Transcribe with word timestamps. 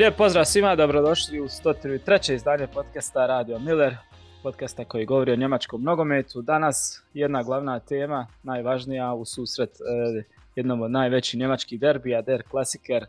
Lijep 0.00 0.16
pozdrav 0.16 0.44
svima, 0.44 0.76
dobrodošli 0.76 1.40
u 1.40 1.44
103. 1.44 2.34
izdanje 2.34 2.66
podcasta 2.66 3.26
Radio 3.26 3.58
Miller, 3.58 3.96
podcasta 4.42 4.84
koji 4.84 5.06
govori 5.06 5.32
o 5.32 5.36
njemačkom 5.36 5.82
nogometu. 5.82 6.42
Danas 6.42 7.02
jedna 7.14 7.42
glavna 7.42 7.80
tema, 7.80 8.26
najvažnija 8.42 9.12
u 9.12 9.24
susret 9.24 9.70
eh, 9.70 10.24
jednom 10.56 10.82
od 10.82 10.90
najvećih 10.90 11.40
njemačkih 11.40 11.80
derbija, 11.80 12.22
Der 12.22 12.42
Klasiker, 12.42 13.06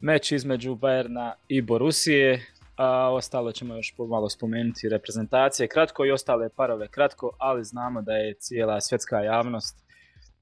meč 0.00 0.32
između 0.32 0.74
Bayerna 0.74 1.32
i 1.48 1.62
Borusije, 1.62 2.46
a 2.76 3.12
ostalo 3.12 3.52
ćemo 3.52 3.74
još 3.76 3.94
malo 3.98 4.28
spomenuti 4.28 4.88
reprezentacije 4.88 5.68
kratko 5.68 6.04
i 6.04 6.10
ostale 6.10 6.48
parove 6.48 6.88
kratko, 6.88 7.30
ali 7.38 7.64
znamo 7.64 8.02
da 8.02 8.12
je 8.12 8.34
cijela 8.34 8.80
svjetska 8.80 9.20
javnost, 9.20 9.76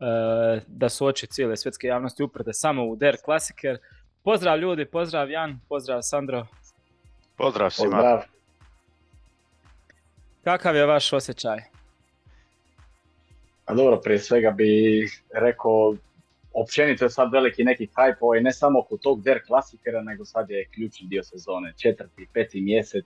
eh, 0.00 0.60
da 0.66 0.88
su 0.88 1.06
oči 1.06 1.26
cijele 1.26 1.56
svjetske 1.56 1.86
javnosti 1.86 2.22
uprte 2.22 2.52
samo 2.52 2.84
u 2.84 2.96
Der 2.96 3.16
Klasiker. 3.24 3.78
Pozdrav 4.26 4.58
ljudi, 4.58 4.84
pozdrav 4.84 5.30
Jan, 5.30 5.60
pozdrav 5.68 6.02
Sandro. 6.02 6.46
Pozdrav 7.36 7.70
svima. 7.70 7.96
Pozdrav. 7.96 8.22
Kakav 10.44 10.76
je 10.76 10.86
vaš 10.86 11.12
osjećaj? 11.12 11.58
A 13.64 13.74
dobro, 13.74 14.00
prije 14.00 14.18
svega 14.18 14.50
bi 14.50 14.66
rekao, 15.34 15.94
općenito 16.52 17.04
je 17.04 17.10
sad 17.10 17.32
veliki 17.32 17.64
neki 17.64 17.86
hype, 17.86 18.16
ovaj, 18.20 18.40
ne 18.40 18.52
samo 18.52 18.78
oko 18.78 18.96
tog 18.96 19.22
der 19.22 19.46
klasikera, 19.46 20.02
nego 20.02 20.24
sad 20.24 20.50
je 20.50 20.68
ključni 20.74 21.08
dio 21.08 21.22
sezone, 21.22 21.72
četvrti, 21.76 22.26
peti 22.32 22.60
mjesec. 22.60 23.04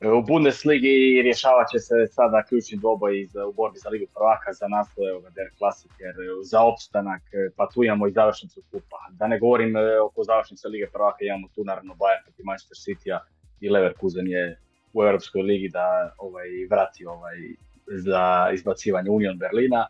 E, 0.00 0.08
U 0.08 0.22
Bundesligi 0.22 1.22
rješavat 1.22 1.68
će 1.72 1.78
se 1.78 1.94
sada 2.10 2.42
ključni 2.48 2.78
dvoboj 2.78 3.20
iz- 3.20 3.36
u 3.48 3.52
borbi 3.52 3.78
za 3.78 3.88
Ligu 3.88 4.06
prvaka, 4.14 4.52
za 4.52 4.68
naslov 4.68 5.08
evo 5.08 5.20
ga, 5.20 5.30
der 5.30 5.48
klasiker, 5.58 6.14
za 6.42 6.60
opstanak, 6.62 7.22
e, 7.32 7.50
pa 7.56 7.68
tu 7.74 7.84
imamo 7.84 8.06
i 8.06 8.12
završnicu 8.12 8.62
kupa. 8.70 8.96
Da 9.10 9.26
ne 9.26 9.38
govorim 9.38 9.76
e, 9.76 10.00
oko 10.00 10.24
završnice 10.24 10.68
Lige 10.68 10.86
prvaka, 10.92 11.18
imamo 11.24 11.48
tu 11.54 11.64
naravno 11.64 11.94
Bayern 11.94 12.22
protiv 12.24 12.44
Manchester 12.44 12.76
City-a 12.76 13.18
i 13.60 13.68
Leverkusen 13.70 14.26
je 14.28 14.58
u 14.92 15.02
Europskoj 15.02 15.42
ligi 15.42 15.68
da 15.68 16.14
ovaj, 16.18 16.48
vrati 16.70 17.06
ovaj, 17.06 17.36
za 17.86 18.50
izbacivanje 18.54 19.10
Union 19.10 19.38
Berlina. 19.38 19.86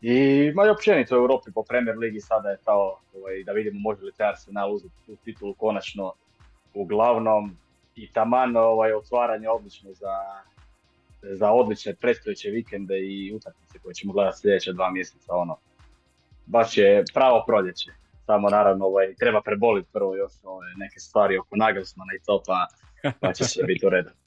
I 0.00 0.16
ma 0.54 0.66
i 0.66 0.70
općenito 0.70 1.14
u 1.14 1.18
Europi 1.18 1.52
po 1.54 1.62
Premier 1.62 1.98
Ligi 1.98 2.20
sada 2.20 2.50
je 2.50 2.56
to 2.64 2.98
ovaj, 3.16 3.42
da 3.46 3.52
vidimo 3.52 3.80
može 3.80 4.04
li 4.04 4.12
taj 4.16 4.28
Arsenal 4.28 4.74
uzeti 4.74 4.94
tu 5.06 5.16
titulu 5.24 5.54
konačno. 5.54 6.12
Uglavnom 6.74 7.56
i 7.94 8.12
taman 8.12 8.56
ovaj, 8.56 8.92
otvaranje 8.92 9.48
odlično 9.48 9.92
za, 9.92 10.14
za 11.22 11.50
odlične 11.50 11.94
predstojeće 11.94 12.50
vikende 12.50 12.98
i 13.00 13.32
utakmice 13.34 13.78
koje 13.78 13.94
ćemo 13.94 14.12
gledati 14.12 14.38
sljedeća 14.38 14.72
dva 14.72 14.90
mjeseca. 14.90 15.34
Ono. 15.34 15.56
Baš 16.46 16.78
je 16.78 17.04
pravo 17.14 17.44
proljeće. 17.46 17.90
Samo 18.26 18.48
naravno 18.48 18.86
ovaj, 18.86 19.14
treba 19.14 19.42
preboliti 19.42 19.88
prvo 19.92 20.16
još 20.16 20.32
ove 20.42 20.66
neke 20.76 21.00
stvari 21.00 21.38
oko 21.38 21.56
Nagelsmana 21.56 22.12
i 22.14 22.24
to 22.26 22.42
pa, 22.46 22.66
pa 23.20 23.32
će 23.32 23.44
sve 23.44 23.64
biti 23.64 23.86
u 23.86 23.90
redu. 23.90 24.10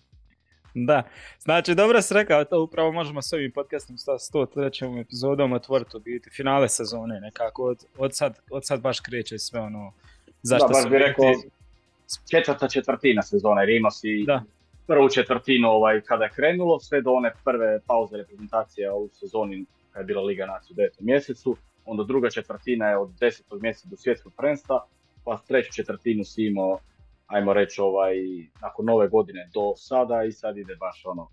Da, 0.77 1.03
znači 1.39 1.75
dobro 1.75 2.01
si 2.01 2.13
rekao, 2.13 2.45
to 2.45 2.61
upravo 2.61 2.91
možemo 2.91 3.21
s 3.21 3.33
ovim 3.33 3.51
podcastom 3.51 3.97
sa 3.97 4.11
103. 4.11 5.01
epizodom 5.01 5.53
otvoriti 5.53 5.97
u 5.97 5.99
biti 5.99 6.29
finale 6.29 6.69
sezone 6.69 7.19
nekako, 7.19 7.63
od, 7.63 7.85
od, 7.97 8.15
sad, 8.15 8.39
od 8.51 8.65
sad 8.65 8.81
baš 8.81 8.99
kreće 8.99 9.39
sve 9.39 9.59
ono 9.59 9.93
zašto 10.43 10.67
da, 10.67 10.73
baš 10.73 10.83
bi 10.83 10.89
biti- 10.89 11.03
rekao 11.03 11.25
četvrta 12.31 12.67
četvrtina 12.67 13.21
sezone, 13.21 13.61
jer 13.61 13.69
imao 13.69 13.91
si 13.91 14.23
Da. 14.27 14.43
prvu 14.87 15.09
četvrtinu 15.09 15.69
ovaj, 15.69 16.01
kada 16.01 16.23
je 16.23 16.31
krenulo, 16.35 16.79
sve 16.79 17.01
do 17.01 17.11
one 17.11 17.33
prve 17.43 17.79
pauze 17.87 18.17
reprezentacije 18.17 18.91
u 18.91 19.09
sezoni 19.13 19.65
kada 19.91 20.01
je 20.01 20.05
bila 20.05 20.23
Liga 20.23 20.45
nacija 20.45 20.73
u 20.73 20.77
9. 20.77 20.89
mjesecu, 20.99 21.57
onda 21.85 22.03
druga 22.03 22.29
četvrtina 22.29 22.89
je 22.89 22.97
od 22.97 23.09
10. 23.09 23.61
mjeseca 23.61 23.89
do 23.89 23.95
svjetskog 23.95 24.33
prvenstva, 24.37 24.85
pa 25.23 25.37
treću 25.47 25.73
četvrtinu 25.73 26.23
si 26.23 26.45
imao, 26.45 26.79
ajmo 27.27 27.53
reći, 27.53 27.81
ovaj, 27.81 28.15
nakon 28.61 28.85
nove 28.85 29.07
godine 29.07 29.49
do 29.53 29.73
sada 29.75 30.23
i 30.23 30.31
sad 30.31 30.57
ide 30.57 30.75
baš 30.75 31.01
ono, 31.05 31.27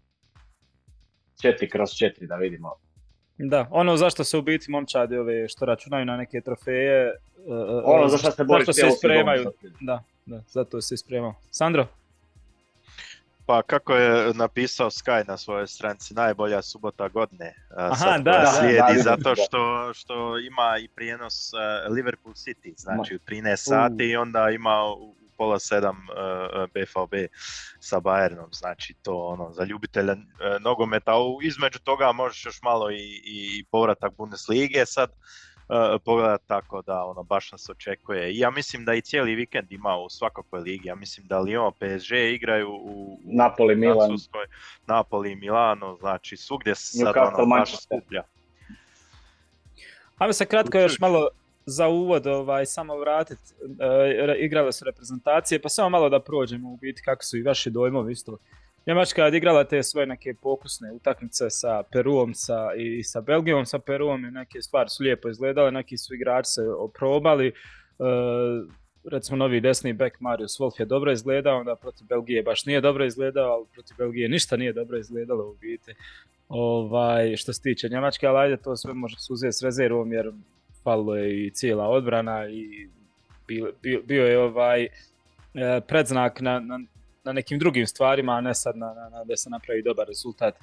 četiri 1.42 1.68
kroz 1.68 1.90
četiri 1.90 2.26
da 2.26 2.36
vidimo. 2.36 2.72
Da, 3.38 3.68
ono 3.70 3.96
zašto 3.96 4.24
se 4.24 4.38
u 4.38 4.42
biti 4.42 4.70
momčadi 4.70 5.16
ove 5.16 5.48
što 5.48 5.64
računaju 5.64 6.04
na 6.04 6.16
neke 6.16 6.40
trofeje, 6.40 7.12
uh, 7.46 7.46
uh, 7.46 7.82
Ono 7.84 8.08
za 8.08 8.18
što 8.18 8.30
se 8.30 8.44
bori 8.44 8.64
zašto 8.64 8.72
se 8.72 8.96
spremaju, 8.98 9.52
da, 9.80 10.02
da, 10.26 10.42
zato 10.48 10.80
se 10.80 10.96
spremao. 10.96 11.34
Sandro? 11.50 11.86
Pa 13.46 13.62
kako 13.62 13.94
je 13.94 14.34
napisao 14.34 14.90
Sky 14.90 15.28
na 15.28 15.36
svojoj 15.36 15.66
stranici, 15.66 16.14
najbolja 16.14 16.62
subota 16.62 17.08
godine 17.08 17.54
a, 17.70 17.86
Aha, 17.86 17.94
sad 17.94 18.22
da, 18.22 18.30
koja 18.30 18.42
da, 18.42 18.50
slijedi, 18.50 18.78
da, 18.78 18.86
vidim, 18.86 19.02
zato 19.02 19.34
da. 19.34 19.34
što, 19.34 19.90
što 19.94 20.38
ima 20.38 20.78
i 20.78 20.88
prijenos 20.88 21.52
Liverpool 21.90 22.34
City, 22.34 22.74
znači 22.76 23.16
u 23.16 23.18
13 23.18 23.56
sati 23.56 24.04
i 24.04 24.16
onda 24.16 24.50
ima 24.50 24.84
u 24.84 25.14
pola 25.42 25.58
sedam 25.58 25.96
BVB 26.74 27.14
sa 27.80 28.00
Bayernom, 28.00 28.48
znači 28.52 28.94
to 29.02 29.14
ono 29.16 29.52
za 29.52 29.64
ljubitelja 29.64 30.12
a, 30.12 30.58
nogometa, 30.60 31.18
U- 31.18 31.42
između 31.42 31.78
toga 31.78 32.12
možeš 32.12 32.46
još 32.46 32.62
malo 32.62 32.90
i, 32.90 33.22
i 33.24 33.64
povratak 33.70 34.16
Bundeslige 34.16 34.86
sad 34.86 35.10
pogledat 36.04 36.42
tako 36.46 36.82
da 36.82 37.04
ono 37.04 37.22
baš 37.22 37.52
nas 37.52 37.70
očekuje. 37.70 38.32
I 38.32 38.38
ja 38.38 38.50
mislim 38.50 38.84
da 38.84 38.94
i 38.94 39.00
cijeli 39.00 39.34
vikend 39.34 39.72
ima 39.72 39.96
u 39.96 40.10
svakakvoj 40.10 40.60
ligi. 40.60 40.88
Ja 40.88 40.94
mislim 40.94 41.26
da 41.26 41.36
Lyon, 41.36 41.72
PSG 41.72 42.12
igraju 42.12 42.70
u, 42.70 43.18
u 43.24 43.36
Napoli, 43.36 43.76
Milan. 43.76 44.10
Napoli, 44.86 45.34
Milano, 45.34 45.96
znači 46.00 46.36
svugdje 46.36 46.74
se 46.74 46.98
sad 46.98 47.14
ono 47.16 47.46
baš 47.46 47.82
skuplja. 47.82 48.22
Ajmo 50.18 50.32
se 50.32 50.46
kratko 50.46 50.78
još 50.78 50.98
malo 50.98 51.28
za 51.66 51.88
uvod 51.88 52.26
ovaj, 52.26 52.66
samo 52.66 52.96
vratiti. 52.96 53.54
igrale 54.38 54.72
su 54.72 54.84
reprezentacije, 54.84 55.62
pa 55.62 55.68
samo 55.68 55.88
malo 55.88 56.08
da 56.08 56.20
prođemo 56.20 56.72
u 56.72 56.76
biti 56.76 57.02
kako 57.04 57.24
su 57.24 57.38
i 57.38 57.42
vaši 57.42 57.70
dojmovi 57.70 58.12
isto. 58.12 58.38
Njemačka 58.86 59.22
je 59.22 59.28
odigrala 59.28 59.64
te 59.64 59.82
svoje 59.82 60.06
neke 60.06 60.34
pokusne 60.34 60.92
utakmice 60.92 61.50
sa 61.50 61.82
Peruom 61.92 62.34
sa, 62.34 62.74
i 62.76 63.02
sa 63.02 63.20
Belgijom. 63.20 63.66
Sa 63.66 63.78
Peruom 63.78 64.24
i 64.24 64.30
neke 64.30 64.62
stvari 64.62 64.88
su 64.88 65.02
lijepo 65.02 65.28
izgledale, 65.28 65.70
neki 65.70 65.98
su 65.98 66.14
igrači 66.14 66.50
se 66.50 66.62
oprobali. 66.78 67.46
E, 67.46 67.52
recimo 69.04 69.36
novi 69.36 69.60
desni 69.60 69.92
bek 69.92 70.20
Marius 70.20 70.58
Wolf 70.60 70.80
je 70.80 70.86
dobro 70.86 71.12
izgledao, 71.12 71.58
onda 71.58 71.76
protiv 71.76 72.06
Belgije 72.06 72.42
baš 72.42 72.66
nije 72.66 72.80
dobro 72.80 73.04
izgledao, 73.04 73.52
ali 73.52 73.66
protiv 73.72 73.96
Belgije 73.96 74.28
ništa 74.28 74.56
nije 74.56 74.72
dobro 74.72 74.98
izgledalo 74.98 75.50
u 75.50 75.54
biti. 75.54 75.94
Ovaj, 76.48 77.36
što 77.36 77.52
se 77.52 77.62
tiče 77.62 77.88
Njemačke, 77.88 78.26
ali 78.26 78.38
ajde 78.38 78.56
to 78.56 78.76
sve 78.76 78.94
može 78.94 79.16
se 79.18 79.32
uzeti 79.32 79.52
s 79.52 79.62
rezervom 79.62 80.12
jer 80.12 80.32
falilo 80.84 81.16
je 81.16 81.46
i 81.46 81.50
cijela 81.50 81.88
odbrana 81.88 82.48
i 82.48 82.88
bio, 83.48 83.72
bio, 83.82 84.02
bio 84.04 84.26
je 84.26 84.38
ovaj 84.38 84.84
e, 84.84 84.88
predznak 85.88 86.40
na, 86.40 86.60
na, 86.60 86.80
na 87.24 87.32
nekim 87.32 87.58
drugim 87.58 87.86
stvarima, 87.86 88.32
a 88.32 88.40
ne 88.40 88.54
sad 88.54 88.76
na, 88.76 88.94
na, 88.94 89.24
da 89.24 89.36
se 89.36 89.50
napravi 89.50 89.82
dobar 89.82 90.06
rezultat. 90.06 90.54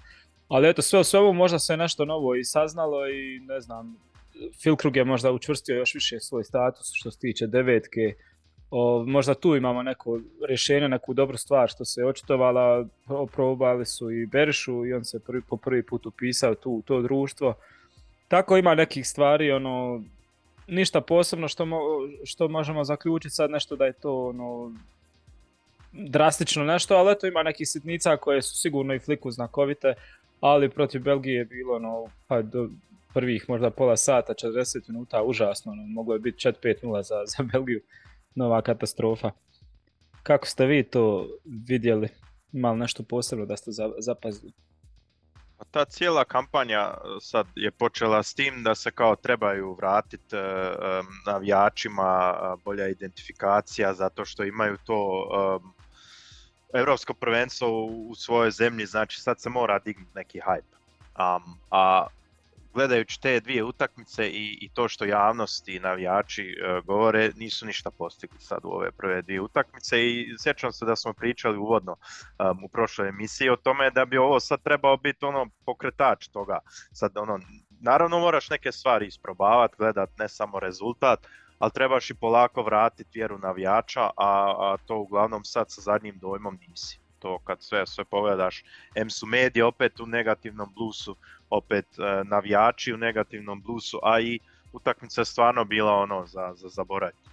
Ali 0.47 0.69
eto, 0.69 0.81
sve 0.81 1.00
u 1.00 1.03
svemu 1.03 1.34
možda 1.34 1.59
se 1.59 1.78
nešto 1.78 2.06
novo 2.06 2.35
i 2.35 2.44
saznalo 2.44 3.08
i 3.08 3.40
ne 3.40 3.62
znam, 3.62 3.97
Filkrug 4.62 4.96
je 4.96 5.03
možda 5.03 5.31
učvrstio 5.31 5.75
još 5.75 5.94
više 5.94 6.19
svoj 6.19 6.44
status 6.44 6.91
što 6.94 7.12
se 7.12 7.19
tiče 7.19 7.47
devetke. 7.47 8.13
O, 8.72 9.03
možda 9.08 9.34
tu 9.34 9.56
imamo 9.56 9.84
neko 9.84 10.19
rješenje, 10.47 10.88
neku 10.88 11.13
dobru 11.13 11.38
stvar 11.38 11.69
što 11.69 11.85
se 11.85 12.06
očitovala, 12.06 12.85
pro- 13.06 13.25
probali 13.25 13.85
su 13.85 14.12
i 14.12 14.25
Berišu 14.25 14.85
i 14.85 14.94
on 14.94 15.06
se 15.06 15.19
prvi, 15.19 15.41
po 15.50 15.58
prvi 15.58 15.85
put 15.85 16.06
upisao 16.06 16.56
tu 16.56 16.72
u 16.72 16.81
to 16.81 17.02
društvo. 17.02 17.53
Tako 18.29 18.57
ima 18.57 18.75
nekih 18.75 19.07
stvari, 19.07 19.51
ono, 19.51 20.03
ništa 20.67 21.01
posebno 21.01 21.47
što, 21.47 21.66
mo- 21.66 21.79
što 22.25 22.47
možemo 22.47 22.84
zaključiti 22.84 23.35
sad 23.35 23.51
nešto 23.51 23.75
da 23.75 23.85
je 23.85 23.94
to 23.94 24.28
ono, 24.28 24.72
drastično 25.94 26.63
nešto, 26.63 26.95
ali 26.95 27.12
eto 27.12 27.28
ima 27.28 27.44
nekih 27.44 27.69
sitnica 27.69 28.17
koje 28.17 28.41
su 28.41 28.58
sigurno 28.58 28.93
i 28.93 28.99
fliku 28.99 29.31
znakovite, 29.31 29.93
ali 30.40 30.70
protiv 30.70 31.02
Belgije 31.02 31.35
je 31.35 31.46
bilo 31.46 31.76
ono, 31.76 32.05
pa 32.28 32.41
do 32.41 32.70
prvih 33.14 33.46
možda 33.47 33.70
pola 33.70 33.97
sata, 33.97 34.34
40 34.34 34.90
minuta, 34.90 35.23
užasno, 35.23 35.72
ono, 35.72 35.84
moglo 35.84 36.14
je 36.14 36.20
biti 36.20 36.47
4-5-0 36.47 37.02
za, 37.02 37.16
za 37.28 37.43
Belgiju, 37.43 37.82
nova 38.35 38.61
katastrofa. 38.61 39.32
Kako 40.23 40.47
ste 40.47 40.66
vi 40.66 40.84
to 40.84 41.28
vidjeli? 41.46 42.08
Ima 42.53 42.72
li 42.72 42.79
nešto 42.79 43.03
posebno 43.03 43.46
da 43.46 43.58
ste 43.58 43.72
za- 43.72 43.91
zapazili? 43.97 44.52
Ta 45.72 45.86
cijela 45.86 46.24
kampanja 46.26 46.80
e, 46.80 46.98
sad 47.22 47.48
je 47.56 47.72
počela 47.72 48.24
s 48.24 48.34
tim 48.34 48.64
da 48.64 48.76
se 48.76 48.92
kao 48.92 49.16
trebaju 49.16 49.74
vratiti 49.74 50.36
navijačima 51.26 52.34
e, 52.34 52.62
bolja 52.66 52.88
identifikacija 52.88 53.94
zato 53.94 54.26
što 54.26 54.44
imaju 54.44 54.78
to 54.86 55.30
e, 56.74 56.80
Europsko 56.80 57.14
prvenstvo 57.14 57.86
u 57.86 58.16
svojoj 58.16 58.52
zemlji, 58.52 58.86
znači 58.86 59.22
sad 59.22 59.42
se 59.42 59.50
mora 59.50 59.80
dignuti 59.80 60.12
neki 60.16 60.40
hype. 60.40 60.80
Um, 61.20 61.60
a 61.72 62.08
gledajući 62.74 63.22
te 63.22 63.40
dvije 63.40 63.64
utakmice 63.64 64.30
i, 64.30 64.58
i 64.62 64.70
to 64.74 64.88
što 64.88 65.06
javnost 65.06 65.68
i 65.68 65.80
navijači 65.80 66.44
e, 66.44 66.82
govore, 66.86 67.32
nisu 67.36 67.66
ništa 67.66 67.92
postigli 67.92 68.40
sad 68.40 68.60
u 68.64 68.70
ove 68.70 68.92
prve 68.92 69.22
dvije 69.22 69.42
utakmice 69.42 70.08
i 70.08 70.36
sjećam 70.44 70.72
se 70.72 70.86
da 70.86 70.96
smo 70.96 71.14
pričali 71.14 71.58
uvodno 71.58 71.92
um, 71.92 72.64
u 72.64 72.70
prošloj 72.70 73.10
emisiji 73.10 73.50
o 73.50 73.56
tome 73.56 73.92
da 73.92 74.06
bi 74.06 74.18
ovo 74.18 74.40
sad 74.40 74.64
trebao 74.64 74.98
biti 74.98 75.26
ono 75.26 75.50
pokretač 75.66 76.28
toga. 76.28 76.60
Sad 76.92 77.18
ono, 77.18 77.40
naravno 77.82 78.20
moraš 78.20 78.50
neke 78.50 78.72
stvari 78.72 79.08
isprobavati, 79.08 79.76
gledat 79.78 80.10
ne 80.18 80.30
samo 80.30 80.60
rezultat, 80.60 81.28
ali 81.60 81.72
trebaš 81.72 82.10
i 82.10 82.14
polako 82.14 82.64
vratiti 82.64 83.20
vjeru 83.20 83.38
navijača, 83.38 84.02
a, 84.02 84.12
a 84.18 84.78
to 84.86 84.98
uglavnom 84.98 85.44
sad 85.44 85.66
sa 85.72 85.82
zadnjim 85.82 86.18
dojmom 86.18 86.60
nisi. 86.68 87.00
To 87.20 87.40
kad 87.40 87.62
sve, 87.62 87.88
sve 87.88 88.06
pogledaš, 88.06 88.64
M 88.96 89.10
su 89.10 89.26
medije 89.26 89.66
opet 89.66 90.00
u 90.00 90.06
negativnom 90.06 90.74
blusu, 90.74 91.16
opet 91.50 91.86
e, 92.00 92.24
navijači 92.24 92.94
u 92.94 92.98
negativnom 92.98 93.62
blusu, 93.62 94.00
a 94.04 94.20
i 94.20 94.40
utakmica 94.74 95.22
je 95.22 95.26
stvarno 95.26 95.66
bila 95.66 95.94
ono 95.94 96.26
za, 96.26 96.54
za 96.56 96.70
zaboraviti. 96.70 97.30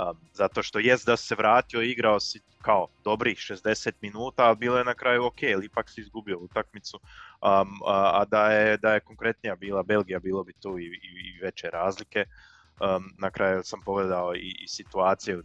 Um, 0.00 0.16
zato 0.32 0.62
što 0.62 0.78
jest 0.78 1.06
da 1.06 1.16
se 1.16 1.34
vratio, 1.34 1.82
igrao 1.82 2.20
si 2.20 2.40
kao 2.62 2.88
dobrih 3.04 3.38
60 3.38 3.92
minuta, 4.00 4.44
ali 4.44 4.56
bilo 4.56 4.78
je 4.78 4.84
na 4.84 4.94
kraju 4.94 5.24
ok, 5.24 5.42
ali 5.54 5.66
ipak 5.66 5.90
si 5.90 6.00
izgubio 6.00 6.38
utakmicu, 6.38 6.96
um, 6.96 7.80
a, 7.86 8.24
da, 8.24 8.52
je, 8.52 8.76
da 8.76 8.94
je 8.94 9.00
konkretnija 9.00 9.56
bila 9.56 9.82
Belgija, 9.82 10.18
bilo 10.18 10.44
bi 10.44 10.52
tu 10.52 10.78
i, 10.78 10.84
i, 10.84 11.36
i 11.36 11.38
veće 11.42 11.70
razlike. 11.70 12.24
Um, 12.80 13.14
na 13.18 13.30
kraju 13.30 13.62
sam 13.64 13.80
pogledao 13.84 14.34
i, 14.34 14.56
i 14.64 14.68
situacije 14.68 15.38
u 15.38 15.42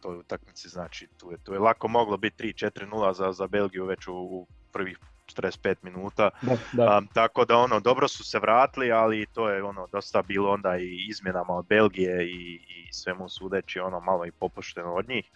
toj 0.00 0.16
utakmici, 0.16 0.68
znači 0.68 1.06
tu 1.18 1.30
je, 1.30 1.38
tu 1.38 1.52
je 1.52 1.58
lako 1.58 1.88
moglo 1.88 2.16
biti 2.16 2.44
3-4-0 2.44 3.12
za, 3.12 3.32
za 3.32 3.46
Belgiju 3.46 3.86
već 3.86 4.08
u, 4.08 4.14
u 4.14 4.46
prvih 4.72 4.98
45 5.36 5.74
minuta. 5.82 6.30
Da, 6.42 6.56
da. 6.72 6.98
Um, 6.98 7.06
tako 7.14 7.44
da 7.44 7.56
ono, 7.56 7.80
dobro 7.80 8.08
su 8.08 8.24
se 8.24 8.38
vratili, 8.38 8.92
ali 8.92 9.26
to 9.26 9.48
je 9.48 9.62
ono 9.62 9.86
dosta 9.92 10.22
bilo 10.22 10.50
onda 10.50 10.76
i 10.76 11.06
izmjenama 11.08 11.54
od 11.54 11.66
Belgije 11.66 12.24
i, 12.24 12.54
i 12.54 12.92
svemu 12.92 13.28
sudeći 13.28 13.80
ono 13.80 14.00
malo 14.00 14.26
i 14.26 14.32
popušteno 14.32 14.94
od 14.94 15.08
njih. 15.08 15.30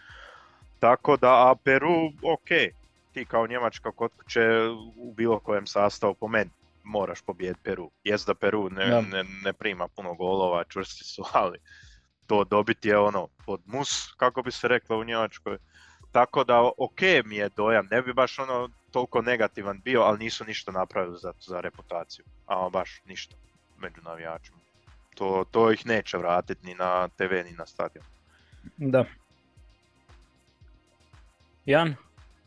Tako 0.81 1.17
da, 1.17 1.51
a 1.51 1.55
Peru, 1.65 2.07
ok, 2.07 2.49
ti 3.13 3.25
kao 3.25 3.47
Njemačka 3.47 3.93
kod 3.93 4.11
kuće 4.17 4.41
u 4.97 5.15
bilo 5.17 5.39
kojem 5.39 5.67
sastavu 5.67 6.15
po 6.15 6.29
meni 6.29 6.51
moraš 6.85 7.21
pobijediti 7.23 7.61
Peru. 7.65 7.91
Jest 8.05 8.27
da 8.27 8.35
Peru 8.35 8.71
ne, 8.71 8.87
Da. 8.87 9.01
ne, 9.01 9.25
ne 9.45 9.53
prima 9.53 9.89
puno 9.89 10.15
golova, 10.15 10.65
čvrsti 10.65 11.05
su, 11.05 11.25
ali 11.33 11.59
to 12.27 12.45
dobiti 12.45 12.89
je 12.89 12.99
ono 12.99 13.29
pod 13.47 13.61
mus, 13.67 14.13
kako 14.17 14.43
bi 14.43 14.51
se 14.51 14.69
reklo 14.69 14.99
u 14.99 15.05
Njemačkoj. 15.05 15.59
Tako 16.13 16.45
da 16.45 16.71
ok 16.79 17.01
mi 17.25 17.37
je 17.37 17.49
dojam, 17.49 17.89
ne 17.91 18.03
bi 18.03 18.13
baš 18.13 18.39
ono 18.39 18.69
toliko 18.91 19.23
negativan 19.23 19.81
bio, 19.85 20.01
ali 20.01 20.19
nisu 20.19 20.45
ništa 20.45 20.73
napravili 20.73 21.19
za, 21.19 21.33
za 21.41 21.61
reputaciju. 21.61 22.25
Ama 22.47 22.69
baš 22.71 23.01
ništa 23.07 23.37
među 23.79 24.01
navijačima. 24.03 24.59
To, 25.15 25.45
to 25.51 25.73
ih 25.73 25.87
neće 25.87 26.19
vratiti 26.19 26.67
ni 26.67 26.75
na 26.75 27.09
TV 27.09 27.33
ni 27.45 27.53
na 27.59 27.67
stadion. 27.67 28.05
Da. 28.77 29.05
Jan, 31.67 31.95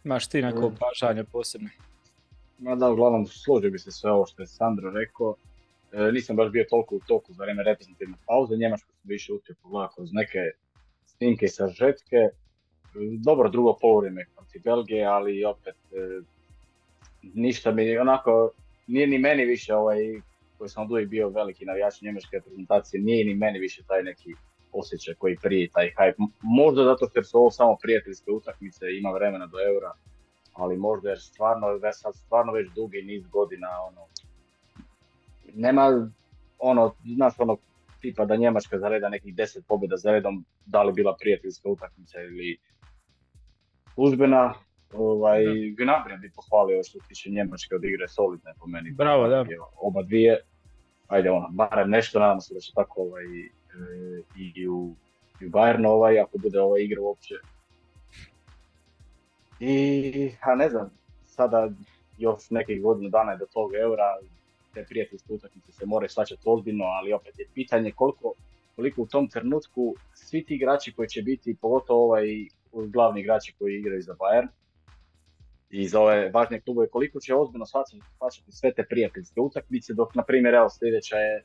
imaš 0.03 0.27
ti 0.27 0.41
neko 0.41 0.69
Mm. 0.69 0.75
pažanje 0.79 1.23
posebno? 1.23 1.69
Ma 2.59 2.75
da, 2.75 2.89
uglavnom 2.89 3.27
složio 3.27 3.71
bi 3.71 3.79
se 3.79 3.91
sve 3.91 4.11
ovo 4.11 4.25
što 4.25 4.41
je 4.41 4.47
Sandro 4.47 4.91
rekao. 4.91 5.35
E, 5.97 6.11
nisam 6.11 6.35
baš 6.35 6.51
bio 6.51 6.65
toliko 6.69 6.95
u 6.95 6.99
toku 7.07 7.33
za 7.33 7.43
vrijeme 7.43 7.63
reprezentativne 7.63 8.17
pauze, 8.27 8.57
Njemačku 8.57 8.91
sam 8.91 9.09
više 9.09 9.33
uspio 9.33 9.55
pogledati 9.61 9.95
kroz 9.95 10.09
neke 10.13 10.39
snimke 11.05 11.45
i 11.45 11.49
sažetke. 11.49 12.15
E, 12.15 12.31
Dobro 13.25 13.49
drugo 13.49 13.77
polovrijeme 13.81 14.25
protiv 14.35 14.61
Belgije, 14.63 15.05
ali 15.05 15.45
opet 15.45 15.75
e, 15.75 16.21
ništa 17.33 17.71
mi 17.71 17.97
onako, 17.97 18.51
nije 18.87 19.07
ni 19.07 19.17
meni 19.17 19.45
više 19.45 19.75
ovaj, 19.75 19.99
koji 20.57 20.69
sam 20.69 20.83
od 20.83 20.91
uvijek 20.91 21.09
bio 21.09 21.29
veliki 21.29 21.65
navijač 21.65 22.01
njemačke 22.01 22.37
reprezentacije, 22.37 23.01
nije 23.01 23.25
ni 23.25 23.35
meni 23.35 23.59
više 23.59 23.83
taj 23.87 24.03
neki 24.03 24.33
osjećaj 24.71 25.13
koji 25.13 25.35
prije, 25.43 25.69
taj 25.73 25.91
hype. 25.97 26.27
Možda 26.41 26.83
zato 26.83 27.07
što 27.09 27.23
su 27.23 27.37
ovo 27.37 27.51
samo 27.51 27.77
prijateljske 27.81 28.31
utakmice, 28.31 28.85
ima 28.99 29.11
vremena 29.11 29.47
do 29.47 29.57
eura, 29.73 29.91
ali 30.53 30.77
možda 30.77 31.09
jer 31.09 31.19
stvarno, 31.19 31.67
sad 31.93 32.15
stvarno 32.15 32.53
već 32.53 32.67
dugi 32.75 33.01
niz 33.01 33.27
godina, 33.27 33.67
ono, 33.89 34.01
nema, 35.57 36.09
ono, 36.59 36.93
znaš 37.15 37.33
ono, 37.39 37.57
tipa 38.01 38.25
da 38.25 38.35
Njemačka 38.35 38.79
zareda 38.79 39.09
nekih 39.09 39.35
10 39.35 39.61
pobjeda 39.67 39.97
za 39.97 40.11
redom, 40.11 40.45
da 40.65 40.83
li 40.83 40.93
bila 40.93 41.15
prijateljska 41.19 41.69
utakmica 41.69 42.21
ili 42.21 42.57
službena, 43.93 44.53
ovaj, 44.93 45.43
Gnabry 45.77 46.21
bi 46.21 46.31
pohvalio 46.35 46.83
što 46.83 46.99
tiče 47.07 47.29
Njemačke 47.29 47.75
od 47.75 47.83
igre 47.83 48.07
solidne 48.07 48.53
po 48.59 48.67
meni. 48.67 48.91
Bravo, 48.91 49.27
da. 49.27 49.45
Oba 49.81 50.03
dvije, 50.03 50.41
ajde 51.07 51.31
ono, 51.31 51.49
barem 51.51 51.89
nešto, 51.89 52.19
nadam 52.19 52.41
se 52.41 52.53
da 52.53 52.59
će 52.59 52.71
tako 52.75 53.01
ovaj, 53.01 53.25
e, 53.25 53.51
i 54.37 54.67
u, 54.67 54.95
i 55.41 55.45
u 55.45 55.49
Bayernu 55.49 55.87
ovaj, 55.87 56.19
ako 56.19 56.37
bude 56.37 56.59
ova 56.59 56.79
igra 56.79 57.01
uopće. 57.01 57.35
I, 59.59 60.31
a 60.41 60.55
ne 60.55 60.69
znam, 60.69 60.89
sada 61.25 61.69
još 62.17 62.49
nekih 62.49 62.81
godinu 62.81 63.09
dana 63.09 63.31
je 63.31 63.37
do 63.37 63.45
tog 63.45 63.73
eura, 63.73 64.17
te 64.77 64.85
prijateljske 64.89 65.33
utakmice 65.33 65.71
se 65.71 65.85
moraju 65.85 66.09
shvaćati 66.09 66.41
ozbiljno, 66.45 66.85
ali 66.85 67.13
opet 67.13 67.39
je 67.39 67.45
pitanje 67.53 67.91
koliko, 67.91 68.33
koliko 68.75 69.01
u 69.01 69.07
tom 69.07 69.29
trenutku 69.29 69.95
svi 70.13 70.45
ti 70.45 70.55
igrači 70.55 70.93
koji 70.93 71.07
će 71.07 71.21
biti, 71.21 71.57
pogotovo 71.61 72.03
ovaj 72.03 72.25
glavni 72.71 73.21
igrači 73.21 73.53
koji 73.59 73.75
igraju 73.75 74.01
za 74.01 74.13
Bayern, 74.13 74.47
i 75.69 75.87
za 75.87 76.01
ove 76.01 76.29
važne 76.29 76.61
klubove, 76.61 76.87
koliko 76.87 77.19
će 77.19 77.35
ozbiljno 77.35 77.65
shvaćati 77.65 78.51
sve 78.51 78.73
te 78.73 78.83
prijateljske 78.89 79.41
utakmice, 79.41 79.93
dok 79.93 80.15
na 80.15 80.23
primjer 80.23 80.53
evo 80.53 80.69
sljedeća 80.69 81.17
je 81.17 81.43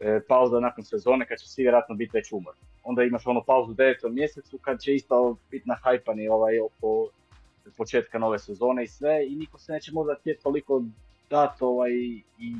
e, 0.00 0.20
pauza 0.28 0.60
nakon 0.60 0.84
sezone 0.84 1.26
kad 1.26 1.38
će 1.38 1.48
svi 1.48 1.62
vjerojatno 1.62 1.94
biti 1.94 2.10
već 2.14 2.32
umor. 2.32 2.54
Onda 2.82 3.02
imaš 3.02 3.26
onu 3.26 3.42
pauzu 3.46 3.70
u 3.70 3.74
devetom 3.74 4.14
mjesecu 4.14 4.58
kad 4.58 4.80
će 4.80 4.94
isto 4.94 5.36
biti 5.50 5.68
nahajpani 5.68 6.28
ovaj 6.28 6.60
oko 6.60 7.08
početka 7.76 8.18
nove 8.18 8.38
sezone 8.38 8.84
i 8.84 8.86
sve 8.86 9.26
i 9.28 9.36
niko 9.36 9.58
se 9.58 9.72
neće 9.72 9.92
možda 9.92 10.14
htjeti 10.20 10.42
toliko 10.42 10.84
dati 11.30 11.64
ovaj, 11.64 11.92
i 12.38 12.52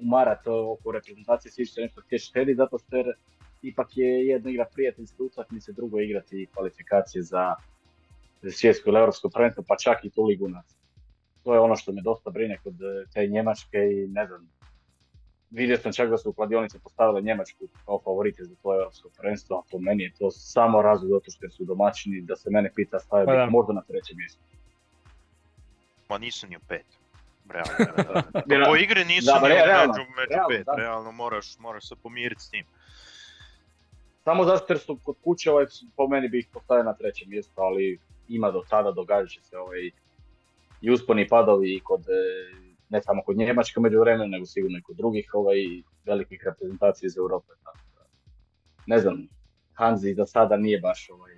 umarat 0.00 0.46
oko 0.46 0.92
reprezentacije, 0.92 1.52
svi 1.52 1.66
će 1.66 1.80
nešto 1.80 2.00
htjeti 2.00 2.24
štediti 2.24 2.56
zato 2.56 2.78
što 2.78 2.96
jer 2.96 3.06
ipak 3.62 3.96
je 3.96 4.26
jedna 4.26 4.50
igra 4.50 4.66
prijateljske 4.74 5.22
utakmice, 5.22 5.72
drugo 5.72 5.98
je 5.98 6.06
igrati 6.06 6.48
kvalifikacije 6.54 7.22
za 7.22 7.54
svjetsko 8.50 8.90
ili 8.90 8.98
europsko 8.98 9.28
prvenstvo, 9.28 9.64
pa 9.68 9.76
čak 9.76 10.04
i 10.04 10.10
tu 10.10 10.24
ligu 10.24 10.48
nas. 10.48 10.76
To 11.44 11.54
je 11.54 11.60
ono 11.60 11.76
što 11.76 11.92
me 11.92 12.02
dosta 12.02 12.30
brine 12.30 12.58
kod 12.64 12.74
eh, 12.74 13.06
te 13.14 13.26
Njemačke 13.26 13.78
i 13.78 14.08
ne 14.08 14.26
znam, 14.26 14.48
vidio 15.50 15.76
sam 15.76 15.92
čak 15.92 16.10
da 16.10 16.18
su 16.18 16.30
u 16.30 16.32
kladionice 16.32 16.78
postavile 16.78 17.22
Njemačku 17.22 17.68
kao 17.84 18.00
favorite 18.04 18.44
za 18.44 18.54
to 18.62 18.74
europsko 18.74 19.08
prvenstvo, 19.18 19.58
a 19.58 19.62
po 19.70 19.78
meni 19.78 20.02
je 20.02 20.12
to 20.18 20.30
samo 20.30 20.82
razlog 20.82 21.10
zato 21.10 21.30
što 21.30 21.50
su 21.50 21.64
domaćini, 21.64 22.20
da 22.20 22.36
se 22.36 22.50
mene 22.50 22.72
pita 22.74 22.98
stavio 22.98 23.26
Pa 23.26 23.50
možda 23.50 23.72
na 23.72 23.82
trećem 23.82 24.16
mjestu. 24.16 24.40
Ma 26.08 26.18
nisu 26.18 26.46
ni 26.46 26.56
u 26.56 26.60
pet. 26.68 26.86
Realno. 27.52 28.22
Vjerojatno. 28.46 28.72
po 28.72 28.76
igri 28.76 29.04
nisu 29.04 29.26
Da, 29.26 29.48
re- 29.48 29.54
realno, 29.54 29.92
među, 29.92 30.10
među 30.16 30.28
realno, 30.30 30.48
pet. 30.48 30.66
da. 30.66 30.74
Realno 30.74 31.12
moraš, 31.12 31.58
moraš 31.58 31.88
se 31.88 31.94
pomiriti 32.02 32.42
s 32.42 32.50
tim. 32.50 32.64
Samo 34.24 34.44
zato 34.44 34.64
jer 34.68 34.78
su 34.78 34.98
kod 35.04 35.16
kuće, 35.24 35.50
ovaj, 35.50 35.66
po 35.96 36.08
meni 36.08 36.28
bi 36.28 36.38
ih 36.38 36.46
postavio 36.52 36.84
na 36.84 36.94
trećem 36.94 37.30
mjestu, 37.30 37.60
ali 37.60 37.98
ima 38.28 38.50
do 38.50 38.62
tada, 38.70 38.92
događat 38.92 39.30
će 39.30 39.40
se 39.42 39.58
ovaj, 39.58 39.90
i 40.80 40.90
usponi 40.90 41.28
padovi 41.28 41.74
i 41.74 41.80
kod, 41.80 42.00
e, 42.00 42.12
ne 42.88 43.02
samo 43.02 43.22
kod 43.22 43.36
Njemačke 43.36 43.80
među 43.80 44.00
vremenu, 44.00 44.28
nego 44.28 44.46
sigurno 44.46 44.78
i 44.78 44.82
kod 44.82 44.96
drugih 44.96 45.30
ovaj, 45.32 45.56
velikih 46.04 46.42
reprezentacija 46.44 47.06
iz 47.06 47.16
Europe. 47.18 47.52
Tako 47.64 47.78
da, 47.94 48.02
ne 48.86 48.98
znam, 48.98 49.28
Hanzi 49.74 50.14
za 50.14 50.26
sada 50.26 50.56
nije 50.56 50.80
baš 50.80 51.10
ovaj, 51.10 51.34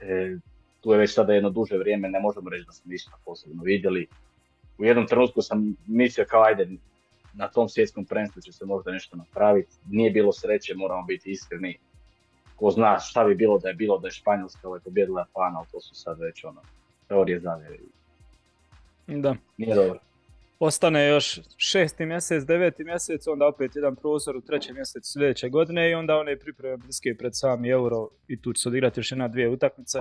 e, 0.00 0.36
tu 0.80 0.92
je 0.92 0.98
već 0.98 1.14
sada 1.14 1.32
jedno 1.32 1.50
duže 1.50 1.76
vrijeme, 1.78 2.08
ne 2.08 2.20
možemo 2.20 2.50
reći 2.50 2.64
da 2.64 2.72
smo 2.72 2.90
ništa 2.90 3.10
posebno 3.24 3.62
vidjeli. 3.62 4.08
U 4.82 4.84
jednom 4.84 5.06
trenutku 5.06 5.42
sam 5.42 5.76
mislio 5.86 6.26
kao 6.28 6.42
ajde, 6.42 6.68
na 7.34 7.48
tom 7.48 7.68
svjetskom 7.68 8.04
prvenstvu 8.04 8.42
će 8.42 8.52
se 8.52 8.64
možda 8.64 8.90
nešto 8.90 9.16
napraviti. 9.16 9.76
Nije 9.90 10.10
bilo 10.10 10.32
sreće, 10.32 10.74
moramo 10.74 11.06
biti 11.06 11.30
iskreni. 11.30 11.78
Ko 12.56 12.70
zna 12.70 12.98
šta 12.98 13.24
bi 13.24 13.34
bilo 13.34 13.58
da 13.58 13.68
je 13.68 13.74
bilo 13.74 13.98
da 13.98 14.06
je 14.06 14.12
Španjolska 14.12 14.68
ovaj 14.68 14.80
pobjedila 14.80 15.20
Japana, 15.20 15.58
ali 15.58 15.66
to 15.72 15.80
su 15.80 15.94
sad 15.94 16.20
već 16.20 16.44
ono, 16.44 16.60
teorije 17.08 17.40
zavjere. 17.40 17.78
Da. 19.06 19.36
Nije 19.56 19.74
dobro. 19.74 19.98
Ostane 20.58 21.08
još 21.08 21.40
šesti 21.56 22.06
mjesec, 22.06 22.44
deveti 22.44 22.84
mjesec, 22.84 23.26
onda 23.26 23.46
opet 23.46 23.76
jedan 23.76 23.96
prozor 23.96 24.36
u 24.36 24.40
trećem 24.40 24.74
mjesecu 24.74 25.12
sljedeće 25.12 25.48
godine 25.48 25.90
i 25.90 25.94
onda 25.94 26.16
one 26.16 26.38
pripreme 26.38 26.76
bliske 26.76 27.14
pred 27.18 27.32
sami 27.34 27.68
euro 27.68 28.08
i 28.28 28.42
tu 28.42 28.52
će 28.52 28.62
se 28.62 28.68
odigrati 28.68 29.00
još 29.00 29.12
jedna 29.12 29.28
dvije 29.28 29.48
utakmice. 29.48 29.98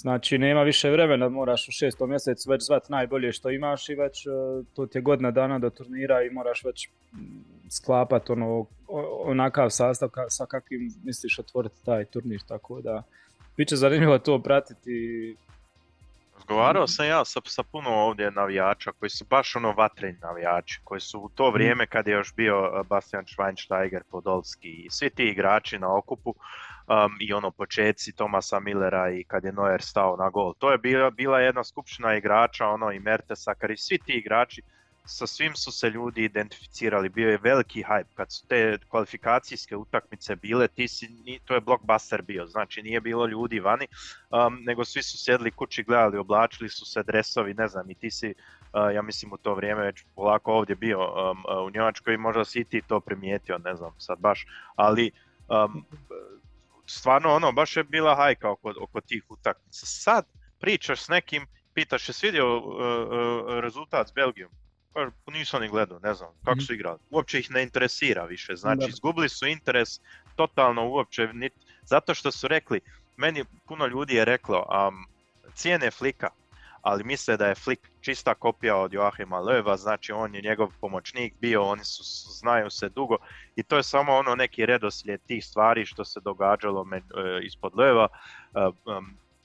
Znači 0.00 0.38
nema 0.38 0.62
više 0.62 0.90
vremena, 0.90 1.28
moraš 1.28 1.68
u 1.68 1.72
šestom 1.72 2.10
mjesecu 2.10 2.50
već 2.50 2.66
zvat 2.66 2.88
najbolje 2.88 3.32
što 3.32 3.50
imaš 3.50 3.88
i 3.88 3.94
već 3.94 4.26
e, 4.26 4.30
to 4.74 4.86
ti 4.86 4.98
je 4.98 5.02
godina 5.02 5.30
dana 5.30 5.58
do 5.58 5.70
turnira 5.70 6.22
i 6.22 6.30
moraš 6.30 6.64
već 6.64 6.88
mm, 6.88 7.70
sklapat 7.70 8.30
ono, 8.30 8.66
onakav 9.24 9.70
sastav 9.70 10.08
ka- 10.08 10.26
sa 10.28 10.46
kakvim 10.46 10.94
misliš 11.04 11.38
otvoriti 11.38 11.84
taj 11.84 12.04
turnir, 12.04 12.40
tako 12.48 12.80
da 12.80 13.02
bit 13.56 13.68
će 13.68 13.76
zanimljivo 13.76 14.18
to 14.18 14.42
pratiti. 14.42 15.36
Razgovarao 16.34 16.86
sam 16.86 17.06
ja 17.06 17.24
sa, 17.24 17.40
sa 17.44 17.62
puno 17.62 17.90
ovdje 17.90 18.30
navijača 18.30 18.92
koji 18.98 19.10
su 19.10 19.24
baš 19.30 19.56
ono 19.56 19.72
vatreni 19.72 20.18
navijači, 20.22 20.80
koji 20.84 21.00
su 21.00 21.20
u 21.20 21.28
to 21.28 21.50
vrijeme 21.50 21.86
kad 21.86 22.06
je 22.06 22.12
još 22.12 22.34
bio 22.34 22.58
uh, 22.60 22.86
Bastian 22.86 23.24
Schweinsteiger, 23.24 24.02
Podolski 24.10 24.68
i 24.68 24.90
svi 24.90 25.10
ti 25.10 25.24
igrači 25.24 25.78
na 25.78 25.96
okupu 25.96 26.34
um, 26.88 27.16
i 27.20 27.32
ono 27.32 27.50
početci 27.50 28.12
Tomasa 28.12 28.60
Millera 28.60 29.10
i 29.10 29.24
kad 29.24 29.44
je 29.44 29.52
Neuer 29.52 29.82
stao 29.82 30.16
na 30.16 30.30
gol. 30.30 30.54
To 30.58 30.72
je 30.72 30.78
bila, 30.78 31.10
bila 31.10 31.40
jedna 31.40 31.64
skupština 31.64 32.14
igrača, 32.14 32.66
ono 32.66 32.92
i 32.92 33.00
Mertesacker 33.00 33.70
i 33.70 33.76
svi 33.76 33.98
ti 33.98 34.12
igrači 34.12 34.62
sa 35.08 35.26
svim 35.26 35.54
su 35.56 35.72
se 35.72 35.90
ljudi 35.90 36.24
identificirali, 36.24 37.08
bio 37.08 37.30
je 37.30 37.38
veliki 37.42 37.82
hype. 37.82 38.14
Kad 38.14 38.32
su 38.32 38.46
te 38.46 38.78
kvalifikacijske 38.88 39.76
utakmice 39.76 40.36
bile, 40.36 40.68
ti 40.68 40.88
si, 40.88 41.08
to 41.44 41.54
je 41.54 41.60
blockbuster 41.60 42.22
bio, 42.22 42.46
znači 42.46 42.82
nije 42.82 43.00
bilo 43.00 43.26
ljudi 43.26 43.60
vani, 43.60 43.86
um, 44.30 44.58
nego 44.64 44.84
svi 44.84 45.02
su 45.02 45.18
sjedli 45.24 45.50
kući, 45.50 45.82
gledali, 45.82 46.18
oblačili 46.18 46.68
su 46.68 46.86
se 46.86 47.02
dresovi, 47.02 47.54
ne 47.54 47.68
znam, 47.68 47.90
i 47.90 47.94
ti 47.94 48.10
si, 48.10 48.34
uh, 48.72 48.94
ja 48.94 49.02
mislim 49.02 49.32
u 49.32 49.36
to 49.36 49.54
vrijeme 49.54 49.84
već 49.84 50.04
polako 50.14 50.52
ovdje 50.52 50.76
bio 50.76 50.98
um, 51.00 51.66
u 51.66 51.70
Njemačkoj 51.70 52.14
i 52.14 52.18
možda 52.18 52.44
si 52.44 52.64
ti 52.64 52.82
to 52.88 53.00
primijetio, 53.00 53.58
ne 53.58 53.74
znam 53.74 53.92
sad 53.98 54.18
baš, 54.18 54.46
ali 54.76 55.10
um, 55.48 55.84
stvarno 56.88 57.34
ono, 57.34 57.52
baš 57.52 57.76
je 57.76 57.84
bila 57.84 58.16
hajka 58.16 58.50
oko, 58.50 58.72
oko 58.80 59.00
tih 59.00 59.24
utakmica. 59.28 59.86
Sad 59.86 60.24
pričaš 60.60 61.00
s 61.00 61.08
nekim, 61.08 61.46
pitaš 61.74 62.08
je 62.08 62.12
svidio 62.12 62.56
uh, 62.56 62.64
uh, 62.64 63.60
rezultat 63.60 64.08
s 64.08 64.12
Belgijom, 64.12 64.50
pa 64.92 65.32
nisam 65.32 65.62
ni 65.62 65.68
gledao, 65.68 65.98
ne 65.98 66.14
znam 66.14 66.28
kako 66.44 66.56
mhm. 66.56 66.64
su 66.64 66.74
igrali. 66.74 66.98
Uopće 67.10 67.38
ih 67.38 67.50
ne 67.50 67.62
interesira 67.62 68.24
više, 68.24 68.56
znači 68.56 68.86
izgubili 68.88 69.28
su 69.28 69.46
interes 69.46 70.00
totalno 70.36 70.88
uopće, 70.88 71.28
nit, 71.32 71.52
zato 71.82 72.14
što 72.14 72.30
su 72.30 72.48
rekli, 72.48 72.80
meni 73.16 73.44
puno 73.66 73.86
ljudi 73.86 74.14
je 74.14 74.24
reklo, 74.24 74.88
um, 74.88 75.06
cijene 75.54 75.90
Flika, 75.90 76.28
ali 76.88 77.04
misle 77.04 77.36
da 77.36 77.46
je 77.46 77.54
Flick 77.54 77.82
čista 78.00 78.34
kopija 78.34 78.76
od 78.76 78.92
Joachima 78.92 79.36
Löwa, 79.36 79.76
znači 79.76 80.12
on 80.12 80.34
je 80.34 80.42
njegov 80.42 80.68
pomoćnik 80.80 81.34
bio, 81.40 81.62
oni 81.62 81.84
su, 81.84 82.02
znaju 82.40 82.70
se 82.70 82.88
dugo 82.88 83.16
i 83.56 83.62
to 83.62 83.76
je 83.76 83.82
samo 83.82 84.12
ono 84.12 84.34
neki 84.34 84.66
redoslijed 84.66 85.20
tih 85.26 85.44
stvari 85.44 85.86
što 85.86 86.04
se 86.04 86.20
događalo 86.20 86.84
me, 86.84 86.96
e, 86.96 87.02
ispod 87.42 87.72
Löwa, 87.72 88.06
e, 88.54 88.70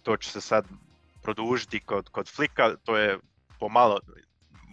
to 0.03 0.17
će 0.17 0.29
se 0.29 0.41
sad 0.41 0.65
produžiti 1.23 1.79
kod, 1.79 2.09
kod 2.09 2.29
Flika, 2.35 2.75
to 2.83 2.97
je 2.97 3.19
pomalo 3.59 3.99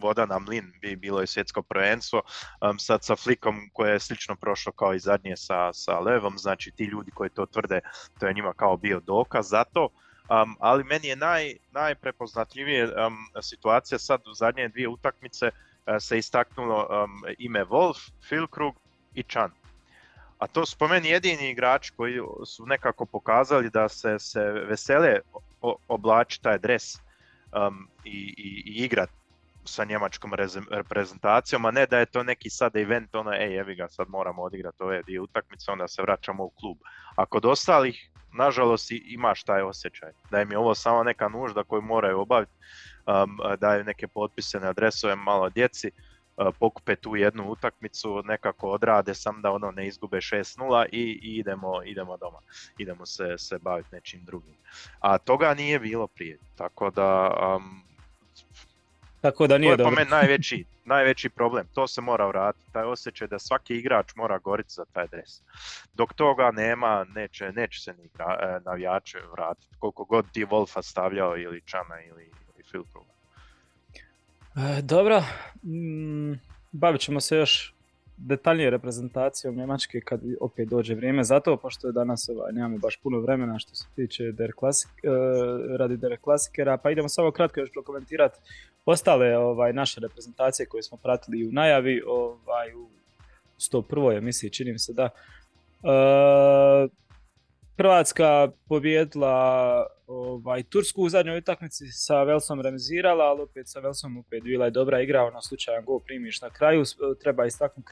voda 0.02 0.26
na 0.26 0.38
mlin 0.38 0.72
bi 0.80 0.96
bilo 0.96 1.20
je 1.20 1.26
svjetsko 1.26 1.62
prvenstvo, 1.62 2.22
um, 2.60 2.78
sad 2.78 3.04
sa 3.04 3.16
Flikom 3.16 3.70
koje 3.72 3.92
je 3.92 4.00
slično 4.00 4.36
prošlo 4.36 4.72
kao 4.72 4.94
i 4.94 4.98
zadnje 4.98 5.36
sa, 5.36 5.72
sa 5.72 5.98
Levom, 5.98 6.38
znači 6.38 6.70
ti 6.70 6.84
ljudi 6.84 7.10
koji 7.10 7.30
to 7.30 7.46
tvrde, 7.46 7.80
to 8.18 8.26
je 8.26 8.34
njima 8.34 8.52
kao 8.52 8.76
bio 8.76 9.00
dokaz 9.00 9.48
za 9.48 9.64
to, 9.64 9.88
um, 10.30 10.56
ali 10.60 10.84
meni 10.84 11.08
je 11.08 11.16
naj, 11.16 11.56
najprepoznatljivije 11.70 12.84
um, 12.84 13.16
situacija 13.42 13.98
sad 13.98 14.20
u 14.26 14.34
zadnje 14.34 14.68
dvije 14.68 14.88
utakmice 14.88 15.46
uh, 15.46 15.94
se 16.00 16.18
istaknulo 16.18 16.88
um, 16.90 17.22
ime 17.38 17.64
Wolf, 17.64 18.10
Filkrug 18.28 18.74
i 19.14 19.22
Chan. 19.22 19.50
A 20.38 20.46
to 20.46 20.66
su 20.66 20.78
po 20.78 20.88
meni 20.88 21.08
jedini 21.08 21.50
igrači 21.50 21.92
koji 21.96 22.20
su 22.46 22.66
nekako 22.66 23.06
pokazali 23.06 23.70
da 23.70 23.88
se, 23.88 24.18
se 24.18 24.40
vesele 24.40 25.18
oblači 25.88 26.42
taj 26.42 26.58
dres 26.58 26.94
i, 28.04 28.34
i, 28.36 28.62
i 28.66 28.84
igrat 28.84 29.10
sa 29.64 29.84
njemačkom 29.84 30.32
reprezentacijom, 30.70 31.64
a 31.64 31.70
ne 31.70 31.86
da 31.86 31.98
je 31.98 32.06
to 32.06 32.22
neki 32.22 32.50
sad 32.50 32.76
event, 32.76 33.14
ono, 33.14 33.32
ej, 33.32 33.58
evi 33.58 33.74
ga, 33.74 33.88
sad 33.88 34.08
moramo 34.08 34.42
odigrati 34.42 34.82
ove 34.82 35.02
dvije 35.02 35.20
utakmice, 35.20 35.70
onda 35.70 35.88
se 35.88 36.02
vraćamo 36.02 36.44
u 36.44 36.50
klub. 36.50 36.76
A 37.16 37.26
kod 37.26 37.44
ostalih, 37.44 38.10
nažalost, 38.32 38.90
imaš 38.90 39.42
taj 39.42 39.62
osjećaj, 39.62 40.10
da 40.30 40.42
im 40.42 40.52
je 40.52 40.58
ovo 40.58 40.74
samo 40.74 41.02
neka 41.02 41.28
nužda 41.28 41.64
koju 41.64 41.82
moraju 41.82 42.20
obaviti, 42.20 42.52
um, 43.06 43.38
daju 43.58 43.84
neke 43.84 44.08
potpise 44.08 44.60
na 44.60 44.68
adresove 44.68 45.16
malo 45.16 45.50
djeci, 45.50 45.90
uh, 45.90 46.54
pokupe 46.58 46.96
tu 46.96 47.16
jednu 47.16 47.50
utakmicu, 47.50 48.22
nekako 48.24 48.70
odrade 48.70 49.14
sam 49.14 49.42
da 49.42 49.50
ono 49.50 49.70
ne 49.70 49.86
izgube 49.86 50.16
6-0 50.16 50.86
i, 50.92 50.98
i, 50.98 51.36
idemo, 51.36 51.82
idemo 51.84 52.16
doma, 52.16 52.38
idemo 52.78 53.06
se, 53.06 53.38
se 53.38 53.58
baviti 53.58 53.88
nečim 53.92 54.24
drugim. 54.24 54.54
A 55.00 55.18
toga 55.18 55.54
nije 55.54 55.78
bilo 55.78 56.06
prije, 56.06 56.38
tako 56.56 56.90
da 56.90 57.30
um, 57.56 57.89
tako 59.20 59.46
da 59.46 59.58
nije 59.58 59.76
to 59.76 59.82
je 59.82 59.84
po 59.84 59.90
meni 59.90 60.10
najveći, 60.10 60.64
najveći 60.84 61.28
problem, 61.28 61.66
to 61.74 61.86
se 61.86 62.00
mora 62.00 62.26
vratiti, 62.26 62.72
taj 62.72 62.84
osjećaj 62.84 63.28
da 63.28 63.38
svaki 63.38 63.74
igrač 63.74 64.14
mora 64.14 64.38
goriti 64.38 64.72
za 64.72 64.84
taj 64.92 65.06
dres. 65.06 65.42
Dok 65.94 66.12
toga 66.14 66.50
nema, 66.50 67.06
neće, 67.14 67.52
neće 67.52 67.80
se 67.80 67.92
ni 67.92 68.04
e, 68.04 68.60
navijače 68.64 69.18
vratiti, 69.32 69.76
koliko 69.78 70.04
god 70.04 70.32
ti 70.32 70.44
Wolfa 70.44 70.82
stavljao 70.82 71.36
ili 71.36 71.62
Čana 71.64 72.00
ili, 72.08 72.24
ili 72.24 72.64
Filkova. 72.70 73.04
E, 74.56 74.82
dobro, 74.82 75.22
mm, 75.62 76.32
bavit 76.72 77.00
ćemo 77.00 77.20
se 77.20 77.36
još 77.36 77.74
detaljnije 78.26 78.70
reprezentacijom 78.70 79.56
Njemačke 79.56 80.00
kad 80.00 80.20
opet 80.40 80.68
dođe 80.68 80.94
vrijeme 80.94 81.24
za 81.24 81.40
to, 81.40 81.56
pošto 81.56 81.86
je 81.86 81.92
danas 81.92 82.28
ovaj, 82.28 82.52
nemamo 82.52 82.78
baš 82.78 82.96
puno 82.96 83.20
vremena 83.20 83.58
što 83.58 83.74
se 83.74 83.84
tiče 83.96 84.32
der 84.32 84.52
klasik, 84.56 84.90
e, 85.02 85.08
radi 85.76 85.96
der 85.96 86.16
klasikera, 86.20 86.76
pa 86.76 86.90
idemo 86.90 87.08
samo 87.08 87.30
kratko 87.30 87.60
još 87.60 87.72
prokomentirati 87.72 88.38
ostale 88.84 89.38
ovaj, 89.38 89.72
naše 89.72 90.00
reprezentacije 90.00 90.66
koje 90.66 90.82
smo 90.82 90.98
pratili 90.98 91.48
u 91.48 91.52
najavi, 91.52 92.02
ovaj, 92.06 92.74
u 92.74 92.88
101. 93.58 94.18
emisiji, 94.18 94.50
čini 94.50 94.72
mi 94.72 94.78
se 94.78 94.92
da. 94.92 95.08
E, 95.82 96.88
Hrvatska 97.80 98.48
pobjedila 98.68 99.86
ovaj, 100.06 100.62
Tursku 100.62 101.02
u 101.02 101.08
zadnjoj 101.08 101.38
utakmici 101.38 101.86
sa 101.86 102.22
Velsom 102.22 102.60
remizirala, 102.60 103.24
ali 103.24 103.42
opet 103.42 103.68
sa 103.68 103.80
Velsom 103.80 104.18
opet 104.18 104.42
bila 104.42 104.64
je 104.64 104.70
dobra 104.70 105.00
igra, 105.00 105.24
ono 105.24 105.42
slučajan 105.42 105.84
gol 105.84 105.98
primiš 105.98 106.40
na 106.40 106.50
kraju. 106.50 106.84
Treba 107.22 107.46
istaknuti 107.46 107.88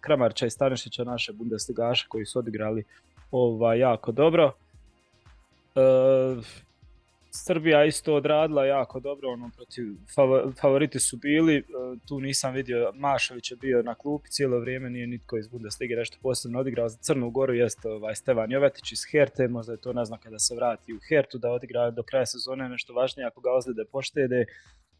Kramarića 0.00 0.46
i 0.46 0.50
Stanišića, 0.50 1.04
naše 1.04 1.32
Bundesligaše 1.32 2.06
koji 2.08 2.26
su 2.26 2.38
odigrali 2.38 2.84
ovaj, 3.30 3.78
jako 3.78 4.12
dobro. 4.12 4.52
E, 5.74 5.80
Srbija 7.44 7.84
isto 7.84 8.14
odradila 8.14 8.66
jako 8.66 9.00
dobro, 9.00 9.28
ono, 9.30 9.50
protiv, 9.56 9.84
favoriti 10.60 11.00
su 11.00 11.16
bili, 11.16 11.56
e, 11.56 11.62
tu 12.08 12.20
nisam 12.20 12.54
vidio, 12.54 12.92
Mašović 12.94 13.50
je 13.50 13.56
bio 13.56 13.82
na 13.82 13.94
klupi 13.94 14.30
cijelo 14.30 14.60
vrijeme, 14.60 14.90
nije 14.90 15.06
nitko 15.06 15.38
iz 15.38 15.48
Bundeslige 15.48 15.96
nešto 15.96 16.18
posebno 16.22 16.58
odigrao, 16.58 16.88
za 16.88 16.98
Crnu 16.98 17.30
Goru 17.30 17.54
jeste 17.54 17.88
ovaj, 17.88 18.14
Stevan 18.14 18.52
Jovetić 18.52 18.92
iz 18.92 19.00
Herte, 19.12 19.48
možda 19.48 19.72
je 19.72 19.80
to 19.80 19.92
naznak 19.92 20.20
kada 20.20 20.38
se 20.38 20.54
vrati 20.54 20.94
u 20.94 20.98
Hertu 21.08 21.38
da 21.38 21.50
odigra 21.50 21.90
do 21.90 22.02
kraja 22.02 22.26
sezone 22.26 22.68
nešto 22.68 22.92
važnije 22.92 23.26
ako 23.26 23.40
ga 23.40 23.52
ozljede 23.52 23.84
poštede. 23.92 24.44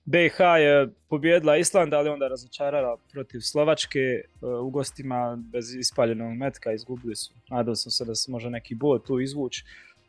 BiH 0.05 0.41
je 0.59 0.89
pobjedila 1.09 1.57
Island, 1.57 1.95
ali 1.95 2.09
onda 2.09 2.29
razočarala 2.29 2.97
protiv 3.13 3.41
Slovačke 3.41 3.99
e, 3.99 4.23
u 4.63 4.71
gostima 4.71 5.39
bez 5.53 5.75
ispaljenog 5.75 6.37
metka, 6.37 6.73
izgubili 6.73 7.17
su. 7.17 7.35
Nadao 7.51 7.75
sam 7.75 7.91
se 7.91 8.05
da 8.05 8.15
se 8.15 8.31
može 8.31 8.51
neki 8.51 8.75
bod 8.75 9.07
tu 9.07 9.21
izvući. 9.21 9.65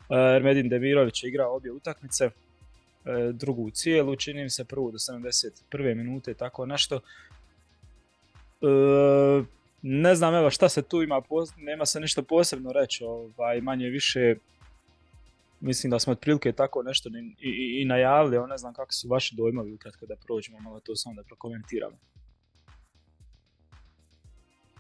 Ermedin 0.10 0.70
Demirović 0.70 1.24
je 1.24 1.28
igrao 1.28 1.56
obje 1.56 1.72
utakmice, 1.72 2.26
e, 2.26 2.32
drugu 3.34 3.72
cijelu, 3.72 4.16
čini 4.16 4.44
mi 4.44 4.50
se 4.50 4.66
prvu 4.66 4.92
do 4.92 4.98
71. 4.98 5.96
minute, 5.96 6.34
tako 6.34 6.66
nešto. 6.66 7.00
E, 8.62 9.44
ne 9.82 10.16
znam 10.16 10.36
evo 10.36 10.50
šta 10.50 10.70
se 10.70 10.82
tu 10.82 11.02
ima, 11.02 11.22
nema 11.58 11.86
se 11.86 12.00
ništa 12.00 12.22
posebno 12.22 12.72
reći, 12.72 13.04
ovaj, 13.04 13.62
manje 13.62 13.90
više 13.90 14.36
mislim 15.60 15.92
da 15.92 16.00
smo 16.00 16.14
otprilike 16.14 16.52
tako 16.52 16.84
nešto 16.84 17.10
i, 17.10 17.48
i, 17.50 17.82
i 17.82 17.86
najavili, 17.86 18.48
ne 18.48 18.58
znam 18.58 18.74
kako 18.74 18.94
su 18.94 19.08
vaši 19.08 19.36
dojmovi 19.36 19.74
ukratko 19.74 20.06
da 20.06 20.16
prođemo, 20.16 20.60
malo 20.60 20.80
to 20.80 20.96
samo 20.96 21.16
da 21.16 21.24
prokomentiramo. 21.24 21.98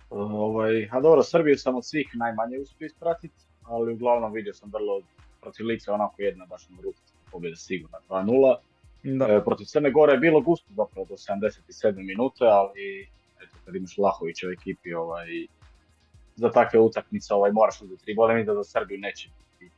Ovaj, 0.09 0.89
a 0.91 1.01
dobro, 1.01 1.23
Srbiju 1.23 1.57
sam 1.57 1.75
od 1.75 1.85
svih 1.85 2.07
najmanje 2.13 2.59
uspio 2.59 2.85
ispratiti, 2.85 3.46
ali 3.67 3.93
uglavnom 3.93 4.33
vidio 4.33 4.53
sam 4.53 4.69
vrlo 4.73 5.01
protiv 5.41 5.65
Lice 5.65 5.91
onako 5.91 6.21
jedna 6.21 6.45
baš 6.45 6.69
na 6.69 6.81
ruku 6.81 6.99
pobjeda 7.31 7.55
sigurna 7.55 7.97
2-0. 8.09 8.55
E, 9.03 9.43
protiv 9.45 9.65
Crne 9.65 9.91
Gore 9.91 10.13
je 10.13 10.19
bilo 10.19 10.41
gusto 10.41 10.73
zapravo 10.73 11.05
do 11.09 11.15
77. 11.15 11.95
minute, 11.95 12.45
ali 12.45 13.07
eto, 13.43 13.57
kad 13.65 13.75
imaš 13.75 13.97
Lahovića 13.97 14.47
u 14.47 14.51
ekipi 14.51 14.93
ovaj, 14.93 15.27
za 16.35 16.51
takve 16.51 16.79
utakmice 16.79 17.33
ovaj, 17.33 17.51
moraš 17.51 17.81
uzeti 17.81 18.03
tri 18.03 18.15
boda, 18.15 18.43
da 18.43 18.53
za 18.53 18.63
Srbiju 18.63 18.99
neće 18.99 19.29
biti 19.59 19.71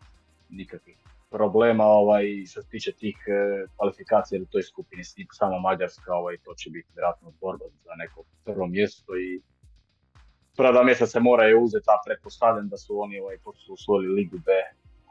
nikakvih 0.49 0.97
problema 1.29 1.83
ovaj, 1.83 2.45
što 2.47 2.61
se 2.61 2.69
tiče 2.69 2.91
tih 2.91 3.17
e, 3.27 3.65
kvalifikacija 3.77 4.41
u 4.41 4.45
toj 4.45 4.63
skupini, 4.63 5.03
samo 5.31 5.59
Mađarska, 5.59 6.13
ovaj, 6.13 6.37
to 6.37 6.53
će 6.53 6.69
biti 6.69 6.87
vjerojatno 6.95 7.33
borba 7.41 7.65
za 7.85 7.91
neko 7.97 8.23
prvo 8.45 8.67
mjesto 8.67 9.17
i 9.17 9.41
prva 10.59 10.71
dva 10.71 10.83
mjesta 10.83 11.05
se 11.07 11.19
moraju 11.19 11.61
uzeti, 11.61 11.85
a 11.87 12.01
pretpostavljam 12.05 12.67
da 12.69 12.77
su 12.77 13.01
oni 13.01 13.19
ovaj, 13.19 13.37
su 13.55 13.73
usvojili 13.73 14.13
Ligu 14.13 14.37
B 14.37 14.51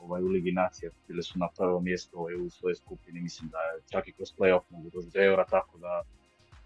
ovaj, 0.01 0.23
u 0.23 0.27
Ligi 0.27 0.53
Nacija 0.53 0.91
bili 1.09 1.23
su 1.23 1.39
na 1.39 1.49
prvom 1.57 1.85
mjestu 1.85 2.19
ovaj, 2.21 2.35
u 2.35 2.51
svojoj 2.51 2.75
skupini, 2.75 3.21
mislim 3.21 3.51
da 3.51 3.59
je 3.59 3.83
čak 3.93 4.09
i 4.09 4.13
kroz 4.13 4.29
playoff 4.39 4.61
mogu 4.71 4.91
doći 4.91 5.09
do 5.15 5.21
eura, 5.23 5.45
tako 5.45 5.79
da 5.79 6.03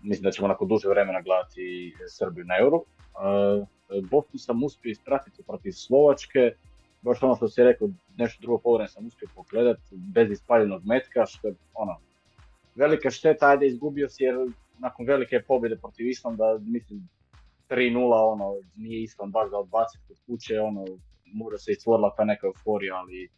mislim 0.00 0.22
da 0.22 0.30
ćemo 0.30 0.48
nakon 0.48 0.68
duže 0.68 0.88
vremena 0.88 1.20
gledati 1.20 1.94
Srbiju 2.08 2.44
na 2.44 2.54
euro. 2.60 2.76
Uh, 2.76 2.84
Bosnu 4.10 4.38
sam 4.38 4.62
uspio 4.62 4.90
ispratiti 4.90 5.42
protiv 5.42 5.72
Slovačke, 5.72 6.54
baš 7.02 7.22
ono 7.22 7.36
što 7.36 7.48
si 7.48 7.64
rekao, 7.64 7.88
nešto 8.16 8.40
drugo 8.40 8.58
povremeno 8.58 8.88
sam 8.88 9.06
uspio 9.06 9.28
pogledati, 9.34 9.96
bez 10.14 10.30
ispaljenog 10.30 10.82
metka, 10.84 11.26
što 11.26 11.48
je 11.48 11.54
ono, 11.74 11.96
velika 12.74 13.10
šteta, 13.10 13.48
ajde 13.48 13.66
izgubio 13.66 14.08
si 14.08 14.24
jer 14.24 14.36
nakon 14.78 15.06
velike 15.06 15.42
pobjede 15.48 15.76
protiv 15.76 16.08
Islanda, 16.08 16.58
mislim 16.60 17.08
3-0, 17.68 18.32
ono, 18.32 18.54
nije 18.76 19.02
Island 19.02 19.32
baš 19.32 19.50
da 19.50 19.58
odbaciti 19.58 20.04
kod 20.08 20.16
kuće, 20.26 20.60
ono, 20.60 20.84
možda 21.24 21.58
se 21.58 21.74
stvorila 21.74 22.14
ta 22.16 22.24
neka 22.24 22.46
euforija, 22.46 22.96
ali 22.96 23.28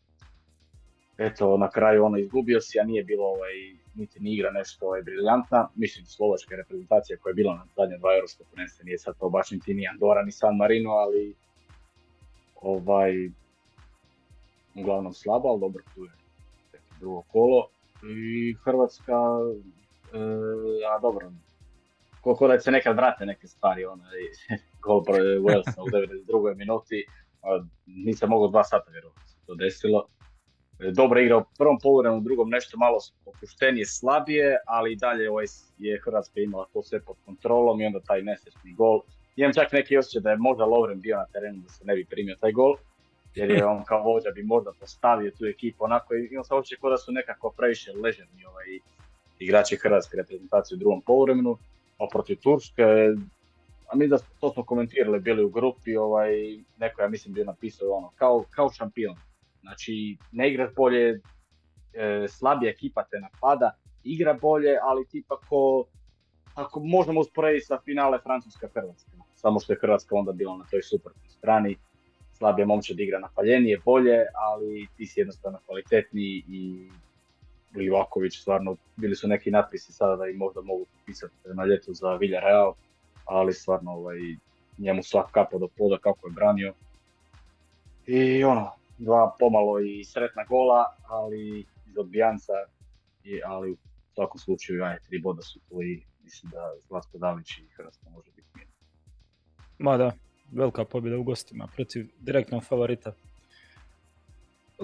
eto, 1.19 1.57
na 1.57 1.71
kraju 1.71 2.05
ono 2.05 2.19
izgubio 2.19 2.61
si, 2.61 2.81
a 2.81 2.85
nije 2.85 3.05
bilo 3.05 3.25
ovaj, 3.25 3.55
niti 3.95 4.21
ni 4.21 4.35
igra 4.35 4.51
nešto 4.51 4.87
ovaj, 4.87 5.03
briljantna. 5.03 5.69
Mislim, 5.75 6.07
slovačka 6.07 6.57
reprezentacija 6.57 7.19
koja 7.19 7.31
je 7.31 7.35
bila 7.35 7.55
na 7.55 7.67
zadnje 7.77 7.99
dva 7.99 8.15
europske 8.15 8.45
prvenstva, 8.53 8.85
nije 8.85 8.99
sad 8.99 9.19
to 9.19 9.29
baš 9.29 9.51
niti 9.51 9.75
ni 9.75 9.89
Andora 9.89 10.23
ni 10.23 10.33
San 10.33 10.57
Marino, 10.57 10.91
ali 10.91 11.35
ovaj, 12.61 13.31
uglavnom 14.75 15.13
slaba, 15.13 15.49
ali 15.49 15.61
dobro, 15.61 15.83
tu 15.95 16.05
je 16.05 16.11
drugo 17.01 17.23
kolo. 17.23 17.69
I 18.03 18.55
Hrvatska, 18.65 19.13
e, 20.13 20.19
a 20.95 20.99
dobro, 20.99 21.33
koliko 22.25 22.49
da 22.49 22.61
se 22.61 22.71
nekad 22.71 22.97
vrate 22.97 23.27
neke 23.27 23.47
stvari, 23.47 23.85
onaj 23.85 24.19
gol 24.85 25.01
Walesa 25.01 25.81
u 25.81 25.87
92. 25.87 26.57
minuti, 26.57 27.07
nisam 27.87 28.31
mogao 28.31 28.49
dva 28.49 28.65
sata 28.65 28.91
vjerovati 28.91 29.29
se 29.29 29.37
to 29.47 29.55
desilo. 29.55 30.07
E, 30.81 30.91
dobro 30.91 31.21
igra 31.21 31.37
u 31.37 31.45
prvom 31.59 31.79
poluvremenu, 31.83 32.21
u 32.21 32.25
drugom 32.25 32.49
nešto 32.49 32.79
malo 32.79 32.99
opuštenije, 33.27 33.87
slabije, 33.87 34.57
ali 34.67 34.93
i 34.93 34.97
dalje 34.97 35.31
ovaj 35.31 35.45
je 35.79 36.01
Hrvatska 36.05 36.41
imala 36.41 36.67
to 36.73 36.83
sve 36.83 37.01
pod 37.01 37.17
kontrolom 37.25 37.81
i 37.81 37.87
onda 37.87 38.01
taj 38.01 38.23
nesretni 38.23 38.73
gol. 38.73 39.01
Imam 39.37 39.53
čak 39.53 39.73
neki 39.73 39.99
osjećaj 39.99 40.23
da 40.23 40.31
je 40.31 40.37
možda 40.37 40.65
Lovren 40.65 41.01
bio 41.01 41.17
na 41.17 41.27
terenu 41.27 41.63
da 41.63 41.69
se 41.69 41.85
ne 41.85 41.95
bi 41.95 42.05
primio 42.05 42.37
taj 42.41 42.53
gol, 42.53 42.77
jer 43.35 43.51
je 43.51 43.67
on 43.67 43.85
kao 43.85 44.03
vođa 44.03 44.31
bi 44.31 44.43
možda 44.43 44.73
postavio 44.81 45.31
tu 45.39 45.47
ekipu 45.47 45.85
onako 45.85 46.15
i 46.15 46.29
imam 46.31 46.45
se 46.45 46.55
osjećaj 46.55 46.79
kao 46.81 46.91
da 46.91 46.97
su 46.97 47.13
nekako 47.13 47.55
previše 47.57 47.93
ležerni 47.93 48.45
ovaj, 48.45 48.67
igrači 49.39 49.77
Hrvatske 49.77 50.17
reprezentacije 50.17 50.77
u 50.77 50.79
drugom 50.79 51.03
poluvremenu, 51.03 51.59
a 51.99 52.07
protiv 52.13 52.39
Turske, 52.43 52.83
a 53.93 53.97
mi 53.97 54.09
da 54.09 54.19
to 54.41 54.53
smo 54.53 54.65
komentirali, 54.65 55.21
bili 55.21 55.45
u 55.45 55.49
grupi, 55.49 55.97
ovaj, 55.97 56.31
neko 56.79 57.03
ja 57.03 57.09
mislim 57.09 57.35
bio 57.35 57.45
napisao 57.45 57.91
ono, 57.91 58.11
kao, 58.15 58.45
kao 58.51 58.71
šampion. 58.71 59.17
Znači, 59.61 60.17
ne 60.33 60.51
igraš 60.51 60.75
bolje, 60.75 61.21
e, 61.93 62.27
slabija 62.29 62.71
ekipa 62.71 63.05
te 63.05 63.21
napada, 63.21 63.71
igra 64.05 64.35
bolje, 64.35 64.79
ali 64.83 65.07
tipa 65.07 65.37
ko, 65.49 65.85
ako 66.55 66.81
možemo 66.81 67.21
usporediti 67.21 67.67
sa 67.67 67.79
finale 67.85 68.19
Francuska-Hrvatska. 68.19 69.11
Samo 69.35 69.61
što 69.61 69.73
je 69.73 69.79
Hrvatska 69.81 70.17
onda 70.17 70.33
bila 70.33 70.57
na 70.57 70.65
toj 70.71 70.83
suprotnoj 70.83 71.29
strani. 71.29 71.77
Slabije 72.33 72.67
momčad 72.67 73.01
igra 73.01 73.19
napaljenije, 73.19 73.81
bolje, 73.85 74.27
ali 74.35 74.87
ti 74.97 75.07
si 75.07 75.21
jednostavno 75.21 75.59
kvalitetniji 75.67 76.45
i 76.49 76.89
Livaković 77.75 78.41
stvarno, 78.41 78.77
bili 78.97 79.17
su 79.17 79.29
neki 79.29 79.51
natpisi 79.51 79.93
sada 79.93 80.17
da 80.17 80.29
ih 80.29 80.37
možda 80.37 80.61
mogu 80.61 80.87
pisati 81.07 81.35
na 81.45 81.65
ljetu 81.65 81.95
za 81.95 82.15
Villarreal, 82.15 82.75
ali 83.25 83.53
stvarno 83.53 83.91
ovaj, 83.91 84.19
njemu 84.79 85.03
svak 85.03 85.31
kapa 85.31 85.59
do 85.59 85.69
poda 85.69 85.99
kako 85.99 86.27
je 86.29 86.33
branio. 86.33 86.75
I 88.07 88.45
ono, 88.45 88.73
dva 88.99 89.37
pomalo 89.39 89.81
i 89.81 90.05
sretna 90.05 90.45
gola, 90.45 90.97
ali 91.09 91.65
iz 91.87 91.99
odbijanca, 91.99 92.53
ali 93.47 93.73
u 93.73 93.77
svakom 94.15 94.39
slučaju 94.39 94.85
aj, 94.85 94.99
tri 95.09 95.19
boda 95.19 95.43
su 95.43 95.61
tu 95.69 95.83
i 95.83 96.03
mislim 96.25 96.51
da 96.51 96.73
Zlatko 96.89 97.19
Dalić 97.19 97.59
i 97.59 97.69
Hrvatska 97.77 98.11
može 98.11 98.31
biti 98.37 98.49
mirno. 98.55 98.73
Ma 99.79 99.97
da, 99.97 100.13
velika 100.53 100.85
pobjeda 100.85 101.19
u 101.19 101.23
gostima 101.23 101.69
protiv 101.75 102.07
direktnog 102.21 102.65
favorita. 102.65 103.13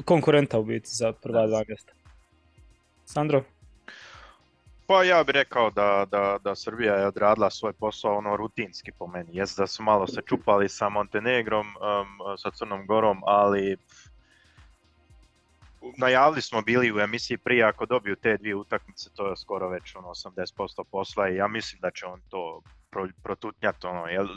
Konkurenta 0.05 0.59
u 0.59 0.65
biti 0.65 0.89
za 0.89 1.13
prva 1.13 1.47
dva 1.47 1.65
mjesta. 1.69 1.93
Sandro? 3.11 3.43
Pa 4.87 5.03
ja 5.05 5.25
bih 5.25 5.33
rekao 5.35 5.71
da, 5.71 6.07
da, 6.11 6.39
da 6.45 6.55
Srbija 6.55 6.95
je 6.95 7.07
odradila 7.07 7.51
svoj 7.51 7.73
posao 7.73 8.17
ono 8.19 8.37
rutinski 8.37 8.93
po 8.93 9.07
meni. 9.07 9.37
Jest 9.37 9.59
da 9.59 9.67
su 9.67 9.83
malo 9.83 10.07
se 10.07 10.23
čupali 10.27 10.69
sa 10.69 10.89
Montenegrom, 10.89 11.67
um, 11.67 12.39
sa 12.39 12.51
Crnom 12.51 12.87
Gorom, 12.87 13.23
ali 13.27 13.77
najavili 15.97 16.43
smo 16.43 16.63
bili 16.63 16.93
u 16.93 17.01
emisiji 17.01 17.39
prije 17.39 17.65
ako 17.65 17.87
dobiju 17.87 18.17
te 18.17 18.37
dvije 18.37 18.55
utakmice, 18.55 19.11
to 19.15 19.31
je 19.31 19.37
skoro 19.37 19.69
već 19.69 19.97
ono 19.97 20.09
80% 20.09 20.85
posla 20.91 21.29
i 21.29 21.37
ja 21.37 21.49
mislim 21.49 21.81
da 21.81 21.91
će 21.91 22.07
on 22.07 22.21
to 22.29 22.63
pro, 22.91 23.09
protutnjati. 23.23 23.87
Ono, 23.87 24.07
jel, 24.07 24.29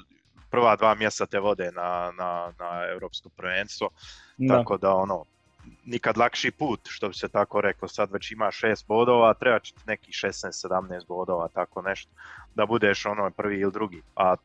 prva 0.50 0.76
dva 0.76 0.96
mjesta 0.96 1.26
te 1.26 1.40
vode 1.40 1.72
na, 1.72 2.12
na, 2.18 2.54
na 2.60 2.88
europsko 2.92 3.30
prvenstvo, 3.30 3.90
tako 4.48 4.78
da 4.78 4.94
ono, 4.96 5.26
nikad 5.86 6.18
lakši 6.18 6.52
put, 6.52 6.80
što 6.90 7.08
bi 7.08 7.14
se 7.14 7.28
tako 7.28 7.62
reklo, 7.62 7.88
sad 7.88 8.12
već 8.12 8.32
ima 8.32 8.52
šest 8.52 8.88
bodova, 8.88 9.34
treba 9.34 9.60
će 9.60 9.74
neki 9.86 10.12
16-17 10.12 11.08
bodova, 11.08 11.48
tako 11.48 11.82
nešto, 11.82 12.12
da 12.56 12.66
budeš 12.66 13.06
ono 13.06 13.32
prvi 13.32 13.60
ili 13.60 13.72
drugi, 13.72 14.02
a 14.16 14.36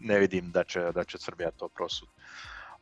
ne 0.00 0.18
vidim 0.18 0.50
da 0.50 0.64
će, 0.64 0.92
da 0.94 1.04
će 1.04 1.18
Srbija 1.18 1.50
to 1.50 1.68
prosut. 1.68 2.08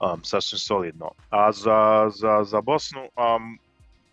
Um, 0.00 0.24
sasvim 0.24 0.58
solidno. 0.58 1.10
A 1.30 1.52
za, 1.52 2.10
za, 2.14 2.44
za 2.44 2.60
Bosnu, 2.60 3.00
um, 3.00 3.58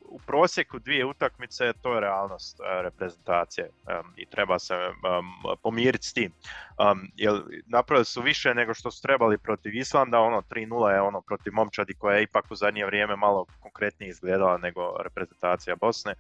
u 0.06 0.20
prosjeku 0.20 0.80
dvije 0.80 1.06
utakmice 1.06 1.74
to 1.82 1.94
je 1.94 2.00
realnost 2.00 2.60
uh, 2.60 2.66
reprezentacije 2.84 3.70
um, 3.70 4.14
i 4.16 4.26
treba 4.26 4.60
se 4.60 4.76
um, 4.76 5.56
pomiriti 5.62 6.08
s 6.08 6.14
tim. 6.14 6.32
Um, 6.32 7.12
jer 7.16 7.42
napravili 7.66 8.06
su 8.06 8.22
više 8.22 8.54
nego 8.54 8.74
što 8.74 8.92
su 8.92 9.02
trebali 9.02 9.38
protiv 9.38 9.76
Islanda, 9.76 10.20
ono 10.20 10.42
3-0 10.42 10.90
je 10.90 11.02
ono 11.02 11.22
protiv 11.22 11.54
momčadi 11.54 11.94
koja 11.94 12.18
je 12.18 12.24
ipak 12.24 12.46
u 12.50 12.56
zadnje 12.56 12.86
vrijeme 12.86 13.16
malo 13.16 13.46
konkretnije 13.60 14.10
izgledala 14.10 14.58
nego 14.58 14.98
reprezentacija 15.04 15.76
Bosne. 15.76 16.14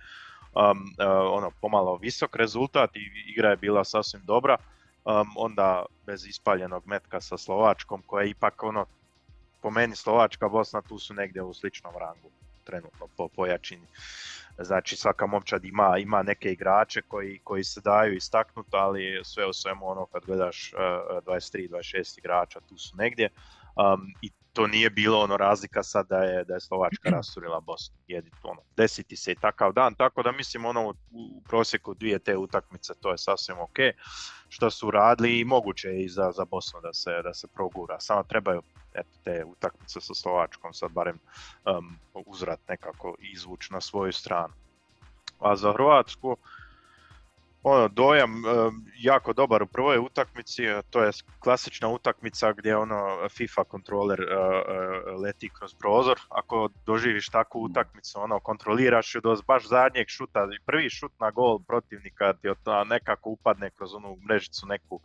Uh, 0.53 0.61
ono 1.31 1.51
pomalo 1.61 1.97
visok 1.97 2.35
rezultat 2.35 2.95
i 2.95 3.11
igra 3.27 3.49
je 3.49 3.57
bila 3.57 3.83
sasvim 3.83 4.21
dobra. 4.25 4.57
Onda 5.35 5.85
bez 6.05 6.25
ispaljenog 6.25 6.87
metka 6.87 7.21
sa 7.21 7.37
Slovačkom 7.37 8.03
koja 8.05 8.23
je 8.23 8.29
ipak 8.29 8.63
ono 8.63 8.85
po 9.61 9.69
meni 9.69 9.95
Slovačka 9.95 10.49
Bosna 10.49 10.81
tu 10.81 10.99
su 10.99 11.13
negdje 11.13 11.41
u 11.41 11.53
sličnom 11.53 11.93
rangu 11.99 12.31
trenutno 12.63 13.07
po 13.17 13.27
pojačini. 13.27 13.87
Znači 14.59 14.95
svaka 14.95 15.25
momčad 15.25 15.65
ima, 15.65 15.97
ima 15.97 16.23
neke 16.23 16.51
igrače 16.51 17.01
koji, 17.01 17.39
koji 17.43 17.63
se 17.63 17.81
daju 17.81 18.15
istaknuti, 18.15 18.69
ali 18.71 19.21
sve 19.23 19.47
u 19.47 19.53
svemu 19.53 19.87
ono 19.87 20.05
kad 20.05 20.25
gledaš 20.25 20.73
uh, 20.73 20.79
23-26 21.25 22.17
igrača 22.17 22.59
tu 22.59 22.77
su 22.77 22.97
negdje 22.97 23.29
um, 23.75 24.13
i 24.21 24.31
to 24.53 24.67
nije 24.67 24.89
bilo 24.89 25.19
ono 25.19 25.37
razlika 25.37 25.83
sad 25.83 26.07
da 26.07 26.17
je, 26.17 26.43
da 26.43 26.53
je 26.53 26.61
Slovačka 26.61 27.09
rasturila 27.17 27.59
Bosnu. 27.59 27.95
Jedi, 28.07 28.31
ono, 28.43 28.61
desiti 28.75 29.15
se 29.15 29.31
i 29.31 29.35
takav 29.35 29.73
dan, 29.73 29.95
tako 29.95 30.23
da 30.23 30.31
mislim 30.31 30.65
ono 30.65 30.89
u 31.11 31.41
prosjeku 31.47 31.93
dvije 31.93 32.19
te 32.19 32.37
utakmice 32.37 32.93
to 33.01 33.11
je 33.11 33.17
sasvim 33.17 33.59
ok 33.59 33.77
što 34.49 34.69
su 34.69 34.91
radili 34.91 35.39
i 35.39 35.45
moguće 35.45 35.87
je 35.87 36.03
i 36.03 36.09
za, 36.09 36.31
za 36.31 36.45
Bosnu 36.45 36.81
da 36.81 36.93
se, 36.93 37.21
da 37.23 37.33
se 37.33 37.47
progura. 37.47 37.99
Samo 37.99 38.23
trebaju 38.23 38.61
eto, 38.93 39.09
te 39.23 39.43
utakmice 39.45 40.01
sa 40.01 40.13
Slovačkom 40.13 40.73
sad 40.73 40.91
barem 40.91 41.19
um, 41.65 41.97
uzrat 42.25 42.59
nekako 42.67 43.15
izvući 43.19 43.73
na 43.73 43.81
svoju 43.81 44.13
stranu. 44.13 44.53
A 45.39 45.55
za 45.55 45.73
Hrvatsku, 45.73 46.37
ono, 47.63 47.87
dojam 47.87 48.43
jako 48.99 49.33
dobar 49.33 49.63
u 49.63 49.67
prvoj 49.67 49.97
utakmici, 49.97 50.63
to 50.89 51.03
je 51.03 51.11
klasična 51.39 51.87
utakmica 51.87 52.53
gdje 52.53 52.77
ono 52.77 53.29
FIFA 53.29 53.63
kontroler 53.63 54.21
uh, 54.21 54.27
uh, 54.27 55.21
leti 55.21 55.49
kroz 55.49 55.73
prozor, 55.73 56.19
ako 56.29 56.69
doživiš 56.85 57.29
takvu 57.29 57.59
utakmicu, 57.61 58.19
ono, 58.19 58.39
kontroliraš 58.39 59.15
ju 59.15 59.21
do 59.21 59.37
baš 59.47 59.67
zadnjeg 59.67 60.07
šuta, 60.07 60.47
prvi 60.65 60.89
šut 60.89 61.11
na 61.19 61.31
gol 61.31 61.59
protivnika 61.59 62.33
ti 62.33 62.47
nekako 62.85 63.29
upadne 63.29 63.69
kroz 63.69 63.93
onu 63.93 64.17
mrežicu 64.27 64.67
neku 64.67 64.99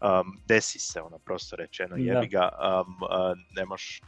um, 0.00 0.38
desi 0.46 0.78
se 0.78 1.00
ono 1.00 1.18
prosto 1.18 1.56
rečeno 1.56 1.96
jebi 1.96 2.26
ga. 2.26 2.48
Um, 2.48 2.96
uh, 3.02 3.38
ne 3.50 3.64
moš, 3.64 4.00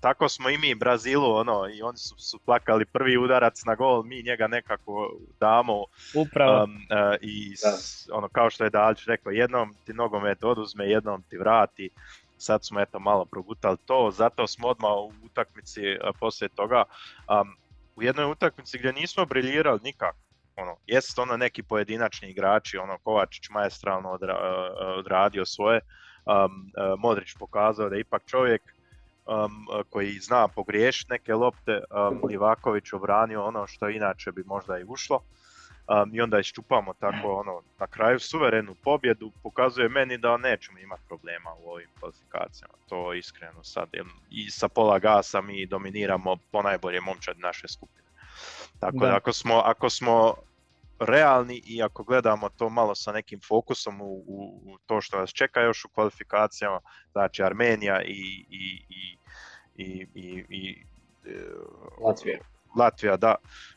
tako 0.00 0.28
smo 0.28 0.50
i 0.50 0.58
mi 0.58 0.74
Brazilu 0.74 1.34
ono 1.34 1.68
i 1.74 1.82
oni 1.82 1.98
su, 1.98 2.14
su 2.18 2.38
plakali 2.38 2.84
prvi 2.84 3.16
udarac 3.16 3.64
na 3.64 3.74
gol 3.74 4.02
mi 4.02 4.22
njega 4.22 4.46
nekako 4.46 5.16
damo. 5.40 5.84
Upravo. 6.14 6.64
Um, 6.64 6.74
uh, 6.74 7.16
i 7.20 7.56
s, 7.56 8.08
ono 8.12 8.28
kao 8.28 8.50
što 8.50 8.64
je 8.64 8.70
Dalić 8.70 9.04
rekao 9.06 9.32
jednom 9.32 9.74
ti 9.86 9.92
nogomet 9.92 10.44
oduzme 10.44 10.84
jednom 10.84 11.22
ti 11.22 11.38
vrati. 11.38 11.90
Sad 12.38 12.64
smo 12.64 12.80
eto 12.80 12.98
malo 12.98 13.24
progutali 13.24 13.76
to 13.86 14.10
zato 14.12 14.46
smo 14.46 14.68
odmah 14.68 14.90
u 14.90 15.12
utakmici 15.24 15.80
uh, 15.90 16.16
poslije 16.20 16.48
toga. 16.48 16.84
Um, 17.40 17.56
u 17.96 18.02
jednoj 18.02 18.30
utakmici 18.30 18.78
gdje 18.78 18.92
nismo 18.92 19.24
briljirali 19.26 19.80
nikako 19.82 20.27
ono, 20.58 20.76
jest 20.86 21.18
ono 21.18 21.36
neki 21.36 21.62
pojedinačni 21.62 22.30
igrači, 22.30 22.78
ono 22.78 22.98
Kovačić 22.98 23.50
maestralno 23.50 24.10
odra, 24.10 24.34
uh, 24.34 24.98
odradio 24.98 25.46
svoje, 25.46 25.80
um, 25.80 26.70
Modrić 26.98 27.34
pokazao 27.38 27.88
da 27.88 27.94
je 27.94 28.00
ipak 28.00 28.22
čovjek 28.26 28.62
um, 29.28 29.66
koji 29.90 30.18
zna 30.18 30.48
pogriješiti 30.48 31.12
neke 31.12 31.34
lopte, 31.34 31.80
um, 31.90 32.20
Livaković 32.28 32.92
obranio 32.92 33.44
ono 33.44 33.66
što 33.66 33.88
inače 33.88 34.32
bi 34.32 34.42
možda 34.46 34.78
i 34.78 34.84
ušlo. 34.84 35.20
Um, 35.88 36.10
I 36.14 36.20
onda 36.20 36.38
iščupamo 36.38 36.94
tako 36.94 37.34
ono, 37.34 37.62
na 37.78 37.86
kraju 37.86 38.18
suverenu 38.18 38.74
pobjedu, 38.74 39.32
pokazuje 39.42 39.88
meni 39.88 40.18
da 40.18 40.36
nećemo 40.36 40.78
imati 40.78 41.02
problema 41.08 41.54
u 41.54 41.70
ovim 41.70 41.88
kvalifikacijama, 42.00 42.74
to 42.88 43.14
iskreno 43.14 43.64
sad, 43.64 43.88
i 44.30 44.50
sa 44.50 44.68
pola 44.68 44.98
gasa 44.98 45.40
mi 45.40 45.66
dominiramo 45.66 46.36
ponajbolje 46.52 47.00
momčad 47.00 47.38
naše 47.38 47.68
skupine. 47.68 48.07
Tako 48.80 48.98
da. 48.98 49.06
da, 49.06 49.16
ako, 49.16 49.32
smo, 49.32 49.54
ako 49.54 49.90
smo 49.90 50.34
realni 50.98 51.62
i 51.66 51.82
ako 51.82 52.02
gledamo 52.02 52.48
to 52.48 52.68
malo 52.68 52.94
sa 52.94 53.12
nekim 53.12 53.40
fokusom 53.48 54.00
u, 54.00 54.24
u, 54.26 54.60
u 54.64 54.78
to 54.86 55.00
što 55.00 55.18
nas 55.18 55.30
čeka 55.30 55.60
još 55.60 55.84
u 55.84 55.88
kvalifikacijama, 55.88 56.80
znači 57.12 57.42
Armenija 57.42 58.02
i, 58.02 58.44
i, 58.50 58.82
i, 58.88 59.26
i, 59.76 60.06
i, 60.14 60.44
i 60.50 60.84
Latvija. 62.00 62.38
Latvija, 62.76 63.16
da, 63.16 63.34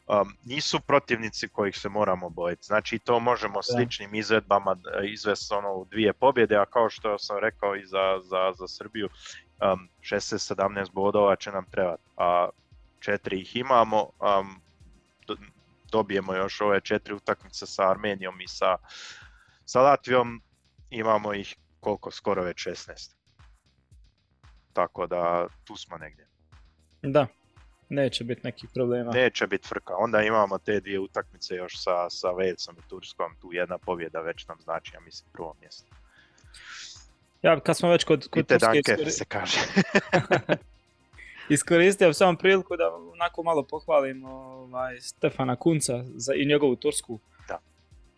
um, 0.07 0.33
nisu 0.45 0.79
protivnici 0.79 1.47
kojih 1.47 1.77
se 1.77 1.89
moramo 1.89 2.29
bojiti. 2.29 2.65
Znači 2.65 2.99
to 2.99 3.19
možemo 3.19 3.63
sličnim 3.63 4.15
izvedbama 4.15 4.75
izvesti 5.03 5.53
ono 5.53 5.73
u 5.73 5.85
dvije 5.85 6.13
pobjede, 6.13 6.55
a 6.55 6.65
kao 6.65 6.89
što 6.89 7.17
sam 7.17 7.37
rekao 7.39 7.75
i 7.75 7.85
za, 7.85 8.19
za, 8.23 8.53
za 8.59 8.67
Srbiju, 8.67 9.09
um, 9.73 9.89
16-17 10.01 10.91
bodova 10.91 11.35
će 11.35 11.51
nam 11.51 11.65
trebati, 11.71 12.03
a 12.17 12.49
četiri 12.99 13.41
ih 13.41 13.55
imamo, 13.55 14.01
um, 14.01 14.61
dobijemo 15.91 16.35
još 16.35 16.61
ove 16.61 16.81
četiri 16.81 17.13
utakmice 17.13 17.65
sa 17.65 17.91
Armenijom 17.91 18.41
i 18.41 18.47
sa, 18.47 18.77
sa 19.65 19.81
Latvijom, 19.81 20.41
imamo 20.89 21.33
ih 21.33 21.55
koliko, 21.79 22.11
skoro 22.11 22.43
već 22.43 22.67
16. 22.67 23.11
Tako 24.73 25.07
da 25.07 25.47
tu 25.63 25.75
smo 25.75 25.97
negdje. 25.97 26.27
Da, 27.01 27.27
neće 27.89 28.23
biti 28.23 28.41
nekih 28.43 28.69
problema. 28.73 29.11
Neće 29.11 29.47
biti 29.47 29.67
frka. 29.67 29.95
Onda 29.97 30.21
imamo 30.21 30.57
te 30.57 30.79
dvije 30.79 30.99
utakmice 30.99 31.55
još 31.55 31.83
sa, 31.83 32.09
sa 32.09 32.27
Walesom 32.27 32.79
i 32.79 32.89
Turskom. 32.89 33.35
Tu 33.41 33.53
jedna 33.53 33.77
pobjeda 33.77 34.21
već 34.21 34.47
nam 34.47 34.57
znači, 34.61 34.91
ja 34.95 34.99
mislim, 34.99 35.29
prvo 35.33 35.55
mjesto. 35.61 35.95
Ja, 37.41 37.59
kad 37.59 37.77
smo 37.77 37.89
već 37.89 38.03
kod, 38.03 38.27
kod 38.29 38.47
Turske... 38.47 39.11
se 39.11 39.25
kaže. 39.25 39.59
iskoristio 41.49 42.13
sam 42.13 42.37
priliku 42.37 42.77
da 42.77 42.95
onako 43.13 43.43
malo 43.43 43.63
pohvalim 43.63 44.25
ovaj, 44.25 44.99
Stefana 44.99 45.55
Kunca 45.55 46.03
za, 46.15 46.33
i 46.33 46.45
njegovu 46.45 46.75
Tursku. 46.75 47.19
Da. 47.47 47.59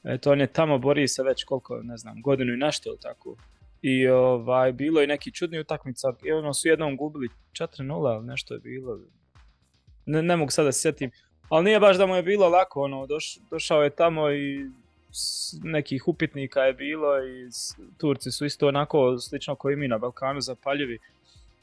Eto, 0.03 0.31
on 0.31 0.41
je 0.41 0.47
tamo 0.47 0.77
bori 0.77 1.07
se 1.07 1.23
već 1.23 1.43
koliko, 1.43 1.79
ne 1.83 1.97
znam, 1.97 2.21
godinu 2.21 2.53
i 2.53 2.57
nešto 2.57 2.95
tako. 3.01 3.35
I 3.81 4.07
ovaj, 4.07 4.71
bilo 4.71 5.01
je 5.01 5.07
neki 5.07 5.31
čudni 5.31 5.59
utakmica, 5.59 6.13
i 6.23 6.31
ono 6.31 6.53
su 6.53 6.67
jednom 6.67 6.97
gubili 6.97 7.29
4-0, 7.51 8.15
ali 8.15 8.25
nešto 8.25 8.53
je 8.53 8.59
bilo. 8.59 8.99
Ne, 10.05 10.21
ne 10.21 10.35
mogu 10.35 10.51
sada 10.51 10.71
se 10.71 10.81
sjetim. 10.81 11.11
Ali 11.49 11.65
nije 11.65 11.79
baš 11.79 11.97
da 11.97 12.05
mu 12.05 12.15
je 12.15 12.23
bilo 12.23 12.49
lako, 12.49 12.81
ono, 12.81 13.07
doš, 13.07 13.37
došao 13.49 13.83
je 13.83 13.89
tamo 13.89 14.31
i 14.31 14.69
nekih 15.63 16.07
upitnika 16.07 16.61
je 16.61 16.73
bilo 16.73 17.25
i 17.25 17.49
Turci 17.97 18.31
su 18.31 18.45
isto 18.45 18.67
onako 18.67 19.17
slično 19.17 19.55
kao 19.55 19.71
i 19.71 19.75
mi 19.75 19.87
na 19.87 19.97
Balkanu 19.97 20.41
zapaljivi. 20.41 20.99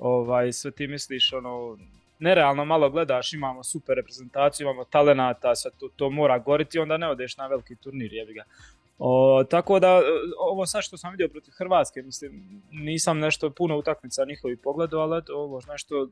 Ovaj, 0.01 0.53
sve 0.53 0.71
ti 0.71 0.87
misliš, 0.87 1.33
ono, 1.33 1.79
nerealno 2.19 2.65
malo 2.65 2.91
gledaš, 2.91 3.33
imamo 3.33 3.65
super 3.65 3.97
reprezentaciju, 3.97 4.65
imamo 4.65 4.85
talenata, 4.85 5.55
sve 5.55 5.71
to, 5.79 5.89
to 5.97 6.11
mora 6.11 6.39
goriti, 6.39 6.79
onda 6.79 6.97
ne 6.97 7.09
odeš 7.09 7.37
na 7.37 7.47
veliki 7.47 7.77
turnir, 7.77 8.13
jebi 8.13 8.35
ga. 8.35 8.45
O, 8.99 9.45
tako 9.51 9.81
da, 9.81 10.03
ovo 10.39 10.67
sad 10.67 10.83
što 10.83 10.97
sam 10.97 11.11
vidio 11.11 11.29
protiv 11.29 11.53
Hrvatske, 11.59 12.03
mislim, 12.03 12.63
nisam 12.71 13.19
nešto 13.19 13.51
puno 13.51 13.79
utakmica 13.79 14.25
njihovi 14.25 14.57
pogledu, 14.57 14.99
ali 14.99 15.23
ovo 15.35 15.61
nešto 15.69 16.09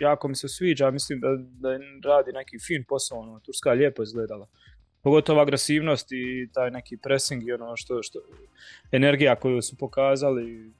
jako 0.00 0.28
mi 0.28 0.34
se 0.34 0.48
sviđa, 0.48 0.90
mislim 0.90 1.20
da, 1.20 1.28
da 1.38 1.78
radi 2.08 2.32
neki 2.32 2.58
fin 2.58 2.84
posao, 2.88 3.18
ono, 3.18 3.40
Turska 3.40 3.70
je 3.70 3.76
lijepo 3.76 4.02
izgledala. 4.02 4.46
Pogotovo 5.02 5.40
agresivnost 5.40 6.12
i 6.12 6.48
taj 6.52 6.70
neki 6.70 6.96
pressing 6.96 7.48
i 7.48 7.52
ono 7.52 7.76
što, 7.76 8.02
što 8.02 8.18
energija 8.92 9.36
koju 9.36 9.62
su 9.62 9.76
pokazali, 9.76 10.72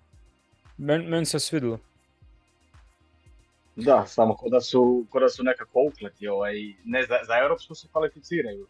meni 0.76 1.06
men 1.08 1.26
se 1.26 1.38
svidilo. 1.38 1.78
Da, 3.84 4.06
samo 4.06 4.36
kod 4.36 4.52
da 4.52 4.60
su, 4.60 5.06
kod 5.10 5.22
da 5.22 5.28
su 5.28 5.42
nekako 5.42 5.88
ukleti, 5.92 6.28
ovaj, 6.28 6.54
ne 6.84 7.02
za, 7.02 7.18
za 7.26 7.38
Europsku 7.42 7.74
se 7.74 7.88
kvalificiraju. 7.92 8.66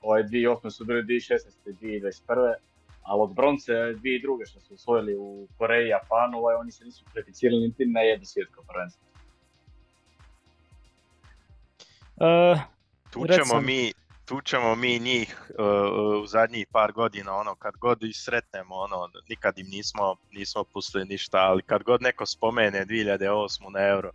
Ovaj 0.00 0.22
2008. 0.22 0.70
su 0.70 0.84
bili 0.84 1.02
2016. 1.02 1.38
2021. 1.66 2.54
Ali 3.02 3.22
od 3.22 3.34
bronce 3.34 3.72
2002. 3.72 4.50
što 4.50 4.60
su 4.60 4.74
osvojili 4.74 5.16
u 5.18 5.48
Koreji 5.58 5.86
i 5.86 5.88
Japanu, 5.88 6.38
ovaj, 6.38 6.54
oni 6.54 6.72
se 6.72 6.84
nisu 6.84 7.04
kvalificirali 7.12 7.60
niti 7.60 7.86
na 7.86 8.00
jedno 8.00 8.24
svjetsko 8.24 8.62
prvenstvo. 8.68 9.06
Uh, 12.16 12.58
tu, 13.10 13.26
ćemo 13.26 13.60
mi, 13.60 13.92
tu 14.24 14.40
ćemo 14.40 14.74
mi 14.74 14.98
njih 14.98 15.50
uh, 15.58 16.22
u 16.22 16.26
zadnjih 16.26 16.66
par 16.72 16.92
godina, 16.92 17.36
ono, 17.36 17.54
kad 17.54 17.76
god 17.76 18.02
ih 18.02 18.16
sretnemo, 18.16 18.74
ono, 18.74 19.08
nikad 19.28 19.58
im 19.58 19.66
nismo, 19.66 20.16
nismo 20.32 20.64
pustili 20.64 21.04
ništa, 21.04 21.38
ali 21.38 21.62
kad 21.62 21.82
god 21.82 22.02
neko 22.02 22.26
spomene 22.26 22.84
2008. 22.86 23.70
na 23.72 23.80
euro, 23.80 24.10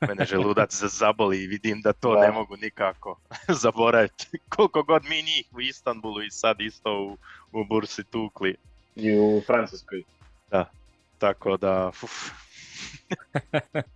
mene 0.00 0.24
želudac 0.24 0.74
zaboli 0.74 1.42
i 1.42 1.46
vidim 1.46 1.80
da 1.80 1.92
to 1.92 2.20
ne 2.20 2.30
mogu 2.30 2.56
nikako 2.56 3.20
zaboraviti. 3.62 4.38
Koliko 4.48 4.82
god 4.82 5.02
mi 5.04 5.16
njih 5.16 5.48
u 5.52 5.60
Istanbulu 5.60 6.22
i 6.22 6.30
sad 6.30 6.60
isto 6.60 7.02
u, 7.02 7.16
u 7.60 7.64
Bursi 7.64 8.04
tukli. 8.04 8.56
I 8.96 9.18
u 9.18 9.42
Francuskoj. 9.46 10.02
Da, 10.50 10.70
tako 11.18 11.56
da... 11.56 11.90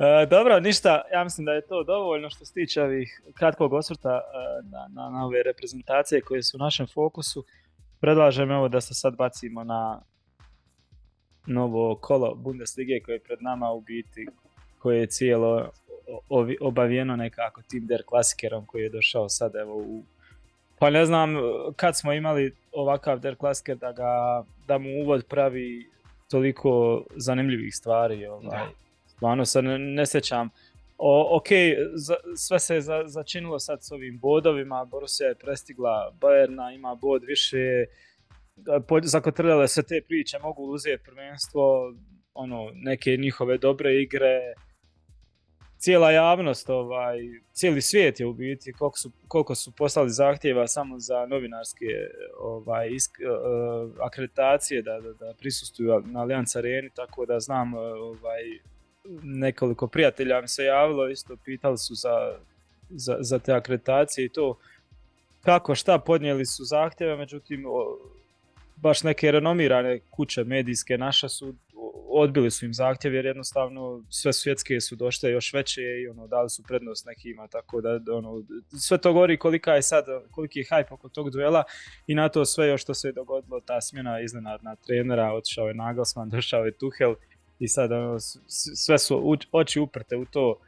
E, 0.00 0.26
dobro, 0.26 0.60
ništa, 0.60 1.02
ja 1.12 1.24
mislim 1.24 1.44
da 1.44 1.52
je 1.52 1.66
to 1.66 1.84
dovoljno 1.84 2.30
što 2.30 2.44
se 2.44 2.52
tiče 2.52 2.82
ovih 2.82 3.22
kratkog 3.34 3.72
osvrta 3.72 4.20
e, 4.20 4.20
na, 4.70 4.88
na, 4.88 5.10
na 5.10 5.26
ove 5.26 5.42
reprezentacije 5.42 6.20
koje 6.20 6.42
su 6.42 6.56
u 6.56 6.58
našem 6.58 6.86
fokusu. 6.86 7.44
Predlažem 8.00 8.50
evo 8.50 8.68
da 8.68 8.80
se 8.80 8.94
sad 8.94 9.16
bacimo 9.16 9.64
na 9.64 10.02
novo 11.46 11.94
kolo 11.94 12.34
Bundeslige 12.34 13.00
koje 13.00 13.14
je 13.14 13.20
pred 13.20 13.42
nama 13.42 13.72
u 13.72 13.80
biti 13.80 14.26
koje 14.80 15.00
je 15.00 15.06
cijelo 15.06 15.70
obavijeno 16.60 17.16
nekako 17.16 17.62
tim 17.62 17.86
der 17.86 18.02
klasikerom 18.06 18.66
koji 18.66 18.82
je 18.82 18.88
došao 18.88 19.28
sad 19.28 19.56
evo 19.56 19.76
u 19.76 20.02
pa 20.78 20.90
ne 20.90 21.06
znam 21.06 21.34
kad 21.76 21.98
smo 21.98 22.12
imali 22.12 22.54
ovakav 22.72 23.20
der 23.20 23.36
klasiker 23.36 23.76
da 23.76 23.92
ga 23.92 24.44
da 24.66 24.78
mu 24.78 24.88
uvod 25.02 25.26
pravi 25.28 25.90
toliko 26.30 27.04
zanimljivih 27.16 27.74
stvari 27.74 28.26
ovaj. 28.26 28.66
stvarno 29.06 29.44
se 29.44 29.62
ne, 29.62 29.78
ne 29.78 30.06
sjećam 30.06 30.50
o, 31.02 31.36
ok, 31.36 31.46
sve 32.36 32.58
se 32.58 32.80
za, 32.80 33.02
začinilo 33.06 33.58
sad 33.58 33.84
s 33.84 33.92
ovim 33.92 34.18
bodovima, 34.18 34.84
Borussia 34.84 35.26
je 35.26 35.34
prestigla 35.34 36.12
Bayerna, 36.20 36.74
ima 36.74 36.94
bod 36.94 37.22
više, 37.24 37.84
zakotrljale 39.02 39.68
se 39.68 39.82
te 39.82 40.02
priče, 40.08 40.38
mogu 40.38 40.62
uzeti 40.62 41.02
prvenstvo, 41.04 41.94
ono, 42.34 42.70
neke 42.74 43.16
njihove 43.16 43.58
dobre 43.58 43.94
igre, 44.02 44.54
cijela 45.80 46.10
javnost, 46.10 46.70
ovaj, 46.70 47.18
cijeli 47.52 47.82
svijet 47.82 48.20
je 48.20 48.26
u 48.26 48.32
biti 48.32 48.72
koliko 48.72 48.98
su, 48.98 49.10
koliko 49.28 49.54
su 49.54 49.72
poslali 49.72 50.10
zahtjeva 50.10 50.66
samo 50.66 50.98
za 50.98 51.26
novinarske 51.26 51.86
ovaj, 52.40 52.88
isk, 52.90 53.10
uh, 53.20 54.06
akreditacije 54.06 54.82
da, 54.82 55.00
da, 55.00 55.12
da 55.12 55.34
prisustuju 55.38 56.02
na 56.06 56.20
Allianz 56.20 56.56
Areni, 56.56 56.90
tako 56.90 57.26
da 57.26 57.40
znam 57.40 57.74
ovaj, 57.74 58.42
nekoliko 59.22 59.86
prijatelja 59.86 60.40
mi 60.40 60.48
se 60.48 60.64
javilo, 60.64 61.08
isto 61.08 61.36
pitali 61.44 61.78
su 61.78 61.94
za, 61.94 62.38
za, 62.90 63.16
za 63.20 63.38
te 63.38 63.52
akreditacije 63.52 64.24
i 64.24 64.28
to 64.28 64.58
kako, 65.40 65.74
šta 65.74 65.98
podnijeli 65.98 66.46
su 66.46 66.64
zahtjeve, 66.64 67.16
međutim 67.16 67.64
baš 68.76 69.02
neke 69.02 69.30
renomirane 69.30 70.00
kuće 70.10 70.44
medijske 70.44 70.98
naše 70.98 71.28
su 71.28 71.54
odbili 72.20 72.50
su 72.50 72.64
im 72.64 72.74
zahtjev 72.74 73.14
jer 73.14 73.26
jednostavno 73.26 74.02
sve 74.08 74.32
svjetske 74.32 74.80
su 74.80 74.96
došle 74.96 75.30
još 75.30 75.52
veće 75.52 75.82
i 75.82 76.08
ono 76.08 76.26
dali 76.26 76.50
su 76.50 76.62
prednost 76.62 77.06
nekima 77.06 77.48
tako 77.48 77.80
da 77.80 78.00
ono 78.12 78.44
sve 78.80 78.98
to 78.98 79.12
govori 79.12 79.36
kolika 79.36 79.74
je 79.74 79.82
sad 79.82 80.04
koliki 80.30 80.58
je 80.58 80.64
hype 80.64 80.92
oko 80.92 81.08
tog 81.08 81.30
duela 81.30 81.64
i 82.06 82.14
na 82.14 82.28
to 82.28 82.44
sve 82.44 82.68
još 82.68 82.82
što 82.82 82.94
se 82.94 83.08
je 83.08 83.12
dogodilo 83.12 83.60
ta 83.60 83.80
smjena 83.80 84.20
iznenadna 84.20 84.76
trenera 84.76 85.32
otišao 85.32 85.68
je 85.68 85.74
Nagelsmann 85.74 86.30
došao 86.36 86.64
je 86.64 86.72
Tuchel 86.72 87.14
i 87.58 87.68
sad 87.68 87.92
ono, 87.92 88.18
sve 88.76 88.98
su 88.98 89.36
oči 89.52 89.80
uprte 89.80 90.16
u 90.16 90.24
to 90.24 90.58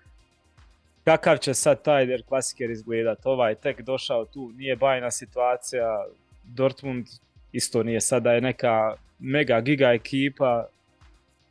kakav 1.05 1.37
će 1.37 1.55
sad 1.55 1.83
taj 1.83 2.07
der 2.07 2.23
klasiker 2.29 2.71
izgledat. 2.71 3.19
Ovaj 3.25 3.55
tek 3.55 3.81
došao 3.81 4.25
tu 4.25 4.53
nije 4.57 4.77
bajna 4.77 5.11
situacija 5.11 6.05
Dortmund 6.45 7.07
isto 7.53 7.83
nije 7.83 8.01
sada 8.01 8.33
je 8.33 8.41
neka 8.41 8.95
mega 9.19 9.61
giga 9.61 9.93
ekipa 9.93 10.67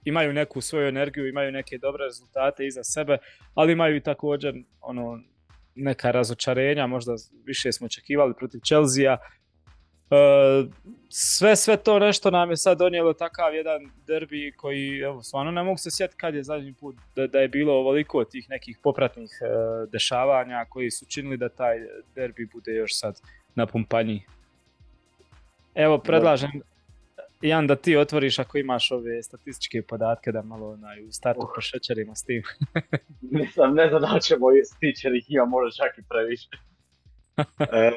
imaju 0.05 0.33
neku 0.33 0.61
svoju 0.61 0.87
energiju, 0.87 1.27
imaju 1.27 1.51
neke 1.51 1.77
dobre 1.77 2.03
rezultate 2.03 2.65
iza 2.65 2.83
sebe, 2.83 3.17
ali 3.53 3.73
imaju 3.73 3.95
i 3.95 4.03
također 4.03 4.55
ono, 4.81 5.19
neka 5.75 6.11
razočarenja, 6.11 6.87
možda 6.87 7.15
više 7.45 7.71
smo 7.71 7.85
očekivali 7.85 8.33
protiv 8.39 8.59
Chelsea. 8.59 9.13
E, 9.13 9.17
sve, 11.09 11.55
sve 11.55 11.77
to 11.77 11.99
nešto 11.99 12.31
nam 12.31 12.49
je 12.49 12.57
sad 12.57 12.77
donijelo 12.77 13.13
takav 13.13 13.55
jedan 13.55 13.81
derbi 14.07 14.53
koji, 14.57 14.99
evo, 14.99 15.23
stvarno 15.23 15.51
ne 15.51 15.63
mogu 15.63 15.77
se 15.77 15.91
sjetiti 15.91 16.17
kad 16.17 16.35
je 16.35 16.43
zadnji 16.43 16.73
put 16.73 16.95
da, 17.15 17.27
da 17.27 17.39
je 17.39 17.47
bilo 17.47 17.73
ovoliko 17.73 18.23
tih 18.23 18.49
nekih 18.49 18.77
popratnih 18.83 19.29
e, 19.41 19.47
dešavanja 19.91 20.65
koji 20.69 20.91
su 20.91 21.05
činili 21.05 21.37
da 21.37 21.49
taj 21.49 21.77
derbi 22.15 22.49
bude 22.53 22.71
još 22.71 22.99
sad 22.99 23.21
na 23.55 23.65
pumpanji. 23.65 24.21
Evo, 25.75 25.97
predlažem 25.97 26.51
Jan, 27.41 27.67
da 27.67 27.75
ti 27.75 27.97
otvoriš 27.97 28.39
ako 28.39 28.57
imaš 28.57 28.91
ove 28.91 29.23
statističke 29.23 29.81
podatke 29.81 30.31
da 30.31 30.41
malo 30.41 30.71
onaj, 30.71 31.03
u 31.03 31.11
startu 31.11 31.41
uh. 31.41 31.51
pošećerimo 31.55 32.15
s 32.15 32.23
tim. 32.23 32.43
Nisam, 33.39 33.73
ne 33.75 33.89
znam 33.89 34.01
da 34.01 34.19
ćemo 34.19 34.45
stići 34.75 35.07
jer 35.07 35.15
ih 35.15 35.25
ima 35.29 35.45
možda 35.45 35.83
čak 35.83 35.97
i 35.97 36.03
previše. 36.09 36.49
e, 37.77 37.91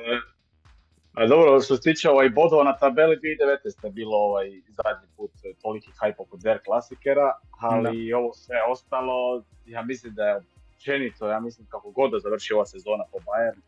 a 1.12 1.26
dobro, 1.26 1.61
što 1.61 1.76
se 1.76 1.83
tiče 1.83 2.11
ovaj 2.11 2.28
bodova 2.30 2.64
na 2.64 2.76
tabeli 2.76 3.16
2019. 3.16 3.85
je 3.87 3.92
bilo 3.92 4.16
ovaj 4.16 4.46
zadnji 4.68 5.09
put 5.16 5.30
toliki 5.62 5.90
hype 6.00 6.14
oko 6.18 6.37
Der 6.37 6.59
Klasikera, 6.64 7.33
ali 7.61 8.12
ovo 8.12 8.33
sve 8.33 8.57
ostalo, 8.68 9.44
ja 9.66 9.83
mislim 9.83 10.14
da 10.14 10.24
je 10.24 10.40
općenito, 10.74 11.28
ja 11.28 11.40
mislim 11.40 11.66
kako 11.66 11.90
god 11.90 12.11
da 12.11 12.18
završi 12.18 12.54
ova 12.54 12.66
sezona 12.66 13.04
po 13.12 13.18
Bayern, 13.18 13.61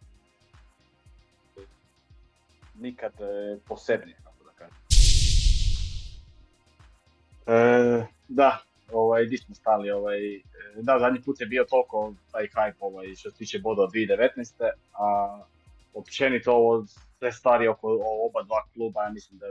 nikad 2.74 3.12
e, 3.20 3.58
posebnije, 3.68 4.16
E, 7.46 8.06
da, 8.28 8.58
ovaj, 8.92 9.26
di 9.26 9.38
smo 9.38 9.54
stali, 9.54 9.90
ovaj, 9.90 10.34
e, 10.36 10.42
da, 10.74 10.98
zadnji 10.98 11.22
put 11.22 11.40
je 11.40 11.46
bio 11.46 11.64
toliko 11.64 12.14
taj 12.32 12.46
hype 12.46 12.76
ovaj, 12.80 13.14
što 13.14 13.30
se 13.30 13.36
tiče 13.36 13.58
boda 13.58 13.82
od 13.82 13.90
2019. 13.90 14.70
A 14.92 15.38
općenito 15.94 16.52
ovo 16.52 16.84
sve 17.18 17.32
stvari 17.32 17.68
oko 17.68 17.98
oba 18.26 18.42
dva 18.42 18.64
kluba, 18.74 19.02
ja 19.02 19.10
mislim 19.10 19.38
da, 19.38 19.46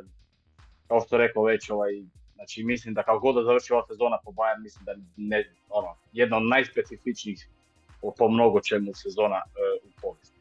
kao 0.88 1.01
što 1.01 1.17
rekao 1.17 1.43
već, 1.43 1.69
ovaj, 1.69 1.91
znači 2.36 2.63
mislim 2.63 2.93
da 2.93 3.03
kako 3.03 3.19
god 3.19 3.36
da 3.36 3.43
završi 3.43 3.73
ova 3.73 3.86
sezona 3.88 4.17
po 4.25 4.31
Bayern, 4.31 4.63
mislim 4.63 4.86
da 4.86 4.95
ne, 5.17 5.53
ono, 5.69 5.95
jedna 6.13 6.38
od 6.38 6.43
najspecifičnijih 6.43 7.47
po 8.17 8.29
mnogo 8.29 8.62
čemu 8.62 8.93
sezona 8.93 9.41
uh, 9.45 9.89
u 9.89 10.01
povijesti. 10.01 10.39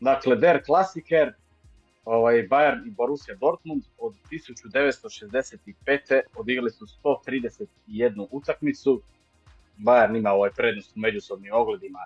Dakle, 0.00 0.36
Der 0.36 0.64
Klassiker, 0.66 1.32
ovaj, 2.06 2.48
Bayern 2.48 2.86
i 2.86 2.90
Borussia 2.90 3.34
Dortmund 3.34 3.82
od 3.98 4.14
1965. 4.30 6.20
odigrali 6.36 6.70
su 6.70 6.86
131 7.04 8.26
utakmicu. 8.30 9.02
Bayern 9.78 10.16
ima 10.18 10.30
ovaj 10.30 10.50
prednost 10.50 10.96
u 10.96 11.00
međusobnim 11.00 11.52
ogledima 11.54 11.98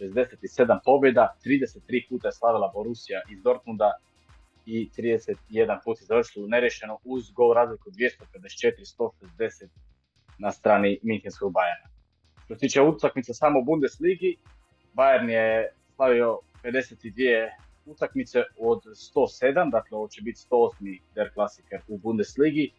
67 0.00 0.78
pobjeda, 0.84 1.36
33 1.44 2.08
puta 2.08 2.28
je 2.28 2.32
slavila 2.32 2.70
Borussia 2.74 3.20
iz 3.30 3.42
Dortmunda 3.42 3.92
i 4.66 4.90
31 4.96 5.78
put 5.84 6.00
je 6.00 6.06
završilo 6.06 6.48
nerešeno 6.48 6.98
uz 7.04 7.30
gol 7.30 7.54
razliku 7.54 7.90
254-160 7.90 9.68
na 10.38 10.52
strani 10.52 10.98
Minhenskog 11.02 11.52
Bayerna. 11.52 11.88
Što 12.44 12.54
se 12.54 12.60
tiče 12.60 12.82
utakmice 12.82 13.34
samo 13.34 13.58
u 13.58 13.64
Bundesligi, 13.64 14.36
Bayern 14.94 15.28
je 15.28 15.72
slavio 15.96 16.38
52 16.64 17.48
utakmice 17.88 18.42
od 18.58 18.82
107, 18.84 19.70
dakle 19.70 19.96
ovo 19.96 20.08
će 20.08 20.22
biti 20.22 20.40
108. 20.50 21.00
Der 21.14 21.34
Klassiker 21.34 21.80
u 21.88 21.98
Bundesligi. 21.98 22.72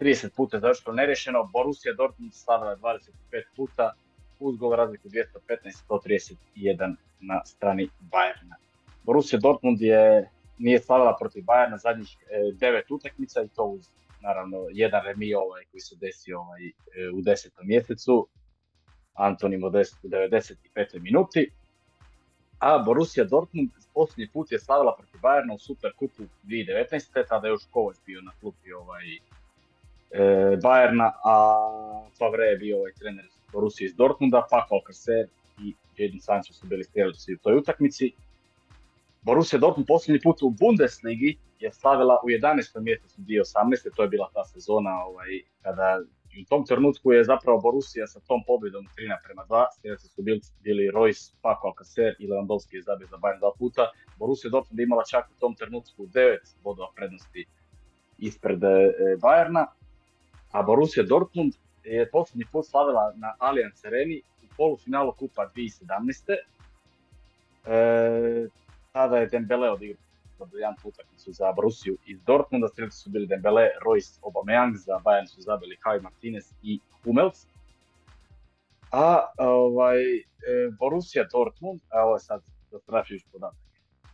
30 0.00 0.28
puta 0.36 0.60
završilo 0.60 0.94
nerešeno, 0.94 1.44
Borussia 1.52 1.94
Dortmund 1.94 2.34
slavila 2.34 2.76
25 2.76 3.10
puta, 3.56 3.92
uz 4.40 4.56
gol 4.56 4.76
razliku 4.76 5.08
215-131 5.08 6.96
na 7.20 7.44
strani 7.44 7.88
Bayerna. 8.00 8.54
Borussia 9.02 9.38
Dortmund 9.38 9.80
je 9.80 10.30
nije 10.58 10.80
slavila 10.80 11.16
protiv 11.20 11.44
Bayerna 11.44 11.76
zadnjih 11.76 12.16
e, 12.20 12.52
devet 12.52 12.90
utakmica 12.90 13.42
i 13.42 13.48
to 13.48 13.64
uz 13.64 13.90
naravno 14.22 14.66
jedan 14.72 15.04
remi 15.04 15.34
ovaj 15.34 15.64
koji 15.70 15.80
se 15.80 15.96
desio 16.00 16.40
ovaj, 16.40 16.66
e, 16.66 16.72
u 17.14 17.20
desetom 17.20 17.66
mjesecu. 17.66 18.28
Antoni 19.14 19.56
Modest 19.56 20.04
u 20.04 20.08
95. 20.08 21.00
minuti. 21.00 21.50
A 22.58 22.78
Borussia 22.78 23.24
Dortmund 23.24 23.70
posljednji 23.94 24.28
put 24.32 24.52
je 24.52 24.58
slavila 24.58 24.96
protiv 24.96 25.20
Bayerna 25.20 25.54
u 25.54 25.58
Superkupu 25.58 26.22
2019. 26.44 27.28
Tada 27.28 27.46
je 27.46 27.50
još 27.50 27.62
Kovač 27.70 27.96
bio 28.06 28.20
na 28.20 28.32
klupi 28.40 28.72
ovaj, 28.72 29.04
e, 30.10 30.56
Bayerna, 30.56 31.10
a 31.24 31.34
Favre 32.18 32.44
je 32.44 32.56
bio 32.56 32.78
ovaj 32.78 32.92
trener 32.92 33.24
Borussia 33.52 33.84
iz 33.86 33.94
Dortmunda, 33.94 34.46
pa 34.50 34.66
Kolkarser 34.68 35.26
i 35.58 35.74
Jadon 35.96 36.20
Sancho 36.20 36.52
su 36.52 36.66
bili 36.66 36.84
strelci 36.84 37.34
u 37.34 37.38
toj 37.38 37.56
utakmici. 37.56 38.12
Borussia 39.22 39.58
Dortmund 39.58 39.86
posljednji 39.86 40.20
put 40.20 40.42
u 40.42 40.50
Bundesligi 40.50 41.38
je 41.60 41.72
slavila 41.72 42.18
u 42.24 42.26
11. 42.26 42.80
mjesecu 42.80 43.20
2018. 43.20 43.96
To 43.96 44.02
je 44.02 44.08
bila 44.08 44.30
ta 44.34 44.44
sezona 44.44 45.04
ovaj, 45.04 45.40
kada 45.62 46.00
u 46.42 46.44
tom 46.48 46.66
trenutku 46.66 47.12
je 47.12 47.24
zapravo 47.24 47.60
Borussia 47.60 48.06
sa 48.06 48.20
tom 48.20 48.40
pobjedom 48.46 48.86
3 48.96 49.08
naprema 49.08 49.44
2, 49.48 49.66
sljedeći 49.80 50.06
su 50.08 50.22
bili, 50.22 50.40
bili 50.62 50.90
Royce, 50.90 51.34
Paco 51.42 51.66
Alcacer 51.66 52.14
i 52.18 52.28
Lewandowski 52.28 52.74
je 52.76 52.82
zabio 52.82 53.06
za 53.06 53.16
Bayern 53.16 53.38
dva 53.38 53.52
puta. 53.58 53.90
Borussia 54.18 54.50
Dortmund 54.50 54.78
je 54.78 54.84
imala 54.84 55.04
čak 55.04 55.24
u 55.30 55.40
tom 55.40 55.54
trenutku 55.54 56.06
9 56.06 56.36
bodova 56.62 56.88
prednosti 56.96 57.44
ispred 58.18 58.64
e, 58.64 58.66
Bayerna, 59.22 59.66
a 60.52 60.62
Borussia 60.62 61.02
Dortmund 61.02 61.52
je 61.84 62.10
posljednji 62.10 62.44
put 62.52 62.66
slavila 62.66 63.12
na 63.16 63.34
Allianz 63.38 63.84
Areni 63.84 64.22
u 64.42 64.46
polufinalu 64.56 65.12
Kupa 65.12 65.50
2017. 65.56 66.36
E, 67.66 68.48
tada 68.92 69.16
je 69.16 69.26
Dembele 69.26 69.70
odigrao 69.70 70.05
briljantnu 70.44 70.88
utakmicu 70.88 71.32
za 71.32 71.52
Borusiju 71.52 71.96
iz 72.06 72.22
Dortmunda. 72.22 72.68
Strelci 72.68 72.98
su 72.98 73.10
bili 73.10 73.26
Dembele, 73.26 73.68
Royce, 73.86 74.20
Aubameyang, 74.22 74.76
za 74.76 75.00
Bayern 75.04 75.26
su 75.26 75.40
zabili 75.40 75.78
Javi 75.86 76.00
Martinez 76.00 76.52
i 76.62 76.80
Hummels. 77.04 77.46
A 78.92 79.20
ovaj, 79.38 80.16
e, 80.16 80.22
Borussia 80.78 81.24
Dortmund, 81.32 81.80
a 81.88 82.04
ovo 82.04 82.14
je 82.14 82.20
sad 82.20 82.42
zastrašujući 82.70 83.26
podatak. 83.32 83.66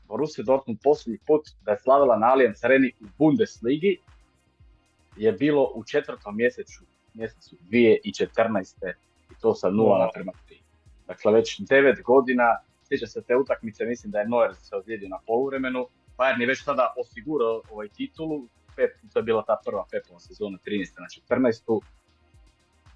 Borussia 0.09 0.45
Dortmund 0.45 0.79
posljednji 0.83 1.19
put 1.27 1.49
da 1.63 1.71
je 1.71 1.79
slavila 1.79 2.17
na 2.19 2.27
Allianz 2.27 2.65
Areni 2.65 2.93
u 3.01 3.05
Bundesligi 3.19 3.99
je 5.17 5.33
bilo 5.33 5.73
u 5.75 5.85
četvrtom 5.85 6.37
mjesecu, 6.37 6.85
mjesecu 7.15 7.57
2014. 7.71 8.93
i 9.31 9.35
to 9.41 9.55
sa 9.55 9.69
0 9.69 9.99
na 9.99 10.09
prema 10.15 10.33
3. 10.51 10.61
Dakle, 11.07 11.33
već 11.33 11.61
9 11.61 12.03
godina, 12.03 12.59
sjeća 12.89 13.07
se 13.07 13.23
te 13.23 13.37
utakmice, 13.37 13.85
mislim 13.85 14.11
da 14.11 14.19
je 14.19 14.29
Neuer 14.29 14.55
se 14.55 14.77
ozlijedio 14.77 15.09
na 15.09 15.19
poluvremenu, 15.27 15.87
Bayern 16.19 16.41
je 16.41 16.47
već 16.47 16.65
tada 16.65 16.95
osigurao 16.97 17.63
ovaj 17.71 17.89
titulu, 17.89 18.49
Pep, 18.77 18.91
to 19.13 19.19
je 19.19 19.23
bila 19.23 19.45
ta 19.45 19.61
prva 19.65 19.85
Pepova 19.91 20.21
sezona 20.21 20.59
13. 20.67 21.01
na 21.01 21.37
14. 21.37 21.81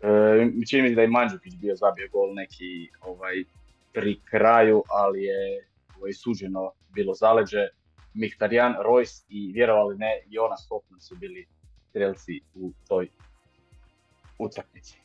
E, 0.00 0.66
čini 0.68 0.82
mi 0.82 0.94
da 0.94 1.02
je 1.02 1.08
Mandžukić 1.08 1.54
bio 1.56 1.76
zabio 1.76 2.08
gol 2.12 2.34
neki 2.34 2.90
ovaj, 3.00 3.44
pri 3.92 4.20
kraju, 4.24 4.82
ali 4.88 5.22
je 5.22 5.66
ovaj, 5.98 6.12
suđeno 6.12 6.72
bilo 6.94 7.14
zaleđe. 7.14 7.68
Mihtarjan, 8.14 8.74
Royce 8.74 9.24
i 9.28 9.52
vjerovali 9.52 9.96
ne, 9.96 10.22
Jonas 10.26 10.66
Hoffman 10.68 11.00
su 11.00 11.16
bili 11.16 11.46
strelci 11.88 12.40
u 12.54 12.72
toj 12.88 13.08
utakmici. 14.38 14.98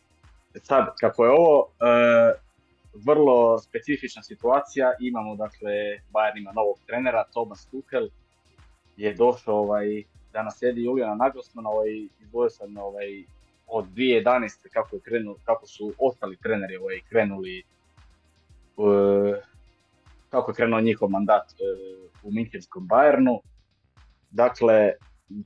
Sad, 0.63 0.95
kako 1.00 1.26
je 1.26 1.32
ovo 1.32 1.67
e, 1.80 2.51
vrlo 2.93 3.60
specifična 3.60 4.23
situacija, 4.23 4.93
imamo 4.99 5.36
dakle, 5.36 5.71
Bayern 6.13 6.38
ima 6.38 6.51
novog 6.51 6.77
trenera, 6.88 7.23
Thomas 7.32 7.67
Tuchel 7.71 8.08
je 8.97 9.13
došao 9.13 9.56
ovaj, 9.56 10.04
da 10.34 10.51
sjedi 10.51 10.84
Julijana 10.84 11.15
Nagelsmana, 11.15 11.69
ovaj, 11.69 12.08
izdvojio 12.19 12.49
sam 12.49 12.77
ovaj, 12.77 13.23
od 13.67 13.86
2011. 13.86 14.69
kako, 14.73 14.95
je 14.95 15.01
krenu, 15.01 15.36
kako 15.43 15.67
su 15.67 15.93
ostali 15.99 16.38
treneri 16.38 16.77
ovaj, 16.77 16.99
krenuli 17.10 17.63
uh, 18.77 19.36
kako 20.30 20.51
je 20.51 20.56
krenuo 20.56 20.82
njihov 20.82 21.10
mandat 21.10 21.51
uh, 21.51 22.10
u 22.23 22.32
Minhenskom 22.32 22.88
Bayernu. 22.88 23.39
Dakle, 24.32 24.91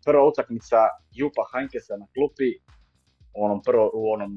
prva 0.05 0.27
utakmica 0.27 0.77
Jupa 1.11 1.41
Heinkesa 1.53 1.97
na 1.97 2.07
klupi 2.13 2.53
onom, 3.33 3.61
prvo, 3.61 3.91
u 3.93 4.11
onom 4.13 4.33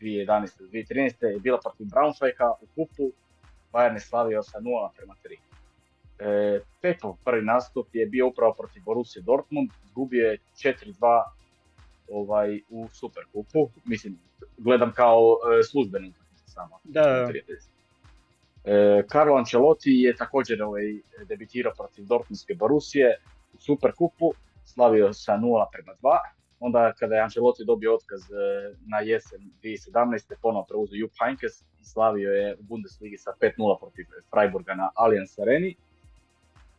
mandatu 0.00 0.64
2011-2013 0.64 1.26
je 1.26 1.40
bila 1.40 1.58
protiv 1.62 1.86
Braunschweika 1.86 2.50
u 2.60 2.66
kupu, 2.74 3.12
Bayern 3.72 3.94
je 3.94 4.00
slavio 4.00 4.42
sa 4.42 4.60
0 4.60 4.88
prema 4.96 5.14
3. 5.24 5.38
E, 6.18 6.60
Pepov 6.82 7.16
prvi 7.24 7.44
nastup 7.44 7.88
je 7.92 8.06
bio 8.06 8.28
upravo 8.28 8.54
protiv 8.54 8.82
Borussia 8.82 9.22
Dortmund, 9.22 9.70
izgubio 9.84 10.30
je 10.30 10.38
4-2 10.56 11.22
ovaj, 12.08 12.60
u 12.68 12.88
Superkupu, 12.88 13.70
mislim, 13.84 14.18
gledam 14.58 14.92
kao 14.92 15.20
e, 15.60 15.62
službenu 15.62 16.12
samo. 16.46 16.78
Da. 16.84 17.28
E, 18.64 19.02
Carlo 19.12 19.36
Ancelotti 19.36 19.90
je 19.90 20.16
također 20.16 20.62
ovaj, 20.62 20.82
debitirao 21.28 21.72
protiv 21.74 22.04
Dortmundske 22.04 22.54
Borusije 22.54 23.18
u 23.54 23.58
Superkupu, 23.58 24.32
slavio 24.64 25.12
sa 25.12 25.32
0 25.32 25.66
prema 25.72 25.92
2. 26.02 26.18
Onda 26.66 26.92
kada 26.98 27.14
je 27.14 27.22
Ancelotti 27.22 27.64
dobio 27.64 27.94
otkaz 27.94 28.20
e, 28.20 28.34
na 28.86 28.98
jesen 29.00 29.40
2017. 29.62 30.34
ponovno 30.42 30.64
preuzeo 30.68 30.96
Jupp 30.96 31.14
Heynckes 31.20 31.64
i 31.80 31.84
slavio 31.84 32.30
je 32.32 32.56
u 32.60 32.62
Bundesligi 32.62 33.18
sa 33.18 33.30
5-0 33.40 33.78
protiv 33.80 34.06
Freiburga 34.30 34.74
na 34.74 34.90
Allianz 34.94 35.38
Areni. 35.38 35.76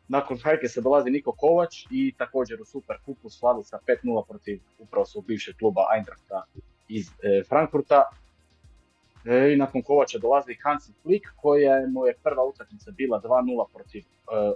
Nakon 0.08 0.38
se 0.68 0.82
dolazi 0.82 1.10
Niko 1.10 1.32
Kovač 1.32 1.86
i 1.92 2.14
također 2.18 2.62
u 2.62 2.66
Super 2.66 2.98
Kupu 3.06 3.30
slavi 3.30 3.64
sa 3.64 3.80
5-0 3.88 4.28
protiv 4.28 4.60
upravo 4.80 5.06
svog 5.06 5.26
bivšeg 5.26 5.56
kluba 5.56 5.82
Eintrachta 5.96 6.44
iz 6.88 7.08
e, 7.10 7.44
Frankfurta. 7.50 8.04
E, 9.26 9.54
I 9.54 9.56
nakon 9.56 9.82
Kovača 9.82 10.18
dolazi 10.18 10.58
Hansi 10.64 10.94
Flick 11.02 11.26
koja 11.36 11.88
mu 11.88 12.06
je 12.06 12.18
prva 12.24 12.44
utakmica 12.44 12.92
bila 12.92 13.22
2-0 13.22 13.66
protiv 13.74 14.04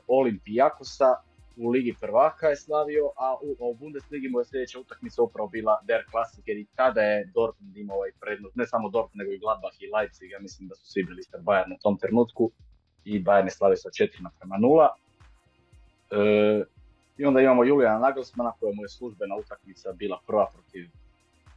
Olimpijakosa 0.08 1.16
u 1.60 1.70
Ligi 1.70 1.94
prvaka 2.02 2.48
je 2.48 2.56
slavio, 2.56 3.12
a 3.18 3.36
u, 3.42 3.70
u 3.70 3.74
Bundesligi 3.74 4.30
mu 4.30 4.40
je 4.40 4.46
sljedeća 4.46 4.80
utakmica 4.80 5.22
upravo 5.22 5.50
bila 5.50 5.80
Der 5.88 6.04
Klassiker 6.12 6.58
i 6.58 6.68
tada 6.76 7.02
je 7.02 7.26
Dortmund 7.36 7.78
imao 7.78 7.98
ovaj 7.98 8.12
prednost, 8.20 8.56
ne 8.56 8.68
samo 8.68 8.90
Dortmund 8.90 9.16
nego 9.16 9.32
i 9.32 9.40
Gladbach 9.40 9.82
i 9.82 9.92
Leipzig, 9.96 10.32
ja 10.32 10.40
mislim 10.40 10.68
da 10.68 10.76
su 10.76 10.92
svi 10.92 11.04
bili 11.04 11.20
ispred 11.20 11.44
Bayern 11.44 11.76
u 11.76 11.80
tom 11.82 11.98
trenutku 11.98 12.52
i 13.06 13.24
Bayern 13.24 13.44
je 13.44 13.52
slavio 13.52 13.78
sa 13.78 13.90
4 13.90 14.24
naprema 14.24 14.56
0. 14.56 14.88
E, 16.12 16.64
I 17.18 17.26
onda 17.26 17.42
imamo 17.42 17.64
Julijana 17.64 18.00
Nagelsmana 18.00 18.52
kojemu 18.60 18.84
je 18.84 18.90
službena 18.90 19.36
utakmica 19.36 19.92
bila 19.94 20.20
prva 20.28 20.48
protiv 20.54 20.90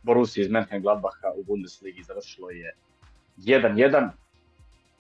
Borussia 0.03 0.43
iz 0.43 0.51
Mönchengladbacha 0.51 1.33
u 1.37 1.45
Bundesligi, 1.45 2.03
završilo 2.03 2.51
je 2.51 2.77
1-1. 3.39 4.09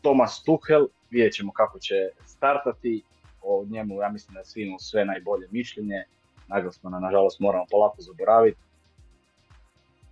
Tomas 0.02 0.42
Tuchel, 0.44 0.86
vidjet 1.10 1.32
ćemo 1.32 1.52
kako 1.52 1.78
će 1.78 1.94
startati. 2.26 3.02
O 3.42 3.64
njemu 3.70 4.00
ja 4.00 4.08
mislim 4.08 4.34
da 4.34 4.40
je 4.40 4.44
svima 4.44 4.78
sve 4.78 5.04
najbolje 5.04 5.48
mišljenje. 5.50 6.04
Naglasmana 6.48 7.00
nažalost 7.00 7.40
moramo 7.40 7.64
polako 7.70 7.96
zaboraviti. 8.02 8.58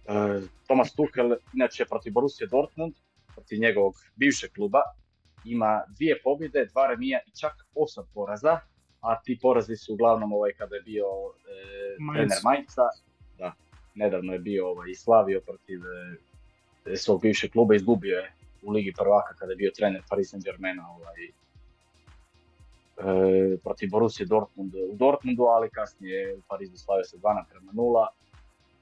E, 0.06 0.40
Tomas 0.66 0.94
Tuchel, 0.94 1.36
inače 1.54 1.84
protiv 1.84 2.12
Borussia 2.12 2.46
Dortmund, 2.46 2.94
protiv 3.34 3.60
njegovog 3.60 3.94
bivšeg 4.16 4.50
kluba, 4.52 4.82
ima 5.44 5.82
dvije 5.96 6.20
pobjede, 6.24 6.64
dva 6.64 6.86
remija 6.86 7.18
i 7.26 7.30
čak 7.40 7.52
osam 7.74 8.04
poraza, 8.14 8.58
a 9.00 9.22
ti 9.22 9.38
porazi 9.42 9.76
su 9.76 9.92
uglavnom 9.94 10.32
ovaj 10.32 10.52
kada 10.52 10.76
je 10.76 10.82
bio 10.82 11.04
e, 11.04 12.14
trener 12.14 12.38
Mainza, 12.44 12.88
da, 13.38 13.52
nedavno 13.94 14.32
je 14.32 14.38
bio 14.38 14.68
ovaj, 14.68 14.90
i 14.90 14.94
slavio 14.94 15.40
protiv 15.40 15.80
e, 16.86 16.96
svog 16.96 17.22
bivšeg 17.22 17.50
kluba, 17.50 17.74
izgubio 17.74 18.16
je 18.16 18.32
u 18.62 18.70
Ligi 18.70 18.92
prvaka 18.98 19.34
kada 19.34 19.52
je 19.52 19.56
bio 19.56 19.70
trener 19.76 20.02
Paris 20.10 20.34
Saint-Germaina 20.34 20.88
ovaj, 20.96 21.30
protiv 23.62 23.90
Borussia 23.90 24.26
Dortmund 24.26 24.74
u 24.74 24.96
Dortmundu, 24.96 25.42
ali 25.42 25.70
kasnije 25.70 26.34
u 26.34 26.40
Parizu 26.48 26.76
slavio 26.76 27.04
se 27.04 27.16
2 27.16 27.44
prema 27.48 27.72
0, 27.72 28.06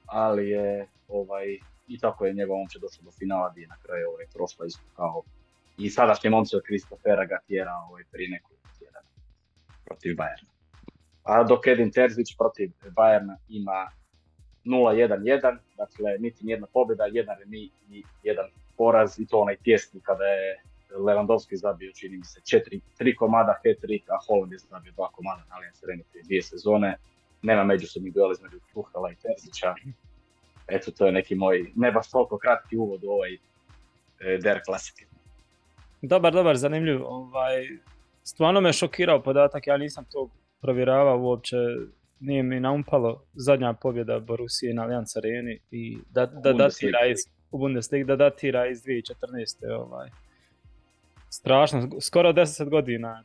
ali 0.05 0.49
je 0.49 0.87
ovaj, 1.07 1.57
i 1.87 1.99
tako 1.99 2.25
je 2.25 2.33
njegov 2.33 2.57
momče 2.57 2.79
došao 2.79 3.03
do 3.03 3.11
finala 3.11 3.49
gdje 3.49 3.61
je 3.61 3.67
na 3.67 3.77
kraju 3.83 4.09
ovaj, 4.09 4.25
prošla 4.33 4.65
isto 4.65 4.83
kao 4.95 5.23
i 5.77 5.89
sadašnji 5.89 6.29
momci 6.29 6.55
od 6.55 6.61
Kristofera 6.63 7.25
ga 7.25 7.39
tjera 7.47 7.73
ovaj, 7.89 8.03
prije 8.11 8.29
nekoliko 8.29 8.69
tjedana 8.79 9.07
protiv 9.85 10.15
Bayerna. 10.15 10.49
A 11.23 11.43
dok 11.43 11.67
Edin 11.67 11.91
Terzić 11.91 12.37
protiv 12.37 12.71
Bayerna 12.83 13.35
ima 13.49 13.91
0-1-1, 14.65 15.57
dakle 15.77 16.17
niti 16.19 16.47
jedna 16.47 16.67
pobjeda, 16.73 17.05
jedan 17.05 17.35
remi 17.39 17.69
i 17.89 18.03
jedan 18.23 18.45
poraz 18.77 19.19
i 19.19 19.27
to 19.27 19.39
onaj 19.39 19.57
tjesni 19.57 20.01
kada 20.01 20.23
je 20.23 20.63
Lewandowski 20.95 21.55
zabio, 21.55 21.91
čini 21.91 22.17
mi 22.17 22.25
se, 22.25 22.41
četiri, 22.49 22.81
tri 22.97 23.15
komada 23.15 23.59
hat-trick, 23.63 24.09
a 24.09 24.17
Holland 24.27 24.51
je 24.51 24.57
zabio 24.57 24.91
dva 24.91 25.09
komada 25.11 25.43
na 25.49 25.55
Allianz 25.55 25.83
Arena 25.83 26.03
prije 26.11 26.23
dvije 26.23 26.41
sezone. 26.41 26.97
Nema 27.41 27.63
međusobnih 27.63 28.13
duela 28.13 28.31
između 28.31 28.59
Tuhala 28.73 29.11
i 29.11 29.15
Terzića. 29.15 29.75
Eto, 30.67 30.91
to 30.91 31.05
je 31.05 31.11
neki 31.11 31.35
moj, 31.35 31.71
ne 31.75 31.91
baš 31.91 32.11
toliko 32.11 32.37
kratki 32.37 32.77
uvod 32.77 33.03
u 33.03 33.09
ovaj 33.09 33.33
e, 33.33 34.37
Der 34.37 34.61
klasike. 34.65 35.05
Dobar, 36.01 36.33
dobar, 36.33 36.57
zanimljiv. 36.57 37.05
Ovaj, 37.05 37.67
stvarno 38.23 38.61
me 38.61 38.73
šokirao 38.73 39.23
podatak, 39.23 39.67
ja 39.67 39.77
nisam 39.77 40.05
to 40.11 40.29
provjeravao 40.61 41.19
uopće, 41.19 41.55
nije 42.19 42.43
mi 42.43 42.59
naumpalo 42.59 43.23
zadnja 43.33 43.73
pobjeda 43.73 44.19
Borusije 44.19 44.73
na 44.73 44.83
Allianz 44.83 45.17
Areni 45.17 45.59
i 45.71 45.97
da, 46.09 46.25
da 46.25 46.53
datira 46.53 47.05
iz, 47.05 47.17
u 47.51 47.57
Bundesliga, 47.57 48.05
da 48.05 48.15
datira 48.15 48.67
iz 48.67 48.83
2014. 48.83 49.71
Ovaj. 49.79 50.09
Strašno, 51.29 51.89
skoro 52.01 52.33
10 52.33 52.69
godina. 52.69 53.23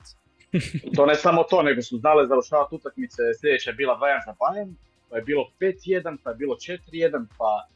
to 0.96 1.06
ne 1.06 1.14
samo 1.14 1.42
to, 1.42 1.62
nego 1.62 1.82
su 1.82 1.98
znali 1.98 2.28
završavati 2.28 2.74
utakmice, 2.74 3.22
sljedeća 3.40 3.70
je 3.70 3.74
bila 3.74 3.98
Bayern 3.98 4.24
za 4.26 4.34
Bayern, 4.40 4.74
pa 5.10 5.16
je 5.16 5.22
bilo 5.22 5.50
5-1, 5.60 6.16
pa 6.22 6.30
je 6.30 6.36
bilo 6.36 6.54
4-1, 6.54 7.26
pa 7.38 7.68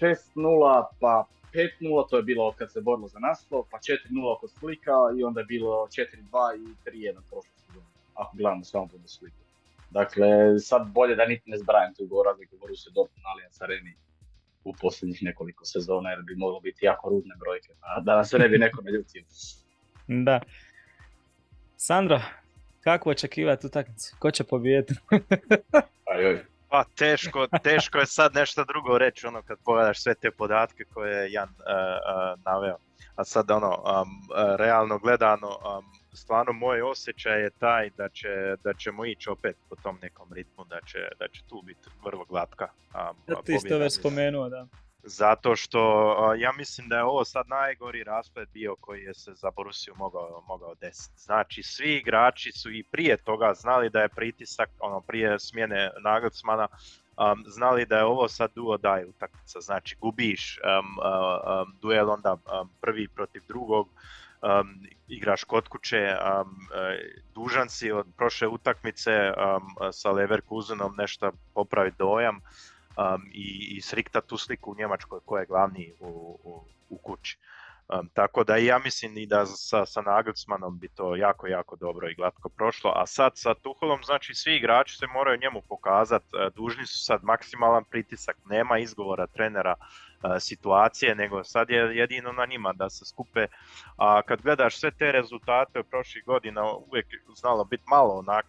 6-0, 0.00 0.84
pa 1.00 1.26
5-0, 1.54 2.08
to 2.10 2.16
je 2.16 2.22
bilo 2.22 2.52
kad 2.58 2.72
se 2.72 2.80
borilo 2.80 3.08
za 3.08 3.18
naslov, 3.18 3.62
pa 3.70 3.78
4-0 3.78 4.40
kod 4.40 4.50
Slika 4.50 4.92
i 5.18 5.24
onda 5.24 5.40
je 5.40 5.46
bilo 5.46 5.68
4-2 5.68 6.06
i 6.56 6.90
3-1 6.90 7.14
prošle 7.30 7.52
sezone, 7.56 7.86
ako 8.14 8.36
gledamo 8.36 8.64
samo 8.64 8.86
Bundesliga. 8.86 9.36
Dakle, 9.90 10.58
sad 10.58 10.88
bolje 10.92 11.14
da 11.14 11.26
niti 11.26 11.50
ne 11.50 11.58
zbrajam 11.58 11.94
tu 11.94 12.22
razliku 12.22 12.56
Borussia 12.60 12.92
Dortmund 12.94 13.26
Allianz 13.26 13.62
Areni 13.62 13.94
u 14.64 14.72
posljednjih 14.80 15.22
nekoliko 15.22 15.64
sezona 15.64 16.10
jer 16.10 16.22
bi 16.22 16.36
moglo 16.36 16.60
biti 16.60 16.84
jako 16.84 17.08
ružne 17.08 17.34
brojke, 17.40 17.72
a 17.80 18.00
da 18.00 18.16
nas 18.16 18.30
se 18.30 18.38
ne 18.38 18.48
bi 18.48 18.58
neko 18.58 18.82
ne 18.82 18.92
ljutio. 18.92 19.24
Da. 20.08 20.40
Sandro, 21.76 22.20
kako 22.80 23.10
očekivati 23.10 23.66
utakmicu? 23.66 24.16
Ko 24.18 24.30
će 24.30 24.44
pobijediti? 24.44 25.00
Pa 26.68 26.84
teško, 26.96 27.46
teško 27.62 27.98
je 27.98 28.06
sad 28.06 28.34
nešto 28.34 28.64
drugo 28.64 28.98
reći 28.98 29.26
ono 29.26 29.42
kad 29.42 29.58
pogledaš 29.64 30.02
sve 30.02 30.14
te 30.14 30.30
podatke 30.30 30.84
koje 30.84 31.22
je 31.22 31.32
Jan 31.32 31.48
uh, 31.48 31.54
uh, 31.54 32.44
naveo. 32.44 32.76
A 33.16 33.24
sad 33.24 33.50
ono, 33.50 33.68
um, 33.68 34.08
realno 34.58 34.98
gledano, 34.98 35.48
um, 35.48 35.84
stvarno 36.14 36.52
moj 36.52 36.82
osjećaj 36.82 37.42
je 37.42 37.50
taj 37.50 37.90
da, 37.90 38.08
će, 38.08 38.56
da 38.64 38.74
ćemo 38.74 39.04
ići 39.04 39.30
opet 39.30 39.56
po 39.68 39.76
tom 39.76 39.98
nekom 40.02 40.32
ritmu, 40.32 40.64
da 40.64 40.80
će, 40.80 41.08
da 41.18 41.28
će 41.28 41.42
tu 41.48 41.62
biti 41.62 41.88
vrlo 42.04 42.24
glatka. 42.24 42.68
Um, 42.94 43.16
da 43.26 43.42
ti 43.42 43.54
isto 43.54 43.78
već 43.78 43.92
spomenuo, 43.92 44.48
da. 44.48 44.66
Zato 45.06 45.56
što 45.56 45.80
ja 46.34 46.52
mislim 46.52 46.88
da 46.88 46.96
je 46.96 47.04
ovo 47.04 47.24
sad 47.24 47.48
najgori 47.48 48.04
rasplet 48.04 48.48
bio 48.52 48.76
koji 48.76 49.02
je 49.02 49.14
se 49.14 49.34
za 49.34 49.50
Borusiju 49.50 49.94
mogao, 49.96 50.44
mogao 50.48 50.74
desiti. 50.74 51.22
Znači 51.22 51.62
svi 51.62 51.96
igrači 51.96 52.52
su 52.52 52.70
i 52.70 52.82
prije 52.82 53.16
toga 53.16 53.54
znali 53.54 53.90
da 53.90 54.00
je 54.00 54.08
pritisak, 54.08 54.70
ono 54.78 55.00
prije 55.00 55.38
smjene 55.38 55.90
Nagelsmana, 56.04 56.68
um, 56.68 57.44
znali 57.46 57.86
da 57.86 57.96
je 57.96 58.04
ovo 58.04 58.28
sad 58.28 58.50
duo 58.54 58.76
daj 58.76 59.04
utakmica. 59.04 59.60
Znači 59.60 59.96
gubiš 60.00 60.58
um, 60.58 60.98
um, 60.98 61.78
duel 61.80 62.10
onda 62.10 62.36
prvi 62.80 63.08
protiv 63.08 63.42
drugog, 63.48 63.88
um, 64.44 64.86
igraš 65.08 65.44
kod 65.44 65.68
kuće, 65.68 66.16
um, 66.16 66.56
dužan 67.34 67.68
si 67.68 67.92
od 67.92 68.06
prošle 68.16 68.48
utakmice 68.48 69.10
um, 69.10 69.92
sa 69.92 70.10
Leverkusenom 70.10 70.94
nešto 70.96 71.32
popraviti 71.54 71.96
dojam 71.98 72.36
um, 72.36 73.30
i, 73.32 73.76
i 73.76 73.80
srikta 73.80 74.20
tu 74.20 74.36
sliku 74.36 74.72
u 74.72 74.76
Njemačkoj 74.78 75.20
ko 75.24 75.38
je 75.38 75.46
glavni 75.46 75.92
u, 76.00 76.38
u, 76.44 76.64
u 76.88 76.98
kući. 76.98 77.38
Um, 77.88 78.08
tako 78.14 78.44
da 78.44 78.56
ja 78.56 78.78
mislim 78.78 79.18
i 79.18 79.26
da 79.26 79.46
sa, 79.46 79.86
sa 79.86 80.02
Nagelsmanom 80.02 80.78
bi 80.78 80.88
to 80.88 81.16
jako, 81.16 81.46
jako 81.46 81.76
dobro 81.76 82.08
i 82.08 82.14
glatko 82.14 82.48
prošlo, 82.48 82.92
a 82.96 83.06
sad 83.06 83.32
sa 83.34 83.54
Tuholom 83.54 84.02
znači 84.04 84.34
svi 84.34 84.56
igrači 84.56 84.96
se 84.96 85.06
moraju 85.06 85.40
njemu 85.40 85.62
pokazati, 85.68 86.26
e, 86.32 86.50
dužni 86.56 86.86
su 86.86 87.04
sad 87.04 87.24
maksimalan 87.24 87.84
pritisak, 87.84 88.36
nema 88.44 88.78
izgovora 88.78 89.26
trenera 89.26 89.74
situacije, 90.40 91.14
nego 91.14 91.44
sad 91.44 91.70
je 91.70 91.96
jedino 91.96 92.32
na 92.32 92.46
njima 92.46 92.72
da 92.72 92.90
se 92.90 93.04
skupe, 93.04 93.46
a 93.96 94.22
kad 94.22 94.42
gledaš 94.42 94.78
sve 94.78 94.90
te 94.90 95.12
rezultate 95.12 95.78
od 95.78 95.86
prošlih 95.90 96.24
godina, 96.24 96.72
uvijek 96.72 97.06
znalo 97.36 97.64
biti 97.64 97.84
malo 97.86 98.14
onak 98.14 98.46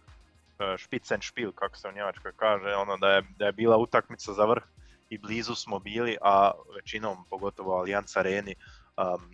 E, 0.58 0.78
špicen 0.78 1.20
špil, 1.20 1.52
kako 1.52 1.76
se 1.76 1.88
u 1.88 1.92
Njemačkoj 1.92 2.32
kaže, 2.36 2.74
ono 2.74 2.96
da 2.96 3.08
je, 3.08 3.22
da 3.38 3.46
je 3.46 3.52
bila 3.52 3.76
utakmica 3.76 4.32
za 4.32 4.44
vrh 4.44 4.62
i 5.08 5.18
blizu 5.18 5.54
smo 5.54 5.78
bili, 5.78 6.16
a 6.22 6.50
većinom, 6.76 7.24
pogotovo 7.30 7.76
Allianz 7.76 8.16
Areni, 8.16 8.54
um, 8.96 9.30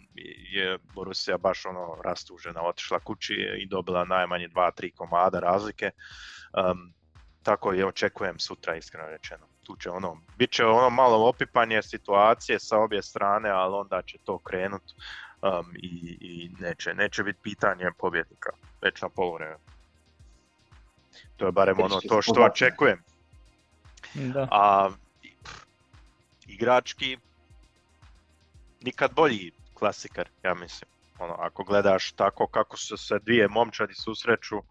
je 0.52 0.78
Borussia 0.94 1.38
baš 1.38 1.66
ono 1.66 2.02
rastužena, 2.04 2.62
otišla 2.62 2.98
kući 2.98 3.34
i 3.58 3.66
dobila 3.66 4.04
najmanje 4.04 4.48
dva, 4.48 4.70
tri 4.70 4.90
komada 4.90 5.40
razlike. 5.40 5.90
Um, 5.90 6.92
tako 7.42 7.72
je 7.72 7.86
očekujem 7.86 8.38
sutra, 8.38 8.76
iskreno 8.76 9.08
rečeno. 9.08 9.51
Tu 9.66 9.76
će 9.76 9.90
ono, 9.90 10.16
bit 10.38 10.50
će 10.50 10.64
ono 10.64 10.90
malo 10.90 11.28
opipanje 11.28 11.82
situacije 11.82 12.60
sa 12.60 12.78
obje 12.78 13.02
strane, 13.02 13.50
ali 13.50 13.74
onda 13.74 14.02
će 14.02 14.18
to 14.24 14.38
krenut 14.38 14.82
um, 15.42 15.72
i, 15.76 16.16
i 16.20 16.50
neće, 16.60 16.94
neće 16.94 17.22
biti 17.22 17.38
pitanje 17.42 17.90
pobjednika 17.98 18.50
već 18.80 19.02
na 19.02 19.08
poluvremenu. 19.08 19.58
To 21.36 21.46
je 21.46 21.52
barem 21.52 21.80
ono 21.80 22.00
to 22.08 22.22
što 22.22 22.42
očekujem. 22.42 23.02
Da. 24.14 24.48
A 24.50 24.90
igrački 26.46 27.18
nikad 28.80 29.14
bolji 29.14 29.52
klasikar, 29.74 30.28
ja 30.42 30.54
mislim. 30.54 30.90
Ono, 31.18 31.34
ako 31.38 31.64
gledaš 31.64 32.12
tako 32.12 32.46
kako 32.46 32.76
su 32.76 32.96
se 32.96 33.18
dvije 33.18 33.48
momčadi 33.48 33.94
susreću, 33.94 34.62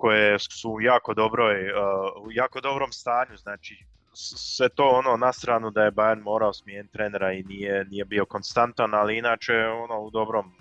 koje 0.00 0.38
su 0.38 0.70
u 0.70 0.80
jako, 0.80 1.14
dobroj, 1.14 1.72
uh, 1.72 2.26
u 2.26 2.32
jako 2.32 2.60
dobrom 2.60 2.92
stanju, 2.92 3.36
znači 3.36 3.84
sve 4.12 4.68
to 4.68 4.88
ono 4.88 5.16
na 5.16 5.32
stranu 5.32 5.70
da 5.70 5.82
je 5.82 5.92
Bayern 5.92 6.22
morao 6.22 6.52
smijeniti 6.52 6.92
trenera 6.92 7.32
i 7.32 7.42
nije, 7.42 7.84
nije 7.84 8.04
bio 8.04 8.24
konstantan, 8.24 8.94
ali 8.94 9.18
inače 9.18 9.54
ono 9.66 10.00
u 10.00 10.10
dobrom 10.10 10.52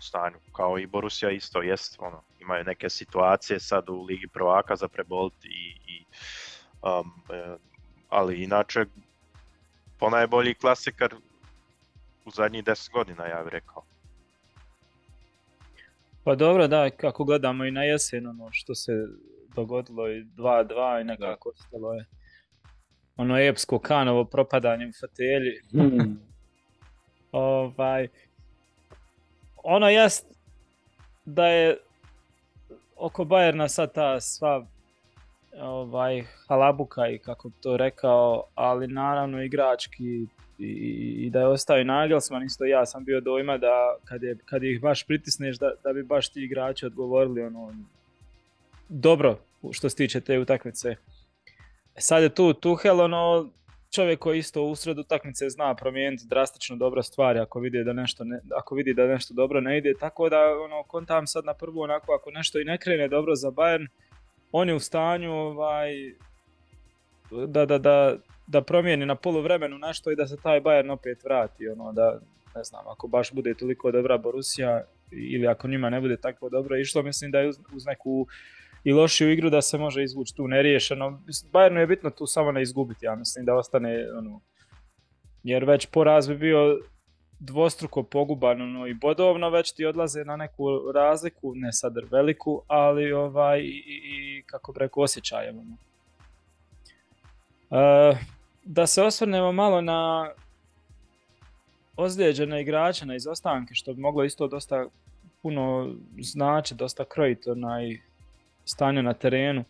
stanju, 0.00 0.36
kao 0.52 0.78
i 0.78 0.86
Borussia 0.86 1.30
isto 1.30 1.62
jest, 1.62 1.96
ono, 1.98 2.22
imaju 2.40 2.64
neke 2.64 2.90
situacije 2.90 3.60
sad 3.60 3.88
u 3.88 4.02
Ligi 4.02 4.28
prvaka 4.28 4.76
za 4.76 4.88
preboliti 4.88 5.48
i, 5.48 5.92
i 5.92 6.04
um, 6.82 7.12
e, 7.30 7.56
ali 8.08 8.42
inače 8.42 8.84
ponajbolji 9.98 10.54
klasikar 10.54 11.14
u 12.24 12.30
zadnjih 12.30 12.64
10 12.64 12.92
godina 12.92 13.26
ja 13.26 13.42
bih 13.42 13.52
rekao. 13.52 13.91
Pa 16.24 16.34
dobro, 16.34 16.68
da, 16.68 16.90
kako 16.90 17.24
gledamo 17.24 17.64
i 17.64 17.70
na 17.70 17.84
jesen, 17.84 18.26
ono 18.26 18.48
što 18.52 18.74
se 18.74 18.92
dogodilo 19.54 20.10
i 20.10 20.24
2-2 20.24 21.00
i 21.00 21.04
nekako 21.04 21.48
ostalo 21.48 21.92
je 21.94 22.06
ono 23.16 23.38
epsko 23.38 23.78
kanovo 23.78 24.24
propadanje 24.24 24.86
u 24.86 24.92
fotelji. 25.00 25.60
Hmm. 25.70 26.20
ovaj, 27.32 28.08
ono 29.56 29.88
jest 29.88 30.26
da 31.24 31.46
je 31.46 31.76
oko 32.96 33.24
Bayerna 33.24 33.68
sad 33.68 33.94
ta 33.94 34.20
sva 34.20 34.66
ovaj, 35.60 36.24
halabuka 36.48 37.08
i 37.08 37.18
kako 37.18 37.48
bi 37.48 37.54
to 37.60 37.76
rekao, 37.76 38.44
ali 38.54 38.86
naravno 38.86 39.42
igrački 39.42 40.26
i, 40.58 41.30
da 41.30 41.40
je 41.40 41.46
ostao 41.46 41.78
i 41.78 41.84
Nagelsman, 41.84 42.44
isto 42.44 42.64
ja 42.64 42.86
sam 42.86 43.04
bio 43.04 43.20
dojma 43.20 43.58
da 43.58 43.96
kad, 44.04 44.22
je, 44.22 44.36
kad 44.44 44.64
ih 44.64 44.80
baš 44.80 45.06
pritisneš 45.06 45.58
da, 45.58 45.72
da 45.84 45.92
bi 45.92 46.02
baš 46.02 46.28
ti 46.28 46.44
igrači 46.44 46.86
odgovorili 46.86 47.42
ono, 47.42 47.74
dobro 48.88 49.38
što 49.72 49.88
se 49.88 49.96
tiče 49.96 50.20
te 50.20 50.38
utakmice. 50.38 50.88
E, 51.96 52.00
sad 52.00 52.22
je 52.22 52.34
tu 52.34 52.52
Tuhel, 52.52 53.00
ono, 53.00 53.50
čovjek 53.94 54.18
koji 54.18 54.38
isto 54.38 54.62
u 54.62 54.74
sred 54.74 54.98
utakmice 54.98 55.50
zna 55.50 55.74
promijeniti 55.74 56.26
drastično 56.26 56.76
dobra 56.76 57.02
stvari 57.02 57.38
ako 57.38 57.60
vidi 57.60 57.84
da 57.84 57.92
nešto 57.92 58.24
ne, 58.24 58.40
ako 58.56 58.74
vidi 58.74 58.94
da 58.94 59.06
nešto 59.06 59.34
dobro 59.34 59.60
ne 59.60 59.78
ide, 59.78 59.94
tako 60.00 60.28
da 60.28 60.38
ono 60.64 60.82
kontam 60.82 61.26
sad 61.26 61.44
na 61.44 61.54
prvu 61.54 61.80
onako 61.80 62.12
ako 62.12 62.30
nešto 62.30 62.60
i 62.60 62.64
ne 62.64 62.78
krene 62.78 63.08
dobro 63.08 63.34
za 63.34 63.48
Bayern, 63.50 63.86
on 64.52 64.68
je 64.68 64.74
u 64.74 64.80
stanju 64.80 65.32
ovaj, 65.32 65.92
da, 67.46 67.66
da, 67.66 67.78
da, 67.78 68.16
da 68.52 68.62
promijeni 68.62 69.06
na 69.06 69.14
poluvremenu 69.14 69.78
nešto 69.78 70.10
i 70.10 70.16
da 70.16 70.26
se 70.26 70.36
taj 70.42 70.60
Bayern 70.60 70.92
opet 70.92 71.24
vrati, 71.24 71.68
ono 71.68 71.92
da 71.92 72.20
ne 72.54 72.64
znam, 72.64 72.88
ako 72.88 73.08
baš 73.08 73.32
bude 73.32 73.54
toliko 73.54 73.90
dobra 73.90 74.18
Borussia 74.18 74.84
ili 75.10 75.46
ako 75.46 75.68
njima 75.68 75.90
ne 75.90 76.00
bude 76.00 76.16
tako 76.16 76.48
dobro 76.48 76.76
išlo, 76.76 77.02
mislim 77.02 77.30
da 77.30 77.38
je 77.38 77.48
uz, 77.48 77.58
uz 77.74 77.86
neku 77.86 78.26
i 78.84 78.92
lošiju 78.92 79.32
igru 79.32 79.50
da 79.50 79.62
se 79.62 79.78
može 79.78 80.02
izvući 80.02 80.36
tu 80.36 80.48
neriješeno. 80.48 81.22
Bayernu 81.52 81.78
je 81.78 81.86
bitno 81.86 82.10
tu 82.10 82.26
samo 82.26 82.52
ne 82.52 82.62
izgubiti, 82.62 83.06
ja 83.06 83.14
mislim 83.14 83.44
da 83.44 83.54
ostane 83.54 84.08
ono, 84.18 84.40
jer 85.42 85.64
već 85.64 85.86
poraz 85.86 86.28
bi 86.28 86.36
bio 86.36 86.80
dvostruko 87.40 88.02
poguban 88.02 88.62
ono, 88.62 88.86
i 88.86 88.94
bodovno 88.94 89.50
već 89.50 89.72
ti 89.72 89.84
odlaze 89.84 90.24
na 90.24 90.36
neku 90.36 90.92
razliku, 90.94 91.52
ne 91.54 91.72
sad 91.72 91.94
veliku, 92.10 92.62
ali 92.66 93.12
ovaj 93.12 93.60
i, 93.60 93.82
i 93.86 94.42
kako 94.46 94.72
bi 94.72 94.78
rekao 94.78 95.02
osjećajem. 95.02 95.58
Ono. 95.58 95.76
E, 97.70 98.16
da 98.64 98.86
se 98.86 99.02
osvrnemo 99.02 99.52
malo 99.52 99.80
na 99.80 100.30
ozlijeđene 101.96 102.62
igrače, 102.62 103.06
na 103.06 103.14
izostanke, 103.14 103.74
što 103.74 103.94
bi 103.94 104.00
moglo 104.00 104.24
isto 104.24 104.48
dosta 104.48 104.86
puno 105.42 105.94
znači, 106.20 106.74
dosta 106.74 107.04
krojiti 107.04 107.50
onaj 107.50 107.98
stanje 108.64 109.02
na 109.02 109.14
terenu. 109.14 109.64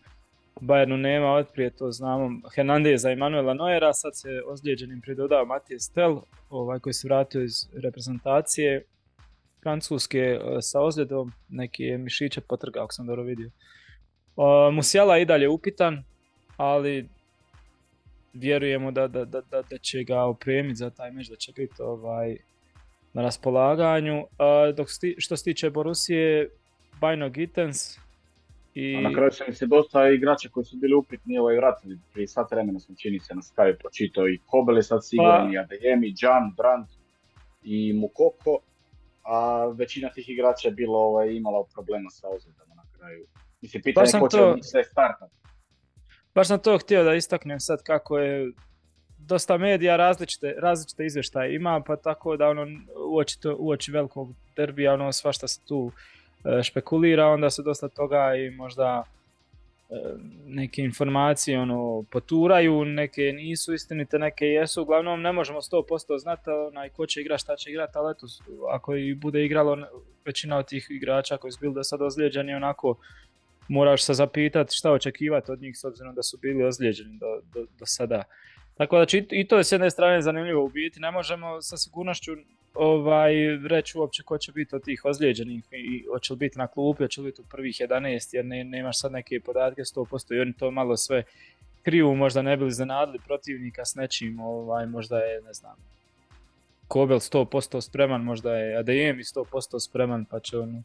Bayernu 0.60 0.96
nema 0.96 1.32
otprije, 1.32 1.70
to 1.70 1.92
znamo, 1.92 2.40
Hernandeza 2.54 3.10
i 3.10 3.16
Manuela 3.16 3.54
Neuera, 3.54 3.92
sad 3.92 4.16
se 4.16 4.42
ozlijeđenim 4.46 5.00
pridodao 5.00 5.44
Matije 5.44 5.80
Stel, 5.80 6.20
ovaj 6.50 6.78
koji 6.78 6.92
se 6.92 7.08
vratio 7.08 7.42
iz 7.42 7.68
reprezentacije 7.72 8.84
Francuske 9.62 10.18
e, 10.18 10.38
sa 10.60 10.80
ozljedom, 10.80 11.32
neki 11.48 11.82
je 11.82 11.98
mišiće 11.98 12.40
potrgao, 12.40 12.84
ako 12.84 12.92
sam 12.92 13.06
dobro 13.06 13.22
vidio. 13.22 13.50
Uh, 14.36 14.74
Musiala 14.74 15.18
i 15.18 15.24
dalje 15.24 15.48
upitan, 15.48 16.04
ali 16.56 17.08
vjerujemo 18.32 18.90
da, 18.90 19.08
da, 19.08 19.24
da, 19.24 19.42
da, 19.70 19.78
će 19.78 20.04
ga 20.04 20.22
opremiti 20.22 20.76
za 20.76 20.90
taj 20.90 21.10
meč, 21.10 21.28
da 21.28 21.36
će 21.36 21.52
biti 21.52 21.74
ovaj, 21.78 22.36
na 23.12 23.22
raspolaganju. 23.22 24.18
Uh, 24.20 24.74
dok 24.76 24.90
sti, 24.90 25.14
što 25.18 25.36
se 25.36 25.44
tiče 25.44 25.70
Borusije, 25.70 26.48
Bajno 27.00 27.28
Gittens, 27.30 27.98
i... 28.74 28.96
A 28.96 29.00
na 29.00 29.14
kraju 29.14 29.30
se 29.30 29.44
mi 29.48 29.54
se 29.54 29.66
dosta 29.66 30.08
igrača 30.08 30.48
koji 30.48 30.64
su 30.64 30.76
bili 30.76 30.94
upitni 30.94 31.38
ovaj 31.38 31.56
vratili. 31.56 31.98
Prije 32.12 32.28
sat 32.28 32.50
vremena 32.50 32.80
sam 32.80 32.96
čini 32.96 33.18
se 33.18 33.34
na 33.34 33.42
Skype 33.42 33.78
pročitao 33.78 34.28
i 34.28 34.38
Kobel 34.46 34.76
je 34.76 34.82
sad 34.82 35.06
siguran, 35.06 35.46
pa... 35.46 35.52
i 35.52 35.56
Adeyemi, 35.56 36.14
Jan, 36.22 36.54
Brandt 36.56 36.90
i 37.62 37.92
Mukoko. 37.92 38.58
A 39.22 39.66
većina 39.66 40.08
tih 40.12 40.28
igrača 40.28 40.68
je 40.68 40.74
bilo 40.74 40.98
ovaj, 40.98 41.34
imala 41.34 41.64
problema 41.74 42.10
sa 42.10 42.28
ozljedama 42.28 42.74
na 42.74 42.82
kraju. 42.98 43.26
Mislim, 43.60 43.82
pitanje 43.82 44.10
ko 44.20 44.28
će 44.28 44.36
to... 44.36 44.56
sve 44.62 44.84
startati. 44.84 45.34
Baš 46.34 46.48
sam 46.48 46.58
to 46.58 46.78
htio 46.78 47.04
da 47.04 47.14
istaknem 47.14 47.60
sad 47.60 47.82
kako 47.82 48.18
je 48.18 48.52
dosta 49.18 49.58
medija 49.58 49.96
različite, 49.96 50.54
različite 50.58 51.06
izvještaje 51.06 51.54
ima, 51.54 51.82
pa 51.86 51.96
tako 51.96 52.36
da 52.36 52.48
ono 52.48 52.66
uoči, 53.10 53.40
to, 53.40 53.56
uoči 53.58 53.92
velikog 53.92 54.28
derbija 54.56 54.94
ono 54.94 55.12
svašta 55.12 55.48
se 55.48 55.60
tu 55.68 55.92
E, 56.44 56.62
špekulira, 56.62 57.26
onda 57.26 57.50
se 57.50 57.62
dosta 57.62 57.88
toga 57.88 58.34
i 58.34 58.50
možda 58.50 59.04
e, 59.90 59.94
neke 60.46 60.82
informacije 60.82 61.60
ono, 61.60 62.04
poturaju, 62.10 62.84
neke 62.84 63.22
nisu 63.22 63.74
istinite, 63.74 64.18
neke 64.18 64.46
jesu, 64.46 64.82
uglavnom 64.82 65.22
ne 65.22 65.32
možemo 65.32 65.60
100% 65.60 66.18
znati 66.18 66.50
onaj, 66.50 66.88
ko 66.88 67.06
će 67.06 67.20
igrati, 67.20 67.40
šta 67.40 67.56
će 67.56 67.70
igrati, 67.70 67.92
ali 67.94 68.12
eto, 68.12 68.26
ako 68.70 68.94
i 68.94 69.14
bude 69.14 69.44
igralo 69.44 69.78
većina 70.24 70.58
od 70.58 70.66
tih 70.66 70.86
igrača 70.90 71.36
koji 71.36 71.52
su 71.52 71.58
bili 71.60 71.74
do 71.74 71.84
sada 71.84 72.04
ozlijeđeni, 72.04 72.54
onako 72.54 72.94
moraš 73.68 74.04
se 74.04 74.14
zapitati 74.14 74.76
šta 74.76 74.92
očekivati 74.92 75.52
od 75.52 75.60
njih 75.60 75.78
s 75.78 75.84
obzirom 75.84 76.14
da 76.14 76.22
su 76.22 76.38
bili 76.38 76.64
ozlijeđeni 76.64 77.18
do, 77.18 77.40
do, 77.54 77.66
do 77.78 77.86
sada. 77.86 78.22
Tako 78.76 78.98
da 78.98 79.06
i 79.30 79.46
to 79.48 79.58
je 79.58 79.64
s 79.64 79.72
jedne 79.72 79.90
strane 79.90 80.22
zanimljivo 80.22 80.64
u 80.64 80.68
biti, 80.68 81.00
ne 81.00 81.10
možemo 81.10 81.62
sa 81.62 81.76
sigurnošću 81.76 82.32
ovaj, 82.74 83.32
reći 83.68 83.98
uopće 83.98 84.22
ko 84.22 84.38
će 84.38 84.52
biti 84.52 84.76
od 84.76 84.84
tih 84.84 85.04
ozlijeđenih 85.04 85.64
i 85.72 86.04
hoće 86.12 86.32
li 86.32 86.38
biti 86.38 86.58
na 86.58 86.66
klupi, 86.66 87.04
hoće 87.04 87.20
li 87.20 87.26
biti 87.26 87.40
u 87.40 87.44
prvih 87.50 87.74
11 87.74 88.34
jer 88.34 88.44
ne, 88.44 88.64
nemaš 88.64 89.00
sad 89.00 89.12
neke 89.12 89.40
podatke 89.40 89.82
100% 89.82 90.36
i 90.36 90.40
oni 90.40 90.52
to 90.52 90.70
malo 90.70 90.96
sve 90.96 91.22
kriju, 91.82 92.14
možda 92.14 92.42
ne 92.42 92.56
bili 92.56 92.70
zanadili 92.70 93.18
protivnika 93.26 93.84
s 93.84 93.94
nečim, 93.94 94.40
ovaj, 94.40 94.86
možda 94.86 95.18
je, 95.18 95.42
ne 95.42 95.52
znam, 95.52 95.76
Kobel 96.88 97.18
100% 97.18 97.80
spreman, 97.80 98.22
možda 98.22 98.56
je 98.56 98.76
ADM 98.76 99.20
i 99.20 99.24
100% 99.24 99.80
spreman, 99.80 100.24
pa 100.24 100.40
će 100.40 100.58
on... 100.58 100.82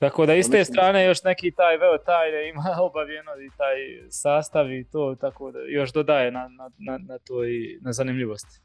Tako 0.00 0.26
da 0.26 0.34
iz 0.34 0.50
te 0.50 0.64
strane 0.64 1.04
još 1.04 1.22
neki 1.22 1.50
taj 1.50 1.76
veo 1.76 1.98
tajne 1.98 2.48
ima 2.48 2.64
obavijeno 2.88 3.30
i 3.46 3.50
taj 3.56 3.76
sastav 4.10 4.72
i 4.72 4.84
to, 4.84 5.16
tako 5.20 5.50
da 5.50 5.58
još 5.68 5.92
dodaje 5.92 6.30
na, 6.30 6.48
na, 6.48 6.70
na, 6.78 6.98
na 6.98 7.18
to 7.18 7.44
i 7.44 7.78
na 7.80 7.92
zanimljivosti. 7.92 8.60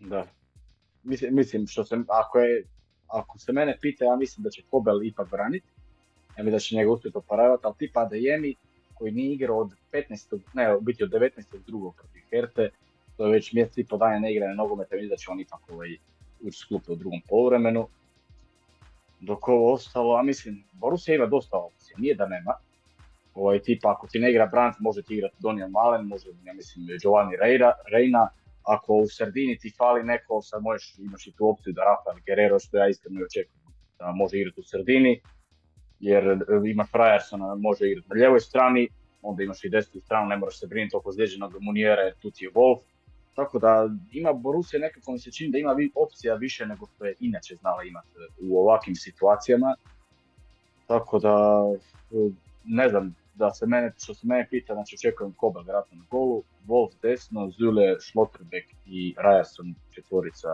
Da, 0.00 0.26
mislim, 1.02 1.34
mislim 1.34 1.66
što 1.66 1.84
se, 1.84 1.96
ako, 2.08 2.38
je, 2.38 2.64
ako 3.06 3.38
se 3.38 3.52
mene 3.52 3.78
pita, 3.80 4.04
ja 4.04 4.16
mislim 4.16 4.44
da 4.44 4.50
će 4.50 4.62
Kobel 4.70 5.04
ipak 5.04 5.30
braniti. 5.30 5.66
Ja 6.36 6.44
mislim 6.44 6.52
da 6.52 6.58
će 6.58 6.76
njega 6.76 6.90
uspjeti 6.90 7.18
oporavati, 7.18 7.62
ali 7.66 7.74
tipa 7.78 8.08
Adeyemi 8.10 8.54
koji 8.94 9.12
nije 9.12 9.32
igrao 9.32 9.58
od 9.58 9.70
15. 9.92 10.38
ne, 10.54 10.76
biti 10.80 11.04
od 11.04 11.10
19. 11.10 11.30
drugog 11.66 11.94
protiv 11.96 12.22
Herte, 12.30 12.70
to 13.16 13.26
je 13.26 13.32
već 13.32 13.52
mjesec 13.52 13.78
i 13.78 13.86
po 13.86 13.96
dana 13.96 14.18
ne 14.18 14.32
igra 14.32 14.48
na 14.48 14.54
nogometa, 14.54 14.94
mislim 14.94 15.10
da 15.10 15.16
će 15.16 15.30
on 15.30 15.40
ipak 15.40 15.60
ovaj, 15.70 15.96
ući 16.40 16.58
sklupe 16.58 16.92
u 16.92 16.96
drugom 16.96 17.20
poluvremenu. 17.28 17.88
Dok 19.20 19.48
ovo 19.48 19.72
ostalo, 19.72 20.16
a 20.16 20.22
mislim, 20.22 20.64
Borussia 20.72 21.14
ima 21.14 21.26
dosta 21.26 21.56
opcija, 21.56 21.96
nije 21.98 22.14
da 22.14 22.26
nema. 22.26 22.52
Ovaj, 23.34 23.58
tipa, 23.62 23.90
ako 23.90 24.06
ti 24.06 24.18
ne 24.18 24.30
igra 24.30 24.46
Brandt, 24.46 24.76
može 24.80 25.02
ti 25.02 25.14
igrati 25.14 25.36
Donijan 25.38 25.70
Malen, 25.70 26.06
može, 26.06 26.28
ja 26.44 26.52
mislim, 26.52 26.86
Giovanni 27.02 27.36
Reina, 27.36 27.72
Reina 27.92 28.28
ako 28.62 28.94
u 28.94 29.06
sredini 29.06 29.58
ti 29.58 29.72
fali 29.78 30.04
neko, 30.04 30.42
sad 30.42 30.62
možeš, 30.62 30.94
imaš 30.98 31.26
i 31.26 31.32
tu 31.32 31.48
opciju 31.48 31.72
da 31.72 31.82
Rafael 31.84 32.18
Guerrero, 32.26 32.58
što 32.58 32.76
ja 32.76 32.88
iskreno 32.88 33.20
očekujem 33.24 33.66
da 33.98 34.12
može 34.12 34.38
igrati 34.38 34.60
u 34.60 34.64
sredini, 34.64 35.20
jer 36.00 36.24
e, 36.28 36.36
ima 36.70 36.84
Frajersona, 36.92 37.54
može 37.54 37.90
igrati 37.90 38.08
na 38.08 38.20
ljevoj 38.20 38.40
strani, 38.40 38.88
onda 39.22 39.42
imaš 39.42 39.64
i 39.64 39.68
desnu 39.68 40.00
stranu, 40.00 40.28
ne 40.28 40.36
moraš 40.36 40.60
se 40.60 40.66
brinuti 40.66 40.96
oko 40.96 41.12
zlijeđenog 41.12 41.56
Munijera, 41.60 42.02
jer 42.02 42.14
tu 42.14 42.30
ti 42.30 42.44
je 42.44 42.50
Wolf. 42.50 42.80
Tako 43.36 43.58
da 43.58 43.88
ima 44.12 44.32
Borussia 44.32 44.80
nekako 44.80 45.12
mi 45.12 45.18
se 45.18 45.32
čini 45.32 45.52
da 45.52 45.58
ima 45.58 45.76
opcija 45.94 46.34
više 46.34 46.66
nego 46.66 46.86
što 46.86 47.04
je 47.04 47.14
inače 47.20 47.54
znala 47.54 47.84
imati 47.84 48.08
u 48.40 48.60
ovakvim 48.60 48.96
situacijama. 48.96 49.74
Tako 50.86 51.18
da, 51.18 51.64
e, 52.12 52.30
ne 52.64 52.88
znam, 52.88 53.14
da 53.34 53.50
se 53.50 53.66
mene, 53.66 53.92
što 53.98 54.14
se 54.14 54.26
mene 54.26 54.46
pita, 54.50 54.74
znači 54.74 54.96
očekujem 54.98 55.32
Koba 55.32 55.60
vjerojatno 55.60 55.96
na 55.96 56.04
golu, 56.10 56.42
Wolf 56.66 56.92
desno, 57.02 57.50
Zule, 57.50 58.00
Schlotterbeck 58.00 58.68
i 58.86 59.14
Ryerson 59.18 59.74
četvorica 59.90 60.48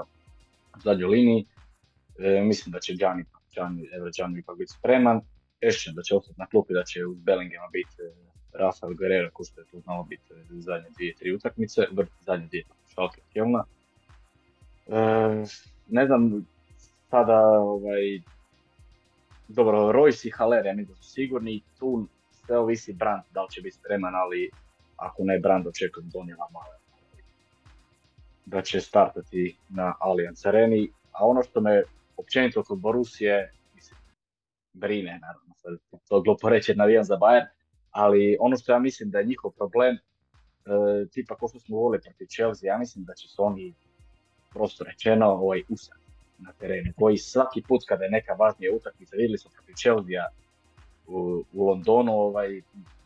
u 0.77 0.81
zadnjoj 0.81 1.09
liniji. 1.09 1.47
E, 2.19 2.41
mislim 2.41 2.73
da 2.73 2.81
će 2.81 2.95
Gianni, 2.95 3.25
Gianni, 3.55 3.89
Evo 3.93 4.11
Gianni 4.17 4.39
ipak 4.39 4.59
biti 4.59 4.73
spreman. 4.73 5.21
Ešćem 5.61 5.95
da 5.95 6.03
će 6.03 6.15
ostati 6.15 6.41
na 6.41 6.47
klupi, 6.47 6.75
da 6.75 6.85
će 6.85 7.07
uz 7.07 7.19
Bellingema 7.19 7.69
biti 7.73 7.97
e, 8.03 8.32
Rafael 8.53 8.95
Guerrero, 8.95 9.31
ko 9.33 9.45
što 9.45 9.61
je 9.61 9.67
to 9.67 9.81
znalo 9.81 10.03
biti 10.03 10.33
e, 10.33 10.45
zadnje 10.51 10.89
dvije, 10.97 11.15
tri 11.15 11.35
utakmice, 11.35 11.83
vrt 11.93 12.11
zadnje 12.21 12.47
dvije 12.47 12.65
Schalke 12.87 13.21
Kjelna. 13.33 13.65
E, 14.87 14.99
ne 15.89 16.07
znam, 16.07 16.47
sada 17.11 17.39
ovaj, 17.61 18.21
dobro, 19.49 19.93
Royce 19.93 20.29
i 20.29 20.31
Haller, 20.31 20.67
ja 20.67 20.75
mislim 20.75 20.97
da 20.97 21.03
su 21.03 21.11
sigurni, 21.11 21.63
tu 21.79 22.07
sve 22.33 22.59
ovisi 22.59 22.93
Brand 22.93 23.23
da 23.31 23.43
li 23.43 23.51
će 23.51 23.61
biti 23.61 23.77
spreman, 23.77 24.15
ali 24.15 24.51
ako 24.97 25.25
ne 25.25 25.39
Brand 25.39 25.67
očekujem 25.67 26.11
Donijela 26.11 26.49
Male. 26.53 26.77
Da 28.47 28.63
će 28.63 28.81
startati 28.81 29.57
na 29.69 29.95
Allianz 30.01 30.47
Areni, 30.47 30.91
a 31.13 31.27
ono 31.27 31.43
što 31.43 31.61
me 31.61 31.83
općenito 32.17 32.63
kod 32.63 32.79
Borusije, 32.79 33.53
mislim, 33.75 33.99
brine, 34.73 35.19
naravno, 35.23 35.55
sad 35.57 35.79
to 36.09 36.21
glupo 36.21 36.49
reći 36.49 36.75
navijam 36.75 37.05
za 37.05 37.17
Bayern, 37.17 37.47
ali 37.93 38.37
ono 38.41 38.57
što 38.57 38.73
ja 38.73 38.79
mislim 38.79 39.11
da 39.11 39.19
je 39.19 39.25
njihov 39.25 39.51
problem, 39.51 39.95
e, 39.95 40.01
tipa 41.13 41.35
ko 41.35 41.49
što 41.49 41.59
smo 41.59 41.77
govorili 41.77 42.03
protiv 42.03 42.27
Chelsea, 42.27 42.73
ja 42.73 42.79
mislim 42.79 43.05
da 43.05 43.15
će 43.15 43.29
se 43.29 43.43
oni 43.43 43.75
prosto 44.51 44.85
rečeno 44.85 45.27
ovaj, 45.27 45.63
usad 45.69 45.99
na 46.39 46.53
terenu, 46.53 46.93
koji 46.99 47.19
svaki 47.19 47.63
put 47.69 47.81
kada 47.89 48.05
je 48.05 48.11
neka 48.11 48.33
važnija 48.33 48.75
utakmica, 48.77 49.17
vidjeli 49.17 49.39
smo 49.39 49.51
protiv 49.51 49.75
Chelsea 49.75 50.29
u, 51.07 51.45
u 51.53 51.67
Londonu, 51.67 52.13
ovaj, 52.13 52.63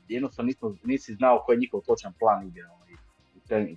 jednostavno 0.08 0.52
nisi 0.84 1.14
znao 1.14 1.42
koji 1.46 1.56
je 1.56 1.60
njihov 1.60 1.80
točan 1.80 2.12
plan 2.18 2.48
igre. 2.48 2.66
Ovaj, 2.66 2.86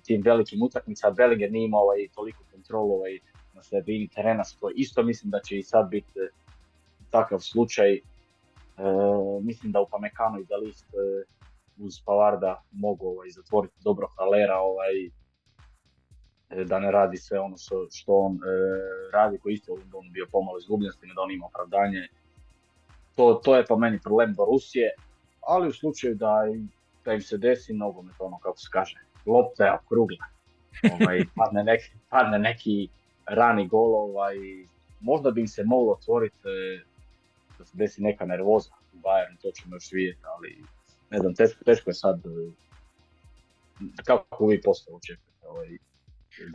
tim 0.02 0.22
velikim 0.24 0.62
utakmicama 0.62 1.14
Bellinger 1.14 1.52
nije 1.52 1.64
imao 1.64 1.82
ovaj, 1.82 2.08
toliko 2.14 2.44
kontrolu 2.52 2.92
ovaj, 2.94 3.18
na 3.54 3.62
sredini 3.62 4.08
terena, 4.08 4.44
što 4.44 4.70
isto 4.74 5.02
mislim 5.02 5.30
da 5.30 5.40
će 5.40 5.58
i 5.58 5.62
sad 5.62 5.90
biti 5.90 6.18
e, 6.18 6.28
takav 7.10 7.40
slučaj. 7.40 8.00
E, 8.80 9.42
mislim 9.42 9.72
da 9.72 9.80
u 9.80 9.88
Pamekano 9.90 10.38
i 10.38 10.44
za 10.44 10.56
list 10.56 10.84
e, 10.84 11.24
uz 11.78 11.94
Pavarda 12.04 12.62
mogu 12.70 13.06
ovaj, 13.08 13.30
zatvoriti 13.30 13.74
dobro 13.84 14.08
Halera, 14.18 14.58
ovaj, 14.58 15.06
e, 16.50 16.64
da 16.64 16.78
ne 16.78 16.90
radi 16.90 17.16
sve 17.16 17.40
ono 17.40 17.56
što, 17.56 17.86
što 17.92 18.12
on 18.12 18.38
radi, 19.12 19.38
koji 19.38 19.52
isto 19.52 19.72
on 19.72 20.12
bio 20.12 20.26
pomalo 20.32 20.58
izgubljen 20.58 20.92
s 20.92 20.96
da 21.14 21.22
on 21.22 21.30
ima 21.30 21.46
opravdanje. 21.46 22.08
To, 23.16 23.34
to 23.44 23.56
je 23.56 23.64
po 23.66 23.76
meni 23.76 24.00
problem 24.00 24.34
Borusije, 24.34 24.90
ali 25.40 25.68
u 25.68 25.72
slučaju 25.72 26.14
da, 26.14 26.34
da 27.04 27.12
im 27.12 27.20
se 27.20 27.38
desi 27.38 27.72
nogomet, 27.72 28.14
ono 28.18 28.38
kako 28.38 28.58
se 28.58 28.68
kaže, 28.72 28.96
lopta 29.26 29.64
je 29.64 29.74
okrugla. 29.74 30.26
Ovaj, 30.92 31.24
padne, 31.36 31.64
neki, 31.64 31.92
padne 32.08 32.38
neki 32.38 32.88
rani 33.26 33.68
gol, 33.68 33.94
ovaj, 33.94 34.36
možda 35.00 35.30
bi 35.30 35.40
im 35.40 35.48
se 35.48 35.64
moglo 35.64 35.92
otvoriti 35.92 36.36
da 37.60 37.66
se 37.66 37.76
desi 37.76 38.02
neka 38.02 38.24
nervoza 38.26 38.70
u 38.92 38.96
Bayernu, 38.96 39.36
to 39.42 39.50
ćemo 39.50 39.76
još 39.76 39.92
vidjeti, 39.92 40.20
ali 40.36 40.64
ne 41.10 41.18
znam, 41.18 41.34
teško, 41.34 41.64
teško 41.64 41.90
je 41.90 41.94
sad 41.94 42.20
e, 42.26 42.52
kako 44.04 44.46
vi 44.46 44.60
postavu 44.60 44.96
očekujete 44.96 45.46
ovaj, 45.48 45.68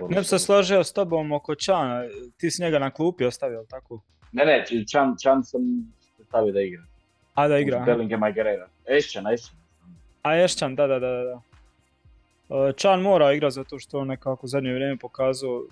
ne 0.10 0.18
bi 0.18 0.24
se 0.24 0.40
složio 0.40 0.84
s 0.84 0.94
tobom 0.94 1.32
oko 1.32 1.56
Čana, 1.56 2.04
ti 2.38 2.52
si 2.52 2.62
njega 2.62 2.80
na 2.80 2.92
klupi 2.92 3.26
ostavio, 3.26 3.66
tako? 3.70 4.02
Ne, 4.32 4.46
ne, 4.46 4.66
Čan, 4.92 5.16
Čan 5.22 5.44
sam 5.44 5.62
stavio 6.28 6.54
da 6.54 6.62
igra. 6.62 6.84
A 7.34 7.48
da 7.48 7.58
igra? 7.58 7.80
Bellingham 7.80 8.30
i 8.30 8.34
Guerrera. 8.34 8.68
Ešćan, 8.86 9.34
Ešćan. 9.34 9.56
A 10.24 10.44
Ešćan, 10.44 10.76
da, 10.76 10.88
da, 10.88 11.00
da. 11.00 11.08
da. 11.10 11.42
E, 12.70 12.74
Čan 12.74 13.02
mora 13.02 13.34
igrati 13.34 13.54
zato 13.54 13.80
što 13.80 14.00
on 14.00 14.08
nekako 14.08 14.48
zadnje 14.48 14.74
vrijeme 14.74 14.98
pokazao 14.98 15.66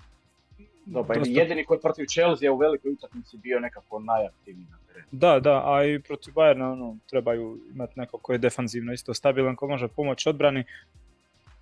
pa 1.08 1.14
jedini 1.24 1.64
koji 1.64 1.80
protiv 1.80 2.04
Chelsea 2.04 2.52
u 2.52 2.56
velikoj 2.56 2.92
utakmici 2.92 3.36
bio 3.36 3.60
nekako 3.60 4.00
najaktivniji 4.00 4.66
na. 4.70 4.83
Da, 5.10 5.40
da, 5.40 5.62
a 5.74 5.84
i 5.84 5.98
protiv 5.98 6.34
Bayerna 6.34 6.72
ono, 6.72 6.98
trebaju 7.10 7.58
imati 7.74 7.92
neko 7.96 8.18
koji 8.18 8.34
je 8.34 8.38
defanzivno 8.38 8.92
isto 8.92 9.14
stabilan, 9.14 9.56
ko 9.56 9.68
može 9.68 9.88
pomoći 9.88 10.28
odbrani. 10.28 10.64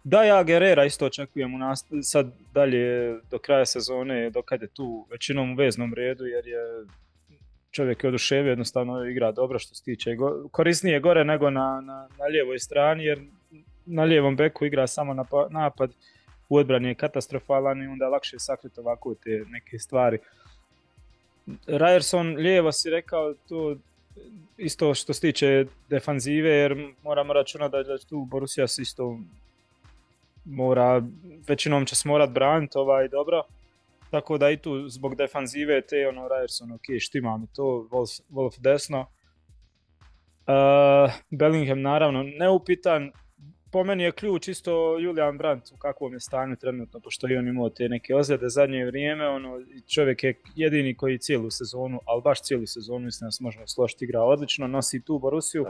Da, 0.04 0.24
ja 0.24 0.42
Guerrera 0.42 0.84
isto 0.84 1.06
očekujem 1.06 1.54
u 1.54 1.58
nas, 1.58 1.86
sad 2.02 2.32
dalje 2.54 3.14
do 3.30 3.38
kraja 3.38 3.66
sezone, 3.66 4.30
dokad 4.30 4.62
je 4.62 4.68
tu 4.68 5.06
većinom 5.10 5.52
u 5.52 5.54
veznom 5.54 5.94
redu, 5.94 6.24
jer 6.24 6.46
je 6.46 6.86
čovjek 7.70 8.04
je 8.04 8.08
oduševio, 8.08 8.50
jednostavno 8.50 9.04
igra 9.04 9.32
dobro 9.32 9.58
što 9.58 9.74
se 9.74 9.84
tiče. 9.84 10.16
Korisnije 10.50 11.00
gore 11.00 11.24
nego 11.24 11.50
na, 11.50 11.80
na, 11.80 12.08
na 12.18 12.24
lijevoj 12.24 12.58
strani, 12.58 13.04
jer 13.04 13.20
na 13.86 14.04
lijevom 14.04 14.36
beku 14.36 14.64
igra 14.64 14.86
samo 14.86 15.26
napad, 15.50 15.92
u 16.48 16.56
odbrani 16.56 16.88
je 16.88 16.94
katastrofalan 16.94 17.82
i 17.82 17.86
onda 17.86 18.08
lakše 18.08 18.38
sakriti 18.38 18.80
ovako 18.80 19.14
te 19.14 19.44
neke 19.48 19.78
stvari. 19.78 20.18
Ryerson 21.66 22.36
lijevo 22.36 22.72
si 22.72 22.90
rekao 22.90 23.34
to 23.48 23.76
isto 24.56 24.94
što 24.94 25.12
se 25.12 25.20
tiče 25.20 25.66
defanzive 25.88 26.50
jer 26.50 26.94
moramo 27.02 27.32
računati 27.32 27.76
da 27.86 27.98
tu 27.98 28.24
Borussia 28.30 28.68
se 28.68 28.82
isto 28.82 29.18
mora, 30.44 31.02
većinom 31.48 31.86
će 31.86 31.94
se 31.94 32.08
morat 32.08 32.30
braniti 32.30 32.78
ovaj, 32.78 33.08
dobro. 33.08 33.42
Tako 34.10 34.38
da 34.38 34.50
i 34.50 34.56
tu 34.56 34.88
zbog 34.88 35.16
defanzive 35.16 35.80
te 35.80 36.08
ono 36.08 36.28
Ryerson 36.28 36.74
ok 36.74 37.00
štima 37.00 37.36
mi 37.36 37.46
to, 37.46 37.62
Wolf, 37.62 38.20
Wolf 38.30 38.60
desno. 38.60 39.00
Uh, 40.46 41.12
Bellingham 41.30 41.80
naravno 41.80 42.22
neupitan, 42.22 43.12
po 43.72 43.84
meni 43.84 44.02
je 44.02 44.12
ključ 44.12 44.48
isto 44.48 44.98
Julian 44.98 45.38
Brandt 45.38 45.72
u 45.72 45.76
kakvom 45.76 46.12
je 46.12 46.20
stanju 46.20 46.56
trenutno, 46.56 47.00
pošto 47.00 47.26
je 47.26 47.38
on 47.38 47.48
imao 47.48 47.70
te 47.70 47.88
neke 47.88 48.14
ozljede 48.14 48.48
zadnje 48.48 48.84
vrijeme, 48.84 49.28
ono, 49.28 49.60
čovjek 49.88 50.24
je 50.24 50.34
jedini 50.54 50.94
koji 50.94 51.18
cijelu 51.18 51.50
sezonu, 51.50 52.00
ali 52.04 52.22
baš 52.22 52.42
cijelu 52.42 52.66
sezonu, 52.66 53.04
mislim 53.04 53.26
da 53.26 53.30
se 53.30 53.42
možemo 53.42 53.66
složiti, 53.66 54.04
igra 54.04 54.22
odlično, 54.22 54.66
nosi 54.66 55.04
tu 55.04 55.18
Borusiju. 55.18 55.66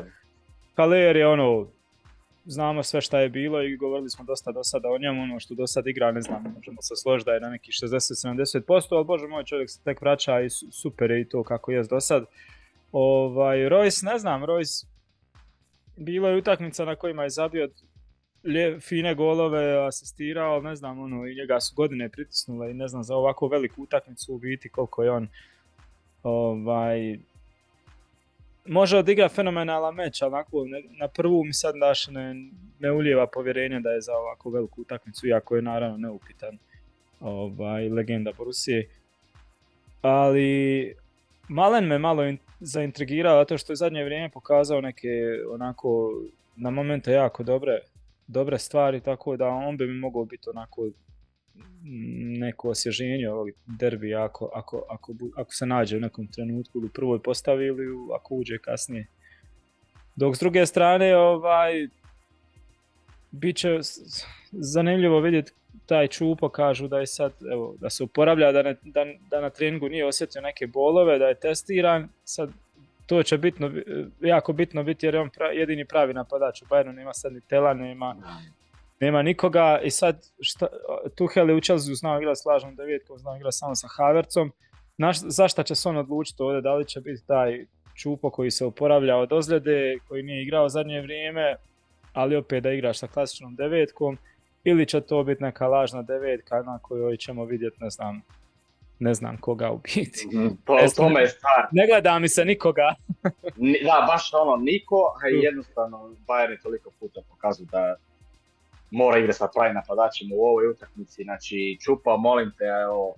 Kaler 0.74 1.16
je 1.16 1.26
ono, 1.26 1.68
znamo 2.44 2.82
sve 2.82 3.00
šta 3.00 3.20
je 3.20 3.28
bilo 3.28 3.62
i 3.62 3.76
govorili 3.76 4.10
smo 4.10 4.24
dosta 4.24 4.52
do 4.52 4.64
sada 4.64 4.88
o 4.88 4.98
njemu, 4.98 5.22
ono 5.22 5.40
što 5.40 5.54
do 5.54 5.66
sada 5.66 5.90
igra, 5.90 6.12
ne 6.12 6.20
znam, 6.22 6.54
možemo 6.56 6.82
se 6.82 6.96
složiti 6.96 7.26
da 7.26 7.34
je 7.34 7.40
na 7.40 7.48
neki 7.48 7.70
60-70%, 7.70 8.86
ali 8.90 9.04
bože 9.04 9.26
moj 9.26 9.44
čovjek 9.44 9.70
se 9.70 9.80
tek 9.84 10.00
vraća 10.00 10.40
i 10.40 10.50
super 10.50 11.10
je 11.10 11.20
i 11.20 11.28
to 11.28 11.42
kako 11.42 11.72
je 11.72 11.82
do 11.82 12.00
sad. 12.00 12.24
Ovaj, 12.92 13.58
Royce, 13.58 14.04
ne 14.04 14.18
znam, 14.18 14.42
Royce, 14.42 14.86
bilo 15.96 16.28
je 16.28 16.36
utakmica 16.36 16.84
na 16.84 16.96
kojima 16.96 17.22
je 17.22 17.30
zabio 17.30 17.68
fine 18.80 19.14
golove 19.14 19.86
asistirao, 19.86 20.60
ne 20.60 20.76
znam, 20.76 20.98
ono, 20.98 21.26
i 21.26 21.34
njega 21.34 21.60
su 21.60 21.74
godine 21.74 22.08
pritisnule 22.08 22.70
i 22.70 22.74
ne 22.74 22.88
znam, 22.88 23.02
za 23.02 23.16
ovako 23.16 23.48
veliku 23.48 23.82
utakmicu 23.82 24.34
u 24.34 24.38
biti 24.38 24.68
koliko 24.68 25.02
je 25.02 25.10
on 25.10 25.28
ovaj, 26.22 27.18
može 28.66 28.98
odigra 28.98 29.28
fenomenalan 29.28 29.94
meč, 29.94 30.22
onako, 30.22 30.64
na 31.00 31.08
prvu 31.08 31.44
mi 31.44 31.52
sad 31.52 31.74
daš 31.80 32.08
ne, 32.08 32.34
ne 32.78 32.92
ulijeva 32.92 33.26
povjerenje 33.26 33.80
da 33.80 33.90
je 33.90 34.00
za 34.00 34.12
ovako 34.12 34.50
veliku 34.50 34.80
utakmicu, 34.80 35.26
iako 35.26 35.56
je 35.56 35.62
naravno 35.62 35.96
neupitan 35.96 36.58
ovaj, 37.20 37.88
legenda 37.88 38.32
Borusije. 38.38 38.88
Ali 40.02 40.94
Malen 41.48 41.84
me 41.84 41.98
malo 41.98 42.22
zaintrigirao 42.60 43.40
zato 43.40 43.58
što 43.58 43.72
je 43.72 43.76
zadnje 43.76 44.04
vrijeme 44.04 44.30
pokazao 44.30 44.80
neke 44.80 45.08
onako 45.50 46.12
na 46.56 46.70
momente 46.70 47.12
jako 47.12 47.42
dobre 47.42 47.80
dobre 48.26 48.58
stvari, 48.58 49.00
tako 49.00 49.36
da 49.36 49.48
on 49.48 49.76
bi 49.76 49.86
mi 49.86 49.98
mogao 49.98 50.24
biti 50.24 50.50
onako 50.50 50.90
neko 52.38 52.68
osježenje 52.68 53.30
ovog 53.30 53.48
derbija 53.66 54.24
ako, 54.24 54.50
ako, 54.54 54.84
ako, 54.90 55.14
ako, 55.36 55.54
se 55.54 55.66
nađe 55.66 55.96
u 55.96 56.00
nekom 56.00 56.26
trenutku 56.26 56.78
u 56.78 56.88
prvoj 56.94 57.22
postavi 57.22 57.66
ili 57.66 57.86
ako 58.14 58.34
uđe 58.34 58.58
kasnije. 58.58 59.06
Dok 60.16 60.36
s 60.36 60.40
druge 60.40 60.66
strane, 60.66 61.16
ovaj, 61.16 61.88
bit 63.30 63.56
će 63.56 63.78
zanimljivo 64.52 65.20
vidjeti 65.20 65.52
taj 65.86 66.08
čupo, 66.08 66.48
kažu 66.48 66.88
da 66.88 66.98
je 66.98 67.06
sad, 67.06 67.32
evo, 67.52 67.76
da 67.80 67.90
se 67.90 68.04
oporavlja, 68.04 68.52
da, 68.52 68.62
da, 68.62 69.04
da 69.30 69.40
na 69.40 69.50
treningu 69.50 69.88
nije 69.88 70.06
osjetio 70.06 70.42
neke 70.42 70.66
bolove, 70.66 71.18
da 71.18 71.26
je 71.26 71.40
testiran, 71.40 72.08
sad 72.24 72.50
to 73.12 73.22
će 73.22 73.38
bitno, 73.38 73.70
jako 74.20 74.52
bitno 74.52 74.82
biti 74.82 75.06
jer 75.06 75.14
je 75.14 75.20
on 75.20 75.30
jedini 75.54 75.84
pravi 75.84 76.14
napadač 76.14 76.62
u 76.62 76.64
Bayernu, 76.64 76.92
nema 76.92 77.12
sad 77.14 77.32
ni 77.32 77.40
Tela, 77.40 77.74
nema, 77.74 78.16
nema 79.00 79.22
nikoga 79.22 79.80
i 79.84 79.90
sad 79.90 80.26
šta, 80.40 80.66
Tuhel 81.16 81.48
je 81.48 81.54
u 81.54 81.60
Chelsea 81.60 81.94
znao 81.94 82.18
igrati 82.18 82.40
s 82.40 82.44
lažnom 82.44 82.76
devetkom, 82.76 83.18
znao 83.18 83.36
igrati 83.36 83.56
samo 83.56 83.74
sa 83.74 83.88
Havercom. 83.96 84.52
Naš, 84.96 85.18
zašto 85.20 85.62
će 85.62 85.74
se 85.74 85.88
on 85.88 85.96
odlučiti 85.96 86.42
ovdje, 86.42 86.60
da 86.60 86.74
li 86.74 86.84
će 86.84 87.00
biti 87.00 87.26
taj 87.26 87.66
Čupo 87.94 88.30
koji 88.30 88.50
se 88.50 88.64
oporavlja 88.64 89.16
od 89.16 89.32
ozljede, 89.32 89.98
koji 90.08 90.22
nije 90.22 90.42
igrao 90.42 90.68
zadnje 90.68 91.00
vrijeme, 91.00 91.56
ali 92.12 92.36
opet 92.36 92.62
da 92.62 92.72
igraš 92.72 92.98
sa 92.98 93.06
klasičnom 93.06 93.56
devetkom, 93.56 94.18
ili 94.64 94.86
će 94.86 95.00
to 95.00 95.24
biti 95.24 95.42
neka 95.42 95.66
lažna 95.68 96.02
devetka 96.02 96.62
na 96.62 96.78
kojoj 96.78 97.16
ćemo 97.16 97.44
vidjeti, 97.44 97.76
ne 97.80 97.90
znam, 97.90 98.22
ne 99.02 99.14
znam 99.14 99.36
koga 99.36 99.70
u 99.70 99.78
biti. 99.78 100.28
Mm, 100.32 100.56
to, 100.64 100.74
ne, 100.74 100.86
tome 100.96 101.20
je 101.20 101.28
stvar. 101.28 101.68
Ne 101.72 101.86
gleda 101.86 102.18
mi 102.18 102.28
se 102.28 102.44
nikoga. 102.44 102.94
da, 103.88 104.06
baš 104.06 104.30
ono, 104.34 104.56
niko, 104.56 104.96
a 104.96 105.28
jednostavno 105.28 106.16
Bayern 106.26 106.50
je 106.50 106.60
toliko 106.60 106.90
puta 107.00 107.20
pokazuje 107.30 107.66
da 107.72 107.96
mora 108.90 109.18
igrati 109.18 109.38
sa 109.38 109.48
pravim 109.54 109.74
napadačima 109.74 110.34
u 110.34 110.44
ovoj 110.44 110.68
utakmici. 110.68 111.22
Znači, 111.22 111.78
čupa, 111.80 112.16
molim 112.16 112.52
te, 112.58 112.64
evo, 112.64 113.14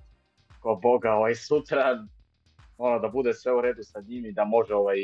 ko 0.61 0.79
Boga, 0.83 1.13
ovaj, 1.13 1.35
sutra, 1.35 2.07
ono, 2.79 2.99
da 2.99 3.09
bude 3.09 3.35
sve 3.35 3.53
u 3.53 3.61
redu 3.61 3.83
sa 3.83 4.01
njim 4.01 4.27
i 4.27 4.33
da 4.33 4.45
može 4.45 4.75
ovaj, 4.75 4.99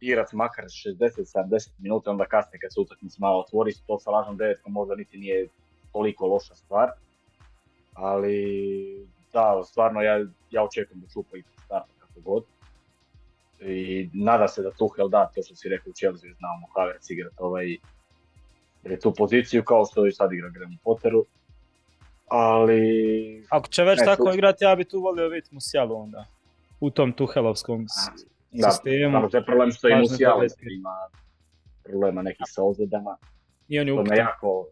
igrat 0.00 0.32
makar 0.32 0.64
60-70 0.64 1.70
minuta, 1.78 2.10
onda 2.10 2.24
kasnije 2.24 2.60
kad 2.60 2.74
se 2.74 2.80
utakmica 2.80 3.16
malo 3.20 3.40
otvori, 3.40 3.72
to 3.86 3.98
sa 3.98 4.10
lažnom 4.10 4.36
devetkom 4.36 4.72
možda 4.72 4.94
niti 4.94 5.18
nije 5.18 5.48
toliko 5.92 6.26
loša 6.26 6.54
stvar. 6.54 6.90
Ali 7.94 9.06
da, 9.32 9.62
stvarno 9.64 10.00
ja, 10.00 10.26
ja 10.50 10.64
očekujem 10.64 11.00
da 11.00 11.06
Čupa 11.12 11.36
i 11.36 11.42
starta 11.64 11.92
kako 11.98 12.20
god. 12.20 12.44
I 13.60 14.10
nada 14.12 14.48
se 14.48 14.62
da 14.62 14.70
Tuhel 14.70 15.08
da, 15.08 15.30
to 15.34 15.42
što 15.42 15.54
si 15.54 15.68
rekao 15.68 15.90
u 15.90 15.92
Chelsea, 15.92 16.30
znamo 16.38 16.66
Havertz 16.74 17.10
igrat 17.10 17.32
ovaj, 17.38 17.76
tu 19.02 19.14
poziciju 19.14 19.64
kao 19.64 19.84
što 19.84 20.06
i 20.06 20.12
sad 20.12 20.32
igra 20.32 20.48
Graham 20.48 20.76
Potteru. 20.84 21.24
Ali... 22.28 23.46
Ako 23.50 23.68
će 23.68 23.84
već 23.84 23.98
tako 24.04 24.24
tu... 24.24 24.34
igrati, 24.34 24.64
ja 24.64 24.76
bi 24.76 24.84
tu 24.84 25.00
volio 25.00 25.28
vidjeti 25.28 25.54
Musialu 25.54 25.96
onda. 25.96 26.24
U 26.80 26.90
tom 26.90 27.12
Tuhelovskom 27.12 27.86
da, 28.52 28.70
sistemu. 28.70 29.20
Da, 29.20 29.28
to 29.28 29.36
je 29.36 29.44
problem 29.44 29.72
što 29.72 29.88
i 29.88 29.94
Musiala 29.94 30.44
ima 30.60 30.96
problema 31.84 32.22
nekih 32.22 32.46
sa 32.46 32.62
ozljedama. 32.62 33.16
I 33.68 33.80
on 33.80 33.88
je 33.88 34.16
jako... 34.16 34.66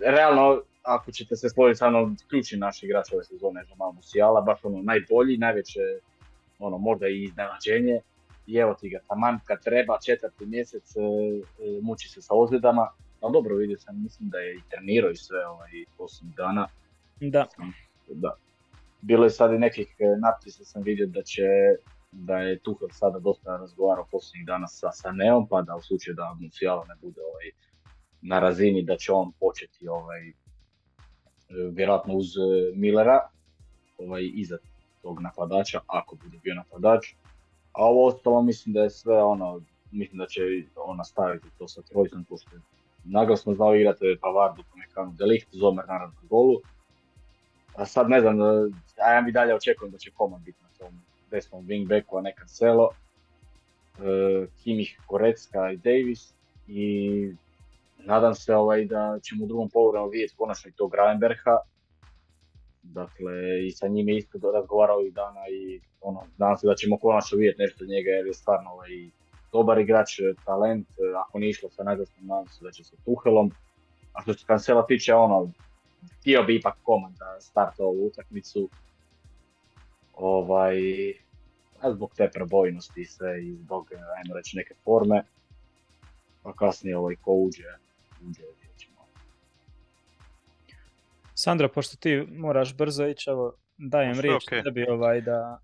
Realno, 0.00 0.62
ako 0.86 1.12
ćete 1.12 1.36
se 1.36 1.48
složiti 1.48 1.78
sa 1.78 1.90
mnom, 1.90 2.16
ključni 2.30 2.58
naš 2.58 2.82
igrač 2.82 3.12
ove 3.12 3.24
sezone 3.24 3.60
je 3.60 3.66
Jamal 3.70 3.92
Musiala, 3.92 4.40
baš 4.40 4.64
ono 4.64 4.82
najbolji, 4.82 5.36
najveće, 5.36 5.80
ono 6.58 6.78
možda 6.78 7.08
i 7.08 7.22
iznenađenje. 7.22 8.00
i 8.46 8.56
evo 8.56 8.74
ti 8.74 8.88
ga, 8.88 8.98
taman 9.08 9.38
kad 9.44 9.64
treba, 9.64 9.98
četvrti 10.06 10.46
mjesec, 10.46 10.96
e, 10.96 11.00
muči 11.82 12.08
se 12.08 12.22
sa 12.22 12.34
ozljedama, 12.34 12.88
ali 13.20 13.32
dobro 13.32 13.56
vidio 13.56 13.78
sam, 13.78 14.02
mislim 14.02 14.28
da 14.28 14.38
je 14.38 14.54
i 14.54 14.60
trenirao 14.70 15.10
i 15.10 15.16
sve 15.16 15.46
ovaj, 15.46 15.70
posljednjih 15.98 16.36
dana. 16.36 16.68
Da. 17.20 17.46
da. 18.08 18.36
Bilo 19.00 19.24
je 19.24 19.30
sad 19.30 19.52
i 19.52 19.58
nekih 19.58 19.96
natpisa 20.22 20.64
sam 20.64 20.82
vidio 20.82 21.06
da 21.06 21.22
će 21.22 21.42
da 22.12 22.38
je 22.38 22.58
Tuhel 22.58 22.88
sada 22.92 23.18
dosta 23.18 23.56
razgovarao 23.56 24.06
posljednjih 24.10 24.46
dana 24.46 24.66
sa, 24.66 24.92
sa 24.92 25.12
Neom, 25.12 25.48
pa 25.48 25.62
da 25.62 25.76
u 25.76 25.82
slučaju 25.82 26.14
da 26.14 26.36
Musiala 26.40 26.84
ne 26.88 26.94
bude 27.02 27.20
ovaj, 27.20 27.50
na 28.20 28.40
razini 28.40 28.82
da 28.82 28.96
će 28.96 29.12
on 29.12 29.32
početi 29.40 29.88
ovaj, 29.88 30.32
vjerojatno 31.48 32.14
uz 32.14 32.26
Millera 32.74 33.28
ovaj, 33.98 34.30
iza 34.34 34.58
tog 35.02 35.20
napadača, 35.20 35.80
ako 35.86 36.16
bude 36.24 36.38
bio 36.42 36.54
napadač. 36.54 37.12
A 37.72 37.84
ovo 37.84 38.06
ostalo 38.06 38.42
mislim 38.42 38.72
da 38.72 38.82
je 38.82 38.90
sve 38.90 39.22
ono, 39.22 39.60
mislim 39.90 40.18
da 40.18 40.26
će 40.26 40.40
on 40.76 40.96
nastaviti 40.96 41.48
to 41.58 41.68
sa 41.68 41.82
trojicom, 41.82 42.24
pošto 42.24 42.50
naglasno 43.04 43.54
znao 43.54 43.74
igrati 43.74 44.18
Pavardu, 44.20 44.62
Pamekanu, 44.72 45.12
Delikt, 45.18 45.48
Zomer 45.52 45.84
naravno 45.88 46.14
na 46.22 46.28
golu. 46.28 46.60
A 47.76 47.86
sad 47.86 48.10
ne 48.10 48.20
znam, 48.20 48.40
a 49.04 49.12
ja 49.12 49.20
mi 49.20 49.32
dalje 49.32 49.54
očekujem 49.54 49.92
da 49.92 49.98
će 49.98 50.10
Koman 50.10 50.42
biti 50.44 50.58
na 50.62 50.68
tom 50.78 51.00
desnom 51.30 51.66
wingbacku, 51.66 52.18
a 52.18 52.20
ne 52.20 52.34
Cancelo. 52.38 52.90
E, 53.98 54.46
Kimih, 54.62 55.00
Korecka 55.06 55.70
i 55.72 55.76
Davis. 55.76 56.34
I 56.68 57.32
nadam 58.06 58.34
se 58.34 58.54
ovaj, 58.54 58.84
da 58.84 59.18
ćemo 59.22 59.44
u 59.44 59.48
drugom 59.48 59.68
polovremenu 59.70 60.10
vidjeti 60.10 60.36
konačno 60.36 60.68
i 60.68 60.72
tog 60.72 60.90
Gravenberha. 60.90 61.56
Dakle, 62.82 63.66
i 63.66 63.70
sa 63.70 63.88
njim 63.88 64.08
je 64.08 64.16
isto 64.16 64.52
razgovarao 64.52 65.02
i 65.02 65.10
dana 65.10 65.40
i 65.50 65.80
ono, 66.00 66.22
nadam 66.38 66.56
se 66.56 66.66
da 66.66 66.74
ćemo 66.74 66.98
konačno 66.98 67.38
vidjeti 67.38 67.62
nešto 67.62 67.84
od 67.84 67.90
njega 67.90 68.10
jer 68.10 68.26
je 68.26 68.34
stvarno 68.34 68.70
ovaj, 68.70 68.90
dobar 69.52 69.78
igrač, 69.78 70.20
talent, 70.44 70.88
ako 71.24 71.38
nije 71.38 71.50
išlo 71.50 71.70
sa 71.70 71.82
najzastom, 71.82 72.26
nadam 72.26 72.48
se 72.48 72.64
da 72.64 72.70
će 72.70 72.84
sa 72.84 72.96
Tuhelom. 73.04 73.50
A 74.12 74.22
što 74.22 74.34
se 74.34 74.46
Cancela 74.46 74.86
tiče, 74.86 75.14
ono, 75.14 75.52
htio 76.18 76.42
bi 76.42 76.56
ipak 76.56 76.76
komand 76.82 77.16
da 77.18 77.40
starta 77.40 77.84
ovu 77.84 78.06
utakmicu. 78.06 78.68
Ovaj, 80.14 80.76
a 81.80 81.92
zbog 81.92 82.10
te 82.16 82.30
probojnosti 82.34 83.00
i 83.00 83.04
sve 83.04 83.44
i 83.44 83.56
zbog, 83.56 83.90
ajmo 83.92 84.34
reći, 84.34 84.56
neke 84.56 84.74
forme. 84.84 85.22
Pa 86.42 86.52
kasnije 86.52 86.96
ovaj, 86.96 87.16
ko 87.16 87.32
uđe, 87.32 87.64
uđe 88.28 88.56
Sandro, 91.38 91.68
pošto 91.68 91.96
ti 91.96 92.26
moraš 92.30 92.74
brzo 92.74 93.06
ići, 93.06 93.30
evo, 93.30 93.54
dajem 93.76 94.20
riječ 94.20 94.42
okay. 94.42 94.64
tebi 94.64 94.86
ovaj 94.88 95.20
da... 95.20 95.58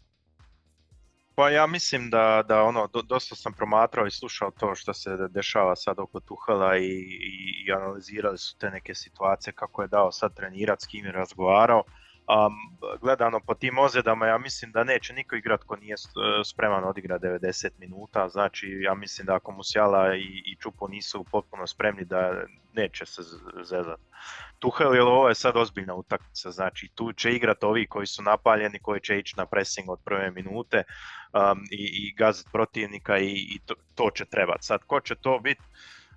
Pa 1.34 1.50
ja 1.50 1.66
mislim 1.66 2.10
da, 2.10 2.44
da 2.48 2.62
ono, 2.62 2.88
dosta 3.04 3.34
sam 3.34 3.52
promatrao 3.52 4.06
i 4.06 4.10
slušao 4.10 4.50
to 4.50 4.74
što 4.74 4.94
se 4.94 5.10
dešava 5.30 5.76
sad 5.76 5.98
oko 5.98 6.20
Tuhala 6.20 6.76
i, 6.76 6.84
i, 6.84 7.64
i 7.66 7.72
analizirali 7.72 8.38
su 8.38 8.58
te 8.58 8.70
neke 8.70 8.94
situacije 8.94 9.52
kako 9.52 9.82
je 9.82 9.88
dao 9.88 10.12
sad 10.12 10.34
trenirat, 10.34 10.80
s 10.82 10.86
kim 10.86 11.06
je 11.06 11.12
razgovarao. 11.12 11.82
Um, 12.28 12.78
gledano 13.00 13.40
po 13.40 13.54
tim 13.54 13.78
ozljedama, 13.78 14.26
ja 14.26 14.38
mislim 14.38 14.72
da 14.72 14.84
neće 14.84 15.12
niko 15.12 15.36
igrat 15.36 15.64
ko 15.64 15.76
nije 15.76 15.96
spreman 16.44 16.84
odigrati 16.84 17.26
90 17.26 17.70
minuta, 17.78 18.28
znači 18.28 18.80
ja 18.82 18.94
mislim 18.94 19.26
da 19.26 19.34
ako 19.34 19.52
Musjala 19.52 20.14
i, 20.14 20.42
i 20.46 20.56
Čupo 20.56 20.88
nisu 20.88 21.24
potpuno 21.30 21.66
spremni 21.66 22.04
da 22.04 22.44
neće 22.72 23.06
se 23.06 23.22
zezat. 23.62 24.00
Tuhel 24.58 24.94
je 24.94 25.02
ovo 25.02 25.28
je 25.28 25.34
sad 25.34 25.56
ozbiljna 25.56 25.94
utakmica, 25.94 26.50
znači 26.50 26.88
tu 26.94 27.12
će 27.12 27.30
igrati 27.30 27.66
ovi 27.66 27.86
koji 27.86 28.06
su 28.06 28.22
napaljeni, 28.22 28.78
koji 28.78 29.00
će 29.00 29.18
ići 29.18 29.34
na 29.36 29.46
pressing 29.46 29.90
od 29.90 29.98
prve 30.04 30.30
minute 30.30 30.82
um, 31.32 31.64
i, 31.70 31.90
i 31.92 32.14
gazit 32.14 32.46
protivnika 32.52 33.18
i, 33.18 33.32
i 33.32 33.58
to, 33.66 33.74
to 33.94 34.10
će 34.14 34.24
trebati. 34.24 34.66
Sad 34.66 34.80
ko 34.86 35.00
će 35.00 35.14
to 35.14 35.38
biti, 35.38 35.62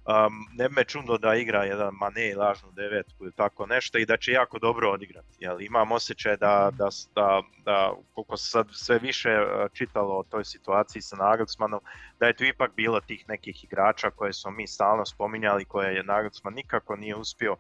Um, 0.06 0.48
ne 0.54 0.70
me 0.70 0.84
čudno 0.84 1.18
da 1.18 1.36
igra 1.36 1.64
jedan 1.64 1.94
Mane 1.94 2.36
lažnu 2.36 2.72
devetku 2.72 3.24
ili 3.24 3.32
tako 3.32 3.66
nešto 3.66 3.98
i 3.98 4.06
da 4.06 4.18
će 4.18 4.32
jako 4.32 4.60
dobro 4.60 4.92
odigrati. 4.92 5.28
Jel, 5.40 5.62
imam 5.62 5.92
osjećaj 5.92 6.38
da, 6.38 6.72
da, 6.78 6.90
da, 7.16 7.42
da 7.66 7.94
koliko 8.14 8.38
se 8.38 8.50
sad 8.50 8.68
sve 8.72 9.00
više 9.00 9.30
uh, 9.30 9.72
čitalo 9.74 10.18
o 10.18 10.24
toj 10.24 10.46
situaciji 10.46 11.02
sa 11.02 11.16
Nagelsmanom, 11.16 11.80
da 12.20 12.28
je 12.28 12.34
tu 12.34 12.44
ipak 12.44 12.72
bilo 12.76 13.00
tih 13.00 13.26
nekih 13.28 13.64
igrača 13.64 14.10
koje 14.10 14.34
smo 14.34 14.52
mi 14.52 14.68
stalno 14.68 15.06
spominjali, 15.06 15.66
koje 15.66 15.96
je 15.96 16.04
Nagelsman 16.04 16.54
nikako 16.54 16.96
nije 16.96 17.16
uspio 17.16 17.56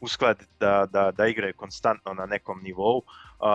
uskladiti 0.00 0.52
da, 0.60 0.86
da, 0.90 1.10
da 1.10 1.26
igraju 1.26 1.54
konstantno 1.56 2.14
na 2.14 2.26
nekom 2.26 2.62
nivou. 2.62 3.02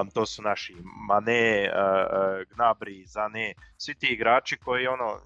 Um, 0.02 0.10
to 0.10 0.26
su 0.26 0.42
naši 0.42 0.76
Mane, 1.08 1.72
uh, 1.74 1.78
uh, 1.78 2.58
Gnabry, 2.58 3.06
Zane, 3.06 3.54
svi 3.78 3.96
ti 3.96 4.08
igrači 4.08 4.58
koji 4.58 4.88
ono, 4.88 5.20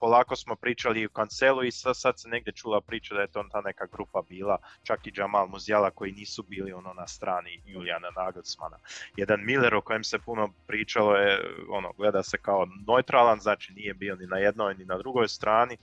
polako 0.00 0.36
smo 0.36 0.56
pričali 0.56 1.06
u 1.06 1.10
kancelu 1.10 1.64
i 1.64 1.70
sad, 1.70 1.96
sad 1.96 2.20
se 2.20 2.28
negdje 2.28 2.52
čula 2.52 2.80
priča 2.80 3.14
da 3.14 3.20
je 3.20 3.26
to 3.26 3.44
ta 3.52 3.60
neka 3.60 3.86
grupa 3.92 4.22
bila, 4.28 4.58
čak 4.82 5.06
i 5.06 5.12
Jamal 5.16 5.46
Muzijala 5.46 5.90
koji 5.90 6.12
nisu 6.12 6.42
bili 6.42 6.72
ono 6.72 6.92
na 6.94 7.06
strani 7.06 7.62
Julijana 7.66 8.10
Nagelsmana. 8.16 8.78
Jedan 9.16 9.44
Miller 9.44 9.74
o 9.74 9.80
kojem 9.80 10.04
se 10.04 10.18
puno 10.18 10.52
pričalo 10.66 11.16
je, 11.16 11.40
ono, 11.70 11.92
gleda 11.92 12.22
se 12.22 12.38
kao 12.38 12.66
neutralan, 12.86 13.40
znači 13.40 13.72
nije 13.72 13.94
bio 13.94 14.16
ni 14.16 14.26
na 14.26 14.38
jednoj 14.38 14.74
ni 14.74 14.84
na 14.84 14.98
drugoj 14.98 15.28
strani, 15.28 15.76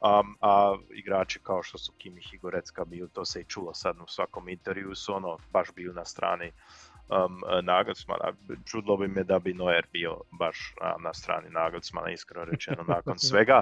um, 0.00 0.36
a 0.40 0.76
igrači 0.90 1.38
kao 1.42 1.62
što 1.62 1.78
su 1.78 1.92
Kimih 1.98 2.34
i 2.34 2.38
Gorecka 2.38 2.84
bili, 2.84 3.08
to 3.08 3.24
se 3.24 3.40
i 3.40 3.44
čulo 3.44 3.74
sad 3.74 3.96
u 4.00 4.06
svakom 4.06 4.48
intervju, 4.48 4.94
su 4.94 5.14
ono 5.14 5.38
baš 5.52 5.68
bili 5.74 5.94
na 5.94 6.04
strani 6.04 6.52
um, 7.12 7.42
Nagelsmana. 7.62 8.32
Čudlo 8.64 8.96
bi 8.96 9.08
me 9.08 9.24
da 9.24 9.38
bi 9.38 9.54
Neuer 9.54 9.86
bio 9.92 10.16
baš 10.30 10.74
na 10.98 11.14
strani 11.14 11.50
Nagelsmana, 11.50 12.10
iskreno 12.10 12.44
rečeno, 12.44 12.84
nakon 12.88 13.18
svega. 13.28 13.60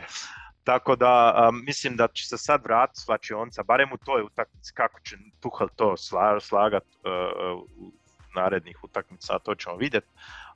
Tako 0.64 0.96
da 0.96 1.48
um, 1.48 1.64
mislim 1.64 1.96
da 1.96 2.09
će 2.09 2.28
se 2.28 2.38
sad 2.38 2.64
vratiti 2.64 3.01
slačionca, 3.01 3.62
barem 3.62 3.92
u 3.92 3.96
toj 3.96 4.22
utakmici, 4.22 4.72
kako 4.74 5.01
će 5.01 5.16
Tuhel 5.40 5.68
to 5.76 5.96
sla, 5.96 6.40
slagat 6.40 6.84
uh, 6.84 7.62
u 7.76 7.92
narednih 8.34 8.84
utakmica, 8.84 9.38
to 9.38 9.55
ćemo 9.55 9.76
vidjeti. 9.76 10.07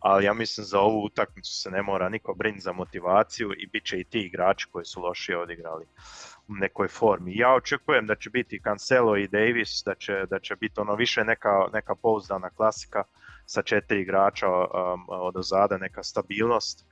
Ali 0.00 0.24
ja 0.24 0.34
mislim 0.34 0.64
za 0.64 0.80
ovu 0.80 1.04
utakmicu 1.04 1.54
se 1.54 1.70
ne 1.70 1.82
mora 1.82 2.08
niko 2.08 2.34
brinuti 2.34 2.62
za 2.62 2.72
motivaciju 2.72 3.52
i 3.58 3.66
bit 3.66 3.84
će 3.84 4.00
i 4.00 4.04
ti 4.04 4.20
igrači 4.20 4.66
koji 4.72 4.84
su 4.84 5.00
lošije 5.00 5.38
odigrali 5.38 5.86
nekoj 6.48 6.88
formi. 6.88 7.36
Ja 7.36 7.54
očekujem 7.54 8.06
da 8.06 8.14
će 8.14 8.30
biti 8.30 8.60
Cancelo 8.64 9.16
i 9.16 9.28
Davis, 9.28 9.82
da 9.86 9.94
će, 9.94 10.26
da 10.30 10.38
će 10.38 10.56
biti 10.56 10.80
ono 10.80 10.94
više 10.94 11.24
neka, 11.24 11.66
neka 11.72 11.94
pouzdana 11.94 12.50
klasika 12.50 13.04
sa 13.46 13.62
četiri 13.62 14.00
igrača 14.00 14.48
um, 14.48 15.06
od 15.08 15.36
ozada, 15.36 15.78
neka 15.78 16.02
stabilnost. 16.02 16.86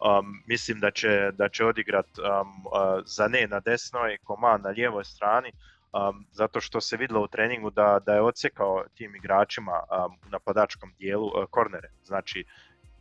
Um, 0.00 0.42
mislim 0.46 0.80
da 0.80 0.90
će, 0.90 1.30
da 1.32 1.48
će 1.48 1.64
odigrat 1.64 2.06
um, 2.18 2.48
uh, 2.66 3.02
za 3.06 3.28
ne 3.28 3.46
na 3.46 3.60
desnoj, 3.60 4.18
Koman 4.24 4.62
na 4.62 4.68
lijevoj 4.68 5.04
strani, 5.04 5.52
um, 5.92 6.26
zato 6.32 6.60
što 6.60 6.80
se 6.80 6.96
vidjelo 6.96 7.22
u 7.22 7.28
treningu 7.28 7.70
da, 7.70 8.00
da 8.06 8.14
je 8.14 8.22
odsjekao 8.22 8.84
tim 8.94 9.16
igračima 9.16 9.72
um, 9.72 10.18
u 10.26 10.30
napadačkom 10.30 10.92
dijelu 10.98 11.26
uh, 11.26 11.32
kornere. 11.50 11.90
Znači, 12.04 12.44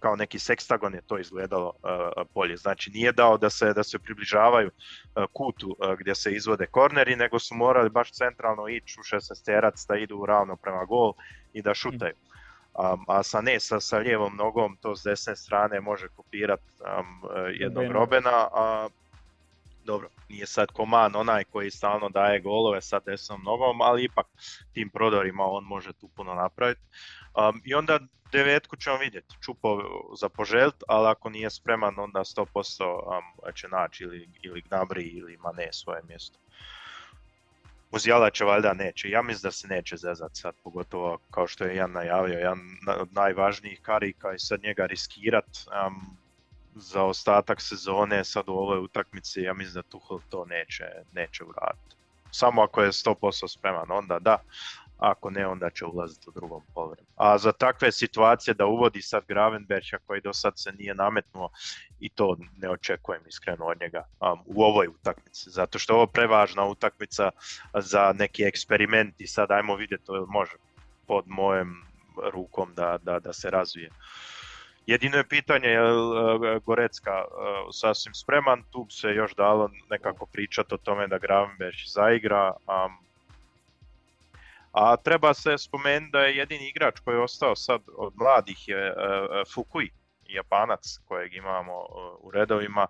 kao 0.03 0.15
neki 0.15 0.39
sekstagon 0.39 0.93
je 0.93 1.01
to 1.01 1.17
izgledalo 1.17 1.67
uh, 1.67 2.23
bolje. 2.33 2.57
Znači 2.57 2.91
nije 2.91 3.11
dao 3.11 3.37
da 3.37 3.49
se 3.49 3.73
da 3.73 3.83
se 3.83 3.99
približavaju 3.99 4.69
uh, 4.69 5.23
kutu 5.33 5.75
uh, 5.79 5.93
gdje 5.99 6.15
se 6.15 6.31
izvode 6.31 6.65
korneri, 6.65 7.15
nego 7.15 7.39
su 7.39 7.55
morali 7.55 7.89
baš 7.89 8.11
centralno 8.11 8.67
ići 8.67 8.99
u 8.99 9.03
16 9.03 9.45
terac 9.45 9.85
da 9.87 9.95
idu 9.95 10.25
ravno 10.25 10.55
prema 10.55 10.85
gol 10.85 11.13
i 11.53 11.61
da 11.61 11.73
šutaju. 11.73 12.13
Um, 12.73 13.05
a 13.07 13.23
sa 13.23 13.41
ne, 13.41 13.59
sa, 13.59 13.79
sa 13.79 13.97
lijevom 13.97 14.35
nogom 14.35 14.77
to 14.81 14.95
s 14.95 15.03
desne 15.03 15.35
strane 15.35 15.81
može 15.81 16.07
kopirati 16.07 16.63
um, 16.79 17.29
jednog 17.59 17.91
Robena, 17.91 18.47
a 18.53 18.87
dobro, 19.85 20.09
nije 20.29 20.47
sad 20.47 20.71
Koman 20.71 21.15
onaj 21.15 21.43
koji 21.43 21.71
stalno 21.71 22.09
daje 22.09 22.39
golove 22.39 22.81
sa 22.81 22.99
desnom 22.99 23.41
nogom, 23.43 23.81
ali 23.81 24.03
ipak 24.03 24.27
tim 24.73 24.89
prodorima 24.89 25.43
on 25.45 25.63
može 25.63 25.93
tu 25.93 26.07
puno 26.15 26.33
napraviti. 26.33 26.81
Um, 27.35 27.61
I 27.65 27.73
onda 27.73 27.99
devetku 28.31 28.75
ćemo 28.75 28.97
vidjeti, 28.97 29.35
Čupo 29.41 29.81
za 30.19 30.29
poželjt, 30.29 30.83
ali 30.87 31.07
ako 31.07 31.29
nije 31.29 31.49
spreman 31.49 31.99
onda 31.99 32.19
100% 32.19 32.83
um, 32.83 33.53
će 33.53 33.67
naći 33.67 34.03
ili, 34.03 34.29
ili 34.41 34.61
Gnabri 34.61 35.03
ili 35.03 35.37
Mane 35.37 35.73
svoje 35.73 36.01
mjesto. 36.07 36.39
Muzijala 37.91 38.29
će 38.29 38.45
valjda 38.45 38.73
neće, 38.73 39.09
ja 39.09 39.21
mislim 39.21 39.47
da 39.47 39.51
se 39.51 39.67
neće 39.67 39.97
zezat 39.97 40.31
sad, 40.33 40.55
pogotovo 40.63 41.19
kao 41.31 41.47
što 41.47 41.63
je 41.63 41.75
Jan 41.75 41.91
najavio, 41.91 42.37
jedan 42.37 42.59
od 42.99 43.13
najvažnijih 43.13 43.79
karika 43.81 44.33
i 44.33 44.39
sad 44.39 44.63
njega 44.63 44.85
riskirat, 44.85 45.45
um, 45.87 46.17
za 46.75 47.03
ostatak 47.03 47.61
sezone 47.61 48.23
sad 48.23 48.49
u 48.49 48.53
ovoj 48.53 48.79
utakmici, 48.79 49.41
ja 49.41 49.53
mislim 49.53 49.73
da 49.73 49.89
Tuchel 49.89 50.19
to 50.29 50.45
neće, 50.45 50.85
neće 51.11 51.43
vratiti. 51.43 51.95
Samo 52.31 52.61
ako 52.61 52.81
je 52.81 52.91
100% 52.91 53.47
spreman, 53.47 53.91
onda 53.91 54.19
da, 54.19 54.37
ako 55.03 55.29
ne, 55.29 55.47
onda 55.47 55.69
će 55.69 55.85
ulaziti 55.85 56.29
u 56.29 56.31
drugom 56.31 56.61
polovremenu. 56.73 57.07
A 57.15 57.37
za 57.37 57.51
takve 57.51 57.91
situacije 57.91 58.53
da 58.53 58.65
uvodi 58.65 59.01
sad 59.01 59.23
Gravenberća 59.27 59.97
koji 60.05 60.21
do 60.21 60.33
sad 60.33 60.53
se 60.55 60.71
nije 60.71 60.95
nametnuo 60.95 61.49
i 61.99 62.09
to 62.09 62.37
ne 62.57 62.69
očekujem 62.69 63.21
iskreno 63.27 63.65
od 63.65 63.81
njega 63.81 64.03
um, 64.19 64.39
u 64.45 64.63
ovoj 64.63 64.87
utakmici, 64.87 65.49
zato 65.49 65.79
što 65.79 65.95
ovo 65.95 66.07
prevažna 66.07 66.65
utakmica 66.65 67.29
za 67.73 68.13
neki 68.19 68.43
eksperiment 68.43 69.21
i 69.21 69.27
sad 69.27 69.51
ajmo 69.51 69.75
vidjeti 69.75 70.05
to 70.05 70.25
može 70.29 70.55
pod 71.07 71.23
mojem 71.27 71.85
rukom 72.33 72.73
da, 72.75 72.97
da, 73.03 73.19
da 73.19 73.33
se 73.33 73.49
razvije. 73.49 73.89
Jedino 74.85 75.17
je 75.17 75.27
pitanje 75.27 75.67
je 75.67 75.81
li 75.81 76.61
Gorecka 76.65 77.25
sasvim 77.71 78.13
spreman, 78.13 78.63
tu 78.71 78.87
se 78.89 79.07
još 79.07 79.35
dalo 79.35 79.69
nekako 79.89 80.25
pričati 80.25 80.75
o 80.75 80.77
tome 80.77 81.07
da 81.07 81.17
Gravenberg 81.17 81.75
zaigra. 81.87 82.53
A 84.73 84.97
treba 84.97 85.33
se 85.33 85.57
spomenuti 85.57 86.11
da 86.11 86.19
je 86.19 86.37
jedini 86.37 86.69
igrač 86.69 86.99
koji 86.99 87.15
je 87.15 87.23
ostao 87.23 87.55
sad 87.55 87.81
od 87.97 88.13
mladih 88.15 88.67
je 88.67 88.93
Fukui, 89.53 89.89
Japanac 90.29 90.97
kojeg 91.05 91.33
imamo 91.33 91.73
u 92.19 92.31
redovima, 92.31 92.87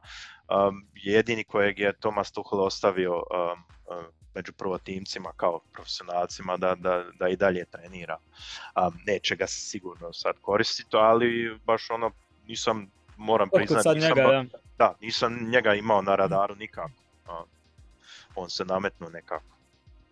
jedini 0.93 1.43
kojeg 1.43 1.79
je 1.79 1.93
Thomas 1.99 2.31
Tuchel 2.31 2.61
ostavio 2.61 3.23
među 4.35 4.53
prvotimcima 4.53 5.31
kao 5.37 5.59
profesionalcima 5.73 6.57
da, 6.57 6.75
da, 6.75 7.05
da 7.19 7.27
i 7.27 7.35
dalje 7.35 7.65
trenira. 7.65 8.17
Neće 9.05 9.35
ga 9.35 9.47
sigurno 9.47 10.13
sad 10.13 10.35
koristiti, 10.41 10.97
ali 10.97 11.59
baš 11.65 11.89
ono 11.89 12.11
nisam, 12.47 12.91
moram 13.17 13.49
priznati, 13.49 13.89
nisam, 13.89 14.09
njega, 14.09 14.45
da. 14.77 14.95
nisam 15.01 15.49
njega 15.49 15.73
imao 15.73 16.01
na 16.01 16.15
radaru 16.15 16.55
nikako. 16.55 16.91
on 18.35 18.49
se 18.49 18.65
nametnuo 18.65 19.09
nekako. 19.09 19.53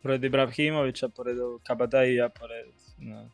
Pored 0.03 0.23
Ibrahimovića, 0.23 1.09
pored 1.09 1.37
Kabadaija, 1.63 2.29
pored, 2.29 2.65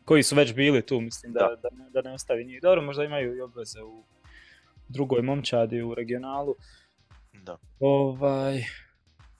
koji 0.04 0.22
su 0.22 0.36
već 0.36 0.54
bili 0.54 0.86
tu, 0.86 1.00
mislim 1.00 1.32
da, 1.32 1.40
da. 1.62 1.68
da, 1.70 1.90
da 1.90 2.08
ne 2.08 2.14
ostavi 2.14 2.44
njih. 2.44 2.62
Dobro, 2.62 2.82
možda 2.82 3.04
imaju 3.04 3.36
i 3.36 3.40
obveze 3.40 3.82
u 3.82 4.04
drugoj 4.88 5.22
momčadi 5.22 5.82
u 5.82 5.94
regionalu. 5.94 6.54
Da. 7.32 7.56
Ovaj, 7.80 8.64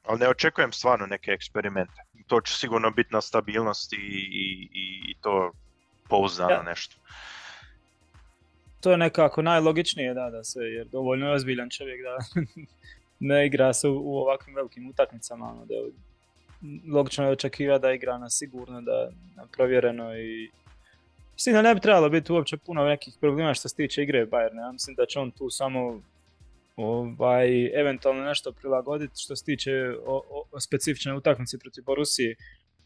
ali 0.08 0.18
ne 0.18 0.28
očekujem 0.28 0.72
stvarno 0.72 1.06
neke 1.06 1.30
eksperimente. 1.30 2.02
To 2.26 2.40
će 2.40 2.54
sigurno 2.54 2.90
biti 2.90 3.12
na 3.12 3.20
stabilnosti 3.20 3.96
i, 3.96 4.68
i, 4.72 5.10
i 5.10 5.14
to 5.20 5.52
pouzdano 6.08 6.50
ja. 6.50 6.62
nešto. 6.62 6.96
To 8.80 8.90
je 8.90 8.96
nekako 8.96 9.42
najlogičnije 9.42 10.14
da, 10.14 10.30
da 10.30 10.44
se, 10.44 10.60
jer 10.60 10.86
dovoljno 10.86 11.26
je 11.26 11.32
ozbiljan 11.32 11.70
čovjek 11.70 12.00
da 12.02 12.42
ne 13.30 13.46
igra 13.46 13.72
se 13.72 13.88
u, 13.88 14.16
ovakvim 14.16 14.56
velikim 14.56 14.88
utakmicama. 14.88 15.46
Ono, 15.50 15.66
da 15.66 15.74
logično 16.92 17.24
je 17.24 17.30
očekivati 17.30 17.82
da 17.82 17.92
igra 17.92 18.18
na 18.18 18.30
sigurno, 18.30 18.80
da 18.80 19.10
na 19.36 19.46
provjereno 19.56 20.16
i 20.18 20.50
Mislim 21.38 21.54
da 21.54 21.62
ne 21.62 21.74
bi 21.74 21.80
trebalo 21.80 22.08
biti 22.08 22.32
uopće 22.32 22.56
puno 22.56 22.84
nekih 22.84 23.14
problema 23.20 23.54
što 23.54 23.68
se 23.68 23.76
tiče 23.76 24.02
igre 24.02 24.26
Bayerna. 24.26 24.60
Ja 24.60 24.72
mislim 24.72 24.96
da 24.96 25.06
će 25.06 25.18
on 25.18 25.30
tu 25.30 25.50
samo 25.50 26.02
ovaj, 26.76 27.80
eventualno 27.80 28.24
nešto 28.24 28.52
prilagoditi 28.52 29.20
što 29.20 29.36
se 29.36 29.44
tiče 29.44 29.72
o, 30.06 30.44
o, 30.52 30.60
specifične 30.60 31.14
utakmice 31.14 31.58
protiv 31.58 31.84
Borusije, 31.84 32.36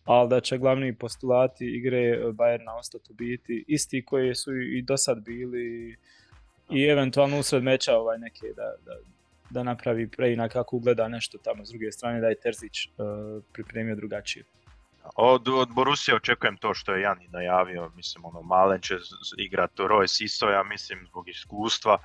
ali 0.04 0.28
da 0.28 0.40
će 0.40 0.58
glavni 0.58 0.94
postulati 0.94 1.76
igre 1.76 2.24
Bayerna 2.24 2.78
ostati 2.78 3.12
biti 3.12 3.64
isti 3.68 4.04
koji 4.04 4.34
su 4.34 4.56
i 4.56 4.82
do 4.82 4.96
sad 4.96 5.24
bili 5.24 5.96
i 6.70 6.84
eventualno 6.84 7.38
usred 7.38 7.62
meča 7.62 7.96
ovaj 7.96 8.18
neke 8.18 8.46
da, 8.56 8.74
da, 8.84 8.92
da 9.52 9.62
napravi 9.62 10.08
preinak 10.08 10.52
kako 10.52 10.76
ugleda 10.76 11.08
nešto 11.08 11.38
tamo 11.38 11.64
s 11.64 11.68
druge 11.68 11.92
strane 11.92 12.20
da 12.20 12.26
je 12.26 12.40
Terzić 12.40 12.86
uh, 12.86 12.94
pripremio 13.52 13.96
drugačije. 13.96 14.44
Od, 15.16 15.48
od 15.48 15.68
Borusije 15.74 16.14
očekujem 16.16 16.56
to 16.56 16.74
što 16.74 16.94
je 16.94 17.02
Jani 17.02 17.28
najavio, 17.28 17.90
mislim 17.96 18.24
ono 18.24 18.42
Malen 18.42 18.80
će 18.80 18.94
igrati 19.38 19.82
Royce 19.82 20.24
isto, 20.24 20.50
ja 20.50 20.62
mislim 20.62 21.06
zbog 21.06 21.28
iskustva, 21.28 21.98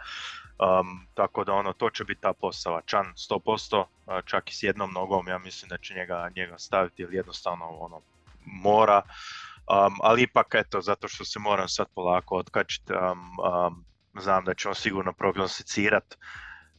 Um, 0.60 1.08
tako 1.14 1.44
da 1.44 1.54
ono, 1.54 1.74
to 1.74 1.90
će 1.90 2.04
biti 2.04 2.22
ta 2.22 2.34
postava. 2.34 2.82
Čan 2.86 3.06
100%, 3.16 3.86
čak 4.26 4.52
i 4.52 4.56
s 4.56 4.64
jednom 4.64 4.94
nogom, 4.94 5.28
ja 5.28 5.38
mislim 5.38 5.70
da 5.70 5.78
će 5.78 5.94
njega, 5.94 6.30
njega 6.36 6.58
staviti 6.58 7.02
jer 7.02 7.14
jednostavno 7.14 7.66
ono, 7.66 8.02
mora. 8.46 9.02
Um, 9.06 9.98
ali 10.04 10.22
ipak 10.22 10.48
eto, 10.54 10.82
zato 10.82 11.08
što 11.08 11.26
se 11.26 11.40
moram 11.40 11.68
sad 11.68 11.88
polako 11.96 12.38
otkačiti, 12.38 12.94
um, 12.94 13.86
znam 14.22 14.46
da 14.46 14.54
će 14.54 14.70
on 14.70 14.76
sigurno 14.76 15.14
prognosicirat. 15.14 16.18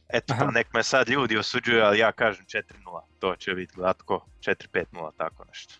Eto, 0.09 0.33
pa 0.39 0.51
nek 0.51 0.73
me 0.73 0.83
sad 0.83 1.09
ljudi 1.09 1.37
osuđuju, 1.37 1.83
ali 1.83 1.99
ja 1.99 2.11
kažem 2.11 2.45
4-0, 2.45 2.63
to 3.19 3.35
će 3.35 3.53
biti 3.53 3.73
glatko, 3.75 4.25
4-5-0, 4.39 5.11
tako 5.17 5.45
nešto. 5.45 5.73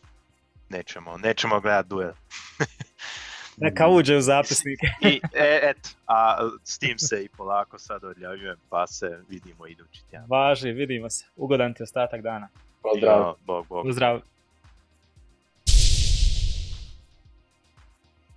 Nećemo, 0.70 1.18
nećemo 1.18 1.60
gledati 1.60 1.90
duel. 1.90 2.12
Neka 3.62 3.88
uđe 3.88 4.18
u 4.18 4.22
zapisnike. 4.22 4.88
I, 5.10 5.22
e, 5.34 5.60
et, 5.64 5.96
a 6.08 6.50
s 6.64 6.80
tim 6.80 7.00
se 7.00 7.24
i 7.24 7.30
polako 7.30 7.80
sad 7.80 8.04
odljavljujem, 8.04 8.58
pa 8.70 8.88
se 8.88 9.20
vidimo 9.30 9.68
idući 9.68 10.04
tjedan. 10.10 10.28
Važi, 10.30 10.72
vidimo 10.72 11.10
se. 11.10 11.26
Ugodan 11.36 11.74
ti 11.74 11.84
ostatak 11.84 12.22
dana. 12.22 12.48
Pozdrav. 12.82 13.36
bog, 13.46 13.68
bog. 13.68 13.86
Pozdrav. 13.86 14.22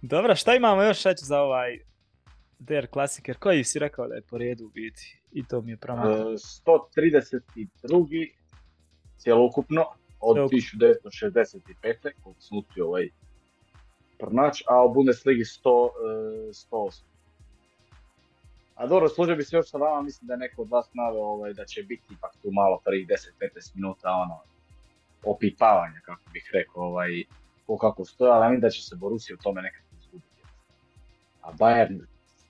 Dobro, 0.03 0.37
šta 0.37 0.55
imamo 0.55 0.83
još 0.83 1.03
reći 1.03 1.25
za 1.25 1.41
ovaj 1.41 1.79
Der 2.59 2.87
Klasiker? 2.87 3.37
Koji 3.39 3.65
si 3.65 3.79
rekao 3.79 4.09
da 4.09 4.15
je 4.15 4.23
po 4.23 4.39
redu 4.39 4.71
biti? 4.75 5.22
I 5.33 5.45
to 5.45 5.61
mi 5.61 5.71
je 5.71 5.77
pravo. 5.77 6.03
132. 6.03 8.33
cjelokupno 9.19 9.85
od 10.21 10.37
1965. 10.37 12.13
koliko 12.23 12.41
sam 12.41 12.59
uspio 12.59 12.87
ovaj 12.87 13.09
pronaći, 14.19 14.65
a 14.69 14.85
u 14.85 14.95
Bundesligi 14.95 15.45
100, 15.45 15.89
108. 16.71 17.03
A 18.75 18.87
dobro, 18.87 19.09
služio 19.09 19.37
bi 19.37 19.45
se 19.45 19.57
još 19.57 19.71
sa 19.71 19.79
vama, 19.79 20.03
mislim 20.03 20.27
da 20.27 20.35
je 20.35 20.39
neko 20.39 20.63
od 20.63 20.71
vas 20.71 20.91
naveo 20.95 21.25
ovaj, 21.25 21.53
da 21.53 21.65
će 21.65 21.83
biti 21.83 22.15
ipak 22.15 22.33
tu 22.43 22.51
malo 22.51 22.81
prvih 22.85 23.09
10-15 23.09 23.75
minuta 23.75 24.11
ono, 24.11 24.41
opipavanja, 25.25 26.01
kako 26.05 26.23
bih 26.33 26.51
rekao, 26.53 26.83
ovaj, 26.83 27.25
ko 27.67 27.77
kako 27.77 28.05
stoje, 28.05 28.33
ali 28.33 28.51
mislim 28.51 28.61
da 28.61 28.71
će 28.71 28.83
se 28.83 28.97
Borussia 28.97 29.35
u 29.35 29.43
tome 29.43 29.63
nekako 29.63 29.87
izgubiti. 30.01 30.43
A 31.43 31.53
Bayern, 31.53 32.01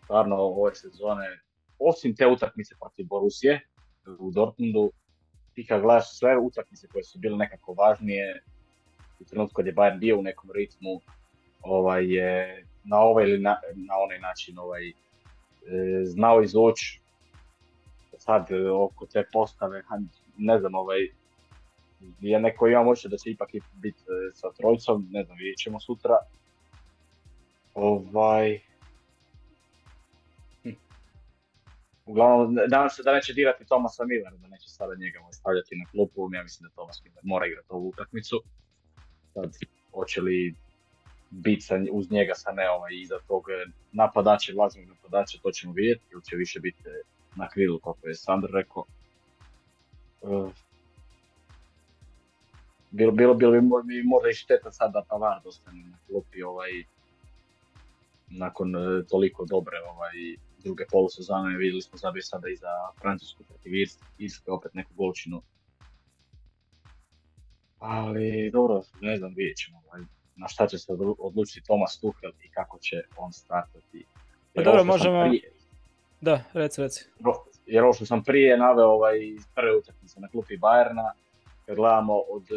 stvarno 0.05 0.37
ove 0.37 0.75
sezone, 0.75 1.41
osim 1.79 2.17
te 2.17 2.27
utakmice 2.27 2.75
protiv 2.81 3.07
Borusije 3.07 3.61
u 4.19 4.31
Dortmundu, 4.31 4.91
ti 5.55 5.67
kad 5.67 5.81
gledaš 5.81 6.19
sve 6.19 6.39
utakmice 6.39 6.87
koje 6.87 7.05
su 7.05 7.19
bile 7.19 7.37
nekako 7.37 7.73
važnije, 7.73 8.43
u 9.21 9.25
trenutku 9.25 9.55
kad 9.55 9.67
je 9.67 9.75
Bayern 9.75 9.99
bio 9.99 10.19
u 10.19 10.23
nekom 10.23 10.51
ritmu, 10.51 11.01
ovaj, 11.61 12.15
je 12.15 12.65
na 12.85 12.99
ovaj 12.99 13.25
ili 13.25 13.39
na, 13.39 13.57
na 13.75 13.95
onaj 14.05 14.19
način 14.19 14.59
ovaj, 14.59 14.89
e, 14.89 14.95
znao 16.05 16.43
izvući 16.43 17.03
sad 18.19 18.51
e, 18.51 18.71
oko 18.71 19.07
te 19.07 19.25
postave, 19.33 19.83
ne 20.37 20.59
znam, 20.59 20.75
ovaj, 20.75 20.99
je 22.21 22.41
neko 22.41 22.69
ima 22.69 22.83
moće 22.83 23.09
da 23.09 23.17
će 23.17 23.31
ipak 23.31 23.49
biti 23.73 24.03
e, 24.03 24.33
sa 24.35 24.53
trojicom, 24.53 25.09
ne 25.11 25.25
znam, 25.25 25.39
vidjet 25.39 25.59
ćemo 25.59 25.81
sutra. 25.81 26.17
Ovaj, 27.75 28.61
Uglavnom, 32.13 32.55
nadam 32.55 32.91
se 32.91 33.03
da 33.03 33.13
neće 33.13 33.33
dirati 33.33 33.65
Tomasa 33.65 34.05
Millera, 34.05 34.37
da 34.37 34.49
neće 34.49 34.69
sada 34.69 34.95
njega 34.95 35.19
stavljati 35.31 35.77
na 35.77 35.85
klupu, 35.91 36.29
ja 36.35 36.43
mislim 36.43 36.69
da 36.69 36.75
Tomas 36.75 37.05
Miller 37.05 37.23
mora 37.23 37.47
igrati 37.47 37.69
ovu 37.69 37.89
utakmicu. 37.89 38.37
Sad, 39.35 39.51
hoće 39.95 40.21
li 40.21 40.55
biti 41.31 41.67
uz 41.93 42.11
njega 42.11 42.35
sa 42.35 42.53
ne 42.53 42.71
ovaj, 42.71 42.93
iza 42.95 43.19
tog 43.29 43.45
e, 43.51 43.71
napadača, 43.93 44.53
vlaznog 44.55 44.85
napadača, 44.89 45.39
to 45.43 45.51
ćemo 45.51 45.73
vidjeti, 45.73 46.05
ili 46.13 46.23
će 46.23 46.37
više 46.37 46.61
biti 46.61 46.83
e, 46.87 47.03
na 47.37 47.49
krilu, 47.49 47.79
kako 47.79 48.09
je 48.09 48.15
Sandr 48.15 48.49
rekao. 48.53 48.85
Uh, 50.21 50.53
bilo, 52.91 53.13
bilo, 53.13 53.35
bilo 53.35 53.83
bi 53.83 54.03
možda 54.03 54.29
i 54.29 54.35
šteta 54.35 54.73
sad 54.73 54.93
da 54.93 55.05
Pavard 55.09 55.47
ostane 55.47 55.85
na 55.85 55.99
klupi 56.07 56.43
ovaj, 56.43 56.71
nakon 58.31 58.73
toliko 59.11 59.45
dobre 59.45 59.77
ovaj, 59.91 60.13
druge 60.63 60.85
polusezone, 60.91 61.57
vidjeli 61.57 61.83
smo 61.83 61.99
zabije 61.99 62.23
sada 62.23 62.49
i 62.49 62.57
za 62.57 62.73
Francusku 63.01 63.45
protiv 63.45 63.73
Irske, 64.19 64.51
opet 64.51 64.75
neku 64.75 64.95
golčinu. 64.95 65.43
Ali 67.79 68.51
dobro, 68.51 68.83
ne 69.01 69.17
znam, 69.17 69.35
vidjet 69.35 69.57
ćemo. 69.57 69.83
Ovaj 69.87 70.01
na 70.37 70.49
šta 70.49 70.67
će 70.67 70.79
se 70.79 70.93
odlučiti 71.19 71.67
Thomas 71.67 72.01
Tuchel 72.01 72.31
i 72.45 72.51
kako 72.51 72.79
će 72.79 72.97
on 73.17 73.33
startati. 73.33 74.05
Pa 74.55 74.63
dobro, 74.63 74.85
možemo... 74.85 75.27
Prije, 75.29 75.53
da, 76.21 76.45
reci, 76.53 76.81
reci. 76.83 77.05
Jer 77.67 77.85
ovo 77.85 77.93
što 77.93 78.07
sam 78.07 78.25
prije 78.25 78.59
naveo 78.59 78.87
ovaj, 78.87 79.19
prve 79.55 79.77
utakmice 79.77 80.21
na 80.21 80.29
klupi 80.29 80.57
Bayerna, 80.57 81.13
kad 81.67 81.77
gledamo 81.77 82.15
od 82.15 82.43
e, 82.43 82.55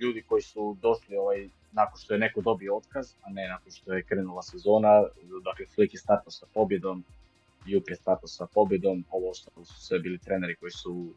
ljudi 0.00 0.22
koji 0.22 0.42
su 0.42 0.76
došli 0.82 1.16
ovaj, 1.16 1.48
nakon 1.72 1.98
što 1.98 2.14
je 2.14 2.20
neko 2.20 2.40
dobio 2.40 2.76
otkaz, 2.76 3.14
a 3.22 3.30
ne 3.30 3.48
nakon 3.48 3.72
što 3.72 3.92
je 3.92 4.02
krenula 4.02 4.42
sezona, 4.42 5.02
dakle 5.44 5.66
Flick 5.74 5.94
je 5.94 6.00
startao 6.00 6.30
sa 6.30 6.46
pobjedom, 6.54 7.04
Jup 7.68 7.90
je 7.90 7.96
startao 7.96 8.28
sa 8.28 8.46
pobjedom, 8.54 9.04
ovo 9.10 9.30
ostalo 9.30 9.64
su 9.64 9.80
sve 9.80 9.98
bili 9.98 10.18
treneri 10.18 10.56
koji 10.56 10.70
su 10.70 11.14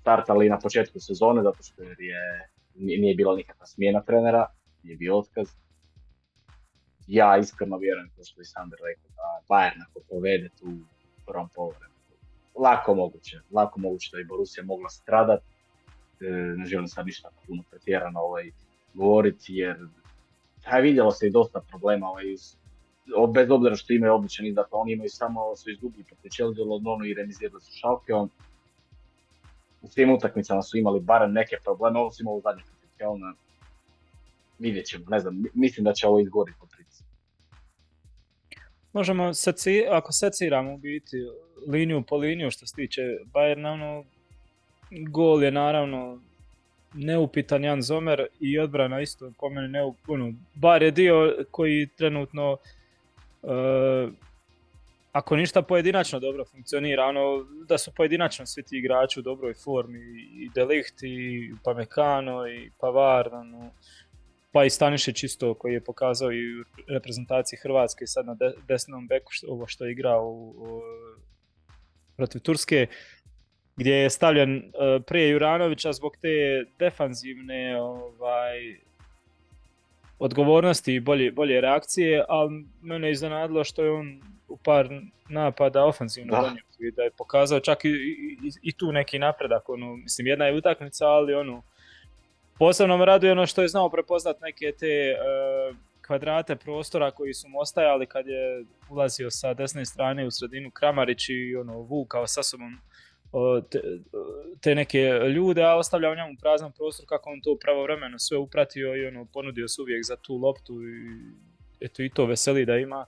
startali 0.00 0.48
na 0.48 0.58
početku 0.58 1.00
sezone, 1.00 1.42
zato 1.42 1.62
što 1.62 1.82
je, 1.82 2.50
nije 2.74 3.14
bila 3.14 3.36
nikakva 3.36 3.66
smjena 3.66 4.02
trenera, 4.02 4.46
je 4.82 4.96
bio 4.96 5.18
otkaz. 5.18 5.48
Ja 7.06 7.38
iskreno 7.38 7.78
vjerujem, 7.78 8.10
kao 8.14 8.24
što 8.24 8.40
je 8.40 8.44
Sander 8.44 8.78
rekao, 8.88 9.10
da 9.16 9.54
Bayern 9.54 9.82
ako 9.90 10.00
povede 10.08 10.48
tu 10.58 10.66
prvom 11.26 11.48
povremenu, 11.54 11.94
lako 12.54 12.94
moguće, 12.94 13.40
lako 13.50 13.80
moguće 13.80 14.10
da 14.12 14.16
bi 14.16 14.24
Borussia 14.24 14.64
mogla 14.64 14.88
stradat. 14.88 15.42
E, 16.20 16.24
ne 16.30 16.66
želim 16.66 16.88
sad 16.88 17.06
ništa 17.06 17.28
puno 17.46 17.62
pretjerano 17.70 18.20
ovaj, 18.20 18.50
govoriti, 18.94 19.54
jer 19.54 19.76
aj, 20.64 20.82
vidjelo 20.82 21.10
se 21.10 21.26
i 21.26 21.30
dosta 21.30 21.60
problema 21.60 22.08
ovaj, 22.08 22.24
bez 23.34 23.50
obzira 23.50 23.76
što 23.76 23.92
imaju 23.92 24.14
običan 24.14 24.54
dakle 24.54 24.78
oni 24.78 24.92
imaju 24.92 25.10
samo, 25.10 25.56
su 25.56 25.70
izgubili 25.70 26.04
protiv 26.04 26.28
Chelsea, 26.28 26.64
Londonu 26.64 27.04
i 27.04 27.14
remizirali 27.14 27.60
su 27.60 27.72
Schalkeom. 27.72 28.30
U 29.82 29.88
svim 29.88 30.10
utakmicama 30.10 30.62
su 30.62 30.78
imali 30.78 31.00
barem 31.00 31.32
neke 31.32 31.56
probleme, 31.64 31.98
ovo 31.98 32.10
su 32.10 32.22
imali 32.22 32.38
u 32.38 32.40
zadnje 32.40 32.62
protiv. 32.62 32.84
Vidjet 34.58 34.86
ćemo, 34.86 35.04
ne 35.08 35.20
znam, 35.20 35.44
mislim 35.54 35.84
da 35.84 35.92
će 35.92 36.06
ovo 36.06 36.20
izgoriti 36.20 36.58
po 36.60 36.66
prici. 36.66 37.04
Možemo, 38.92 39.34
seci, 39.34 39.84
ako 39.90 40.12
seciramo 40.12 40.74
u 40.74 40.76
biti 40.76 41.16
liniju 41.66 42.02
po 42.02 42.16
liniju 42.16 42.50
što 42.50 42.66
se 42.66 42.74
tiče 42.74 43.02
Bayerna, 43.32 43.72
ono, 43.72 44.04
gol 44.90 45.44
je 45.44 45.50
naravno 45.50 46.20
neupitan 46.94 47.64
Jan 47.64 47.82
Zomer 47.82 48.26
i 48.40 48.58
odbrana 48.58 49.00
isto 49.00 49.32
po 49.38 49.48
meni 49.48 49.68
ne, 49.68 49.92
ono, 50.08 50.32
bar 50.54 50.82
je 50.82 50.90
dio 50.90 51.44
koji 51.50 51.88
trenutno 51.96 52.56
uh, 53.44 54.12
ako 55.12 55.36
ništa 55.36 55.62
pojedinačno 55.62 56.20
dobro 56.20 56.44
funkcionira, 56.44 57.04
ono 57.06 57.46
da 57.68 57.78
su 57.78 57.92
pojedinačno 57.96 58.46
svi 58.46 58.62
ti 58.62 58.78
igrači 58.78 59.20
u 59.20 59.22
dobroj 59.22 59.54
formi 59.54 59.98
i 60.32 60.50
Delicht 60.54 61.02
i 61.02 61.50
Pamekano 61.64 62.48
i 62.48 62.70
Pavar, 62.80 63.34
ono, 63.34 63.70
pa 64.52 64.64
i 64.64 64.70
Stanišić 64.70 65.24
isto 65.24 65.54
koji 65.54 65.72
je 65.72 65.84
pokazao 65.84 66.32
i 66.32 66.60
u 66.60 66.64
reprezentaciji 66.88 67.58
Hrvatske 67.62 68.06
sad 68.06 68.26
na 68.26 68.36
desnom 68.68 69.06
beku 69.06 69.32
što, 69.32 69.46
ovo 69.46 69.66
što 69.66 69.84
je 69.84 69.92
igrao 69.92 70.28
u, 70.28 70.82
protiv 72.16 72.40
Turske 72.40 72.86
gdje 73.76 73.94
je 73.94 74.10
stavljen 74.10 74.56
uh, 74.56 75.04
prije 75.06 75.28
Juranovića 75.28 75.92
zbog 75.92 76.16
te 76.20 76.64
defanzivne 76.78 77.80
ovaj, 77.80 78.78
odgovornosti 80.18 80.94
i 80.94 81.00
bolje, 81.00 81.32
bolje 81.32 81.60
reakcije, 81.60 82.24
ali 82.28 82.64
mene 82.82 83.08
je 83.08 83.12
iznenadilo 83.12 83.64
što 83.64 83.84
je 83.84 83.90
on 83.90 84.20
u 84.48 84.56
par 84.56 84.88
napada 85.28 85.84
ofenzivno 85.84 86.40
donio 86.42 86.62
i 86.78 86.90
da 86.90 87.02
je 87.02 87.10
pokazao 87.10 87.60
čak 87.60 87.84
i, 87.84 87.88
i, 87.88 88.50
i, 88.62 88.72
tu 88.72 88.92
neki 88.92 89.18
napredak. 89.18 89.68
Ono, 89.68 89.96
mislim, 89.96 90.26
jedna 90.26 90.44
je 90.44 90.56
utakmica, 90.56 91.06
ali 91.06 91.34
ono, 91.34 91.62
posebno 92.58 92.96
me 92.96 93.04
raduje 93.04 93.32
ono 93.32 93.46
što 93.46 93.62
je 93.62 93.68
znao 93.68 93.90
prepoznat 93.90 94.40
neke 94.40 94.72
te 94.72 95.14
uh, 95.14 95.76
kvadrate 96.06 96.56
prostora 96.56 97.10
koji 97.10 97.34
su 97.34 97.48
mu 97.48 97.60
ostajali 97.60 98.06
kad 98.06 98.26
je 98.26 98.64
ulazio 98.90 99.30
sa 99.30 99.54
desne 99.54 99.84
strane 99.84 100.26
u 100.26 100.30
sredinu 100.30 100.70
Kramarić 100.70 101.28
i 101.28 101.56
ono, 101.56 101.78
vukao 101.78 102.26
sa 102.26 102.42
sobom 102.42 102.78
te, 103.70 103.80
te 104.60 104.74
neke 104.74 104.98
ljude, 105.34 105.62
a 105.62 105.76
ostavljao 105.76 106.14
njemu 106.14 106.36
prazan 106.40 106.72
prostor 106.72 107.06
kako 107.08 107.30
on 107.30 107.40
to 107.40 107.56
pravovremeno 107.60 108.18
sve 108.18 108.38
upratio 108.38 108.96
i 108.96 109.06
ono 109.06 109.26
ponudio 109.32 109.68
se 109.68 109.82
uvijek 109.82 110.04
za 110.04 110.16
tu 110.16 110.36
loptu 110.36 110.74
i 110.82 111.20
eto 111.80 112.02
i 112.02 112.08
to 112.08 112.26
veseli 112.26 112.64
da 112.64 112.76
ima. 112.76 113.06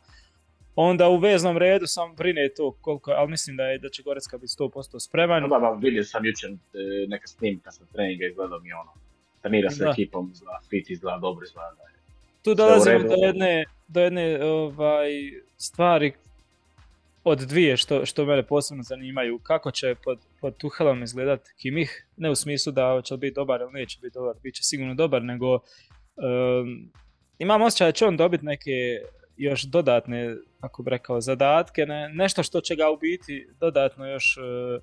Onda 0.77 1.09
u 1.09 1.17
veznom 1.17 1.59
redu 1.59 1.87
sam 1.87 2.15
brine 2.15 2.49
to 2.57 2.73
koliko, 2.81 3.11
ali 3.11 3.31
mislim 3.31 3.57
da 3.57 3.65
je 3.65 3.79
da 3.79 3.89
će 3.89 4.03
Gorecka 4.03 4.39
biti 4.39 4.55
100% 4.59 5.01
spreman. 5.01 5.49
Da, 5.49 5.59
da, 5.59 5.79
vidio 5.83 6.05
sam 6.05 6.25
jučer 6.25 6.51
e, 6.51 6.57
neka 7.09 7.27
snimka 7.27 7.73
sa 7.73 7.85
treninga 7.93 8.27
izgledao 8.27 8.59
mi 8.61 8.73
ono. 8.73 8.93
Trenira 9.43 9.71
sa 9.71 9.91
ekipom, 9.91 10.31
izgleda 10.33 10.61
fit, 10.71 10.91
izgleda 10.91 11.19
dobro, 11.19 11.45
izgleda 11.45 11.75
da 11.77 11.83
je. 11.83 11.97
Tu 12.43 12.55
dolazimo 12.55 12.99
do 12.99 13.15
jedne, 13.27 13.65
do 13.89 14.01
jedne 14.01 14.45
ovaj, 14.45 15.11
stvari 15.57 16.13
od 17.29 17.39
dvije 17.39 17.77
što, 17.77 18.07
što 18.07 18.25
mene 18.25 18.47
posebno 18.47 18.83
zanimaju. 18.83 19.39
Kako 19.43 19.71
će 19.71 19.95
pod, 20.05 20.19
pod 20.41 20.57
Tuhelom 20.57 21.03
izgledat 21.03 21.41
Kimih, 21.61 22.07
ne 22.17 22.31
u 22.31 22.35
smislu 22.35 22.73
da 22.73 23.01
će 23.05 23.17
biti 23.17 23.35
dobar 23.35 23.61
ili 23.61 23.73
neće 23.73 23.99
biti 24.03 24.15
dobar, 24.15 24.35
bit 24.43 24.55
će 24.55 24.63
sigurno 24.63 24.95
dobar, 24.95 25.23
nego 25.23 25.55
um, 25.55 26.93
imam 27.39 27.63
osjećaj 27.63 27.89
da 27.89 27.93
će 27.93 28.07
on 28.07 28.17
dobiti 28.17 28.45
neke 28.45 28.71
još 29.37 29.63
dodatne, 29.63 30.37
ako 30.61 30.83
bi 30.83 30.91
rekao, 30.91 31.21
zadatke, 31.21 31.87
ne, 31.87 32.09
nešto 32.09 32.43
što 32.43 32.61
će 32.61 32.77
ga 32.77 32.91
u 32.91 32.97
biti 32.97 33.49
dodatno 33.61 34.07
još 34.07 34.37
uh, 34.37 34.83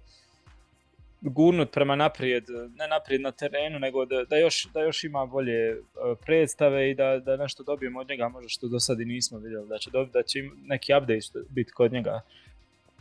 gurnut 1.30 1.72
prema 1.72 1.96
naprijed, 1.96 2.44
ne 2.76 2.88
naprijed 2.88 3.22
na 3.22 3.32
terenu, 3.32 3.80
nego 3.80 4.06
da, 4.06 4.24
da, 4.24 4.38
još, 4.38 4.68
da 4.74 4.82
još 4.82 5.04
ima 5.04 5.26
bolje 5.26 5.78
predstave 6.26 6.92
i 6.92 6.96
da, 6.96 7.20
da 7.20 7.38
nešto 7.38 7.64
dobijemo 7.64 8.00
od 8.00 8.10
njega, 8.10 8.30
možda 8.30 8.50
što 8.50 8.68
do 8.68 8.80
sad 8.80 9.00
i 9.00 9.06
nismo 9.06 9.38
vidjeli, 9.38 9.68
da 9.68 9.78
će, 9.78 9.90
dobiti, 9.92 10.14
da 10.14 10.24
će 10.24 10.40
neki 10.66 10.94
update 10.94 11.50
biti 11.50 11.72
kod 11.72 11.92
njega. 11.94 12.22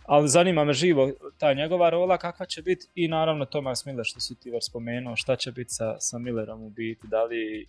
Ali 0.04 0.28
zanima 0.28 0.64
me 0.64 0.72
živo 0.72 1.10
ta 1.38 1.54
njegova 1.54 1.90
rola, 1.90 2.18
kakva 2.18 2.46
će 2.46 2.62
biti 2.62 2.86
i 2.94 3.08
naravno 3.08 3.44
Thomas 3.44 3.86
Miller 3.86 4.04
što 4.06 4.20
si 4.20 4.34
ti 4.34 4.50
već 4.50 4.66
spomenuo, 4.66 5.16
šta 5.16 5.36
će 5.36 5.52
biti 5.52 5.70
sa, 5.70 6.00
sa 6.00 6.18
Millerom 6.18 6.62
u 6.62 6.70
biti, 6.70 7.06
da 7.06 7.24
li, 7.24 7.66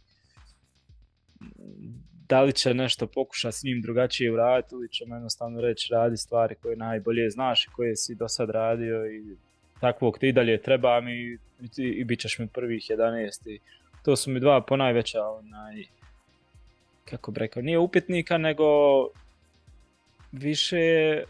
da 2.30 2.42
li 2.42 2.54
će 2.54 2.74
nešto 2.74 3.08
pokušati 3.08 3.58
s 3.58 3.64
njim 3.64 3.82
drugačije 3.82 4.32
uraditi 4.32 4.76
ili 4.76 4.90
će 4.90 5.04
jednostavno 5.08 5.62
reći 5.62 5.88
radi 5.92 6.18
stvari 6.18 6.56
koje 6.56 6.76
najbolje 6.76 7.30
znaš 7.30 7.66
i 7.66 7.70
koje 7.76 7.96
si 7.96 8.16
do 8.16 8.28
sad 8.28 8.50
radio 8.50 9.06
i 9.06 9.38
takvog 9.84 10.18
ti 10.20 10.32
dalje 10.32 10.62
treba 10.62 11.02
mi 11.02 11.14
i, 11.14 11.38
i 11.78 12.04
bit 12.04 12.20
ćeš 12.20 12.40
mi 12.40 12.48
prvih 12.48 12.82
11 12.82 13.50
i 13.50 13.60
to 14.06 14.16
su 14.16 14.32
mi 14.32 14.40
dva 14.40 14.62
ponajveća 14.62 15.28
onaj 15.28 15.84
kako 17.10 17.32
bi 17.32 17.40
rekao, 17.40 17.62
nije 17.62 17.80
upitnika 17.80 18.38
nego 18.38 18.66
više 20.32 20.78
e, 20.80 21.24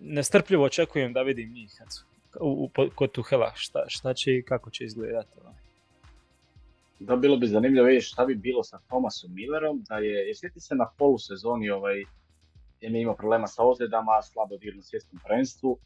nestrpljivo 0.00 0.64
očekujem 0.64 1.12
da 1.12 1.22
vidim 1.22 1.52
njih 1.52 1.74
kad 1.78 1.92
su, 1.92 2.04
u, 2.40 2.64
u, 2.64 2.90
kod 2.94 3.12
Tuhela 3.12 3.52
šta, 3.56 3.84
šta 3.88 4.14
će 4.14 4.36
i 4.36 4.42
kako 4.42 4.70
će 4.70 4.84
izgledati. 4.84 5.40
Ovaj. 5.40 5.54
Da, 7.00 7.16
bilo 7.16 7.36
bi 7.36 7.46
zanimljivo 7.46 7.86
vidjeti 7.86 8.06
šta 8.06 8.26
bi 8.26 8.34
bilo 8.34 8.62
sa 8.62 8.78
Thomasom 8.86 9.34
Millerom, 9.34 9.82
da 9.88 9.98
je, 9.98 10.26
jer 10.26 10.36
sjeti 10.36 10.60
se 10.60 10.74
na 10.74 10.90
polusezoni 10.98 11.70
ovaj, 11.70 11.98
je 12.80 13.00
imao 13.02 13.16
problema 13.16 13.46
sa 13.46 13.62
ozljedama, 13.62 14.22
slabo 14.22 14.56
dir 14.56 14.76
na 14.76 14.82
svjetskom 14.82 15.20
prvenstvu, 15.24 15.78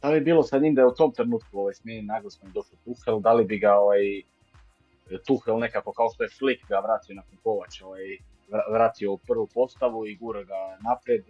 šta 0.00 0.10
bi 0.10 0.20
bilo 0.20 0.42
sa 0.42 0.58
njim 0.58 0.74
da 0.74 0.80
je 0.80 0.86
u 0.86 0.94
tom 0.94 1.12
trenutku 1.12 1.58
ovaj, 1.58 1.74
smijenjen 1.74 2.06
naglasno 2.06 2.48
i 2.48 2.52
došao 2.52 2.78
Tuhel, 2.84 3.20
da 3.20 3.32
li 3.32 3.44
bi 3.44 3.58
ga 3.58 3.74
ovaj, 3.74 4.22
Tuhel 5.26 5.58
nekako 5.58 5.92
kao 5.92 6.08
što 6.14 6.22
je 6.24 6.28
Flick 6.38 6.68
ga 6.68 6.78
vratio 6.78 7.14
na 7.14 7.22
Kovač, 7.42 7.82
ovaj, 7.82 8.02
vratio 8.72 9.12
u 9.12 9.18
prvu 9.18 9.46
postavu 9.54 10.06
i 10.06 10.16
gura 10.16 10.42
ga 10.42 10.78
naprijed, 10.88 11.24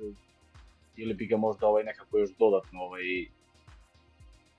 ili 0.96 1.14
bi 1.14 1.26
ga 1.26 1.36
možda 1.36 1.66
ovaj, 1.66 1.84
nekako 1.84 2.18
još 2.18 2.30
dodatno 2.38 2.80
ovaj, 2.80 3.02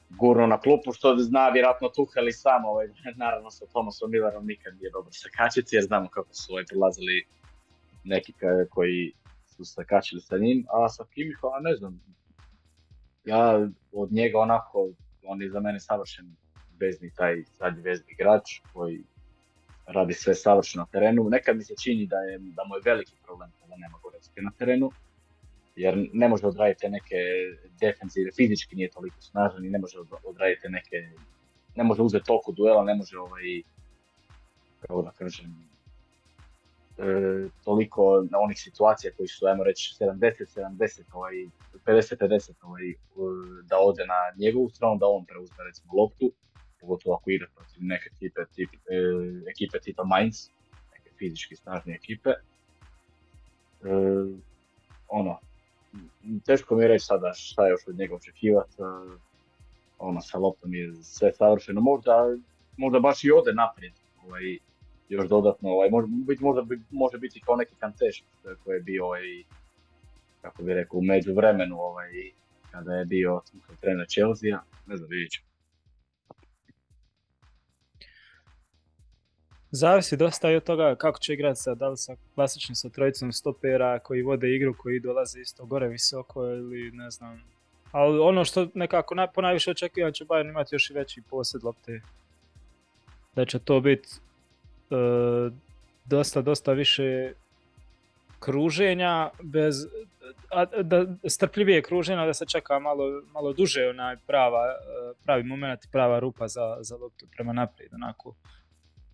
gurno 0.10 0.48
na 0.48 0.60
klupu, 0.60 0.94
što 0.94 1.16
zna 1.18 1.50
vjerojatno 1.50 1.90
Tuhel 1.90 2.28
i 2.28 2.32
sam, 2.32 2.66
ovaj, 2.66 2.88
naravno 3.24 3.52
sa 3.52 3.66
Thomasom 3.66 4.12
Millerom 4.12 4.46
nikad 4.46 4.76
nije 4.76 4.92
dobro 4.92 5.12
sakačici, 5.12 5.76
jer 5.76 5.84
znamo 5.84 6.10
kako 6.10 6.34
su 6.34 6.54
ovaj, 6.54 6.66
prilazili 6.70 7.26
neki 8.04 8.34
koji 8.70 9.14
su 9.46 9.66
sakačili 9.66 10.22
sa 10.22 10.38
njim, 10.38 10.66
a 10.70 10.90
sa 10.90 11.06
Kimihom, 11.14 11.64
ne 11.64 11.76
znam, 11.76 12.02
ja 13.26 13.68
od 13.92 14.12
njega 14.12 14.40
onako, 14.40 14.90
on 15.24 15.42
je 15.42 15.50
za 15.50 15.60
mene 15.60 15.80
savršen 15.80 16.36
vezni 16.80 17.12
taj 17.16 17.44
zadnji 17.60 17.82
vezni 17.82 18.12
igrač 18.12 18.60
koji 18.74 19.04
radi 19.86 20.14
sve 20.14 20.36
savršeno 20.36 20.82
na 20.84 20.92
terenu. 20.92 21.30
Nekad 21.30 21.58
mi 21.58 21.64
se 21.64 21.74
čini 21.84 22.08
da, 22.08 22.18
je, 22.18 22.38
da 22.40 22.64
mu 22.64 22.76
je 22.76 22.82
veliki 22.86 23.14
problem 23.26 23.52
kada 23.62 23.76
nema 23.78 23.98
Gorecke 24.04 24.42
na 24.42 24.52
terenu, 24.58 24.92
jer 25.76 26.10
ne 26.14 26.28
može 26.28 26.48
odraditi 26.48 26.90
neke 26.90 27.16
defensive, 27.80 28.32
fizički 28.32 28.76
nije 28.76 28.90
toliko 28.90 29.22
snažan 29.22 29.66
i 29.66 29.70
ne 29.70 29.80
može 29.80 29.98
odraditi 30.24 30.70
neke, 30.70 31.10
ne 31.76 31.84
može 31.84 32.02
uzeti 32.02 32.26
toliko 32.26 32.52
duela, 32.52 32.84
ne 32.84 32.96
može 32.96 33.18
ovaj, 33.18 33.62
kako 34.80 35.02
da 35.02 35.12
kažem, 35.12 35.71
toliko 37.64 38.28
na 38.32 38.40
onih 38.40 38.58
situacija 38.60 39.14
koji 39.18 39.28
su, 39.28 39.46
ajmo 39.46 39.64
reći, 39.64 39.96
70-70, 40.00 41.02
ovaj, 41.14 41.34
50-50 41.86 42.52
ovaj, 42.62 42.84
da 43.64 43.78
ode 43.80 44.06
na 44.06 44.46
njegovu 44.46 44.70
stranu, 44.70 44.98
da 44.98 45.06
on 45.08 45.26
preuzme 45.26 45.64
recimo 45.64 45.94
loptu, 45.94 46.32
pogotovo 46.82 47.16
ako 47.16 47.32
igra 47.32 47.48
protiv 47.56 47.78
neke 47.84 48.10
tipe, 48.20 48.42
tip, 48.56 48.70
e, 48.74 48.98
ekipe 49.52 49.80
tipa 49.80 50.04
Mainz, 50.04 50.50
neke 50.92 51.10
fizički 51.18 51.56
snažne 51.56 51.96
ekipe. 51.96 52.30
E, 52.30 52.36
ono, 55.08 55.40
teško 56.46 56.76
mi 56.76 56.84
je 56.84 56.88
reći 56.88 57.06
sada 57.06 57.34
šta 57.34 57.68
još 57.68 57.88
od 57.88 57.96
njega 57.96 58.16
očekivati. 58.16 58.74
E, 58.82 59.18
ono, 60.00 60.22
sa 60.22 60.38
loptom 60.38 60.74
je 60.74 60.94
sve 61.04 61.34
savršeno. 61.34 61.82
Možda, 61.82 62.38
možda 62.78 63.00
baš 63.00 63.24
i 63.24 63.32
ode 63.32 63.54
naprijed. 63.54 63.94
Ovaj, 64.26 64.58
još 65.12 65.28
dodatno, 65.30 65.70
ovaj, 65.70 65.90
može, 65.90 66.08
možda 66.40 66.76
može 66.92 67.18
biti 67.18 67.42
kao 67.46 67.56
neki 67.56 67.76
kanteš 67.76 68.24
koji 68.64 68.76
je 68.76 68.82
bio 68.82 69.06
ovaj, 69.06 69.22
kako 70.42 70.64
bi 70.64 70.74
rekao, 70.74 70.98
u 70.98 71.04
međuvremenu 71.04 71.76
ovaj, 71.80 72.10
kada 72.72 72.94
je 72.94 73.06
bio 73.06 73.42
trener 73.82 74.08
Chelsea, 74.08 74.60
ne 74.88 74.98
znam, 74.98 75.10
vidjet 75.10 75.32
ću. 75.32 75.42
Zavisi 79.72 80.18
dosta 80.18 80.52
i 80.52 80.56
od 80.56 80.64
toga 80.64 80.96
kako 80.96 81.20
će 81.20 81.34
igrati 81.34 81.60
sa, 81.60 81.76
da 81.76 81.90
li 81.90 81.98
sa 81.98 82.16
klasičnim 82.36 82.76
sa 82.76 82.90
trojicom 82.90 83.32
stopera 83.32 84.00
koji 84.00 84.22
vode 84.22 84.56
igru, 84.56 84.76
koji 84.78 85.00
dolaze 85.00 85.40
isto 85.40 85.66
gore 85.66 85.88
visoko 85.88 86.44
ili 86.44 86.92
ne 86.92 87.10
znam. 87.10 87.42
Ali 87.92 88.20
ono 88.20 88.46
što 88.46 88.68
nekako 88.74 89.16
na, 89.16 89.28
ponajviše 89.28 89.72
očekivam 89.72 90.14
će 90.14 90.26
Bayern 90.26 90.50
imati 90.50 90.76
još 90.76 90.90
i 90.90 90.94
veći 90.94 91.22
posjed 91.30 91.64
lopte. 91.64 92.02
Da 93.36 93.46
će 93.46 93.60
to 93.60 93.80
biti 93.80 94.10
dosta, 96.06 96.42
dosta 96.42 96.74
više 96.74 97.34
kruženja, 98.40 99.30
bez 99.42 99.76
a, 100.52 100.66
da, 100.66 101.06
strpljivije 101.30 101.82
kruženja, 101.82 102.26
da 102.26 102.34
se 102.34 102.46
čeka 102.46 102.80
malo, 102.80 103.22
malo 103.34 103.54
duže 103.54 103.90
onaj 103.90 104.18
prava, 104.28 104.76
pravi 105.24 105.44
moment, 105.44 105.80
prava 105.92 106.20
rupa 106.20 106.48
za, 106.48 106.78
za 106.82 106.96
loptu 106.96 107.26
prema 107.36 107.54
naprijed. 107.54 107.94
Onako. 107.94 108.36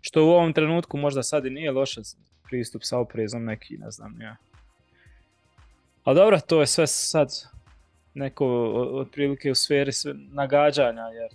Što 0.00 0.24
u 0.24 0.28
ovom 0.28 0.52
trenutku 0.52 0.96
možda 0.96 1.22
sad 1.22 1.46
i 1.46 1.50
nije 1.50 1.70
loše 1.70 2.00
pristup 2.48 2.82
sa 2.84 2.98
oprezom 2.98 3.44
neki, 3.44 3.76
ne 3.78 3.90
znam 3.90 4.20
ja. 4.20 4.36
Ali 6.04 6.16
dobro, 6.16 6.40
to 6.40 6.60
je 6.60 6.66
sve 6.66 6.86
sad 6.86 7.28
neko 8.14 8.46
otprilike 8.92 9.50
u 9.50 9.54
sferi 9.54 9.92
nagađanja, 10.32 11.02
jer 11.02 11.30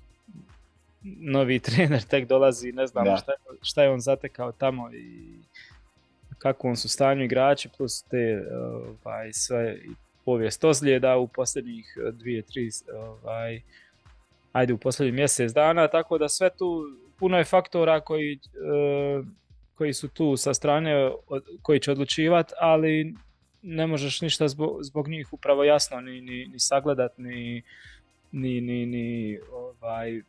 novi 1.03 1.59
trener 1.65 2.01
tek 2.01 2.27
dolazi, 2.27 2.71
ne 2.71 2.87
znam 2.87 3.17
šta, 3.17 3.33
šta 3.61 3.83
je 3.83 3.89
on 3.89 3.99
zatekao 3.99 4.51
tamo 4.51 4.93
i 4.93 5.37
kakvom 6.37 6.75
su 6.75 6.89
stanju 6.89 7.23
igrači, 7.23 7.69
plus 7.77 8.03
te 8.03 8.43
ovaj, 9.03 9.33
sve 9.33 9.77
povijest 10.25 10.63
ozljeda 10.63 11.17
u 11.17 11.27
posljednjih 11.27 11.97
dvije, 12.11 12.41
tri, 12.41 12.69
ovaj, 12.95 13.61
ajde 14.51 14.73
u 14.73 14.77
posljednjih 14.77 15.13
mjesec 15.13 15.51
dana, 15.51 15.87
tako 15.87 16.17
da 16.17 16.29
sve 16.29 16.49
tu 16.49 16.83
puno 17.19 17.37
je 17.37 17.43
faktora 17.43 17.99
koji, 17.99 18.33
e, 18.33 18.37
koji 19.75 19.93
su 19.93 20.07
tu 20.07 20.37
sa 20.37 20.53
strane 20.53 21.11
koji 21.61 21.79
će 21.79 21.91
odlučivati, 21.91 22.53
ali 22.59 23.15
ne 23.61 23.87
možeš 23.87 24.21
ništa 24.21 24.47
zbog, 24.47 24.83
zbog 24.83 25.07
njih 25.07 25.33
upravo 25.33 25.63
jasno 25.63 26.01
ni, 26.01 26.21
ni, 26.21 26.47
ni 26.47 26.59
sagledat, 26.59 27.17
ni, 27.17 27.63
ni, 28.31 28.61
ni, 28.61 28.85
ni 28.85 29.39
ovaj, 29.51 30.21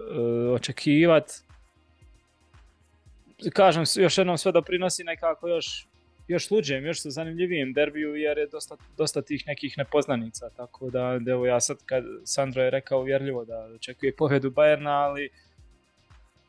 e, 0.00 0.48
očekivat. 0.50 1.30
Kažem, 3.52 3.84
još 3.96 4.18
jednom 4.18 4.38
sve 4.38 4.52
doprinosi 4.52 5.04
nekako 5.04 5.48
još, 5.48 5.88
još 6.28 6.50
luđem, 6.50 6.86
još 6.86 7.02
sa 7.02 7.10
zanimljivijem 7.10 7.72
derbiju 7.72 8.14
jer 8.14 8.38
je 8.38 8.46
dosta, 8.46 8.76
dosta 8.96 9.22
tih 9.22 9.44
nekih 9.46 9.74
nepoznanica. 9.78 10.50
Tako 10.50 10.90
da, 10.90 11.18
evo 11.28 11.46
ja 11.46 11.60
sad 11.60 11.76
kad 11.86 12.04
Sandro 12.24 12.62
je 12.62 12.70
rekao 12.70 13.00
uvjerljivo 13.00 13.44
da 13.44 13.70
očekuje 13.74 14.16
pobjedu 14.16 14.50
Bajerna, 14.50 14.90
ali 14.90 15.30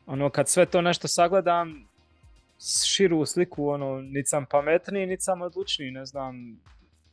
ono 0.06 0.30
kad 0.30 0.48
sve 0.48 0.66
to 0.66 0.80
nešto 0.82 1.08
sagledam, 1.08 1.88
širu 2.86 3.26
sliku, 3.26 3.68
ono, 3.68 4.00
niti 4.00 4.28
sam 4.28 4.46
pametniji, 4.46 5.06
niti 5.06 5.22
sam 5.22 5.42
odlučniji, 5.42 5.90
ne 5.90 6.06
znam, 6.06 6.60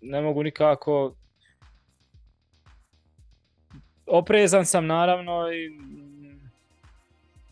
ne 0.01 0.21
mogu 0.21 0.43
nikako... 0.43 1.15
Oprezan 4.05 4.65
sam 4.65 4.85
naravno 4.85 5.51
i 5.51 5.69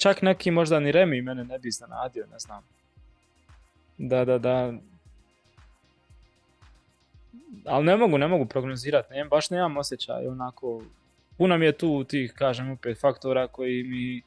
čak 0.06 0.22
neki 0.22 0.52
možda 0.52 0.80
ni 0.80 0.92
Remi 0.92 1.22
mene 1.22 1.44
ne 1.44 1.60
bi 1.60 1.68
iznenadio, 1.68 2.26
ne 2.32 2.40
znam. 2.40 2.64
Da, 3.98 4.26
da, 4.26 4.38
da. 4.38 4.74
Ali 7.66 7.86
ne 7.86 7.98
mogu, 7.98 8.18
ne 8.18 8.28
mogu 8.28 8.46
prognozirati, 8.46 9.14
ne, 9.14 9.26
baš 9.26 9.50
nemam 9.50 9.78
osjećaj, 9.78 10.28
onako, 10.28 10.84
puno 11.38 11.58
mi 11.58 11.66
je 11.66 11.78
tu 11.78 12.04
tih, 12.04 12.34
kažem, 12.34 12.72
opet 12.72 13.00
faktora 13.02 13.48
koji 13.48 13.84
mi 13.84 14.22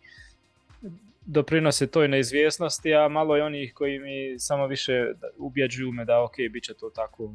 doprinose 1.26 1.86
toj 1.86 2.08
neizvjesnosti, 2.08 2.94
a 2.94 3.08
malo 3.08 3.36
je 3.36 3.44
onih 3.44 3.74
koji 3.74 3.98
mi 3.98 4.38
samo 4.38 4.66
više 4.66 5.12
ubjeđuju 5.36 5.92
me 5.92 6.04
da 6.04 6.22
ok, 6.22 6.34
bit 6.50 6.64
će 6.64 6.74
to 6.74 6.90
tako. 6.90 7.30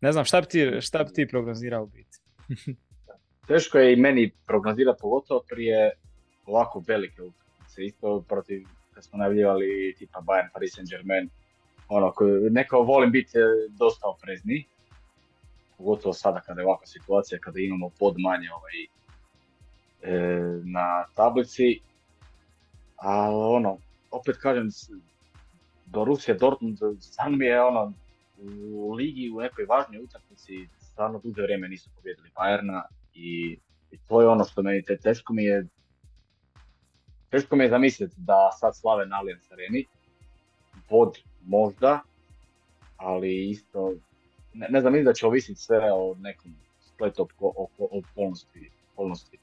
Ne 0.00 0.12
znam, 0.12 0.24
šta 0.24 0.40
bi 0.40 0.46
ti, 0.46 0.80
šta 0.80 1.04
bi 1.04 1.12
ti 1.12 1.28
prognozirao 1.28 1.86
biti? 1.86 2.18
Teško 3.48 3.78
je 3.78 3.92
i 3.92 3.96
meni 3.96 4.30
prognozirati, 4.46 5.00
pogotovo 5.00 5.44
prije 5.48 5.92
ovako 6.46 6.82
velike 6.86 7.22
utakmice. 7.22 7.84
Isto 7.84 8.24
protiv, 8.28 8.66
kad 8.94 9.04
smo 9.04 9.18
najavljivali 9.18 9.94
tipa 9.98 10.20
Bayern, 10.20 10.52
Paris 10.52 10.78
Saint-Germain, 10.78 11.28
ono, 11.88 12.12
neko 12.50 12.82
volim 12.82 13.10
biti 13.10 13.38
dosta 13.78 14.08
oprezni, 14.08 14.64
pogotovo 15.78 16.12
sada 16.12 16.40
kada 16.40 16.60
je 16.60 16.66
ovakva 16.66 16.86
situacija, 16.86 17.38
kada 17.38 17.60
imamo 17.60 17.90
pod 17.98 18.14
manje 18.18 18.48
ovaj, 18.52 18.96
E, 20.06 20.62
na 20.64 21.04
tablici, 21.14 21.80
a 22.96 23.30
ono, 23.30 23.78
opet 24.10 24.36
kažem, 24.36 24.68
Borussia 25.86 26.34
Dortmund 26.34 26.78
stvarno 27.00 27.36
mi 27.36 27.46
je 27.46 27.62
ono, 27.62 27.92
u 28.72 28.92
ligi 28.92 29.30
u 29.30 29.40
nekoj 29.40 29.64
važnoj 29.64 30.02
utakmici 30.02 30.68
stvarno 30.78 31.20
duže 31.24 31.42
vrijeme 31.42 31.68
nisu 31.68 31.90
pobjedili 31.96 32.30
Bayerna 32.36 32.82
i, 33.14 33.58
i 33.90 33.98
to 34.08 34.20
je 34.20 34.28
ono 34.28 34.44
što 34.44 34.62
meni 34.62 34.82
te, 34.82 34.96
teško 34.96 35.32
mi 35.32 35.44
je 35.44 35.66
teško 37.30 37.56
mi 37.56 37.64
je 37.64 37.70
zamisliti 37.70 38.14
da 38.16 38.50
sad 38.60 38.76
slave 38.76 39.06
na 39.06 39.16
Allianz 39.16 39.52
Areni, 39.52 39.84
bod 40.90 41.18
možda, 41.46 42.00
ali 42.96 43.50
isto, 43.50 43.92
ne, 44.54 44.66
ne 44.70 44.80
znam, 44.80 44.92
mislim 44.92 45.04
da 45.04 45.12
će 45.12 45.26
ovisiti 45.26 45.60
sve 45.60 45.92
o 45.92 46.14
nekom 46.18 46.54
spletu 46.80 47.28
okolnosti, 47.78 48.70
okolnosti 48.92 49.38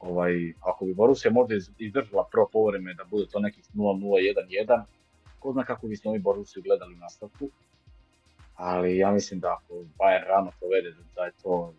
ovaj, 0.00 0.52
ako 0.60 0.84
bi 0.84 0.94
Borussia 0.94 1.30
možda 1.30 1.54
izdržala 1.78 2.28
prvo 2.32 2.48
povreme 2.52 2.94
da 2.94 3.04
bude 3.04 3.26
to 3.26 3.38
nekih 3.38 3.64
0-0-1-1, 3.74 4.82
ko 5.38 5.52
zna 5.52 5.64
kako 5.64 5.86
bismo 5.86 6.12
mi 6.12 6.18
Borussiju 6.18 6.62
gledali 6.62 6.94
u 6.94 6.98
nastavku. 6.98 7.50
Ali 8.54 8.96
ja 8.96 9.10
mislim 9.10 9.40
da 9.40 9.52
ako 9.52 9.74
Bayern 9.74 10.26
rano 10.26 10.50
povede 10.60 10.94
da 11.14 11.24
je 11.24 11.32
to 11.42 11.74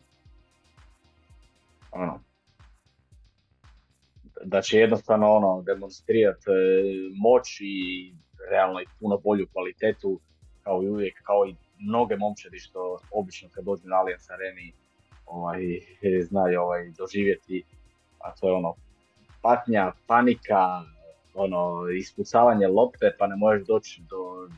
ono, 1.92 2.20
da 4.44 4.62
će 4.62 4.80
jednostavno 4.80 5.32
ono 5.32 5.62
demonstrirati 5.62 6.50
e, 6.50 6.54
moć 7.16 7.62
i 7.62 8.14
realno 8.52 8.82
i 8.82 8.86
puno 9.00 9.18
bolju 9.18 9.48
kvalitetu 9.54 10.20
kao 10.64 10.84
i 10.84 10.90
uvijek, 10.90 11.22
kao 11.24 11.46
i 11.46 11.56
mnoge 11.80 12.16
momčadi 12.18 12.60
što 12.60 13.00
obično 13.12 13.50
kad 13.52 13.64
dođu 13.64 13.88
na 13.88 13.96
Allianz 13.96 14.30
Areni 14.32 14.74
ovaj, 15.26 15.62
znaju 16.30 16.62
ovaj, 16.62 16.90
doživjeti 16.98 17.64
a 18.20 18.36
to 18.36 18.50
je 18.50 18.54
ono 18.54 18.76
patnja, 19.42 19.92
panika, 20.08 20.84
ono, 21.34 21.90
ispucavanje 21.90 22.68
lopte 22.68 23.16
pa 23.20 23.28
ne 23.28 23.36
možeš 23.36 23.68
doći 23.68 24.02
do 24.10 24.50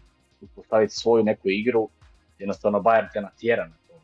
postaviti 0.56 0.94
svoju 0.94 1.24
neku 1.24 1.50
igru, 1.50 1.90
jednostavno 2.40 2.80
Bayern 2.80 3.14
te 3.14 3.22
natjera 3.22 3.68
na 3.68 3.76
to, 3.88 4.02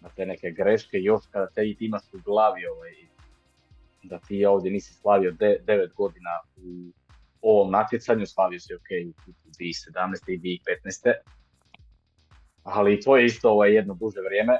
na 0.00 0.08
te 0.08 0.26
neke 0.26 0.50
greške, 0.50 0.98
još 0.98 1.22
kada 1.30 1.46
te 1.46 1.68
i 1.68 1.74
ti 1.74 1.84
imaš 1.84 2.02
glavi 2.24 2.66
ovaj, 2.66 2.92
da 4.02 4.18
ti 4.18 4.44
ovdje 4.44 4.70
nisi 4.70 4.94
slavio 4.94 5.30
de, 5.30 5.58
devet 5.66 5.92
godina 5.94 6.30
u 6.56 6.92
ovom 7.42 7.70
natjecanju, 7.70 8.26
slavio 8.26 8.60
si 8.60 8.74
ok 8.74 8.88
u 9.26 9.50
2017. 9.50 10.32
i 10.32 10.38
2015. 10.38 11.12
Ali 12.62 13.00
to 13.00 13.16
je 13.16 13.26
isto 13.26 13.50
ovaj, 13.50 13.74
jedno 13.74 13.94
duže 13.94 14.20
vrijeme, 14.20 14.58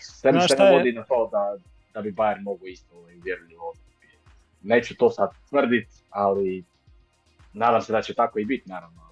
sve 0.00 0.32
mi 0.32 0.40
se 0.40 0.56
vodi 0.72 0.92
na 0.92 1.04
to 1.04 1.28
da, 1.32 1.56
da 1.94 2.02
bi 2.02 2.12
Bayern 2.12 2.42
mogu 2.42 2.66
isto 2.66 2.96
ovaj, 2.96 3.16
uvjerljivo 3.16 3.72
Neću 4.62 4.96
to 4.96 5.10
sad 5.10 5.30
tvrdit, 5.48 5.88
ali 6.10 6.64
nadam 7.52 7.82
se 7.82 7.92
da 7.92 8.02
će 8.02 8.14
tako 8.14 8.38
i 8.38 8.44
biti 8.44 8.68
naravno. 8.68 9.07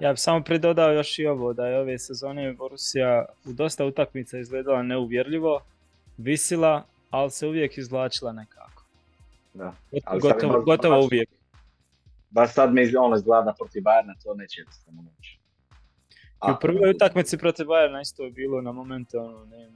Ja 0.00 0.12
bih 0.12 0.20
samo 0.20 0.44
pridodao 0.44 0.92
još 0.92 1.18
i 1.18 1.26
ovo, 1.26 1.52
da 1.52 1.66
je 1.66 1.80
ove 1.80 1.98
sezone 1.98 2.52
Borussia 2.52 3.24
u 3.44 3.52
dosta 3.52 3.84
utakmica 3.84 4.38
izgledala 4.38 4.82
neuvjerljivo, 4.82 5.60
visila, 6.16 6.84
ali 7.10 7.30
se 7.30 7.46
uvijek 7.46 7.78
izvlačila 7.78 8.32
nekako. 8.32 8.84
Da. 9.54 9.74
Ali 10.04 10.20
gotovo, 10.20 10.62
gotovo 10.62 10.96
baš, 10.96 11.04
uvijek. 11.04 11.28
Baš 12.30 12.52
sad 12.52 12.74
mi 12.74 12.96
ono 12.96 13.16
izgleda 13.16 13.54
protiv 13.58 13.82
Bayerna, 13.82 14.14
to 14.24 14.34
neće 14.34 14.60
jednostavno 14.60 15.02
moći. 15.02 15.38
I 16.48 16.50
u 16.50 16.54
prvoj 16.60 16.90
utakmici 16.90 17.38
protiv 17.38 17.66
Bayerna 17.66 18.02
isto 18.02 18.24
je 18.24 18.30
bilo 18.30 18.60
na 18.60 18.72
momente 18.72 19.18
ono, 19.18 19.44
ne, 19.44 19.70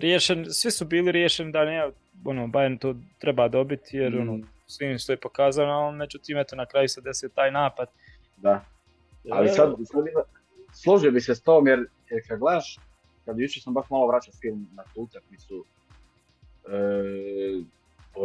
riješen, 0.00 0.46
svi 0.50 0.70
su 0.70 0.84
bili 0.84 1.12
riješeni 1.12 1.52
da 1.52 1.64
ne, 1.64 1.90
ono, 2.24 2.46
Bayern 2.46 2.78
to 2.78 2.94
treba 3.18 3.48
dobiti 3.48 3.96
jer 3.96 4.18
ono, 4.18 4.36
mm. 4.36 4.48
svim 4.66 4.98
što 4.98 5.12
je 5.12 5.16
pokazano, 5.16 5.92
međutim 5.92 6.38
eto 6.38 6.56
na 6.56 6.66
kraju 6.66 6.88
se 6.88 7.00
desio 7.00 7.28
taj 7.28 7.50
napad. 7.50 7.88
Da, 8.36 8.64
ali 9.30 9.48
sad, 9.48 9.74
sad 9.84 10.04
složio 10.72 11.10
bi 11.10 11.20
se 11.20 11.34
s 11.34 11.42
tom 11.42 11.66
jer, 11.66 11.86
jer 12.10 12.28
kad 12.28 12.38
gledaš, 12.38 12.78
kad 13.24 13.38
jučer 13.38 13.62
sam 13.62 13.74
baš 13.74 13.90
malo 13.90 14.06
vraćao 14.06 14.34
film 14.40 14.68
na 14.72 14.82
tu 14.94 15.02
utakmicu, 15.02 15.64
e, 16.64 17.62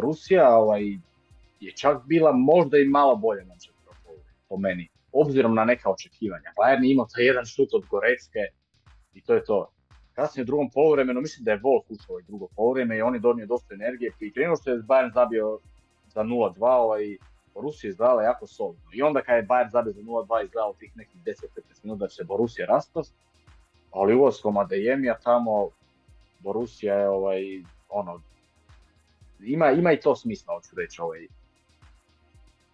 Rusija 0.02 0.58
ovaj, 0.58 0.84
je 1.60 1.72
čak 1.76 1.98
bila 2.06 2.32
možda 2.32 2.78
i 2.78 2.86
malo 2.86 3.16
bolje 3.16 3.46
na 3.46 3.56
po 4.50 4.58
meni 4.58 4.90
obzirom 5.12 5.56
na 5.56 5.66
neka 5.66 5.90
očekivanja. 5.90 6.54
Bayern 6.58 6.84
je 6.84 6.92
imao 6.92 7.08
taj 7.16 7.26
jedan 7.26 7.46
šut 7.46 7.74
od 7.74 7.84
Gorecke 7.90 8.40
i 9.14 9.22
to 9.22 9.34
je 9.34 9.44
to. 9.44 9.68
Kasnije 10.14 10.44
u 10.44 10.46
drugom 10.46 10.70
poluvremenu, 10.70 11.22
mislim 11.22 11.46
da 11.46 11.52
je 11.52 11.60
Wolf 11.60 11.84
ušao 11.90 12.16
u 12.16 12.22
drugo 12.22 12.48
poluvreme 12.56 12.98
i 12.98 13.02
on 13.02 13.14
je 13.14 13.20
donio 13.20 13.46
dosta 13.46 13.74
energije. 13.74 14.12
I 14.20 14.32
prije 14.32 14.50
što 14.62 14.72
je 14.72 14.78
Bayern 14.78 15.14
zabio 15.14 15.60
za 16.08 16.24
0-2, 16.24 16.56
ovaj, 16.60 17.18
Borussia 17.54 17.90
izdala 17.90 18.24
jako 18.24 18.48
solidno. 18.48 18.90
I 18.94 19.02
onda 19.02 19.22
kad 19.22 19.36
je 19.36 19.48
Bayern 19.48 19.72
zabio 19.72 19.94
za 19.94 20.02
0-2 20.02 20.44
izgledalo 20.44 20.74
tih 20.74 20.98
nekih 20.98 21.22
10-15 21.26 21.36
minuta 21.84 22.00
da 22.00 22.08
će 22.08 22.24
Borussia 22.24 22.66
rastos. 22.66 23.12
Ali 23.92 24.16
ulaskom 24.16 24.56
Adeyemija 24.56 25.16
tamo 25.24 25.70
Borussia 26.40 26.94
je 26.94 27.10
ovaj, 27.10 27.64
ono, 27.90 28.22
ima, 29.40 29.72
ima 29.72 29.92
i 29.92 30.00
to 30.00 30.16
smisla, 30.16 30.56
hoću 30.56 30.76
reći, 30.76 31.02
ovaj, 31.02 31.28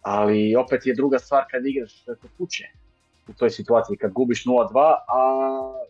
Ali 0.02 0.56
opet 0.56 0.86
je 0.86 0.94
druga 0.94 1.18
stvar 1.18 1.44
kad 1.50 1.66
igraš 1.66 2.04
kod 2.04 2.30
kuće. 2.38 2.64
U 3.28 3.32
toj 3.32 3.50
situaciji 3.50 3.96
kad 3.96 4.12
gubiš 4.12 4.44
0-2, 4.44 4.94
a 5.08 5.20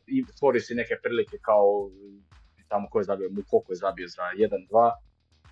i 0.07 0.24
stvori 0.24 0.61
si 0.61 0.74
neke 0.74 0.95
prilike 1.03 1.39
kao 1.39 1.91
tamo 2.68 2.89
ko 2.89 2.99
je 2.99 3.05
zabio, 3.05 3.30
koliko 3.51 3.72
je 3.72 3.76
zabio 3.76 4.09
za 4.09 4.22
1-2 4.22 4.93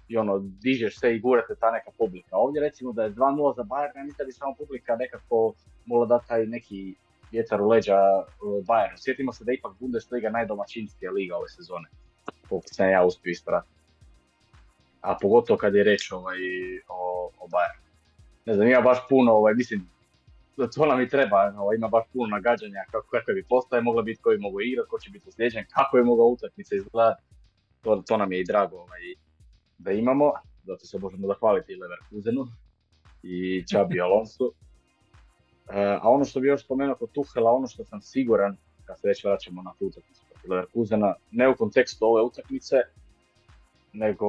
i 0.09 0.17
ono, 0.17 0.39
dižeš 0.39 0.99
se 1.01 1.17
i 1.17 1.21
gurate 1.21 1.55
ta 1.61 1.71
neka 1.71 1.91
publika. 1.99 2.37
Ovdje 2.37 2.61
recimo 2.61 2.93
da 2.93 3.03
je 3.03 3.11
2-0 3.11 3.57
za 3.57 3.63
Bayern, 3.63 3.97
ja 3.97 4.05
mislim 4.05 4.19
da 4.19 4.25
bi 4.25 4.33
samo 4.33 4.55
publika 4.59 4.97
nekako 4.97 5.55
mogla 5.87 6.07
dati 6.07 6.29
taj 6.29 6.47
neki 6.47 6.95
vjetar 7.33 7.63
u 7.63 7.69
leđa 7.69 7.99
Bayernu. 8.69 8.97
Sjetimo 8.97 9.33
se 9.33 9.45
da 9.45 9.53
je 9.53 9.57
ipak 9.57 9.73
Bundesliga 9.81 10.31
najdomaćinskija 10.31 11.11
liga 11.11 11.37
ove 11.37 11.49
sezone, 11.49 11.89
koliko 12.49 12.69
sam 12.69 12.91
ja 12.91 13.05
uspio 13.05 13.31
ispratiti. 13.31 13.75
A 15.01 15.17
pogotovo 15.21 15.59
kad 15.59 15.75
je 15.75 15.85
reč 15.85 16.13
ovaj, 16.13 16.39
o, 16.89 17.31
o 17.39 17.49
Bayernu. 17.49 17.83
Ne 18.47 18.55
znam, 18.55 18.69
ima 18.69 18.81
baš 18.81 18.99
puno, 19.09 19.33
ovaj, 19.33 19.55
mislim, 19.55 19.89
to 20.75 20.87
nam 20.87 21.01
i 21.01 21.09
treba, 21.09 21.55
ovaj, 21.59 21.77
ima 21.77 21.89
baš 21.89 22.05
puno 22.13 22.27
nagađanja 22.27 22.85
kako, 22.91 23.09
kakve 23.09 23.35
bi 23.35 23.45
postaje 23.49 23.83
mogla 23.83 24.03
biti, 24.03 24.23
koji 24.23 24.39
mogu 24.39 24.61
igrati, 24.61 24.89
ko 24.91 24.99
će 24.99 25.11
biti 25.11 25.33
sljeđen, 25.33 25.65
kako 25.75 25.99
je 25.99 26.05
mogla 26.05 26.25
utakmica 26.25 26.75
izgledati. 26.77 27.23
To, 27.83 28.03
to 28.07 28.17
nam 28.17 28.33
je 28.33 28.41
i 28.41 28.45
drago 28.45 28.77
ovaj, 28.77 29.01
da 29.79 29.93
imamo, 29.93 30.33
zato 30.65 30.87
se 30.87 30.99
možemo 30.99 31.27
zahvaliti 31.27 31.73
i 31.73 31.77
Leverkusenu 31.77 32.47
i 33.23 33.65
Čabi 33.73 34.01
Alonso. 34.01 34.51
E, 35.71 35.99
a 36.03 36.09
ono 36.09 36.25
što 36.25 36.41
bi 36.41 36.49
još 36.49 36.65
spomenuo 36.65 36.95
kod 36.95 37.13
Tuhela, 37.13 37.51
ono 37.51 37.67
što 37.67 37.85
sam 37.85 38.01
siguran, 38.01 38.57
kad 38.85 39.01
se 39.01 39.09
već 39.09 39.25
vraćamo 39.25 39.63
na 39.63 39.73
tu 39.79 39.87
utakmicu 39.87 40.23
protiv 40.29 40.51
Leverkusena, 40.51 41.15
ne 41.31 41.49
u 41.49 41.57
kontekstu 41.57 42.07
ove 42.07 42.23
utakmice, 42.23 42.77
nego 43.93 44.27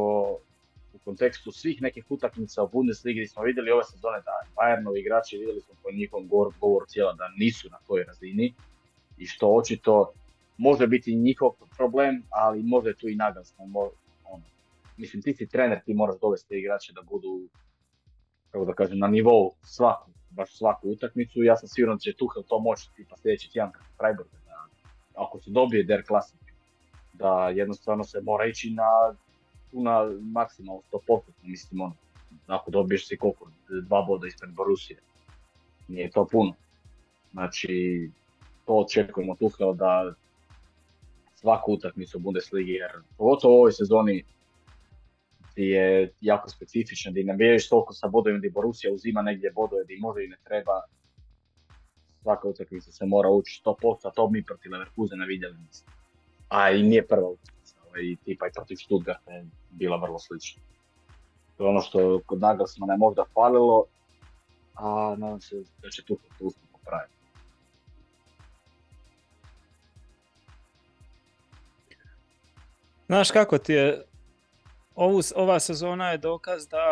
u 0.93 1.00
kontekstu 1.06 1.52
svih 1.52 1.82
nekih 1.82 2.06
utakmica 2.10 2.64
u 2.64 2.68
Bundesligi 2.68 3.20
gdje 3.20 3.28
smo 3.28 3.43
vidjeli 3.43 3.72
ove 3.72 3.84
sezone 3.84 4.22
da 4.26 4.32
Bayernovi 4.56 5.00
igrači 5.00 5.38
vidjeli 5.38 5.62
smo 5.62 5.76
po 5.84 5.91
njihovom 5.91 6.28
govoru 6.28 6.86
cijela 6.86 7.14
da 7.14 7.30
nisu 7.38 7.70
na 7.70 7.78
toj 7.88 8.04
razini 8.04 8.54
i 9.18 9.26
što 9.26 9.48
očito 9.50 10.12
može 10.58 10.88
biti 10.88 11.16
njihov 11.16 11.52
problem, 11.78 12.24
ali 12.30 12.64
može 12.64 12.93
tu 12.93 13.08
i 13.08 13.16
Nagelsmann 13.16 13.72
mislim 14.98 15.22
ti 15.22 15.34
si 15.34 15.48
trener, 15.48 15.80
ti 15.86 15.93
moraš 15.93 16.20
dovesti 16.22 16.60
igrače 16.60 16.93
da 16.93 17.02
budu, 17.02 17.48
kako 18.52 18.66
da 18.66 18.74
kažem, 18.74 19.00
na 19.00 19.08
nivou 19.08 19.52
svaku, 19.62 20.12
baš 20.30 20.58
svaku 20.58 20.89
utakmicu. 20.89 21.43
Ja 21.43 21.56
sam 21.58 21.70
siguran 21.70 21.98
da 21.98 22.00
će 22.00 22.14
Tuhel 22.14 22.43
to 22.43 22.60
moći 22.60 22.89
tipa 22.95 23.18
sljedeći 23.18 23.52
tjedan 23.52 23.72
kako 23.72 23.86
Freiburg, 23.98 24.30
da 24.45 24.68
ako 25.16 25.39
se 25.39 25.52
dobije 25.52 25.84
Der 25.84 26.04
Classic, 26.08 26.39
da 27.14 27.50
jednostavno 27.50 28.04
se 28.04 28.22
mora 28.22 28.45
ići 28.45 28.70
na 28.70 29.16
na 29.72 30.12
maksimalno 30.22 30.82
100%, 30.91 31.20
mislim 31.43 31.82
ono, 31.82 31.95
ako 32.48 32.72
dobiješ 32.72 33.08
si 33.08 33.18
koliko, 33.18 33.52
dva 33.84 34.02
boda 34.02 34.28
ispred 34.28 34.52
Borusije, 34.52 35.00
nije 35.88 36.12
to 36.12 36.28
puno. 36.32 36.54
Znači, 37.32 38.10
to 38.66 38.74
očekujemo 38.74 39.36
Tuhel 39.36 39.74
da 39.74 40.14
svaku 41.36 41.74
utakmicu 41.74 42.20
Bundesligi, 42.20 42.72
jer 42.72 42.91
pogotovo 43.18 43.54
u 43.54 43.58
ovoj 43.58 43.72
sezoni 43.72 44.24
je 45.64 46.14
jako 46.22 46.49
specifična, 46.49 47.12
gdje 47.12 47.24
ne 47.24 47.34
biješ 47.34 47.70
toliko 47.70 47.93
sa 47.93 48.08
bodovima 48.08 48.38
gdje 48.38 48.49
Borussia 48.51 48.93
uzima 48.93 49.22
negdje 49.22 49.51
bodove 49.51 49.84
gdje 49.84 49.97
može 49.99 50.24
i 50.24 50.28
ne 50.28 50.38
treba. 50.43 50.82
Svaka 52.22 52.47
utakmica 52.47 52.91
se 52.91 53.05
mora 53.05 53.30
ući 53.30 53.62
100%, 53.66 54.08
a 54.08 54.12
to 54.12 54.30
mi 54.30 54.43
protiv 54.43 54.72
Leverkusena 54.72 55.26
vidjeli 55.26 55.58
nismo. 55.68 55.91
A 56.49 56.72
i 56.72 56.84
nije 56.84 57.08
prva 57.08 57.30
utakmica, 57.30 57.76
ovaj, 57.88 58.01
i 58.01 58.18
tipa 58.26 58.47
i 58.47 58.51
protiv 58.55 58.76
Stuttgarta 58.76 59.32
je 59.32 59.45
bila 59.70 59.97
vrlo 59.97 60.20
slična. 60.20 60.62
To 61.58 61.64
je 61.64 61.70
ono 61.70 61.82
što 61.82 62.22
kod 62.26 62.39
Nagelsmana 62.39 62.93
je 62.93 62.97
možda 62.97 63.26
falilo, 63.34 63.86
a 64.74 65.16
nadam 65.18 65.41
se 65.41 65.55
da 65.82 65.89
će 65.89 66.03
tu 66.05 66.18
tu 66.38 66.51
popraviti. 66.72 67.18
Znaš 73.08 73.32
kako 73.32 73.58
ti 73.58 73.74
je 73.74 74.03
ovu, 74.98 75.22
ova 75.36 75.60
sezona 75.60 76.12
je 76.12 76.18
dokaz 76.18 76.68
da 76.68 76.86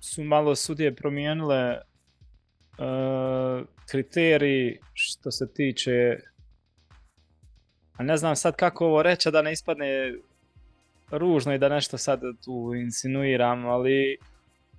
su 0.00 0.24
malo 0.24 0.54
sudije 0.54 0.94
promijenile 0.94 1.78
uh, 2.78 3.66
kriteriji 3.86 4.78
što 4.94 5.30
se 5.30 5.52
tiče 5.52 6.18
a 7.98 8.02
ne 8.02 8.16
znam 8.16 8.36
sad 8.36 8.56
kako 8.56 8.86
ovo 8.86 9.02
reći 9.02 9.30
da 9.30 9.42
ne 9.42 9.52
ispadne 9.52 10.14
ružno 11.10 11.54
i 11.54 11.58
da 11.58 11.68
nešto 11.68 11.98
sad 11.98 12.20
tu 12.44 12.72
insinuiram, 12.74 13.66
ali 13.66 14.18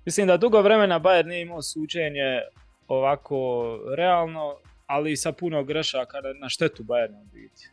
mislim 0.04 0.26
da 0.26 0.36
dugo 0.36 0.62
vremena 0.62 1.00
Bayern 1.00 1.26
nije 1.26 1.42
imao 1.42 1.62
suđenje 1.62 2.40
ovako 2.88 3.78
realno, 3.96 4.56
ali 4.86 5.16
sa 5.16 5.32
puno 5.32 5.64
grešaka 5.64 6.16
na 6.40 6.48
štetu 6.48 6.82
Bayerna 6.82 7.24
biti. 7.32 7.70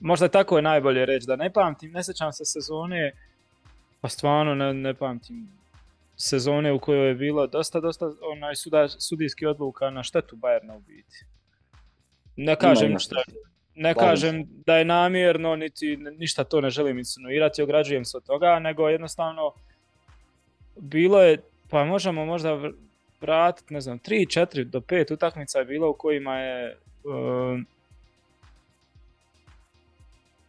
Možda 0.00 0.28
tako 0.28 0.56
je 0.56 0.62
najbolje 0.62 1.06
reći, 1.06 1.26
da 1.26 1.36
ne 1.36 1.52
pamtim, 1.52 1.92
ne 1.92 2.04
sjećam 2.04 2.32
se 2.32 2.44
sezone 2.44 3.12
pa 4.00 4.08
stvarno 4.08 4.54
ne, 4.54 4.74
ne 4.74 4.94
pamtim 4.94 5.48
sezone 6.16 6.72
u 6.72 6.78
kojoj 6.78 7.08
je 7.08 7.14
bilo 7.14 7.46
dosta, 7.46 7.80
dosta 7.80 8.12
onaj 8.32 8.54
suda, 8.54 8.88
sudijski 8.88 9.46
odluka 9.46 9.90
na 9.90 10.02
štetu 10.02 10.36
Bayerna 10.36 10.76
u 10.76 10.80
biti. 10.80 11.24
Ne 12.36 12.56
kažem, 12.56 12.98
šta, 12.98 13.22
ne 13.74 13.94
kažem 13.94 14.44
da 14.66 14.76
je 14.76 14.84
namjerno, 14.84 15.56
niti 15.56 15.96
ništa 15.96 16.44
to 16.44 16.60
ne 16.60 16.70
želim 16.70 16.98
insinuirati, 16.98 17.62
ograđujem 17.62 18.04
se 18.04 18.16
od 18.16 18.26
toga, 18.26 18.58
nego 18.58 18.88
jednostavno 18.88 19.52
bilo 20.76 21.22
je, 21.22 21.42
pa 21.70 21.84
možemo 21.84 22.24
možda 22.24 22.70
vratiti, 23.20 23.74
ne 23.74 23.80
znam, 23.80 23.98
3, 23.98 24.40
4 24.40 24.64
do 24.64 24.80
5 24.80 25.12
utakmica 25.14 25.58
je 25.58 25.64
bilo 25.64 25.90
u 25.90 25.94
kojima 25.94 26.36
je 26.36 26.78
um, 27.04 27.66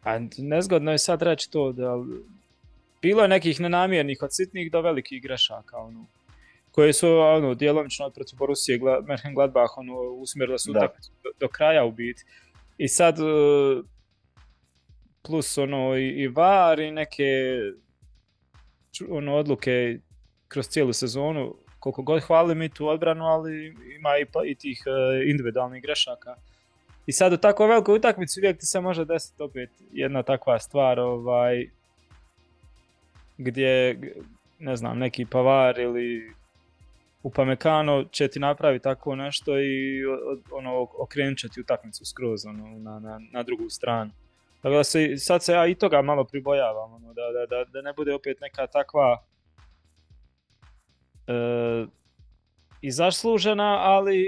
a 0.03 0.19
nezgodno 0.37 0.91
je 0.91 0.97
sad 0.97 1.21
reći 1.21 1.51
to 1.51 1.71
da 1.71 1.95
bilo 3.01 3.21
je 3.21 3.27
nekih 3.27 3.59
nenamjernih 3.59 4.17
od 4.21 4.35
sitnih 4.35 4.71
do 4.71 4.81
velikih 4.81 5.21
grešaka, 5.21 5.77
ono, 5.77 6.05
koje 6.71 6.93
su 6.93 7.09
ono, 7.09 7.53
djelomično 7.53 8.09
protiv 8.09 8.37
Borusije 8.37 8.79
Mönchengladbach 8.79 9.77
ono, 9.77 10.01
usmjerile 10.01 10.59
su 10.59 10.73
do, 10.73 10.87
do, 11.39 11.47
kraja 11.47 11.85
u 11.85 11.91
biti. 11.91 12.23
I 12.77 12.87
sad 12.87 13.19
e, 13.19 13.23
plus 15.21 15.57
ono 15.57 15.97
i, 15.97 16.07
i 16.07 16.27
VAR 16.27 16.79
i 16.79 16.91
neke 16.91 17.57
ono, 19.09 19.35
odluke 19.35 19.99
kroz 20.47 20.67
cijelu 20.67 20.93
sezonu, 20.93 21.55
koliko 21.79 22.01
god 22.01 22.21
hvali 22.23 22.55
mi 22.55 22.69
tu 22.69 22.87
odbranu, 22.87 23.25
ali 23.25 23.75
ima 23.97 24.17
i, 24.17 24.25
pa, 24.25 24.41
i 24.45 24.55
tih 24.55 24.83
uh, 24.85 25.29
individualnih 25.29 25.83
grešaka. 25.83 26.35
I 27.05 27.11
sad 27.11 27.33
u 27.33 27.37
tako 27.37 27.67
velikoj 27.67 27.95
utakmici 27.95 28.39
uvijek 28.39 28.59
ti 28.59 28.65
se 28.65 28.81
može 28.81 29.05
desiti 29.05 29.43
opet 29.43 29.69
jedna 29.91 30.23
takva 30.23 30.59
stvar, 30.59 30.99
ovaj, 30.99 31.69
gdje, 33.43 33.99
ne 34.59 34.75
znam, 34.75 34.97
neki 34.97 35.25
pavar 35.25 35.79
ili 35.79 36.33
Upamecano 37.23 38.03
će 38.11 38.27
ti 38.27 38.39
napraviti 38.39 38.83
tako 38.83 39.15
nešto 39.15 39.59
i 39.59 40.05
ono, 40.51 40.87
okrenut 40.99 41.37
će 41.37 41.49
ti 41.49 41.61
utakmicu 41.61 42.05
skroz 42.05 42.45
ono, 42.45 42.79
na, 42.79 42.99
na, 42.99 43.19
na 43.31 43.43
drugu 43.43 43.69
stranu. 43.69 44.11
Tako 44.61 44.75
da 44.75 44.83
se, 44.83 45.17
sad 45.17 45.43
se 45.43 45.53
ja 45.53 45.67
i 45.67 45.75
toga 45.75 46.01
malo 46.01 46.23
pribojavam, 46.23 46.93
ono, 46.93 47.13
da, 47.13 47.21
da, 47.49 47.63
da, 47.63 47.81
ne 47.81 47.93
bude 47.93 48.13
opet 48.13 48.39
neka 48.41 48.67
takva 48.67 49.23
e, 51.27 51.33
i 52.81 52.91
zaslužena, 52.91 53.77
ali 53.81 54.25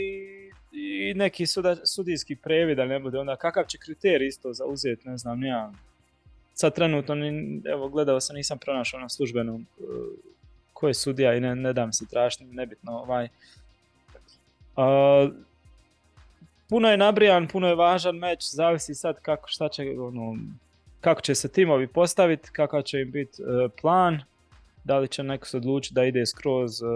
i 0.72 1.14
neki 1.15 1.45
sudijski 1.84 2.35
previd, 2.35 2.77
da 2.77 2.85
ne 2.85 2.99
bude 2.99 3.19
onda 3.19 3.35
kakav 3.35 3.65
će 3.65 3.77
kriterij 3.77 4.27
isto 4.27 4.53
zauzeti, 4.53 5.10
ne 5.10 5.18
znam, 5.18 5.44
ja 5.44 5.72
sad 6.54 6.76
trenutno, 6.76 7.16
evo 7.66 7.90
gledao 7.90 8.20
sam, 8.20 8.36
nisam 8.36 8.58
pronašao 8.58 9.00
na 9.00 9.10
službenom 9.10 9.66
uh, 9.80 9.88
ko 10.74 10.88
je 10.88 10.94
sudija 10.94 11.36
i 11.36 11.40
ne, 11.40 11.56
ne 11.56 11.74
dam 11.74 11.94
se 11.94 12.06
tražiti, 12.10 12.44
nebitno 12.44 12.92
ovaj. 12.92 13.28
Uh, 14.76 15.34
puno 16.70 16.90
je 16.90 16.98
nabrijan, 16.98 17.48
puno 17.48 17.68
je 17.68 17.76
važan 17.76 18.16
meč, 18.16 18.44
zavisi 18.44 18.96
sad 18.96 19.22
kako, 19.22 19.48
šta 19.48 19.70
će, 19.70 19.84
ono, 20.00 20.38
kako 21.02 21.22
će 21.22 21.36
se 21.36 21.48
timovi 21.48 21.88
postaviti, 21.88 22.50
kakav 22.52 22.82
će 22.82 23.02
im 23.02 23.12
biti 23.12 23.44
uh, 23.44 23.72
plan, 23.82 24.22
da 24.84 25.00
li 25.00 25.08
će 25.08 25.24
neko 25.24 25.48
se 25.48 25.58
odlučiti 25.58 25.96
da 25.96 26.04
ide 26.04 26.26
skroz 26.26 26.82
uh, 26.82 26.90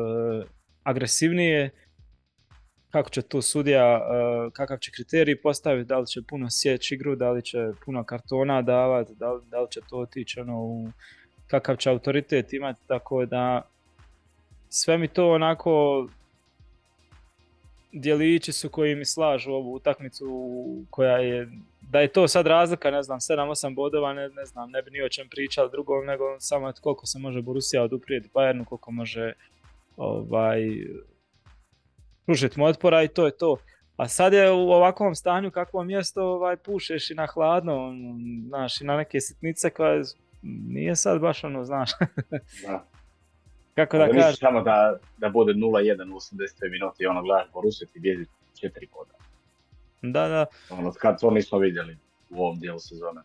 agresivnije, 0.84 1.70
kako 2.92 3.10
će 3.10 3.22
tu 3.22 3.42
sudija, 3.42 3.98
uh, 3.98 4.54
kakav 4.54 4.78
će 4.78 4.92
kriterij 4.92 5.42
postaviti, 5.42 5.88
da 5.88 6.00
li 6.00 6.08
će 6.08 6.22
puno 6.30 6.48
sjeći 6.50 6.96
igru, 6.96 7.16
da 7.16 7.32
li 7.32 7.42
će 7.42 7.58
puno 7.86 8.04
kartona 8.04 8.62
davati, 8.62 9.14
da 9.16 9.40
da 9.52 9.62
li 9.62 9.68
će 9.72 9.80
to 9.90 9.98
otići 9.98 10.40
ono, 10.40 10.62
u 10.62 10.90
kakav 11.48 11.76
će 11.76 11.90
autoritet 11.90 12.54
imati, 12.54 12.82
tako 12.88 13.26
da 13.26 13.62
sve 14.70 14.98
mi 14.98 15.08
to 15.08 15.32
onako 15.32 16.08
djelići 17.92 18.54
su 18.54 18.70
koji 18.70 18.96
mi 18.96 19.06
slažu 19.06 19.52
ovu 19.52 19.74
utakmicu 19.74 20.26
koja 20.90 21.18
je, 21.18 21.50
da 21.82 22.00
je 22.00 22.08
to 22.08 22.28
sad 22.28 22.48
razlika, 22.48 22.92
ne 22.92 23.04
znam, 23.04 23.20
7-8 23.20 23.76
bodova, 23.76 24.14
ne, 24.14 24.30
ne 24.30 24.46
znam, 24.46 24.72
ne 24.72 24.82
bi 24.82 24.92
ni 24.92 25.02
o 25.02 25.10
čem 25.10 25.28
pričali 25.30 25.72
drugom, 25.72 26.06
nego 26.06 26.24
samo 26.40 26.74
koliko 26.82 27.06
se 27.06 27.20
može 27.20 27.42
Borussia 27.42 27.84
oduprijeti 27.84 28.30
Bayernu, 28.34 28.66
koliko 28.66 28.92
može 28.92 29.34
ovaj, 29.98 30.62
pružiti 32.28 32.60
mu 32.60 32.66
otpora 32.66 33.04
i 33.04 33.08
to 33.08 33.26
je 33.26 33.38
to. 33.38 33.58
A 33.98 34.08
sad 34.08 34.34
je 34.34 34.52
u 34.52 34.72
ovakvom 34.72 35.16
stanju 35.16 35.52
kakvo 35.52 35.84
mjesto 35.84 36.24
ovaj, 36.24 36.58
pušeš 36.58 37.12
i 37.12 37.14
na 37.14 37.28
hladno, 37.28 37.76
ono, 37.76 38.20
znaš, 38.48 38.82
i 38.82 38.86
na 38.86 38.98
neke 38.98 39.22
sitnice 39.22 39.70
koja 39.70 40.02
nije 40.68 40.96
sad 40.96 41.22
baš 41.22 41.44
ono, 41.44 41.66
znaš. 41.66 41.92
Da. 42.68 42.86
Kako 43.76 43.98
da 43.98 44.06
Misliš 44.06 44.24
kažem. 44.24 44.38
samo 44.38 44.62
da, 44.62 44.98
da 45.18 45.30
bude 45.30 45.54
0-1 45.54 46.14
u 46.14 46.16
80 46.16 46.72
minuti 46.72 47.04
i 47.04 47.06
ono 47.06 47.22
gledaš 47.22 47.52
Borussia 47.54 47.88
ti 47.94 48.00
bježi 48.00 48.26
četiri 48.62 48.88
koda. 48.88 49.14
Da, 50.02 50.28
da. 50.28 50.46
Ono, 50.70 50.92
kad 50.92 51.20
to 51.20 51.32
nismo 51.32 51.58
vidjeli 51.58 51.98
u 52.30 52.44
ovom 52.44 52.60
dijelu 52.60 52.80
sezone. 52.80 53.22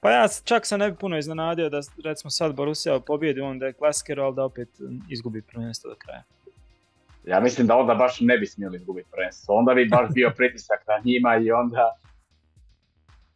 Pa 0.00 0.10
ja 0.10 0.28
čak 0.44 0.66
se 0.66 0.78
ne 0.78 0.90
bi 0.90 0.96
puno 0.96 1.18
iznenadio 1.18 1.68
da 1.68 1.80
recimo 2.04 2.30
sad 2.30 2.54
Borussia 2.54 3.00
pobjedi 3.00 3.40
onda 3.40 3.66
je 3.66 3.72
klasiker, 3.72 4.20
ali 4.20 4.34
da 4.34 4.44
opet 4.44 4.68
izgubi 5.08 5.42
prvenstvo 5.42 5.90
do 5.90 5.96
kraja. 5.96 6.22
Ja 7.26 7.40
mislim 7.40 7.66
da 7.66 7.76
onda 7.76 7.94
baš 7.94 8.20
ne 8.20 8.38
bi 8.38 8.46
smjeli 8.46 8.76
izgubiti 8.76 9.08
prvenstvo. 9.10 9.54
Onda 9.54 9.74
bi 9.74 9.88
baš 9.88 10.08
bio 10.14 10.32
pritisak 10.36 10.86
na 10.86 11.02
njima 11.04 11.36
i 11.36 11.50
onda... 11.50 11.96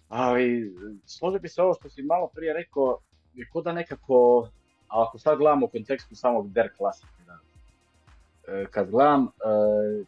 Ali, 0.08 0.74
složio 1.06 1.40
bi 1.40 1.48
se 1.48 1.62
ovo 1.62 1.74
što 1.74 1.88
si 1.88 2.02
malo 2.02 2.30
prije 2.34 2.52
rekao, 2.52 2.98
je 3.34 3.48
ko 3.52 3.62
da 3.62 3.72
nekako, 3.72 4.48
a 4.88 5.02
ako 5.02 5.18
sad 5.18 5.38
gledamo 5.38 5.66
u 5.66 5.68
kontekstu 5.68 6.14
samog 6.14 6.52
Der 6.52 6.68
klasike, 6.76 7.22
da, 7.26 7.38
e, 8.52 8.66
kad 8.70 8.90
gledam 8.90 9.24
e, 9.24 9.28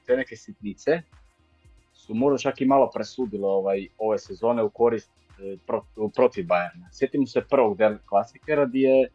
te 0.07 0.17
neke 0.17 0.37
sitnice, 0.37 1.03
su 1.93 2.15
možda 2.15 2.39
čak 2.39 2.61
i 2.61 2.67
malo 2.67 2.91
presudile 2.95 3.49
ovaj, 3.49 3.89
ove 3.99 4.19
sezone 4.19 4.63
u 4.63 4.71
korist 4.71 5.11
e, 5.11 5.57
pro- 5.67 6.11
protiv 6.15 6.45
Bayerna. 6.45 6.89
Sjetimo 6.93 7.27
se 7.27 7.41
prvog 7.51 7.77
Der 7.77 7.99
klasikera 8.07 8.67
gdje 8.67 8.89
je, 8.89 9.11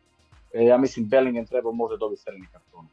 ja 0.67 0.77
mislim, 0.77 1.09
Bellingham 1.09 1.45
trebao 1.45 1.71
možda 1.71 1.97
dobiti 1.97 2.21
crveni 2.21 2.47
karton. 2.51 2.87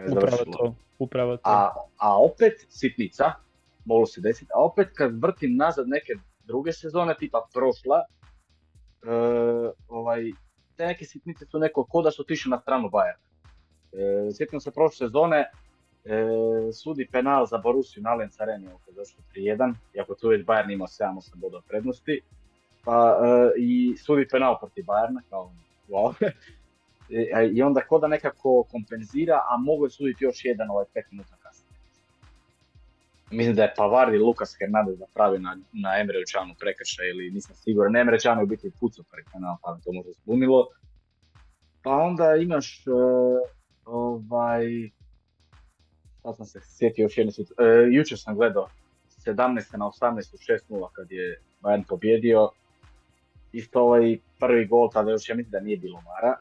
Kad 0.00 0.12
je 0.12 0.18
Upravo 0.18 0.36
završilo. 0.36 0.56
to, 0.56 0.74
upravo 0.98 1.36
to. 1.36 1.42
A, 1.44 1.72
a 1.96 2.22
opet 2.22 2.66
sitnica, 2.68 3.32
moglo 3.84 4.06
se 4.06 4.20
desiti, 4.20 4.50
a 4.54 4.64
opet 4.64 4.88
kad 4.94 5.22
vrtim 5.22 5.56
nazad 5.56 5.88
neke 5.88 6.12
druge 6.44 6.72
sezone, 6.72 7.14
tipa 7.18 7.46
prošla, 7.54 8.04
e, 9.02 9.10
ovaj, 9.88 10.30
te 10.76 10.86
neke 10.86 11.04
sitnice 11.04 11.46
su 11.46 11.58
neko 11.58 11.84
ko 11.84 12.02
da 12.02 12.10
su 12.10 12.22
otišli 12.22 12.50
na 12.50 12.60
stranu 12.60 12.88
Bayerna. 12.88 13.26
E, 13.92 14.32
sjetim 14.32 14.60
se 14.60 14.70
prošle 14.70 15.06
sezone, 15.06 15.50
e, 16.04 16.72
sudi 16.72 17.08
penal 17.12 17.46
za 17.46 17.58
Borussiju 17.58 18.02
na 18.02 18.10
Allianz 18.10 18.40
Areni, 18.40 18.64
je 18.66 18.94
došlo 18.96 19.22
3-1, 19.34 19.74
iako 19.94 20.14
tu 20.14 20.28
već 20.28 20.46
Bayern 20.46 20.72
imao 20.72 20.86
7-8 20.86 21.34
bodova 21.34 21.62
prednosti. 21.68 22.20
Pa, 22.84 23.18
e, 23.24 23.60
I 23.60 23.96
sudi 23.96 24.28
penal 24.28 24.58
protiv 24.58 24.84
Bayerna, 24.84 25.20
kao 25.30 25.52
wow. 25.88 26.14
E, 27.10 27.50
I 27.52 27.62
onda 27.62 27.80
ko 27.80 27.98
da 27.98 28.08
nekako 28.08 28.64
kompenzira, 28.70 29.36
a 29.48 29.56
mogu 29.56 29.86
je 29.86 29.90
suditi 29.90 30.24
još 30.24 30.44
jedan 30.44 30.70
ovaj 30.70 30.84
5 30.94 31.02
minuta 31.10 31.36
kasnije. 31.42 31.70
Mislim 33.30 33.56
da 33.56 33.62
je 33.62 33.74
Pavard 33.76 34.14
i 34.14 34.18
Lukas 34.18 34.56
Hernandez 34.58 35.00
napravio 35.00 35.38
na, 35.38 35.58
na 35.72 36.00
Emre 36.00 36.26
Čanu 36.32 36.54
prekršaj 36.58 37.08
ili 37.08 37.30
nisam 37.30 37.56
siguran. 37.56 37.96
Emre 37.96 38.18
Can 38.18 38.40
je 38.40 38.46
biti 38.46 38.70
pucao 38.80 39.04
prvi 39.10 39.24
penal, 39.32 39.56
pa 39.62 39.78
to 39.84 39.92
možda 39.92 40.12
zbunilo. 40.12 40.66
Pa 41.82 41.90
onda 41.90 42.36
imaš 42.36 42.86
e, 42.86 42.90
ovaj... 43.84 44.64
Sad 46.22 46.36
sam 46.36 46.46
se 46.46 46.60
sjetio 46.78 47.02
još 47.02 47.18
jednu 47.18 47.32
situ- 47.32 47.54
e, 47.62 47.88
jučer 47.92 48.18
sam 48.18 48.34
gledao 48.36 48.68
17 49.26 49.76
na 49.78 49.84
18 49.84 50.34
u 50.34 50.38
6-0 50.72 50.88
kad 50.92 51.12
je 51.12 51.40
Bayern 51.62 51.84
pobjedio. 51.88 52.50
Isto 53.52 53.80
ovaj 53.82 54.18
prvi 54.38 54.66
gol, 54.66 54.90
tada 54.90 55.10
još 55.10 55.28
ja 55.28 55.34
mislim 55.34 55.50
da 55.50 55.60
nije 55.60 55.76
bilo 55.76 56.00
Mara. 56.00 56.36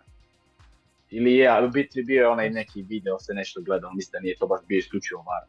Ili 1.11 1.34
je, 1.34 1.48
ali 1.48 1.68
u 1.68 1.72
biti 1.72 2.03
bio 2.03 2.22
je 2.22 2.27
onaj 2.27 2.49
neki 2.49 2.81
video, 2.81 3.19
se 3.19 3.34
nešto 3.34 3.61
gledao, 3.61 3.94
mislim 3.94 4.11
da 4.11 4.19
nije 4.19 4.38
to 4.38 4.48
baš 4.48 4.60
bio 4.68 4.77
isključivo 4.77 5.23
VAR. 5.23 5.44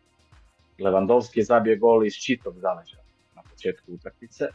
Lewandowski 0.78 1.38
je 1.38 1.44
zabio 1.44 1.76
gol 1.78 2.06
iz 2.06 2.14
čitog 2.14 2.58
zaleđa 2.58 2.96
na 3.36 3.42
početku 3.50 3.92
utakmice. 3.92 4.48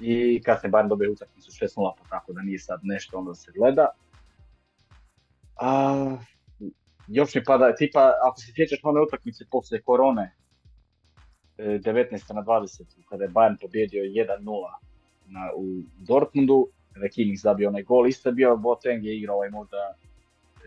I 0.00 0.42
kasnije 0.42 0.72
Bayern 0.72 0.88
dobio 0.88 1.12
utakmicu 1.12 1.50
6-0, 1.50 1.92
pa 1.98 2.08
tako 2.08 2.32
da 2.32 2.42
nije 2.42 2.58
sad 2.58 2.80
nešto 2.82 3.18
onda 3.18 3.34
se 3.34 3.52
gleda. 3.54 3.88
A, 5.56 6.16
još 7.08 7.34
mi 7.34 7.44
pada, 7.44 7.74
tipa, 7.74 8.12
ako 8.28 8.40
se 8.40 8.52
sjećaš 8.54 8.80
one 8.82 9.00
utakmice 9.00 9.44
poslije 9.50 9.82
korone, 9.82 10.34
e, 11.58 11.64
19. 11.64 12.34
na 12.34 12.42
20. 12.42 12.84
kada 13.08 13.24
je 13.24 13.30
Bayern 13.30 13.60
pobjedio 13.60 14.02
1-0 14.02 14.38
na, 15.26 15.50
u 15.56 15.82
Dortmundu, 15.98 16.68
je 17.00 17.10
Kimmich 17.10 17.40
zabio 17.40 17.68
onaj 17.68 17.82
gol, 17.82 18.06
isto 18.06 18.28
je 18.28 18.32
bio 18.32 18.56
Boateng 18.56 19.04
je 19.04 19.16
igrao 19.16 19.36
ovaj 19.36 19.50
možda 19.50 19.76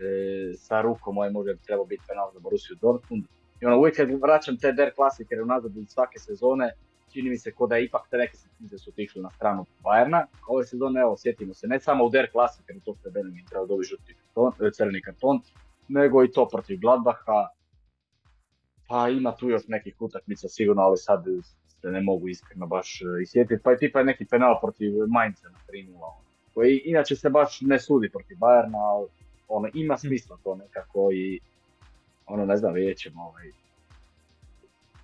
e, 0.00 0.54
sa 0.56 0.80
rukom, 0.80 1.18
ovaj 1.18 1.30
možda 1.30 1.52
bi 1.52 1.58
trebao 1.66 1.84
biti 1.84 2.02
penal 2.08 2.30
za 2.34 2.40
Borussiju 2.40 2.76
Dortmund. 2.80 3.24
I 3.60 3.66
ono, 3.66 3.78
uvijek 3.78 3.96
kad 3.96 4.10
vraćam 4.20 4.58
te 4.58 4.72
der 4.72 4.94
klasikere 4.94 5.42
unazad 5.42 5.76
iz 5.76 5.88
svake 5.88 6.18
sezone, 6.18 6.72
čini 7.12 7.30
mi 7.30 7.38
se 7.38 7.52
ko 7.52 7.66
da 7.66 7.76
je 7.76 7.84
ipak 7.84 8.08
te 8.10 8.16
neke 8.16 8.36
sitnice 8.36 8.78
su 8.78 8.90
otišle 8.90 9.22
na 9.22 9.30
stranu 9.30 9.64
Bayerna. 9.82 10.26
Ove 10.48 10.64
sezone, 10.64 11.00
evo, 11.00 11.16
sjetimo 11.18 11.54
se, 11.54 11.66
ne 11.66 11.80
samo 11.80 12.04
u 12.04 12.10
der 12.10 12.30
klasikeru, 12.32 12.80
to 12.80 12.94
što 12.94 13.08
je 13.08 13.12
Bellingham 13.12 13.46
trebao 13.46 13.66
dobiti 13.66 13.88
žuti 13.88 14.14
karton, 14.14 14.52
e, 14.66 14.70
crveni 14.70 15.02
karton, 15.02 15.40
nego 15.88 16.24
i 16.24 16.32
to 16.32 16.48
protiv 16.48 16.80
Gladbaha. 16.80 17.48
Pa 18.88 19.08
ima 19.08 19.36
tu 19.36 19.48
još 19.48 19.62
nekih 19.68 19.96
utakmica 20.00 20.48
sigurno, 20.48 20.82
ali 20.82 20.96
sad 20.96 21.24
se 21.86 21.92
ne 21.92 22.00
mogu 22.00 22.28
iskreno 22.28 22.66
baš 22.66 23.02
e, 23.02 23.22
isjetiti. 23.22 23.62
Pa 23.62 23.70
je 23.70 23.78
tipa 23.78 24.02
neki 24.02 24.24
penal 24.24 24.60
protiv 24.60 24.92
Mainza 25.08 25.48
na 25.48 25.58
3-0, 25.68 25.94
ono, 25.94 26.20
koji 26.54 26.82
inače 26.84 27.16
se 27.16 27.30
baš 27.30 27.60
ne 27.60 27.78
sudi 27.80 28.10
protiv 28.10 28.36
Bayerna, 28.36 28.78
ali 28.78 29.08
ono, 29.48 29.68
ima 29.74 29.98
smisla 29.98 30.38
to 30.44 30.54
nekako 30.54 31.10
i 31.12 31.40
ono, 32.26 32.46
ne 32.46 32.56
znam, 32.56 32.72
vidjet 32.72 32.98
ćemo 32.98 33.22
ovaj. 33.22 33.50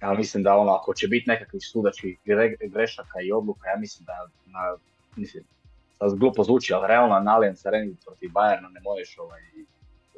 Ja 0.02 0.14
mislim 0.14 0.42
da 0.42 0.56
ono, 0.56 0.72
ako 0.72 0.94
će 0.94 1.08
biti 1.08 1.30
nekakvih 1.30 1.62
sudačkih 1.72 2.18
gre- 2.26 2.70
grešaka 2.72 3.20
i 3.24 3.32
odluka, 3.32 3.68
ja 3.68 3.76
mislim 3.76 4.06
da, 4.06 4.28
na, 4.46 4.76
mislim, 5.16 5.44
sad 5.98 6.18
glupo 6.18 6.44
zvuči, 6.44 6.72
ali 6.72 6.88
realno 6.88 7.20
na 7.20 7.34
Allianz 7.34 7.66
Areni 7.66 7.96
protiv 8.04 8.30
Bayerna 8.30 8.68
ne 8.72 8.80
možeš 8.80 9.18
ovaj, 9.18 9.42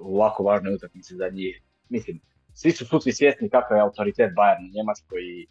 u 0.01 0.16
ovako 0.16 0.43
važnoj 0.43 0.74
utakmici 0.74 1.15
za 1.16 1.28
njih. 1.28 1.62
Mislim, 1.89 2.20
svi 2.55 2.70
su 2.70 2.86
suci 2.86 3.12
svjesni 3.12 3.51
kakav 3.51 3.77
je 3.77 3.82
autoritet 3.82 4.32
Bayern 4.36 4.70
u 4.70 4.74
Njemačkoj 4.74 5.23
i, 5.23 5.47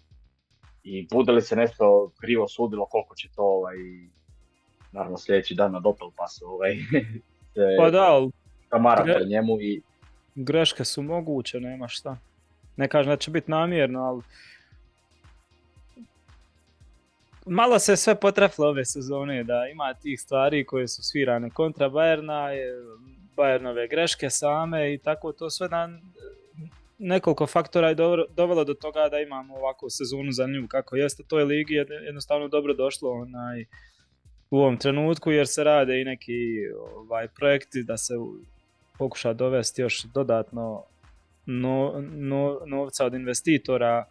i 0.83 1.07
bude 1.11 1.31
li 1.31 1.41
se 1.41 1.55
nešto 1.55 2.11
krivo 2.19 2.47
sudilo, 2.47 2.85
koliko 2.85 3.15
će 3.15 3.29
to 3.35 3.43
ovaj, 3.43 3.75
naravno 4.91 5.17
sljedeći 5.17 5.55
dan 5.55 5.71
na 5.71 5.79
Doppel 5.79 6.09
pasu 6.17 6.45
ovaj, 6.45 6.75
se 7.53 7.61
Pa 7.77 7.89
da, 7.89 8.03
ali 8.03 8.31
kamara 8.69 9.05
Gre- 9.05 9.27
njemu 9.27 9.61
i 9.61 9.81
greške 10.35 10.85
su 10.85 11.01
moguće, 11.01 11.59
nema 11.59 11.87
šta. 11.87 12.17
Ne 12.75 12.87
kažem 12.87 13.09
da 13.09 13.17
će 13.17 13.31
biti 13.31 13.51
namjerno, 13.51 14.03
ali 14.03 14.21
malo 17.45 17.79
se 17.79 17.95
sve 17.95 18.15
potrefilo 18.15 18.67
ove 18.67 18.85
sezone, 18.85 19.43
da 19.43 19.67
ima 19.71 19.93
tih 19.93 20.21
stvari 20.21 20.65
koje 20.65 20.87
su 20.87 21.03
svirane 21.03 21.49
kontra 21.49 21.89
Bayerna, 21.89 22.49
Bayernove 23.37 23.89
greške 23.89 24.29
same 24.29 24.93
i 24.93 24.97
tako 24.97 25.31
to 25.31 25.49
sve 25.49 25.69
na 25.69 25.99
nekoliko 27.03 27.47
faktora 27.47 27.89
je 27.89 27.95
dovelo 28.29 28.63
do 28.63 28.73
toga 28.73 29.09
da 29.09 29.19
imamo 29.19 29.55
ovakvu 29.55 29.89
sezonu 29.89 30.31
za 30.31 30.45
nju 30.47 30.67
kako 30.67 30.95
jeste. 30.95 31.23
To 31.27 31.39
je 31.39 31.45
ligi 31.45 31.73
jed- 31.73 32.03
jednostavno 32.05 32.47
dobro 32.47 32.73
došlo 32.73 33.11
onaj, 33.11 33.65
u 34.51 34.57
ovom 34.57 34.77
trenutku 34.77 35.31
jer 35.31 35.47
se 35.47 35.63
rade 35.63 36.01
i 36.01 36.05
neki 36.05 36.33
ovaj, 36.95 37.27
projekti 37.27 37.83
da 37.83 37.97
se 37.97 38.13
pokuša 38.97 39.33
dovesti 39.33 39.81
još 39.81 40.03
dodatno 40.03 40.83
no, 41.45 42.03
no- 42.11 42.59
novca 42.65 43.05
od 43.05 43.13
investitora 43.13 44.05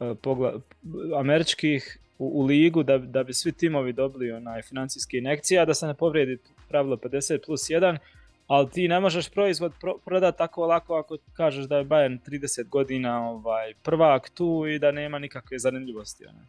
e, 0.00 0.04
pogla- 0.22 0.60
američkih 1.18 1.98
u, 2.18 2.40
u 2.40 2.44
ligu 2.46 2.82
da, 2.82 2.98
da 2.98 3.22
bi 3.24 3.32
svi 3.32 3.52
timovi 3.52 3.92
dobili 3.92 4.32
onaj 4.32 4.62
financijski 4.62 5.18
injekcije, 5.18 5.60
a 5.60 5.64
da 5.64 5.74
se 5.74 5.86
ne 5.86 5.94
povrijedi 5.94 6.38
pravilo 6.68 6.96
50 6.96 7.46
plus 7.46 7.60
1, 7.60 7.98
ali 8.46 8.70
ti 8.70 8.88
ne 8.88 9.00
možeš 9.00 9.28
proizvod 9.28 9.72
pro, 9.80 9.98
prodati 10.04 10.38
tako 10.38 10.66
lako 10.66 10.94
ako 10.94 11.16
kažeš 11.32 11.64
da 11.64 11.76
je 11.76 11.84
Bayern 11.84 12.18
30 12.28 12.68
godina 12.68 13.30
ovaj, 13.30 13.74
prvak 13.82 14.30
tu 14.30 14.66
i 14.66 14.78
da 14.78 14.90
nema 14.90 15.18
nikakve 15.18 15.58
zanimljivosti. 15.58 16.26
Onaj. 16.26 16.44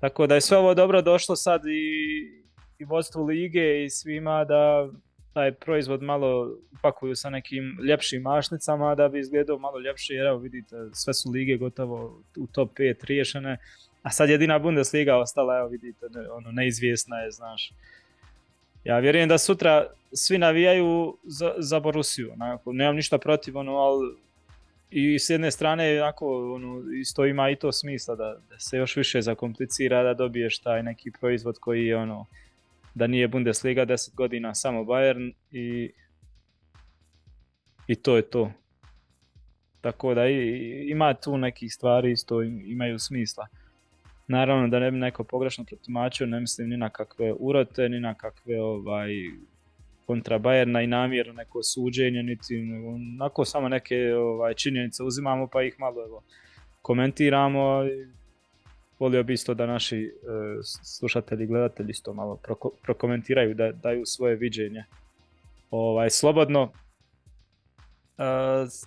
Tako 0.00 0.26
da 0.26 0.34
je 0.34 0.40
sve 0.40 0.56
ovo 0.56 0.74
dobro 0.74 1.02
došlo 1.02 1.36
sad 1.36 1.66
i, 1.66 2.44
i 2.78 2.84
vodstvu 2.84 3.24
lige 3.24 3.84
i 3.84 3.90
svima 3.90 4.44
da 4.44 4.88
taj 5.34 5.52
proizvod 5.52 6.02
malo 6.02 6.56
upakuju 6.78 7.16
sa 7.16 7.30
nekim 7.30 7.78
ljepšim 7.88 8.22
mašnicama 8.22 8.94
da 8.94 9.08
bi 9.08 9.20
izgledao 9.20 9.58
malo 9.58 9.78
ljepše 9.78 10.14
jer 10.14 10.26
evo 10.26 10.38
vidite 10.38 10.76
sve 10.92 11.14
su 11.14 11.30
lige 11.30 11.56
gotovo 11.56 12.22
u 12.36 12.46
top 12.46 12.78
5 12.78 13.04
riješene 13.04 13.58
a 14.02 14.10
sad 14.10 14.28
jedina 14.28 14.58
Bundesliga 14.58 15.16
ostala 15.16 15.58
evo 15.58 15.68
vidite 15.68 16.06
ono 16.30 16.52
neizvjesna 16.52 17.18
je 17.18 17.30
znaš 17.30 17.72
ja 18.84 18.98
vjerujem 18.98 19.28
da 19.28 19.38
sutra 19.38 19.86
svi 20.12 20.38
navijaju 20.38 21.16
za, 21.24 21.54
za 21.58 21.80
Borussiju 21.80 22.32
onako, 22.32 22.72
nemam 22.72 22.96
ništa 22.96 23.18
protiv 23.18 23.58
ono 23.58 23.72
ali 23.72 24.16
i 24.90 25.18
s 25.18 25.30
jedne 25.30 25.50
strane 25.50 26.02
onako, 26.02 26.54
ono, 26.54 26.82
isto 27.00 27.26
ima 27.26 27.50
i 27.50 27.56
to 27.56 27.72
smisla 27.72 28.14
da, 28.14 28.36
da 28.50 28.58
se 28.58 28.76
još 28.76 28.96
više 28.96 29.22
zakomplicira 29.22 30.02
da 30.02 30.14
dobiješ 30.14 30.58
taj 30.58 30.82
neki 30.82 31.10
proizvod 31.10 31.58
koji 31.58 31.86
je 31.86 31.96
ono 31.96 32.26
da 32.94 33.06
nije 33.06 33.28
Bundesliga 33.28 33.86
10 33.86 34.14
godina 34.14 34.54
samo 34.54 34.84
Bayern 34.84 35.32
i 35.52 35.90
i 37.86 37.94
to 37.94 38.16
je 38.16 38.22
to. 38.22 38.52
Tako 39.80 40.14
da 40.14 40.26
ima 40.88 41.14
tu 41.14 41.38
nekih 41.38 41.74
stvari 41.74 42.12
isto 42.12 42.42
imaju 42.42 42.98
smisla. 42.98 43.46
Naravno 44.28 44.68
da 44.68 44.78
ne 44.78 44.90
bi 44.90 44.98
neko 44.98 45.24
pogrešno 45.24 45.64
protumačio, 45.64 46.26
ne 46.26 46.40
mislim 46.40 46.68
ni 46.68 46.76
na 46.76 46.90
kakve 46.90 47.32
urote, 47.38 47.88
ni 47.88 48.00
na 48.00 48.14
kakve 48.14 48.60
ovaj, 48.60 49.10
kontra 50.06 50.38
Bajerna 50.38 50.82
i 50.82 50.86
namjerno 50.86 51.32
neko 51.32 51.62
suđenje, 51.62 52.22
niti 52.22 52.56
onako 52.86 53.44
samo 53.44 53.68
neke 53.68 54.14
ovaj, 54.14 54.54
činjenice 54.54 55.02
uzimamo 55.02 55.46
pa 55.46 55.62
ih 55.62 55.74
malo 55.78 56.04
evo, 56.04 56.22
komentiramo. 56.82 57.84
Volio 58.98 59.22
bi 59.22 59.32
isto 59.32 59.54
da 59.54 59.66
naši 59.66 59.98
e, 59.98 60.10
slušatelji 60.84 61.44
i 61.44 61.46
gledatelji 61.46 61.90
isto 61.90 62.14
malo 62.14 62.40
prokomentiraju, 62.82 63.54
da 63.54 63.72
daju 63.72 64.02
svoje 64.06 64.36
viđenje. 64.36 64.84
Ovaj, 65.70 66.10
slobodno, 66.10 66.72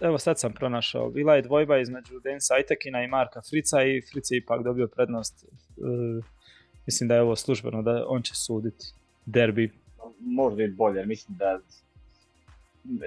evo 0.02 0.18
sad 0.18 0.40
sam 0.40 0.54
pronašao, 0.54 1.10
bila 1.10 1.36
je 1.36 1.42
dvojba 1.42 1.78
između 1.78 2.20
Denisa 2.20 2.54
Ajtekina 2.54 3.04
i 3.04 3.08
Marka 3.08 3.42
Frica 3.50 3.84
i 3.84 4.02
Fric 4.12 4.32
je 4.32 4.38
ipak 4.38 4.64
dobio 4.64 4.88
prednost. 4.88 5.46
Uh, 5.78 6.26
mislim 6.86 7.08
da 7.08 7.16
je 7.16 7.22
ovo 7.22 7.36
službeno, 7.36 7.82
da 7.82 8.06
on 8.08 8.22
će 8.22 8.36
suditi 8.36 8.86
derbi. 9.26 9.72
Možda 10.20 10.64
i 10.64 10.68
bolje, 10.68 11.06
mislim 11.06 11.38
da 11.38 11.60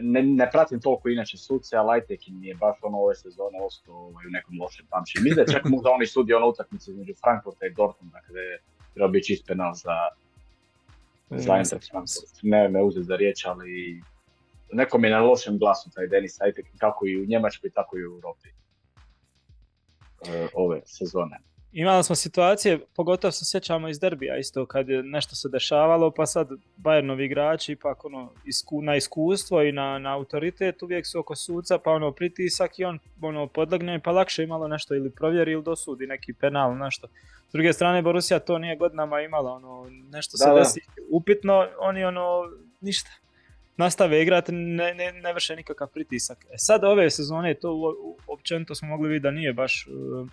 ne, 0.01 0.23
ne 0.23 0.51
pratim 0.51 0.81
toliko 0.81 1.09
inače 1.09 1.37
suce, 1.37 1.77
ali 1.77 1.91
Ajtekin 1.91 2.45
je 2.45 2.55
baš 2.55 2.77
ono 2.83 2.99
ove 2.99 3.15
sezone 3.15 3.61
ostao 3.63 3.95
ovaj, 3.95 4.27
u 4.27 4.31
nekom 4.31 4.61
lošem 4.61 4.87
pamćenju. 4.91 5.25
Mislim 5.25 5.45
da 5.45 5.53
čak 5.53 5.65
možda 5.65 5.91
oni 5.91 6.07
sudi 6.07 6.35
ono 6.35 6.49
utakmice 6.49 6.91
između 6.91 7.15
Frankfurta 7.15 7.67
i 7.67 7.75
Dortmunda 7.75 8.21
kada 8.27 8.39
je 8.39 8.61
trebao 8.95 9.11
biti 9.11 9.27
čist 9.27 9.47
penal 9.47 9.75
za, 9.75 9.97
za 11.31 11.63
Ne 12.43 12.69
me 12.69 12.83
uzeti 12.83 13.05
za 13.05 13.17
riječ, 13.17 13.47
ali 13.47 14.03
nekom 14.73 15.05
je 15.05 15.11
na 15.11 15.21
lošem 15.21 15.59
glasu 15.59 15.91
taj 15.95 16.07
Denis 16.07 16.41
Ajtek, 16.41 16.67
kako 16.79 17.07
i 17.07 17.23
u 17.23 17.27
Njemačkoj, 17.27 17.71
tako 17.71 17.99
i 17.99 18.07
u 18.07 18.15
Europi 18.15 18.49
e, 20.29 20.49
ove 20.55 20.81
sezone. 20.85 21.39
Imali 21.73 22.05
smo 22.05 22.17
situacije, 22.17 22.79
pogotovo 22.97 23.33
se 23.33 23.45
sjećamo 23.45 23.89
iz 23.89 24.01
derbija 24.01 24.37
isto, 24.37 24.67
kad 24.67 24.89
je 24.89 25.03
nešto 25.03 25.35
se 25.35 25.49
dešavalo, 25.49 26.11
pa 26.11 26.27
sad 26.27 26.49
Bayernovi 26.77 27.25
igrači 27.25 27.73
ipak 27.73 28.05
ono, 28.05 28.33
isku, 28.45 28.83
na 28.83 28.97
iskustvo 28.97 29.63
i 29.63 29.73
na, 29.73 29.99
na 29.99 30.15
autoritet 30.15 30.83
uvijek 30.83 31.07
su 31.07 31.21
oko 31.21 31.37
suca, 31.37 31.79
pa 31.79 31.91
ono 31.91 32.13
pritisak 32.13 32.79
i 32.79 32.85
on 32.85 32.99
ono, 33.21 33.47
podlegne, 33.47 34.01
pa 34.03 34.13
lakše 34.13 34.43
imalo 34.43 34.69
nešto 34.69 34.95
ili 34.95 35.11
provjeri 35.11 35.53
ili 35.53 35.63
dosudi 35.63 36.07
neki 36.07 36.33
penal, 36.33 36.77
nešto. 36.77 37.09
S 37.49 37.53
druge 37.53 37.73
strane, 37.73 38.03
Borussia 38.03 38.39
to 38.39 38.59
nije 38.59 38.77
godinama 38.77 39.21
imala, 39.21 39.53
ono, 39.53 39.87
nešto 40.11 40.37
se 40.37 40.51
desi 40.59 40.81
upitno, 41.11 41.67
oni 41.81 42.05
ono, 42.05 42.43
ništa 42.81 43.11
nastave 43.81 44.23
igrati, 44.23 44.53
ne, 44.53 44.95
ne, 44.95 45.13
ne 45.13 45.33
vrše 45.33 45.57
nikakav 45.57 45.89
pritisak. 45.89 46.45
E 46.45 46.59
sad 46.59 46.85
ove 46.85 47.11
sezone 47.11 47.55
to 47.55 47.95
općenito 48.27 48.75
smo 48.75 48.89
mogli 48.89 49.09
vidjeti 49.09 49.23
da 49.23 49.31
nije 49.31 49.53
baš 49.53 49.87
uh, 49.87 50.29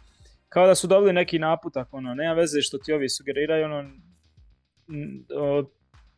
kao 0.49 0.67
da 0.67 0.75
su 0.75 0.87
dobili 0.87 1.13
neki 1.13 1.39
naputak, 1.39 1.93
ono, 1.93 2.15
nema 2.15 2.33
veze 2.33 2.61
što 2.61 2.77
ti 2.77 2.93
ovi 2.93 3.09
sugeriraju, 3.09 3.65
ono, 3.65 3.89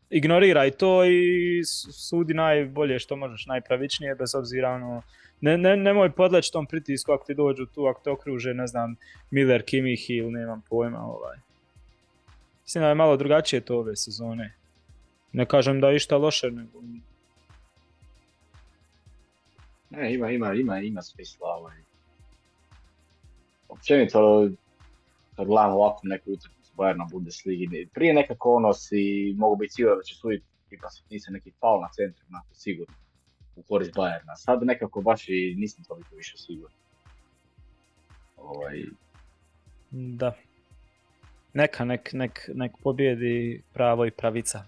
ignoriraj 0.10 0.72
to 0.72 1.06
i 1.06 1.62
sudi 2.10 2.34
najbolje 2.34 3.00
što 3.00 3.16
možeš, 3.16 3.46
najpravičnije, 3.46 4.16
bez 4.16 4.36
obzira, 4.36 4.70
ono, 4.70 5.02
ne, 5.42 5.58
ne, 5.58 5.78
nemoj 5.78 6.12
podleći 6.12 6.52
tom 6.52 6.66
pritisku 6.66 7.12
ako 7.12 7.26
ti 7.26 7.34
dođu 7.34 7.66
tu, 7.66 7.86
ako 7.86 8.02
te 8.04 8.10
okruže, 8.12 8.54
ne 8.54 8.68
znam, 8.68 8.96
Miller, 9.32 9.64
Kimmich 9.66 10.10
ili 10.10 10.32
nemam 10.32 10.62
pojma, 10.70 11.00
ovaj. 11.00 11.38
Mislim 12.64 12.82
da 12.82 12.90
je 12.90 12.96
malo 12.96 13.18
drugačije 13.18 13.62
to 13.62 13.78
ove 13.78 13.96
sezone. 13.96 14.54
Ne 15.32 15.46
kažem 15.46 15.82
da 15.82 15.90
je 15.90 15.96
išta 15.96 16.18
loše, 16.18 16.52
nego 16.52 16.82
ne, 19.90 20.14
ima, 20.14 20.30
ima, 20.30 20.54
ima, 20.54 20.80
ima 20.80 21.02
smisla. 21.02 21.48
Ovaj. 21.48 21.78
Općenito, 23.70 24.50
kad 25.36 25.48
gledamo 25.48 25.76
ovako 25.76 26.00
neku 26.04 26.32
utakmicu 26.32 26.74
Bayerna 26.78 27.12
Bundesligi, 27.12 27.88
prije 27.94 28.14
nekako 28.14 28.56
ono 28.56 28.74
si 28.74 29.34
mogu 29.38 29.56
biti 29.56 29.74
siguran 29.74 29.98
da 29.98 30.04
će 30.04 30.16
suditi 30.16 30.46
tipa 30.70 30.90
se 30.90 31.02
nisi 31.10 31.32
neki 31.32 31.52
pal 31.60 31.82
na 31.82 31.90
centru, 31.96 32.26
onako 32.30 32.54
sigurno, 32.54 32.96
u 33.56 33.62
korist 33.62 33.92
Bayerna. 33.94 34.36
Sad 34.36 34.64
nekako 34.64 35.02
baš 35.02 35.30
i 35.30 35.56
nisam 35.58 35.84
toliko 35.84 36.16
više 36.16 36.38
siguran. 36.38 36.78
Ovaj... 38.38 38.84
Da. 39.92 40.36
Neka, 41.54 41.86
nek, 41.86 42.14
nek, 42.14 42.50
nek 42.54 42.72
pobjedi 42.84 43.64
pravo 43.74 44.06
i 44.06 44.12
pravica. 44.12 44.64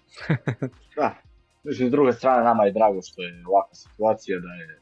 da. 0.96 1.16
Mislim, 1.64 1.88
s 1.88 1.92
druge 1.92 2.14
strane, 2.14 2.44
nama 2.44 2.64
je 2.64 2.72
drago 2.72 3.02
što 3.02 3.22
je 3.22 3.44
ovakva 3.48 3.76
situacija, 3.76 4.40
da 4.40 4.54
je 4.54 4.80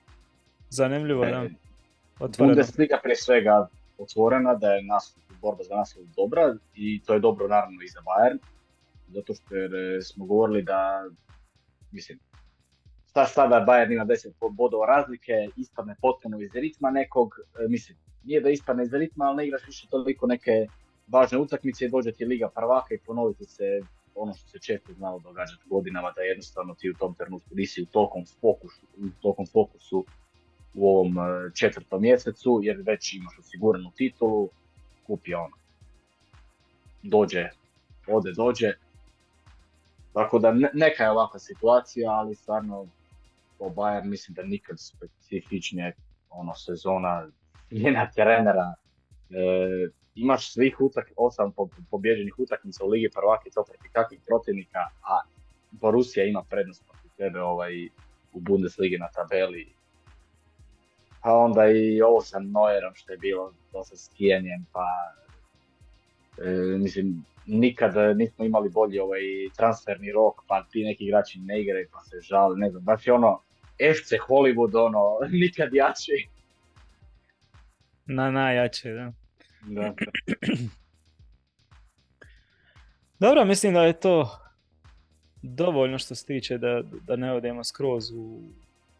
Zanimljivo, 0.69 1.25
da. 1.25 1.45
E, 1.45 1.49
Bundesliga 2.37 2.99
pre 3.03 3.15
svega 3.15 3.67
otvorena, 3.97 4.55
da 4.55 4.73
je 4.73 4.83
nas, 4.83 5.15
borba 5.41 5.63
za 5.63 5.75
naslov 5.75 6.05
dobra 6.15 6.55
i 6.75 7.01
to 7.05 7.13
je 7.13 7.19
dobro 7.19 7.47
naravno 7.47 7.81
i 7.81 7.87
za 7.87 7.99
Bayern, 7.99 8.37
zato 9.07 9.33
što 9.33 9.55
jer 9.55 9.75
e, 9.75 10.01
smo 10.01 10.25
govorili 10.25 10.63
da, 10.63 11.05
mislim, 11.91 12.19
šta 13.09 13.25
sada 13.25 13.65
Bayern 13.67 13.93
ima 13.93 14.05
10 14.05 14.51
bodova 14.51 14.85
razlike, 14.85 15.33
ispadne 15.55 15.95
potpuno 16.01 16.41
iz 16.41 16.49
ritma 16.53 16.91
nekog, 16.91 17.35
e, 17.39 17.67
mislim, 17.67 17.97
nije 18.23 18.41
da 18.41 18.49
ispadne 18.49 18.83
iz 18.83 18.93
ritma, 18.93 19.25
ali 19.25 19.37
ne 19.37 19.47
igraš 19.47 19.67
više 19.67 19.87
toliko 19.89 20.27
neke 20.27 20.67
važne 21.07 21.37
utakmice 21.37 21.85
i 21.85 21.89
dođe 21.89 22.11
ti 22.11 22.25
Liga 22.25 22.49
prvaka 22.55 22.93
i 22.93 22.99
ponoviti 23.05 23.45
se 23.45 23.81
ono 24.15 24.33
što 24.33 24.49
se 24.49 24.59
često 24.59 24.93
znalo 24.93 25.19
događati 25.19 25.63
godinama, 25.69 26.11
da 26.11 26.21
jednostavno 26.21 26.75
ti 26.75 26.89
u 26.89 26.93
tom 26.93 27.15
trenutku 27.15 27.49
nisi 27.55 27.81
u 27.81 27.85
tokom 27.85 28.25
fokusu, 28.41 28.85
u 28.97 29.21
tokom 29.21 29.45
fokusu 29.53 30.05
u 30.79 30.89
ovom 30.89 31.17
e, 31.17 31.51
četvrtom 31.53 32.01
mjesecu, 32.01 32.59
jer 32.63 32.77
već 32.85 33.13
imaš 33.13 33.39
osiguranu 33.39 33.91
titulu, 33.95 34.49
kupi 35.07 35.33
ono. 35.33 35.55
Dođe, 37.03 37.49
ode, 38.07 38.31
dođe. 38.31 38.73
Tako 40.13 40.39
da 40.39 40.53
neka 40.73 41.03
je 41.03 41.11
ovakva 41.11 41.39
situacija, 41.39 42.11
ali 42.11 42.35
stvarno 42.35 42.87
o 43.59 43.69
Bayern 43.69 44.05
mislim 44.05 44.35
da 44.35 44.43
nikad 44.43 44.79
specifičnije 44.79 45.93
ono 46.29 46.55
sezona 46.55 47.27
njena 47.71 48.11
trenera. 48.15 48.73
E, 49.29 49.89
imaš 50.15 50.53
svih 50.53 50.81
utak, 50.81 51.11
osam 51.17 51.53
pobjeđenih 51.91 52.33
utakmica 52.37 52.85
u 52.85 52.87
Ligi 52.87 53.09
prvaka 53.13 53.43
i 53.47 53.51
to 53.51 53.63
protiv 53.63 53.91
kakvih 53.91 54.19
protivnika, 54.27 54.79
a 55.03 55.21
Borussia 55.71 56.25
ima 56.25 56.43
prednost 56.49 56.83
protiv 56.85 57.11
tebe 57.17 57.41
ovaj, 57.41 57.85
u 58.33 58.39
Bundesligi 58.39 58.97
na 58.97 59.07
tabeli 59.07 59.78
pa 61.21 61.33
onda 61.33 61.67
i 61.67 62.01
ovo 62.01 62.21
sa 62.21 62.39
Neuerom 62.39 62.95
što 62.95 63.11
je 63.11 63.17
bilo 63.17 63.53
dosta 63.73 63.95
skijenjem, 63.95 64.65
pa 64.71 64.85
e, 66.43 66.49
mislim, 66.77 67.25
nikad 67.45 68.17
nismo 68.17 68.45
imali 68.45 68.69
bolji 68.69 68.99
ovaj 68.99 69.21
transferni 69.57 70.11
rok, 70.11 70.41
pa 70.47 70.63
ti 70.71 70.83
neki 70.83 71.03
igrači 71.03 71.39
ne 71.39 71.61
igraju 71.61 71.87
pa 71.91 71.99
se 71.99 72.21
žale, 72.21 72.57
ne 72.57 72.69
znam, 72.69 72.83
baš 72.83 73.07
je 73.07 73.13
ono 73.13 73.41
FC 73.93 74.11
Hollywood, 74.27 74.85
ono, 74.85 75.19
nikad 75.43 75.73
jači. 75.73 76.27
Na 78.05 78.31
najjače, 78.31 78.91
da. 78.91 79.13
Da. 79.61 79.93
Dobro, 83.19 83.45
mislim 83.45 83.73
da 83.73 83.83
je 83.83 83.99
to 83.99 84.39
dovoljno 85.41 85.97
što 85.97 86.15
se 86.15 86.25
tiče 86.25 86.57
da, 86.57 86.81
da 87.07 87.15
ne 87.15 87.33
odemo 87.33 87.63
skroz 87.63 88.11
u 88.11 88.41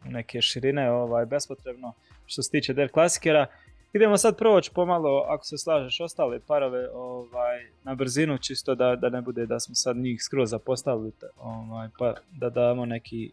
neke 0.05 0.41
širine 0.41 0.91
ovaj, 0.91 1.25
bespotrebno 1.25 1.93
što 2.25 2.41
se 2.41 2.51
tiče 2.51 2.73
Der 2.73 2.91
Klasikera. 2.91 3.45
Idemo 3.93 4.17
sad 4.17 4.37
proći 4.37 4.71
pomalo, 4.73 5.25
ako 5.27 5.45
se 5.45 5.57
slažeš, 5.57 5.99
ostale 5.99 6.39
parove 6.47 6.89
ovaj, 6.93 7.65
na 7.83 7.95
brzinu, 7.95 8.37
čisto 8.37 8.75
da, 8.75 8.95
da 8.95 9.09
ne 9.09 9.21
bude 9.21 9.45
da 9.45 9.59
smo 9.59 9.75
sad 9.75 9.97
njih 9.97 10.23
skroz 10.23 10.49
zapostavili, 10.49 11.11
ovaj, 11.37 11.89
pa 11.99 12.13
da 12.31 12.49
damo 12.49 12.85
neki, 12.85 13.31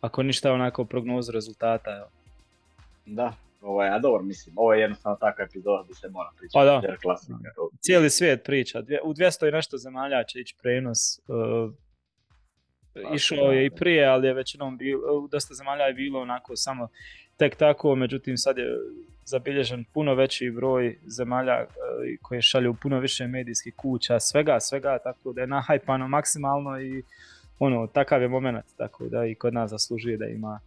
ako 0.00 0.22
ništa, 0.22 0.52
onako 0.52 0.84
prognozu 0.84 1.32
rezultata. 1.32 1.96
Evo. 1.96 2.08
Da, 3.06 3.32
ovaj, 3.60 3.88
a 3.88 3.98
dobro, 3.98 4.22
mislim, 4.22 4.58
ovo 4.58 4.74
je 4.74 4.80
jednostavno 4.80 5.16
takva 5.16 5.44
epizoda 5.44 5.82
gdje 5.84 5.94
se 5.94 6.08
mora 6.08 6.30
pričati. 6.38 6.54
Pa 6.54 6.64
da. 6.64 6.82
Cijeli 7.80 8.10
svijet 8.10 8.44
priča, 8.44 8.78
u 9.04 9.14
200 9.14 9.48
i 9.48 9.52
nešto 9.52 9.78
zemalja 9.78 10.24
će 10.24 10.40
ići 10.40 10.56
prenos. 10.62 11.20
Uh, 11.28 11.74
išao 13.14 13.52
je 13.52 13.66
i 13.66 13.70
prije, 13.70 14.06
ali 14.06 14.26
je 14.26 14.34
većinom 14.34 14.78
bilo, 14.78 15.28
dosta 15.30 15.54
zemalja 15.54 15.84
je 15.84 15.94
bilo 15.94 16.20
onako 16.20 16.56
samo 16.56 16.88
tek 17.36 17.56
tako, 17.56 17.94
međutim 17.94 18.36
sad 18.36 18.58
je 18.58 18.66
zabilježen 19.24 19.84
puno 19.94 20.14
veći 20.14 20.50
broj 20.50 20.98
zemalja 21.06 21.52
e, 21.52 21.66
koje 22.22 22.42
šalju 22.42 22.74
puno 22.82 22.98
više 22.98 23.26
medijskih 23.26 23.74
kuća, 23.74 24.20
svega, 24.20 24.60
svega, 24.60 24.98
tako 24.98 25.32
da 25.32 25.40
je 25.40 25.46
nahajpano 25.46 26.08
maksimalno 26.08 26.80
i 26.80 27.02
ono, 27.58 27.86
takav 27.86 28.22
je 28.22 28.28
moment, 28.28 28.64
tako 28.76 29.08
da 29.08 29.26
i 29.26 29.34
kod 29.34 29.54
nas 29.54 29.70
zaslužuje 29.70 30.16
da 30.16 30.26
ima 30.26 30.60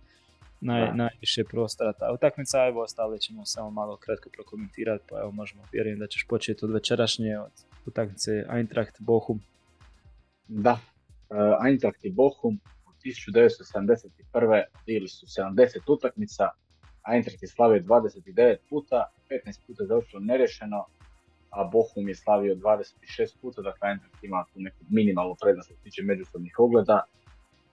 naj, 0.62 0.94
najviše 0.94 1.44
prostora. 1.44 1.94
Ta 1.94 2.12
utakmica, 2.14 2.66
evo, 2.68 2.82
ostale 2.82 3.20
ćemo 3.20 3.46
samo 3.46 3.72
malo 3.72 3.98
kratko 3.98 4.30
prokomentirati, 4.30 5.04
pa 5.10 5.20
evo 5.20 5.32
možemo, 5.32 5.64
vjerujem 5.72 6.00
da 6.00 6.08
ćeš 6.08 6.28
početi 6.28 6.66
od 6.66 6.72
večerašnje, 6.72 7.40
od 7.40 7.52
utakmice 7.86 8.46
Eintracht 8.52 8.96
Bochum. 9.00 9.42
Da, 10.48 10.80
Eintracht 11.66 12.06
i 12.06 12.12
Bochum 12.12 12.60
1971. 13.04 14.64
bili 14.86 15.08
su 15.08 15.26
70 15.26 15.80
utakmica, 15.88 16.50
Eintracht 17.12 17.42
je 17.42 17.48
slavio 17.48 17.82
29 17.82 18.58
puta, 18.70 19.12
15 19.30 19.68
puta 19.68 19.84
je 19.84 19.88
završilo 19.88 20.20
nerešeno, 20.22 20.86
a 21.50 21.64
Bohum 21.64 22.08
je 22.10 22.16
slavio 22.16 22.56
26 22.56 23.38
puta, 23.42 23.62
dakle 23.62 23.90
Eintracht 23.90 24.24
ima 24.24 24.46
tu 24.54 24.60
neku 24.60 24.78
minimalnu 24.90 25.36
prednost 25.42 25.68
što 25.68 25.76
se 25.76 25.84
tiče 25.84 26.04
međusobnih 26.04 26.60
ogleda, 26.60 27.04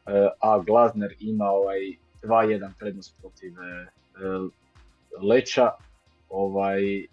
e, 0.07 0.29
a 0.41 0.59
Glazner 0.59 1.15
ima 1.21 1.45
ovaj 1.45 1.81
2-1 2.23 2.71
prednost 2.79 3.21
protiv 3.21 3.53
e, 3.53 3.87
Leča, 5.23 5.71
ovaj, 6.29 7.07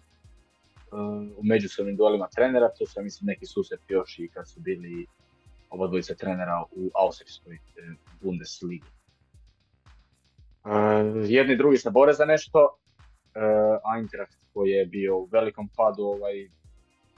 u 1.36 1.42
međusobnim 1.42 1.96
duelima 1.96 2.28
trenera, 2.34 2.68
to 2.78 2.86
su 2.86 3.02
mislim 3.02 3.26
neki 3.26 3.46
susret 3.46 3.80
još 3.88 4.18
i 4.18 4.28
kad 4.28 4.48
su 4.48 4.60
bili 4.60 5.06
oba 5.74 5.86
dvojica 5.86 6.14
trenera 6.14 6.64
u 6.70 6.90
Austrijskoj 6.94 7.58
Bundesligi. 8.20 8.86
Jedni 11.26 11.52
i 11.52 11.56
drugi 11.56 11.78
se 11.78 11.90
bore 11.90 12.12
za 12.12 12.24
nešto, 12.24 12.76
Eintracht 13.96 14.38
koji 14.52 14.70
je 14.70 14.86
bio 14.86 15.16
u 15.16 15.28
velikom 15.32 15.68
padu, 15.76 16.02
ovaj, 16.02 16.48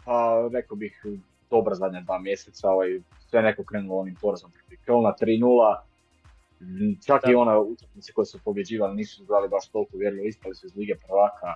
pa 0.05 0.49
rekao 0.53 0.77
bih 0.77 1.05
dobra 1.51 1.74
zadnja 1.74 2.01
dva 2.01 2.19
mjeseca, 2.19 2.70
ovaj, 2.70 3.01
sve 3.28 3.43
neko 3.43 3.65
krenulo 3.65 4.01
onim 4.01 4.16
porazom 4.20 4.51
protiv 4.51 4.78
Kölna 4.87 5.12
3-0, 5.20 6.97
čak 7.07 7.23
i 7.28 7.35
ona 7.35 7.59
utakmice 7.59 8.12
koje 8.12 8.27
su 8.27 8.39
pobjeđivali 8.45 8.97
nisu 8.97 9.24
zvali 9.24 9.49
baš 9.49 9.69
toliko 9.69 9.97
uvjerljivo, 9.97 10.27
ispali 10.27 10.55
su 10.55 10.66
iz 10.66 10.77
Lige 10.77 10.95
prvaka, 11.07 11.55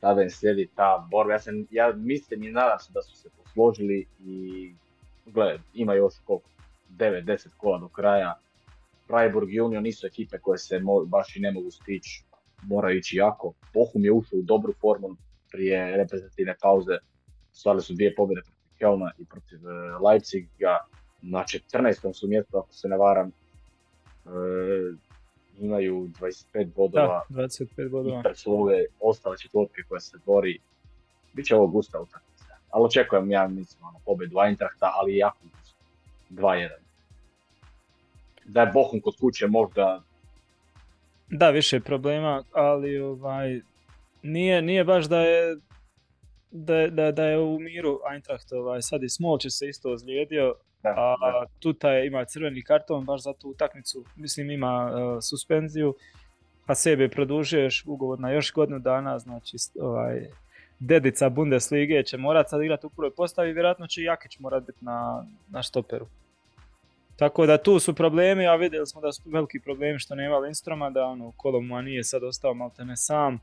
sada 0.00 0.22
im 0.22 0.30
slijedi 0.30 0.68
ta 0.74 1.08
borba. 1.10 1.32
Ja, 1.32 1.38
sam, 1.38 1.66
ja 1.70 1.92
mislim 1.96 2.42
i 2.42 2.50
nadam 2.50 2.78
se 2.78 2.92
da 2.92 3.02
su 3.02 3.16
se 3.16 3.28
posložili 3.36 4.06
i 4.20 4.72
gledaj, 5.32 5.58
ima 5.74 5.94
još 5.94 6.14
koliko, 6.24 6.48
9-10 6.90 7.48
kola 7.56 7.78
do 7.78 7.88
kraja. 7.88 8.34
Freiburg 9.06 9.54
i 9.54 9.60
Union 9.60 9.82
nisu 9.82 10.06
ekipe 10.06 10.38
koje 10.38 10.58
se 10.58 10.80
baš 11.06 11.36
i 11.36 11.40
ne 11.40 11.52
mogu 11.52 11.70
stići 11.70 12.24
mora 12.62 12.92
ići 12.92 13.16
jako. 13.16 13.52
Bohum 13.74 14.04
je 14.04 14.12
ušao 14.12 14.38
u 14.38 14.42
dobru 14.42 14.72
formu 14.80 15.16
prije 15.50 15.96
reprezentativne 15.96 16.56
pauze. 16.62 16.98
Stvarili 17.52 17.82
su 17.82 17.94
dvije 17.94 18.14
pobjede 18.14 18.42
protiv 18.42 18.78
Kelna 18.78 19.12
i 19.18 19.24
protiv 19.24 19.58
e, 19.68 19.72
Leipziga. 20.08 20.78
Na 21.22 21.38
14. 21.38 22.12
su 22.12 22.28
mjestu, 22.28 22.58
ako 22.58 22.72
se 22.72 22.88
ne 22.88 22.96
varam. 22.96 23.28
E, 23.28 23.30
imaju 25.60 26.08
25 26.20 26.74
bodova. 26.76 27.24
Da, 27.28 27.42
25 27.42 27.90
bodova. 27.90 28.22
I 28.32 28.34
su 28.34 28.52
ove 28.52 28.84
ostale 29.00 29.38
četvrtke 29.38 29.82
koje 29.88 30.00
se 30.00 30.18
bori. 30.26 30.58
Biće 31.32 31.56
ovo 31.56 31.66
gusta 31.66 32.00
utakmica. 32.00 32.27
Ali 32.70 32.84
očekujem 32.84 33.30
ja 33.30 33.48
mislim 33.48 33.84
ono, 33.84 33.98
pobjedu 34.04 34.36
Eintrachta, 34.46 34.92
ali 34.94 35.16
jako 35.16 35.38
gusta. 35.42 35.76
2-1. 36.30 36.68
Da 38.44 38.60
je 38.60 38.70
Bohum 38.72 39.00
kod 39.00 39.14
kuće 39.20 39.46
možda 39.46 40.02
da, 41.30 41.50
više 41.50 41.80
problema, 41.80 42.42
ali 42.52 42.98
ovaj, 42.98 43.60
nije, 44.22 44.62
nije 44.62 44.84
baš 44.84 45.04
da 45.04 45.20
je 45.20 45.56
da, 46.50 46.86
da, 46.86 47.12
da 47.12 47.24
je 47.24 47.38
u 47.38 47.58
miru 47.58 48.00
Eintracht, 48.12 48.52
ovaj, 48.52 48.82
sad 48.82 49.02
i 49.02 49.08
Smolče 49.08 49.50
se 49.50 49.68
isto 49.68 49.92
ozlijedio, 49.92 50.54
a 50.82 51.14
da. 51.20 51.46
Tuta 51.58 51.92
je, 51.92 52.06
ima 52.06 52.24
crveni 52.24 52.62
karton 52.62 53.04
baš 53.04 53.22
za 53.22 53.32
tu 53.32 53.48
utakmicu, 53.48 54.04
mislim 54.16 54.50
ima 54.50 54.90
uh, 54.92 55.18
suspenziju, 55.22 55.94
a 56.66 56.74
sebe 56.74 57.08
produžuješ 57.08 57.84
ugovor 57.86 58.20
na 58.20 58.30
još 58.30 58.52
godinu 58.52 58.78
dana, 58.78 59.18
znači 59.18 59.56
ovaj, 59.80 60.28
dedica 60.80 61.28
Bundeslige 61.28 62.02
će 62.02 62.16
morat 62.16 62.50
sad 62.50 62.62
igrati 62.62 62.86
u 62.86 62.90
prvoj 62.90 63.14
postavi, 63.14 63.52
vjerojatno 63.52 63.86
će 63.86 64.02
Jakić 64.02 64.38
morat 64.38 64.66
biti 64.66 64.84
na, 64.84 65.26
na 65.48 65.62
štoperu. 65.62 66.06
Tako 67.16 67.46
da 67.46 67.58
tu 67.58 67.78
su 67.78 67.94
problemi, 67.94 68.46
a 68.46 68.54
vidjeli 68.54 68.86
smo 68.86 69.00
da 69.00 69.12
su 69.12 69.22
veliki 69.30 69.60
problemi 69.60 69.98
što 69.98 70.14
nema 70.14 70.38
Lindstroma, 70.38 70.90
da 70.90 71.04
ono, 71.04 71.32
Koloma 71.36 71.82
nije 71.82 72.04
sad 72.04 72.22
ostao 72.22 72.54
maltene 72.54 72.96
sam. 72.96 73.38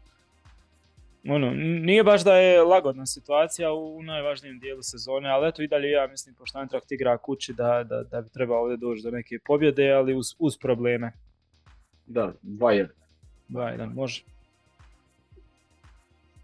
Ono, 1.27 1.53
nije 1.53 2.03
baš 2.03 2.23
da 2.23 2.35
je 2.35 2.63
lagodna 2.63 3.05
situacija 3.05 3.73
u 3.73 4.03
najvažnijem 4.03 4.59
dijelu 4.59 4.81
sezone, 4.81 5.29
ali 5.29 5.47
eto 5.47 5.61
i 5.61 5.67
dalje 5.67 5.89
ja 5.89 6.07
mislim, 6.07 6.35
pošto 6.35 6.59
Eintracht 6.59 6.91
igra 6.91 7.17
kući, 7.17 7.53
da, 7.53 7.83
da, 7.83 8.03
da 8.03 8.21
bi 8.21 8.29
trebao 8.29 8.61
ovdje 8.61 8.77
doći 8.77 9.03
do 9.03 9.11
neke 9.11 9.39
pobjede, 9.45 9.91
ali 9.91 10.15
uz, 10.15 10.35
uz 10.39 10.57
probleme. 10.57 11.11
Da, 12.05 12.33
2-1. 12.43 12.87
2-1, 13.49 13.93
može. 13.93 14.23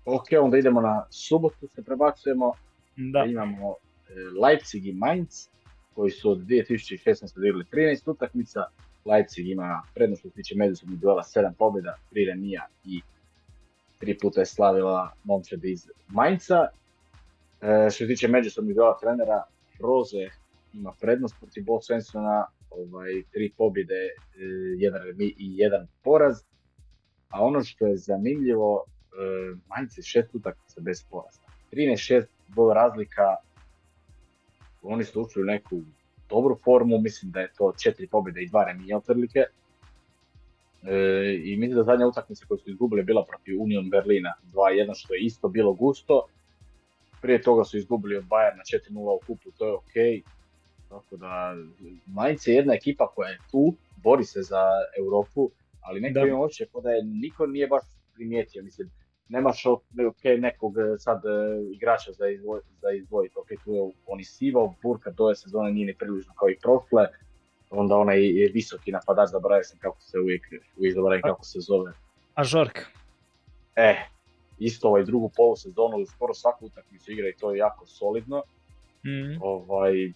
Ok, 0.06 0.28
onda 0.41 0.57
idemo 0.57 0.82
na 0.82 1.06
subotu, 1.10 1.68
se 1.68 1.84
prebacujemo. 1.84 2.53
Da. 2.98 3.26
Imamo 3.26 3.69
e, 3.72 4.14
Leipzig 4.44 4.86
i 4.86 4.94
Mainz 4.94 5.48
koji 5.94 6.11
su 6.11 6.32
od 6.32 6.40
2016. 6.40 7.38
odigrali 7.38 7.65
13 7.72 8.11
utakmica. 8.11 8.64
Leipzig 9.06 9.48
ima 9.48 9.82
prednost 9.94 10.19
što 10.19 10.30
se 10.30 10.36
tiče 10.36 10.56
međusobnih 10.56 10.99
duela 10.99 11.23
7 11.23 11.53
pobjeda, 11.57 11.95
3 12.11 12.28
remija 12.28 12.68
i 12.86 13.02
tri 13.99 14.18
puta 14.18 14.40
je 14.40 14.45
slavila 14.45 15.14
momčad 15.23 15.65
iz 15.65 15.88
Mainca. 16.07 16.68
E, 17.61 17.90
što 17.90 17.98
se 17.98 18.07
tiče 18.07 18.28
međusobnih 18.28 18.76
duela 18.76 18.98
trenera, 18.98 19.44
Roze 19.80 20.30
ima 20.73 20.94
prednost 20.99 21.36
protiv 21.40 21.64
Bo 21.64 21.82
Svensona, 21.82 22.45
ovaj, 22.69 23.23
tri 23.32 23.52
pobjede, 23.57 23.94
e, 23.95 24.11
jedan 24.78 25.02
remi 25.03 25.26
i 25.26 25.57
jedan 25.57 25.88
poraz. 26.03 26.41
A 27.30 27.44
ono 27.44 27.64
što 27.64 27.88
je 27.88 27.98
zanimljivo, 27.98 28.86
e, 29.12 29.56
Mainz 29.68 29.98
je 29.98 30.04
šest 30.04 30.36
utakmica 30.36 30.82
bez 30.82 31.04
poraza. 31.04 31.42
13-6 31.72 32.26
gol 32.56 32.74
razlika, 32.74 33.36
oni 34.82 35.04
su 35.04 35.22
ušli 35.22 35.42
u 35.42 35.46
neku 35.46 35.82
dobru 36.30 36.60
formu, 36.64 37.00
mislim 37.00 37.32
da 37.32 37.40
je 37.40 37.52
to 37.58 37.74
četiri 37.84 38.08
pobjede 38.08 38.42
i 38.42 38.48
dva 38.48 38.64
remija 38.64 38.98
otvrlike. 38.98 39.40
E, 39.40 40.96
I 41.44 41.58
mislim 41.58 41.78
da 41.78 41.84
zadnja 41.84 42.08
utakmica 42.08 42.46
koju 42.48 42.58
su 42.58 42.70
izgubili 42.70 43.04
bila 43.04 43.26
protiv 43.26 43.62
Union 43.62 43.90
Berlina 43.90 44.34
2-1, 44.54 44.92
što 44.96 45.14
je 45.14 45.22
isto 45.22 45.50
bilo 45.50 45.74
gusto. 45.74 46.26
Prije 47.22 47.42
toga 47.42 47.64
su 47.64 47.78
izgubili 47.78 48.18
od 48.18 48.24
Bayerna 48.24 48.92
4-0 48.92 49.16
u 49.16 49.20
kupu, 49.28 49.52
to 49.58 49.66
je 49.66 49.74
ok. 49.74 50.26
Tako 50.90 51.18
da, 51.18 51.56
Mainz 52.06 52.48
je 52.48 52.56
jedna 52.56 52.74
ekipa 52.74 53.08
koja 53.08 53.30
je 53.30 53.40
tu, 53.52 53.74
bori 54.04 54.24
se 54.24 54.42
za 54.42 54.66
Europu, 55.00 55.52
ali 55.82 56.02
neko 56.02 56.20
ima 56.20 56.40
očekao 56.40 56.82
da 56.82 56.90
je 56.90 57.04
niko 57.04 57.48
nije 57.48 57.68
baš 57.68 57.84
primijetio. 58.16 58.64
Mislim, 58.64 58.90
nemaš 59.32 59.64
okay, 59.64 60.40
nekog 60.40 60.78
e, 60.78 60.98
sad 60.98 61.22
e, 61.26 61.30
igrača 61.74 62.12
za, 62.12 62.28
izvoj, 62.28 62.60
za 62.82 62.91
izdvojiti, 62.91 63.36
ok, 63.38 63.48
tu 63.64 63.74
je 63.74 63.82
oni 64.06 64.24
Burka 64.84 65.12
do 65.12 65.24
ove 65.24 65.36
sezone 65.36 65.72
nije 65.72 65.86
ni 65.86 65.94
prilično 65.94 66.34
kao 66.34 66.49
i 66.49 66.60
prošle, 66.62 67.08
onda 67.70 67.95
onaj 67.95 68.26
je 68.26 68.52
visoki 68.53 68.91
napadač, 68.91 69.30
zaboravio 69.30 69.64
sam 69.64 69.80
kako 69.80 70.02
se 70.02 70.20
uvijek, 70.20 70.48
uvijek 70.78 70.95
zaboravim 70.95 71.22
kako 71.22 71.45
se 71.45 71.60
zove. 71.60 71.91
A 72.36 72.44
Žork? 72.44 72.80
E, 73.76 73.95
isto 74.60 74.88
ovaj 74.88 75.03
drugu 75.03 75.32
polu 75.36 75.56
sezonu, 75.56 76.06
skoro 76.06 76.34
svaku 76.34 76.66
utakmicu 76.66 77.12
igra 77.12 77.30
i 77.30 77.36
to 77.40 77.52
je 77.52 77.58
jako 77.58 77.86
solidno. 77.86 78.44
Mm. 79.06 79.41
Ovaj, 79.41 80.06
e, 80.06 80.12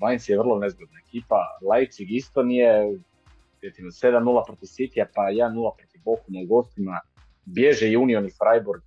Mainz 0.00 0.28
je 0.28 0.38
vrlo 0.38 0.58
nezgodna 0.58 0.98
ekipa, 1.06 1.58
Leipzig 1.70 2.10
isto 2.10 2.42
nije, 2.42 2.98
7-0 3.62 4.46
protiv 4.46 4.66
City, 4.66 5.04
pa 5.14 5.22
1-0 5.22 5.76
protiv 5.76 5.89
Bochum 6.04 6.36
u 6.36 6.46
gostima, 6.46 7.00
bježe 7.44 7.90
i 7.90 7.96
Union 7.96 8.26
i 8.26 8.30
Freiburg, 8.30 8.82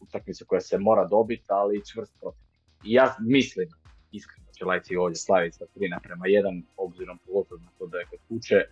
utakmica 0.00 0.44
koja 0.44 0.60
se 0.60 0.78
mora 0.78 1.04
dobiti, 1.04 1.44
ali 1.48 1.86
čvrst 1.86 2.12
protiv. 2.20 2.42
I 2.84 2.92
ja 2.92 3.16
mislim, 3.20 3.68
iskreno 4.12 4.52
će 4.52 4.64
Leipzig 4.64 4.98
ovdje 4.98 5.16
slaviti 5.16 5.56
sa 5.56 5.64
3 5.76 5.90
naprema 5.90 6.24
1, 6.24 6.62
obzirom 6.76 7.18
pogotovo 7.26 7.60
na 7.60 7.70
to 7.78 7.86
da 7.86 7.98
je 7.98 8.06
kod 8.10 8.18
kuće. 8.28 8.64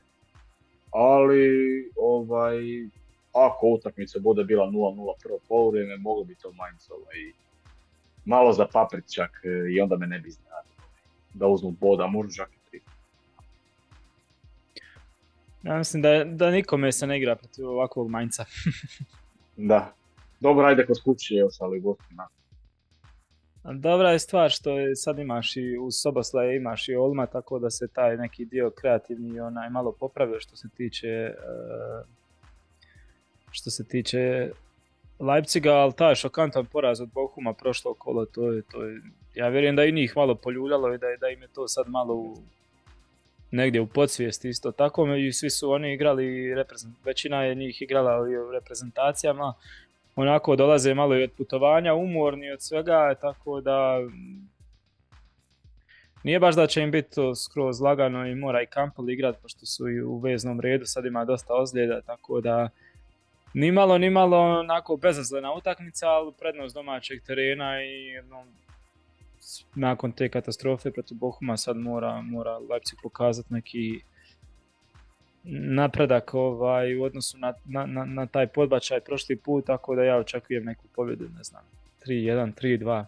Ali, 0.90 1.50
ovaj, 1.96 2.56
ako 3.32 3.66
utakmica 3.66 4.18
bude 4.18 4.44
bila 4.44 4.66
0-0 4.66 5.14
prvo 5.22 5.38
polovreme, 5.48 5.96
moglo 5.96 6.24
bi 6.24 6.34
to 6.34 6.52
Mainz 6.52 6.90
ovaj, 6.90 7.32
malo 8.24 8.52
za 8.52 8.66
paprit 8.72 9.12
čak 9.14 9.30
e, 9.44 9.72
i 9.72 9.80
onda 9.80 9.96
me 9.96 10.06
ne 10.06 10.18
bi 10.18 10.30
znali 10.30 10.68
da 11.34 11.46
uzmu 11.46 11.70
boda, 11.70 12.06
možda 12.06 12.46
ja 15.62 15.78
mislim 15.78 16.02
da, 16.02 16.24
da 16.24 16.50
nikome 16.50 16.92
se 16.92 17.06
ne 17.06 17.18
igra 17.18 17.36
protiv 17.36 17.68
ovakvog 17.68 18.10
manjca. 18.10 18.44
da. 19.70 19.94
Dobro, 20.40 20.66
ajde 20.66 20.86
kod 20.86 21.02
kuće 21.04 21.34
još, 21.34 21.60
ali 21.60 21.80
gostima. 21.80 22.28
Dobra 23.64 24.10
je 24.10 24.18
stvar 24.18 24.50
što 24.50 24.78
je, 24.78 24.96
sad 24.96 25.18
imaš 25.18 25.56
i 25.56 25.78
uz 25.80 25.94
Soboslaje 26.02 26.56
imaš 26.56 26.88
i 26.88 26.96
Olma, 26.96 27.26
tako 27.26 27.58
da 27.58 27.70
se 27.70 27.88
taj 27.88 28.16
neki 28.16 28.44
dio 28.44 28.70
kreativni 28.70 29.40
onaj 29.40 29.70
malo 29.70 29.92
popravio 29.92 30.40
što 30.40 30.56
se 30.56 30.68
tiče 30.76 31.08
e, 31.08 31.34
što 33.50 33.70
se 33.70 33.88
tiče 33.88 34.50
Leipziga, 35.18 35.72
ali 35.72 35.92
taj 35.92 36.14
šokantan 36.14 36.66
poraz 36.66 37.00
od 37.00 37.08
Bohuma 37.12 37.52
prošlo 37.52 37.94
kolo, 37.94 38.26
to 38.26 38.52
je, 38.52 38.62
to 38.62 38.84
je, 38.84 39.00
ja 39.34 39.48
vjerujem 39.48 39.76
da 39.76 39.84
i 39.84 39.92
njih 39.92 40.12
malo 40.16 40.34
poljuljalo 40.34 40.94
i 40.94 40.98
da, 40.98 41.06
da 41.20 41.28
im 41.28 41.42
je 41.42 41.48
to 41.48 41.68
sad 41.68 41.88
malo 41.88 42.14
u, 42.14 42.36
negdje 43.50 43.80
u 43.80 43.86
podsvijesti 43.86 44.48
isto 44.48 44.72
tako 44.72 45.14
i 45.14 45.32
svi 45.32 45.50
su 45.50 45.70
oni 45.70 45.92
igrali, 45.92 46.54
većina 47.04 47.42
je 47.44 47.54
njih 47.54 47.82
igrala 47.82 48.20
u 48.20 48.52
reprezentacijama, 48.52 49.54
onako 50.16 50.56
dolaze 50.56 50.94
malo 50.94 51.16
i 51.16 51.22
od 51.22 51.30
putovanja, 51.38 51.94
umorni 51.94 52.50
od 52.50 52.62
svega, 52.62 53.14
tako 53.20 53.60
da 53.60 53.98
nije 56.22 56.40
baš 56.40 56.56
da 56.56 56.66
će 56.66 56.82
im 56.82 56.90
biti 56.90 57.14
to 57.14 57.34
skroz 57.34 57.80
lagano 57.80 58.26
i 58.26 58.34
mora 58.34 58.62
i 58.62 58.66
Kampel 58.66 59.10
igrat, 59.10 59.36
pošto 59.42 59.66
su 59.66 59.88
i 59.88 60.02
u 60.02 60.18
veznom 60.18 60.60
redu, 60.60 60.86
sad 60.86 61.06
ima 61.06 61.24
dosta 61.24 61.54
ozljeda, 61.54 62.00
tako 62.00 62.40
da 62.40 62.68
nimalo, 63.54 63.98
nimalo 63.98 64.38
onako 64.38 64.96
bezazlena 64.96 65.52
utakmica, 65.52 66.08
ali 66.08 66.32
prednost 66.38 66.74
domaćeg 66.74 67.22
terena 67.22 67.82
i 67.82 68.22
no, 68.28 68.44
nakon 69.74 70.12
te 70.12 70.28
katastrofe 70.28 70.90
protiv 70.90 71.18
Bohuma 71.18 71.56
sad 71.56 71.76
mora, 71.76 72.20
mora 72.22 72.58
Leipzig 72.58 72.98
pokazati 73.02 73.54
neki 73.54 74.00
napredak 75.44 76.34
ovaj, 76.34 76.96
u 76.96 77.02
odnosu 77.02 77.38
na, 77.38 77.54
na, 77.64 77.86
na, 77.86 78.04
na 78.04 78.26
taj 78.26 78.46
podbačaj 78.46 79.00
prošli 79.00 79.36
put, 79.36 79.66
tako 79.66 79.94
da 79.94 80.04
ja 80.04 80.16
očekujem 80.16 80.64
neku 80.64 80.84
pobjedu, 80.94 81.28
ne 81.36 81.44
znam, 81.44 81.62
3-1, 82.06 82.52
3-2. 82.62 83.04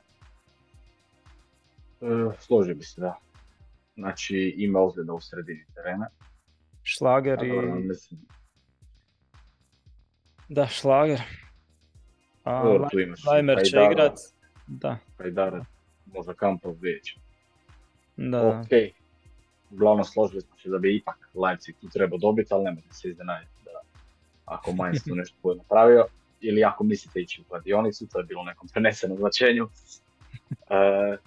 E, 2.00 2.36
složio 2.38 2.74
bi 2.74 2.84
se, 2.84 3.00
da. 3.00 3.18
Znači 3.94 4.54
ima 4.56 4.80
ozljeda 4.80 5.12
u 5.12 5.20
sredini 5.20 5.64
terena. 5.74 6.08
Šlager 6.82 7.44
i... 7.44 7.50
Da, 10.48 10.66
Šlager. 10.66 11.20
A, 12.44 12.62
Lajmer 13.26 13.58
će 13.64 13.76
igrat. 13.92 14.18
Da. 14.66 14.98
Hajdara, 15.18 15.64
Kampov 16.36 16.74
već. 16.80 17.16
Da. 18.16 18.48
Ok. 18.48 18.68
Uglavnom 19.70 20.04
složili 20.04 20.40
smo 20.40 20.58
se 20.58 20.68
da 20.68 20.78
bi 20.78 20.96
ipak 20.96 21.30
Leipzig 21.34 21.76
tu 21.80 21.88
trebao 21.88 22.18
dobiti, 22.18 22.54
ali 22.54 22.64
nemojte 22.64 22.94
se 22.94 23.08
iznenaditi 23.08 23.52
da 23.64 23.70
ako 24.44 24.72
Mainz 24.72 25.04
tu 25.04 25.14
nešto 25.20 25.36
bude 25.42 25.58
napravio. 25.58 26.06
Ili 26.40 26.64
ako 26.64 26.84
mislite 26.84 27.20
ići 27.20 27.40
u 27.40 27.44
kladionicu, 27.44 28.06
to 28.12 28.18
je 28.18 28.24
bilo 28.24 28.42
u 28.42 28.44
nekom 28.44 28.68
prenesenom 28.68 29.18
značenju. 29.18 29.64
uh, 29.64 31.18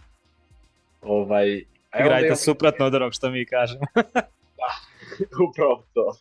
ovaj, 1.16 1.64
Igrajte 2.00 2.36
suprotno 2.36 2.86
od 2.86 2.96
onog 2.96 3.14
što 3.14 3.30
mi 3.30 3.46
kažemo. 3.46 3.86
da, 4.60 4.70
upravo 5.50 5.84
to. 5.94 6.14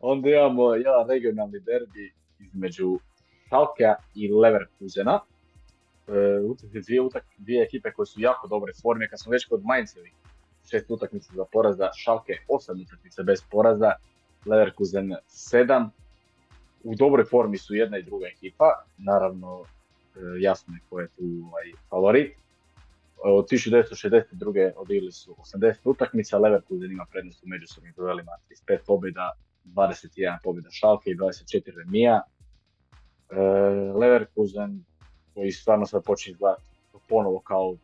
Onda 0.00 0.30
imamo 0.30 0.74
jedan 0.74 1.08
regionalni 1.08 1.60
derbi 1.60 2.12
između 2.38 2.98
Schalkea 3.46 3.94
i 4.14 4.32
Leverkusena. 4.32 5.20
E, 6.08 6.80
dvije, 6.80 7.00
utak, 7.00 7.24
dvije 7.38 7.62
ekipe 7.64 7.92
koje 7.92 8.06
su 8.06 8.20
jako 8.20 8.48
dobre 8.48 8.72
forme, 8.82 9.08
kad 9.08 9.20
smo 9.20 9.32
već 9.32 9.44
kod 9.44 9.64
Mainzevi, 9.64 10.12
šest 10.70 10.90
utakmica 10.90 11.32
za 11.34 11.44
poraza, 11.52 11.90
Schalke 12.02 12.32
osam 12.48 12.80
utakmica 12.80 13.22
bez 13.22 13.42
poraza, 13.50 13.92
Leverkusen 14.46 15.14
sedam. 15.26 15.90
U 16.84 16.94
dobroj 16.94 17.24
formi 17.24 17.58
su 17.58 17.74
jedna 17.74 17.98
i 17.98 18.02
druga 18.02 18.26
ekipa, 18.26 18.84
naravno 18.98 19.62
e, 19.62 20.18
jasno 20.40 20.74
je 20.74 20.80
ko 20.88 21.00
je 21.00 21.08
tu 21.08 21.24
ovaj, 21.46 21.72
favorit. 21.90 22.36
Od 23.24 23.48
1962. 23.48 24.72
odigrali 24.76 25.12
su 25.12 25.34
80 25.54 25.74
utakmica, 25.84 26.38
Leverkusen 26.38 26.92
ima 26.92 27.06
prednost 27.10 27.44
u 27.44 27.48
međusobnim 27.48 27.92
duelima, 27.96 28.32
35 28.68 28.78
pobjeda, 28.86 29.32
21 29.64 30.38
pobjeda 30.44 30.70
Šalke 30.70 31.10
i 31.10 31.16
24 31.16 31.76
remija. 31.76 32.22
E, 33.30 33.36
Leverkusen 33.98 34.84
koji 35.36 35.52
stvarno 35.52 35.86
sad 35.86 36.04
počne 36.04 36.30
izgledati 36.32 36.62
ponovo 37.08 37.38
kao 37.40 37.76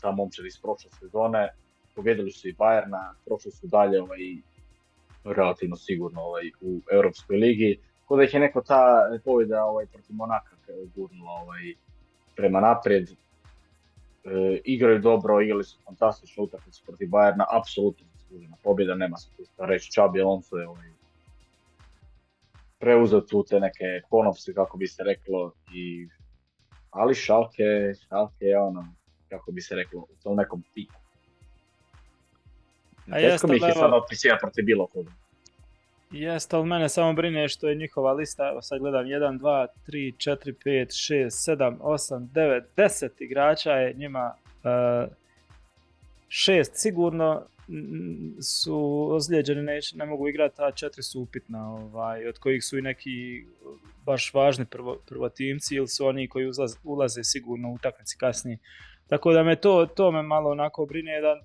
ta 0.00 0.10
momčad 0.10 0.46
iz 0.46 0.58
prošle 0.62 0.90
sezone. 0.90 1.48
Pobjedili 1.94 2.30
su 2.30 2.48
i 2.48 2.54
Bayerna, 2.54 3.12
prošli 3.24 3.50
su 3.50 3.66
dalje 3.66 4.02
ovaj, 4.02 4.18
relativno 5.24 5.76
sigurno 5.76 6.20
ovaj, 6.20 6.50
u 6.60 6.80
Europskoj 6.92 7.36
ligi. 7.36 7.80
Kod 8.06 8.18
da 8.18 8.24
ih 8.24 8.34
je 8.34 8.40
neko 8.40 8.60
ta 8.62 9.10
pobjeda 9.24 9.64
ovaj, 9.64 9.86
protiv 9.86 10.16
Monaka 10.16 10.56
gurnula 10.94 11.32
ovaj, 11.32 11.74
prema 12.36 12.60
naprijed. 12.60 13.10
E, 13.10 13.16
igraju 14.64 14.98
dobro, 14.98 15.40
igrali 15.40 15.64
su 15.64 15.78
fantastičnu 15.84 16.44
utakmicu 16.44 16.82
protiv 16.86 17.08
Bayerna, 17.08 17.44
apsolutno 17.60 18.06
zaslužena 18.14 18.56
pobjeda, 18.62 18.94
nema 18.94 19.16
se 19.16 19.28
tu 19.36 19.42
reći. 19.58 19.92
Čabi 19.92 20.20
Alonso 20.20 20.56
je 20.56 20.68
ovaj, 20.68 20.90
preuzeo 22.78 23.20
tu 23.20 23.44
te 23.48 23.60
neke 23.60 23.84
konopse, 24.10 24.54
kako 24.54 24.78
bi 24.78 24.86
se 24.86 25.04
reklo, 25.04 25.52
i 25.74 26.08
ali 26.90 27.14
Šalke, 27.14 27.94
Šalke 28.08 28.44
je 28.44 28.58
ono, 28.58 28.94
kako 29.28 29.52
bi 29.52 29.60
se 29.60 29.76
reklo, 29.76 30.00
u 30.00 30.22
tom 30.22 30.36
nekom 30.36 30.62
piku. 30.74 30.94
Teško 33.12 33.46
mi 33.46 33.56
ih 33.56 33.62
je 33.62 33.72
sad 33.72 33.92
otpisija 33.92 34.36
protiv 34.40 34.64
bilo 34.64 34.86
koga. 34.86 35.10
Jeste, 36.10 36.56
ali 36.56 36.66
mene 36.66 36.88
samo 36.88 37.12
brine 37.12 37.48
što 37.48 37.68
je 37.68 37.74
njihova 37.74 38.12
lista, 38.12 38.48
evo 38.48 38.62
sad 38.62 38.78
gledam, 38.78 39.04
1, 39.04 39.38
2, 39.38 39.66
3, 39.86 40.30
4, 40.30 40.54
5, 40.64 40.86
6, 40.86 41.56
7, 41.56 41.78
8, 41.78 42.28
9, 42.28 42.62
10 42.76 43.08
igrača 43.18 43.72
je 43.72 43.94
njima 43.94 44.34
uh, 44.34 45.12
šest 46.28 46.72
sigurno 46.74 47.42
su 48.42 49.08
ozlijeđeni, 49.12 49.62
ne, 49.62 49.80
ne 49.94 50.06
mogu 50.06 50.28
igrati, 50.28 50.62
a 50.62 50.72
četiri 50.72 51.02
su 51.02 51.20
upitna, 51.20 51.74
ovaj, 51.74 52.28
od 52.28 52.38
kojih 52.38 52.64
su 52.64 52.78
i 52.78 52.82
neki 52.82 53.44
baš 54.06 54.34
važni 54.34 54.64
prvo, 54.64 54.98
prvotimci 55.08 55.74
ili 55.74 55.88
su 55.88 56.06
oni 56.06 56.28
koji 56.28 56.46
ulaz, 56.46 56.76
ulaze 56.84 57.24
sigurno 57.24 57.70
u 57.70 57.74
utakmici 57.74 58.16
kasnije. 58.18 58.58
Tako 59.08 59.32
da 59.32 59.42
me 59.42 59.56
to, 59.56 59.86
to 59.86 60.10
me 60.10 60.22
malo 60.22 60.50
onako 60.50 60.86
brine 60.86 61.20
da 61.20 61.40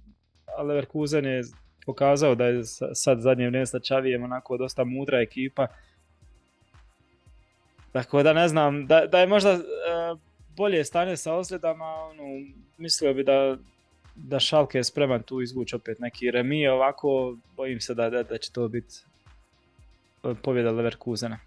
Leverkusen 0.63 1.25
je 1.25 1.43
pokazao 1.85 2.35
da 2.35 2.45
je 2.45 2.63
sad 2.93 3.19
zadnje 3.19 3.47
vrijeme 3.47 3.65
sa 3.65 3.79
Čavijem 3.79 4.23
onako 4.23 4.57
dosta 4.57 4.83
mudra 4.83 5.21
ekipa. 5.21 5.67
Tako 7.91 8.23
da 8.23 8.33
ne 8.33 8.47
znam, 8.47 8.87
da, 8.87 9.05
da 9.05 9.19
je 9.19 9.27
možda 9.27 9.53
uh, 9.53 10.19
bolje 10.55 10.85
stanje 10.85 11.17
sa 11.17 11.33
ozljedama, 11.33 11.85
ono, 11.85 12.23
mislio 12.77 13.13
bi 13.13 13.23
da 13.23 13.57
da 14.15 14.39
Šalke 14.39 14.77
je 14.77 14.83
spreman 14.83 15.23
tu 15.23 15.41
izvući 15.41 15.75
opet 15.75 15.99
neki 15.99 16.31
remi, 16.31 16.67
ovako 16.67 17.37
bojim 17.55 17.81
se 17.81 17.93
da, 17.93 18.09
da, 18.09 18.23
da 18.23 18.37
će 18.37 18.51
to 18.51 18.67
biti 18.67 18.95
e, 20.23 20.33
pobjeda 20.43 20.71
Leverkusena. 20.71 21.39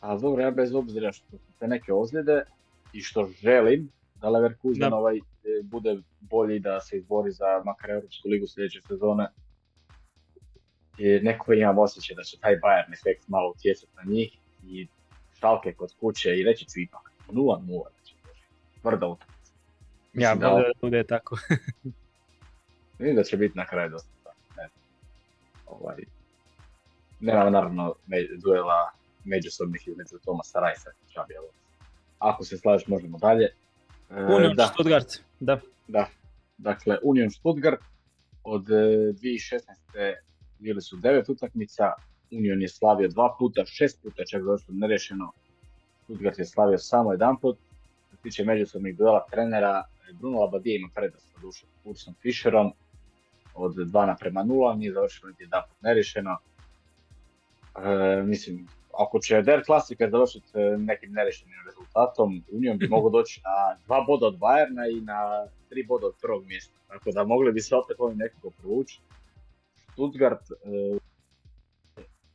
A 0.00 0.18
dobro, 0.18 0.42
ja 0.42 0.50
bez 0.50 0.74
obzira 0.74 1.12
što 1.12 1.30
su 1.30 1.52
te 1.58 1.68
neke 1.68 1.92
ozljede 1.92 2.44
i 2.92 3.02
što 3.02 3.26
želim 3.26 3.88
da 4.20 4.28
Leverkusen 4.28 4.90
da. 4.90 4.96
ovaj 4.96 5.16
e, 5.16 5.20
bude 5.62 5.98
bolji 6.20 6.58
da 6.58 6.80
se 6.80 6.96
izbori 6.96 7.30
za 7.30 7.62
makar 7.64 7.90
Europsku 7.90 8.28
ligu 8.28 8.46
sljedeće 8.46 8.80
sezone. 8.80 9.28
I 10.98 11.20
neko 11.22 11.52
imam 11.52 11.78
osjećaj 11.78 12.16
da 12.16 12.22
će 12.22 12.38
taj 12.40 12.52
Bayern 12.52 12.92
efekt 12.92 13.28
malo 13.28 13.50
utjecati 13.50 13.92
na 13.96 14.02
njih 14.12 14.38
i 14.66 14.88
Šalke 15.40 15.72
kod 15.72 15.94
kuće 16.00 16.40
i 16.40 16.44
reći 16.44 16.64
ću 16.64 16.80
ipak 16.80 17.12
0-0 17.28 17.84
da 17.84 18.04
će 18.04 18.14
doći. 18.24 18.42
Tvrda 18.82 19.06
utakmica. 19.06 19.33
Ja, 20.14 20.34
da, 20.34 20.48
da 20.48 20.64
bude 20.80 21.04
tako. 21.04 21.36
Vidim 22.98 23.16
da 23.16 23.22
će 23.22 23.36
biti 23.36 23.58
na 23.58 23.66
kraju 23.66 23.90
dosta. 23.90 24.30
Ne. 24.56 24.68
Ovaj, 25.66 25.96
nema 27.20 27.50
naravno 27.50 27.94
duela 28.44 28.90
međusobnih 29.24 29.88
između 29.88 30.18
Tomasa 30.24 30.60
Rajsa 30.60 30.90
i 30.90 31.12
Čabi 31.12 31.34
Ako 32.18 32.44
se 32.44 32.56
slažeš, 32.58 32.86
možemo 32.86 33.18
dalje. 33.18 33.44
E, 34.10 34.24
Union 34.24 34.56
da. 34.56 34.66
Stuttgart, 34.66 35.08
da. 35.40 35.60
Da, 35.88 36.06
dakle 36.58 36.98
Union 37.02 37.30
Stuttgart 37.30 37.80
od 38.44 38.64
2016. 38.64 39.60
E, 39.94 40.14
bili 40.58 40.82
su 40.82 40.96
devet 40.96 41.28
utakmica, 41.28 41.92
Union 42.30 42.62
je 42.62 42.68
slavio 42.68 43.08
dva 43.08 43.36
puta, 43.38 43.64
šest 43.66 44.02
puta 44.02 44.24
čak 44.24 44.42
zašto 44.42 44.72
nerešeno. 44.72 45.32
Stuttgart 46.04 46.38
je 46.38 46.44
slavio 46.44 46.78
samo 46.78 47.12
jedan 47.12 47.36
put. 47.40 47.58
Što 48.06 48.16
se 48.16 48.22
tiče 48.22 48.44
međusobnih 48.44 48.96
duela 48.96 49.26
trenera, 49.30 49.84
Bruno 50.12 50.38
Labadije 50.38 50.76
ima 50.76 50.88
prednost 50.94 51.32
sa 51.32 51.40
dušom 51.40 51.68
Ursom 51.84 52.14
Fischerom 52.22 52.72
od 53.54 53.74
2 53.74 54.06
naprema 54.06 54.44
0, 54.44 54.76
nije 54.78 54.92
završeno 54.92 55.28
niti 55.28 55.42
jedan 55.42 55.62
put 55.68 55.82
nerešeno. 55.82 56.38
E, 57.76 58.22
mislim, 58.22 58.68
ako 58.98 59.18
će 59.18 59.42
Der 59.42 59.64
Klasika 59.64 60.10
završiti 60.10 60.46
e, 60.54 60.78
nekim 60.78 61.12
nerešenim 61.12 61.54
rezultatom, 61.66 62.44
Union 62.52 62.78
bi 62.78 62.88
mogao 62.88 63.10
doći 63.10 63.40
na 63.44 63.76
dva 63.86 64.04
boda 64.06 64.26
od 64.26 64.38
Bayerna 64.38 64.98
i 64.98 65.00
na 65.00 65.46
tri 65.68 65.84
boda 65.86 66.06
od 66.06 66.14
prvog 66.22 66.46
mjesta. 66.46 66.74
Tako 66.88 67.10
da 67.10 67.24
mogli 67.24 67.52
bi 67.52 67.60
se 67.60 67.76
opet 67.76 67.96
ovim 67.98 68.18
nekako 68.18 68.50
provući. 68.50 69.00
Stuttgart, 69.92 70.50
e, 70.50 70.98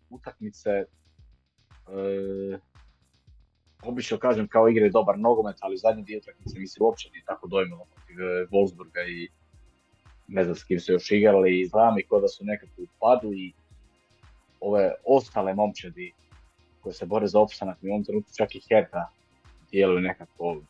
utakmice, 0.09 0.69
e, 0.69 0.85
obično 3.83 4.17
kažem 4.17 4.47
kao 4.47 4.69
igre 4.69 4.89
dobar 4.89 5.19
nogomet, 5.19 5.57
ali 5.59 5.77
zadnji 5.77 6.03
dio 6.03 6.17
utakmice 6.17 6.59
mi 6.59 6.67
se 6.67 6.83
uopće 6.83 7.09
nije 7.13 7.23
tako 7.25 7.47
dojmilo 7.47 7.85
protiv 7.95 8.21
e, 8.21 8.47
Wolfsburga 8.51 9.07
i 9.07 9.29
ne 10.27 10.43
znam 10.43 10.55
s 10.55 10.63
kim 10.63 10.79
su 10.79 10.91
još 10.91 11.11
igrali 11.11 11.59
i 11.59 11.65
znam 11.65 11.99
i 11.99 12.05
da 12.21 12.27
su 12.27 12.45
nekako 12.45 12.81
u 12.81 12.87
padu 12.99 13.33
i 13.33 13.53
ove 14.59 14.91
ostale 15.05 15.53
momčadi 15.53 16.13
koje 16.81 16.93
se 16.93 17.05
bore 17.05 17.27
za 17.27 17.39
opstanak 17.39 17.81
mi 17.81 17.89
u 17.89 17.93
ovom 17.93 18.03
trenutku 18.03 18.31
čak 18.37 18.55
i 18.55 18.61
Herta 18.69 19.09
djeluju 19.71 19.99
nekako 19.99 20.61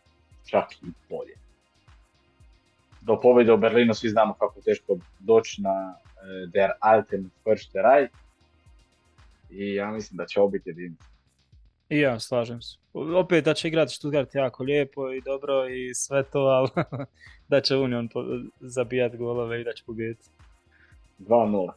čak 0.45 0.73
i 0.73 0.85
bolje. 1.09 1.33
Do 3.01 3.19
pobjede 3.19 3.53
u 3.53 3.57
Berlinu 3.57 3.93
svi 3.93 4.09
znamo 4.09 4.33
kako 4.33 4.61
teško 4.61 4.97
doći 5.19 5.61
na 5.61 5.95
e, 5.95 6.47
Der 6.47 6.71
Alten 6.79 7.29
Försterei 7.43 8.07
i 9.49 9.73
ja 9.73 9.91
mislim 9.91 10.17
da 10.17 10.25
će 10.25 10.39
ovo 10.39 10.49
biti. 10.49 10.73
I 11.89 11.99
ja, 11.99 12.19
slažem 12.19 12.61
se. 12.61 12.77
Opet 12.93 13.45
da 13.45 13.53
će 13.53 13.67
igrati 13.67 13.93
Stuttgart 13.93 14.35
jako 14.35 14.63
lijepo 14.63 15.11
i 15.11 15.21
dobro 15.21 15.69
i 15.69 15.93
sve 15.93 16.23
to, 16.23 16.39
ali 16.39 16.69
da 17.51 17.61
će 17.61 17.75
Union 17.75 18.09
zabijati 18.59 19.17
golove 19.17 19.61
i 19.61 19.63
da 19.63 19.73
će 19.73 19.83
pobijediti. 19.85 20.29
2-0. 21.19 21.71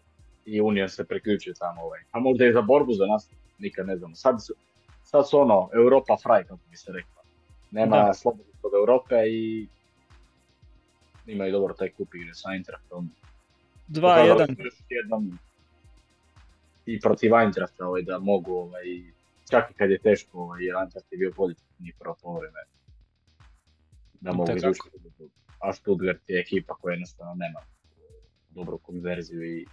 I 0.45 0.61
Union 0.61 0.89
se 0.89 1.05
priključuje 1.05 1.55
tamo 1.55 1.83
ovaj. 1.83 2.01
A 2.11 2.21
možda 2.21 2.47
i 2.47 2.53
za 2.53 2.63
borbu 2.63 2.93
za 2.93 3.07
nas, 3.07 3.31
nikad 3.59 3.87
ne 3.87 3.97
znamo. 3.97 4.15
Sad 4.15 4.45
su, 4.45 4.55
sad 5.03 5.29
su 5.29 5.41
ono, 5.41 5.69
Europa 5.75 6.17
fraj, 6.23 6.45
kako 6.45 6.61
bi 6.71 6.77
se 6.77 6.93
rekla. 6.93 7.23
Nema 7.71 8.15
slobodnog 8.15 8.57
od 8.63 8.73
Europe 8.75 9.15
i 9.27 9.67
imaju 11.27 11.53
dobro 11.53 11.75
taj 11.75 11.91
kup 11.91 12.15
igre 12.15 12.35
sa 12.35 12.53
Eintrachtom. 12.53 13.11
2-1. 13.89 15.37
I 16.87 17.01
protiv 17.01 17.35
Eintrachta 17.35 17.87
ovaj, 17.87 18.03
da 18.03 18.19
mogu 18.19 18.53
ovaj, 18.53 18.85
čak 19.51 19.71
i 19.71 19.75
kad 19.75 19.91
je 19.91 19.99
teško, 19.99 20.39
ovaj, 20.39 20.65
jer 20.65 20.75
je 21.11 21.19
bio 21.19 21.33
bolji 21.37 21.55
ni 21.79 21.93
prvo 21.99 22.17
povreme. 22.23 22.61
Da 24.21 24.33
mogu 24.33 24.57
izvučiti. 24.57 24.89
A 25.59 25.73
Stuttgart 25.73 26.21
je 26.29 26.41
ekipa 26.41 26.75
koja 26.75 26.93
jednostavno 26.93 27.35
nema 27.35 27.61
dobru 28.51 28.79
konverziju 28.79 29.45
i 29.45 29.67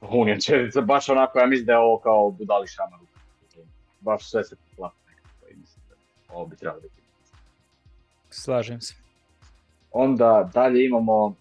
Union 0.00 0.38
će 0.40 0.80
baš 0.82 1.08
onako, 1.08 1.38
ja 1.38 1.46
mislim 1.46 1.66
da 1.66 1.72
je 1.72 1.78
ovo 1.78 1.98
kao 1.98 2.30
budali 2.30 2.66
šamaru. 2.66 3.06
Baš 4.00 4.30
sve 4.30 4.44
se 4.44 4.56
poklapa 4.56 4.96
nekako 5.08 5.46
i 5.50 5.56
mislim 5.56 5.82
da 5.88 5.94
ovo 6.34 6.46
bi 6.46 6.56
trebalo 6.56 6.80
biti. 6.80 7.02
Slažem 8.30 8.80
se. 8.80 8.94
Onda 9.90 10.50
dalje 10.54 10.84
imamo 10.84 11.34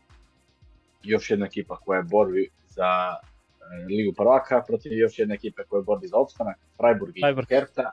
još 1.03 1.29
jedna 1.31 1.45
ekipa 1.45 1.75
koja 1.75 1.97
je 1.97 2.03
borbi 2.03 2.49
za 2.67 3.15
Ligu 3.89 4.13
prvaka 4.13 4.63
protiv 4.67 4.93
još 4.93 5.19
jedne 5.19 5.35
ekipe 5.35 5.63
koja 5.63 5.79
je 5.79 5.83
borbi 5.83 6.07
za 6.07 6.17
opstanak, 6.17 6.57
Freiburg 6.77 7.17
i 7.17 7.21
Freiburg. 7.21 7.47
Hertha. 7.49 7.91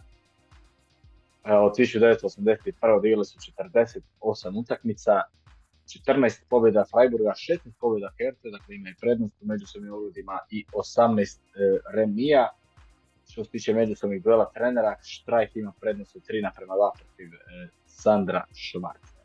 E, 1.44 1.52
od 1.52 1.72
1981. 1.76 2.96
odigrali 2.96 3.24
su 3.24 3.38
48 3.62 4.60
utakmica, 4.60 5.22
14 6.06 6.42
pobjeda 6.48 6.84
Freiburga, 6.94 7.30
16 7.30 7.58
pobjeda 7.80 8.10
Hertha, 8.18 8.48
dakle 8.58 8.74
imaju 8.74 8.94
prednost 9.00 9.42
u 9.42 9.46
međusobnim 9.46 9.92
uvodima 9.92 10.38
i 10.50 10.64
18 10.72 11.38
e, 11.38 11.78
remija. 11.94 12.50
Što 13.30 13.44
se 13.44 13.50
tiče 13.50 13.74
međusobnih 13.74 14.22
duela 14.22 14.50
trenera, 14.54 14.96
Štrajk 15.02 15.56
ima 15.56 15.72
prednost 15.80 16.16
u 16.16 16.20
3 16.20 16.42
naprema 16.42 16.74
2 16.74 16.90
protiv 16.98 17.30
Sandra 17.86 18.44
Švarca. 18.54 19.15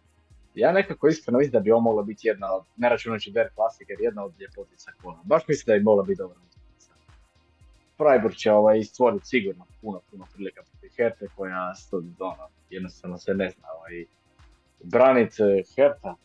Ja 0.55 0.71
nekako 0.71 1.07
iskreno 1.07 1.37
mislim 1.37 1.51
da 1.51 1.59
bi 1.59 1.71
ovo 1.71 1.81
mogla 1.81 2.03
biti 2.03 2.27
jedna 2.27 2.55
od, 2.55 2.63
ne 2.77 2.89
računajući 2.89 3.31
Der 3.31 3.49
Classic, 3.55 3.87
jedna 3.99 4.23
od 4.25 4.33
ljepotica 4.41 4.91
kola. 5.01 5.19
Baš 5.23 5.47
mislim 5.47 5.73
da 5.73 5.79
bi 5.79 5.83
mogla 5.83 6.03
biti 6.03 6.17
dobra 6.17 6.39
utakmica. 6.49 6.93
Freiburg 7.97 8.35
će 8.35 8.51
ovaj, 8.51 8.83
stvoriti 8.83 9.27
sigurno 9.27 9.65
puno, 9.81 10.01
puno 10.11 10.25
prilika 10.33 10.61
protiv 10.71 10.89
Herte 10.97 11.27
koja 11.35 11.75
stodi 11.75 12.13
ono, 12.19 12.47
jednostavno 12.69 13.17
se 13.17 13.33
ne 13.33 13.49
zna 13.49 13.67
ovaj, 13.77 14.05
branit 14.83 15.39
e, 15.39 15.63
Herta. 15.75 16.15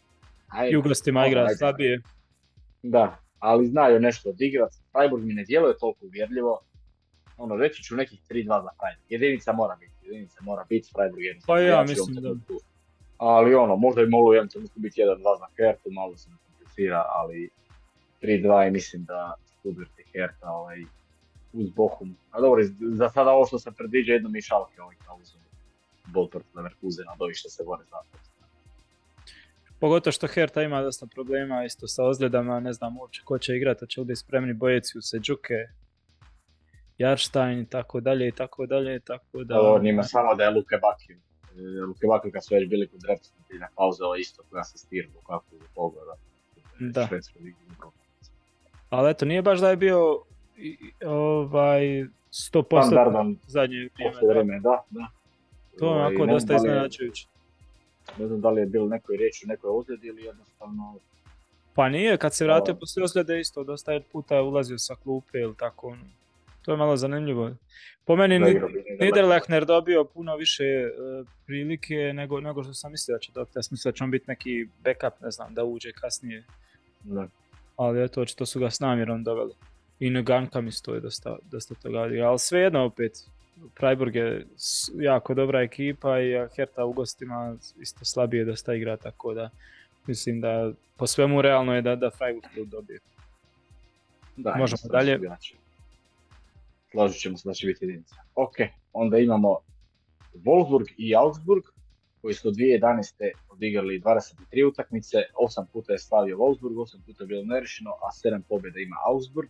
Jugostima 0.70 1.26
igra 1.26 1.48
slabije. 1.48 2.00
Da, 2.82 3.18
ali 3.38 3.66
znaju 3.66 4.00
nešto 4.00 4.30
odigrat. 4.30 4.72
Freiburg 4.92 5.24
mi 5.24 5.34
ne 5.34 5.44
djeluje 5.44 5.78
toliko 5.78 6.06
uvjerljivo. 6.06 6.60
Ono, 7.36 7.56
reći 7.56 7.82
ću 7.82 7.96
nekih 7.96 8.20
3-2 8.30 8.62
za 8.62 8.70
Freiburg. 8.78 9.04
Jedinica 9.08 9.52
mora 9.52 9.76
biti, 9.80 9.92
jedinica 10.02 10.42
mora 10.42 10.64
biti 10.68 10.90
Freiburg 10.94 11.22
Pa 11.46 11.60
ja 11.60 11.82
mislim 11.82 12.14
da 12.14 12.34
ali 13.18 13.54
ono, 13.54 13.76
možda 13.76 14.02
bi 14.02 14.08
moglo 14.08 14.34
jedan 14.34 14.48
trenutku 14.48 14.80
biti 14.80 15.00
1-2 15.00 15.38
za 15.38 15.46
Hertu, 15.56 15.90
malo 15.90 16.16
se 16.16 16.30
ne 16.30 16.36
komplicira, 16.46 17.04
ali 17.08 17.50
3-2 18.22 18.68
i 18.68 18.70
mislim 18.70 19.04
da 19.04 19.34
Stuttgart 19.44 19.98
i 19.98 20.04
Herta 20.12 20.50
ovaj, 20.50 20.78
uz 21.52 21.70
Bohum. 21.70 22.16
A 22.30 22.40
dobro, 22.40 22.62
za 22.80 23.08
sada 23.08 23.30
ovo 23.30 23.46
što 23.46 23.58
se 23.58 23.70
predviđa 23.76 24.12
jedno 24.12 24.28
mi 24.28 24.42
šalke 24.42 24.82
ovaj 24.82 24.96
kao 25.06 25.16
uz 25.22 25.34
bol 26.06 26.28
protiv 26.28 26.50
Leverkusena, 26.56 27.12
što 27.34 27.48
se 27.48 27.64
bore 27.66 27.84
za 27.84 27.96
Pogotovo 29.80 30.12
što 30.12 30.26
Herta 30.26 30.62
ima 30.62 30.82
dosta 30.82 31.06
problema 31.06 31.64
isto 31.64 31.86
sa 31.86 32.04
ozljedama, 32.04 32.60
ne 32.60 32.72
znam 32.72 32.98
uopće 32.98 33.22
ko 33.24 33.38
će 33.38 33.56
igrati, 33.56 33.86
će 33.88 34.00
ovdje 34.00 34.16
spremni 34.16 34.54
bojeci 34.54 34.98
u 34.98 35.02
Seđuke, 35.02 35.54
Jarstein 36.98 37.60
i 37.60 37.66
tako 37.66 38.00
dalje 38.00 38.28
i 38.28 38.32
tako 38.32 38.66
dalje, 38.66 39.00
tako 39.00 39.44
da... 39.44 39.60
Ovo 39.60 39.78
njima 39.78 40.02
samo 40.02 40.34
da 40.34 40.44
je 40.44 40.50
Luke 40.50 40.76
Bakiju. 40.82 41.20
Luke 41.86 42.06
Bakio 42.06 42.30
kad 42.32 42.44
su 42.44 42.54
već 42.54 42.68
bili 42.68 42.88
kod 42.88 43.00
reprezentativne 43.08 43.68
pauze, 43.76 44.04
ovo 44.04 44.16
isto 44.16 44.42
koja 44.50 44.64
se 44.64 44.78
stirbu 44.78 45.18
kako 45.26 45.54
je 45.54 45.60
pogleda. 45.74 46.14
Da. 46.80 47.08
Ali 48.90 49.10
eto, 49.10 49.24
nije 49.24 49.42
baš 49.42 49.60
da 49.60 49.70
je 49.70 49.76
bio 49.76 50.22
ovaj 51.06 51.80
100% 52.32 52.86
Standardan 52.86 53.36
zadnje 53.46 53.88
vrijeme. 53.94 54.28
vrijeme 54.28 54.60
da, 54.60 54.84
da. 54.90 55.06
To 55.78 55.94
je 55.94 56.00
onako 56.00 56.26
dosta 56.26 56.56
iznenađujuće. 56.56 57.26
Ne 58.18 58.26
znam 58.26 58.40
da 58.40 58.50
li 58.50 58.60
je 58.60 58.66
bilo 58.66 58.86
nekoj 58.86 59.16
riječi, 59.16 59.46
nekoj 59.46 59.70
ozljedi 59.70 60.06
ili 60.06 60.22
jednostavno... 60.22 60.98
Pa 61.74 61.88
nije, 61.88 62.18
kad 62.18 62.34
se 62.34 62.44
vratio 62.44 62.74
poslije 62.74 63.04
ozljede 63.04 63.40
isto, 63.40 63.64
dosta 63.64 64.00
puta 64.12 64.34
je 64.34 64.42
ulazio 64.42 64.78
sa 64.78 64.94
klupe 64.94 65.38
ili 65.38 65.54
tako. 65.56 65.86
Ono. 65.86 66.04
To 66.66 66.72
je 66.72 66.76
malo 66.76 66.96
zanimljivo. 66.96 67.50
Po 68.04 68.16
meni 68.16 68.38
Niederlechner 69.00 69.64
dobio 69.64 70.04
puno 70.04 70.36
više 70.36 70.64
e, 70.64 70.90
prilike 71.46 71.94
nego, 72.14 72.40
nego 72.40 72.62
što 72.62 72.74
sam 72.74 72.92
mislio 72.92 73.14
da 73.14 73.18
će 73.18 73.32
dobiti. 73.32 73.58
Ja 73.58 73.62
sam 73.62 73.74
mislio 73.74 73.92
da 73.92 73.96
će 73.96 74.04
on 74.04 74.10
biti 74.10 74.24
neki 74.28 74.68
backup, 74.84 75.20
ne 75.20 75.30
znam, 75.30 75.54
da 75.54 75.64
uđe 75.64 75.92
kasnije. 75.92 76.44
Da. 77.02 77.28
Ali 77.76 78.04
eto, 78.04 78.20
očito 78.20 78.46
su 78.46 78.60
ga 78.60 78.70
s 78.70 78.80
namjerom 78.80 79.24
doveli. 79.24 79.54
I 80.00 80.10
Noganka 80.10 80.60
mi 80.60 80.72
stoji 80.72 81.00
dosta, 81.00 81.38
dosta 81.50 81.74
toga. 81.74 81.98
Ali 81.98 82.38
svejedno 82.38 82.84
opet, 82.84 83.12
Freiburg 83.78 84.14
je 84.14 84.46
jako 84.94 85.34
dobra 85.34 85.62
ekipa 85.62 86.20
i 86.20 86.32
Herta 86.56 86.84
u 86.84 86.92
gostima 86.92 87.56
isto 87.80 88.04
slabije 88.04 88.44
dosta 88.44 88.74
igra, 88.74 88.96
tako 88.96 89.34
da 89.34 89.50
mislim 90.06 90.40
da 90.40 90.72
po 90.96 91.06
svemu 91.06 91.42
realno 91.42 91.74
je 91.74 91.82
da, 91.82 91.96
da 91.96 92.10
Freiburg 92.10 92.46
to 92.54 92.64
dobije. 92.64 93.00
Da, 94.36 94.54
Možemo 94.56 94.82
dalje 94.90 95.20
složit 96.90 97.20
ćemo 97.20 97.36
se 97.36 97.48
da 97.48 97.54
će 97.54 97.66
biti 97.66 97.84
jedinica. 97.84 98.16
Ok, 98.34 98.54
onda 98.92 99.18
imamo 99.18 99.58
Wolfsburg 100.34 100.86
i 100.96 101.14
Augsburg, 101.14 101.62
koji 102.22 102.34
su 102.34 102.48
od 102.48 102.54
2011. 102.54 103.30
odigrali 103.50 104.00
23 104.00 104.68
utakmice, 104.68 105.16
8 105.58 105.64
puta 105.72 105.92
je 105.92 105.98
slavio 105.98 106.36
Wolfsburg, 106.36 106.74
8 106.74 106.96
puta 107.06 107.24
je 107.24 107.26
bilo 107.26 107.44
nerešeno, 107.44 107.90
a 107.90 108.28
7 108.28 108.42
pobjeda 108.48 108.80
ima 108.80 108.96
Augsburg. 109.06 109.48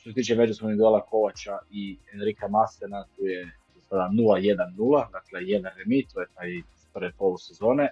Što 0.00 0.10
se 0.10 0.14
tiče 0.14 0.36
međusobnih 0.36 0.76
duela 0.78 1.00
Kovača 1.00 1.58
i 1.70 1.96
Enrika 2.12 2.48
Mastena, 2.48 3.04
tu 3.16 3.24
je 3.24 3.50
sada 3.88 4.10
0-1-0, 4.12 5.12
dakle 5.12 5.40
jedan 5.42 5.72
remi, 5.78 6.06
to 6.12 6.20
je 6.20 6.26
taj 6.34 6.48
prve 6.94 7.12
polusezone. 7.18 7.88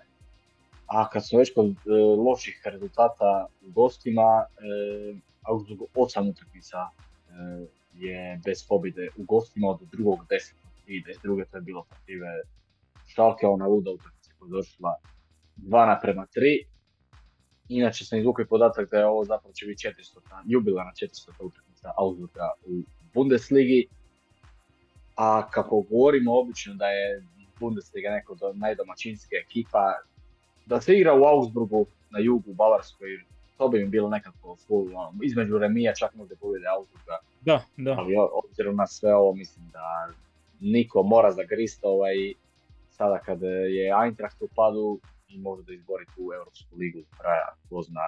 A 0.87 1.09
kad 1.09 1.27
smo 1.27 1.39
već 1.39 1.55
kod 1.55 1.70
e, 1.70 1.77
loših 2.27 2.62
rezultata 2.65 3.47
u 3.66 3.70
gostima, 3.70 4.45
e, 4.45 5.20
Augsburg 5.43 5.81
8 5.95 6.31
utakmica 6.31 6.78
e, 6.78 7.80
je 8.01 8.40
bez 8.44 8.66
pobjede 8.68 9.09
u 9.16 9.24
gostima 9.24 9.68
od 9.68 9.81
drugog 9.93 10.18
desetog 10.31 10.70
i 10.86 11.02
druge 11.22 11.44
to 11.44 11.56
je 11.56 11.60
bilo 11.60 11.85
protiv 11.85 12.20
Šalke, 13.06 13.47
ona 13.47 13.66
luda 13.66 13.90
utakmica 13.90 14.32
koja 14.39 14.47
je 14.47 14.51
došla 14.51 14.97
2 15.56 15.86
naprema 15.86 16.27
3. 16.36 16.64
Inače 17.68 18.05
sam 18.05 18.18
izvukao 18.18 18.47
podatak 18.48 18.90
da 18.90 18.98
je 18.98 19.06
ovo 19.06 19.24
zapravo 19.24 19.52
će 19.52 19.66
biti 19.66 19.89
400 19.89 20.20
jubilarna 20.47 20.93
400 20.93 21.31
utakmica 21.40 21.93
Augsburga 21.97 22.51
u 22.66 22.82
Bundesligi. 23.14 23.86
A 25.16 25.51
kako 25.51 25.81
govorimo 25.90 26.39
obično 26.39 26.74
da 26.74 26.86
je 26.86 27.22
Bundesliga 27.60 28.10
neko 28.10 28.35
do 28.35 28.52
najdomaćinske 28.52 29.35
ekipa, 29.47 29.94
da 30.66 30.81
se 30.81 30.94
igra 30.94 31.14
u 31.14 31.24
Augsburgu 31.24 31.86
na 32.10 32.18
jugu 32.18 32.51
u 32.51 32.55
Bavarskoj 32.55 33.09
to 33.61 33.69
bi 33.69 33.78
mi 33.78 33.89
bilo 33.89 34.09
nekako 34.09 34.57
full, 34.66 34.97
ono, 34.97 35.12
između 35.23 35.59
remija 35.59 35.95
čak 35.95 36.15
možda 36.15 36.37
pobjede 36.37 36.66
Augsburga. 36.66 37.19
Da, 37.41 37.62
da. 37.77 37.95
Ali 37.99 38.15
obzirom 38.45 38.77
na 38.77 38.87
sve 38.87 39.15
ovo 39.15 39.35
mislim 39.35 39.70
da 39.73 40.12
niko 40.61 41.03
mora 41.03 41.32
zagrista 41.32 41.89
ovaj, 41.89 42.15
sada 42.91 43.19
kad 43.19 43.43
je 43.77 43.93
Eintracht 44.05 44.43
u 44.43 44.49
padu 44.57 45.01
i 45.28 45.39
može 45.39 45.62
da 45.62 45.73
izbori 45.73 46.05
tu 46.16 46.23
Europsku 46.35 46.77
ligu 46.77 46.99
kraja, 47.19 47.49
ko 47.69 47.82
zna. 47.82 48.07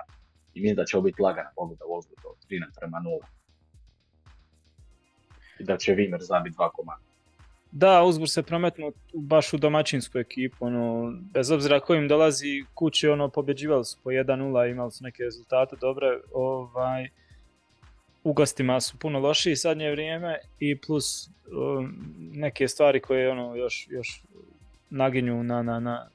I 0.54 0.60
mislim 0.60 0.76
da 0.76 0.84
će 0.84 0.96
ovo 0.96 1.04
biti 1.04 1.22
lagana 1.22 1.50
pobjeda 1.56 1.84
Wolfsburga 1.84 2.26
od 2.30 2.36
13 2.50 2.78
prema 2.78 2.98
0. 2.98 3.20
I 5.58 5.64
da 5.64 5.76
će 5.76 5.94
Wimmer 5.94 6.20
zabiti 6.20 6.54
dva 6.54 6.70
komada. 6.70 7.11
Da, 7.72 8.02
Uzbur 8.02 8.28
se 8.28 8.42
prometnuo 8.42 8.92
baš 9.14 9.52
u 9.52 9.58
domaćinsku 9.58 10.18
ekipu, 10.18 10.66
ono, 10.66 11.12
bez 11.34 11.50
obzira 11.50 11.80
kojim 11.80 12.08
dolazi 12.08 12.64
kući, 12.74 13.08
ono, 13.08 13.28
pobjeđivali 13.28 13.84
su 13.84 13.98
po 14.04 14.10
1-0, 14.10 14.70
imali 14.70 14.90
su 14.90 15.04
neke 15.04 15.22
rezultate 15.22 15.76
dobre, 15.80 16.06
ovaj, 16.34 17.08
u 18.24 18.32
gostima 18.32 18.80
su 18.80 18.98
puno 18.98 19.18
lošiji 19.18 19.56
sadnje 19.56 19.90
vrijeme 19.90 20.38
i 20.58 20.78
plus 20.78 21.28
um, 21.28 22.14
neke 22.32 22.68
stvari 22.68 23.00
koje 23.00 23.30
ono 23.30 23.56
još, 23.56 23.86
još 23.90 24.22
naginju 24.90 25.42
na, 25.42 25.62
na, 25.62 25.80
na 25.80 26.08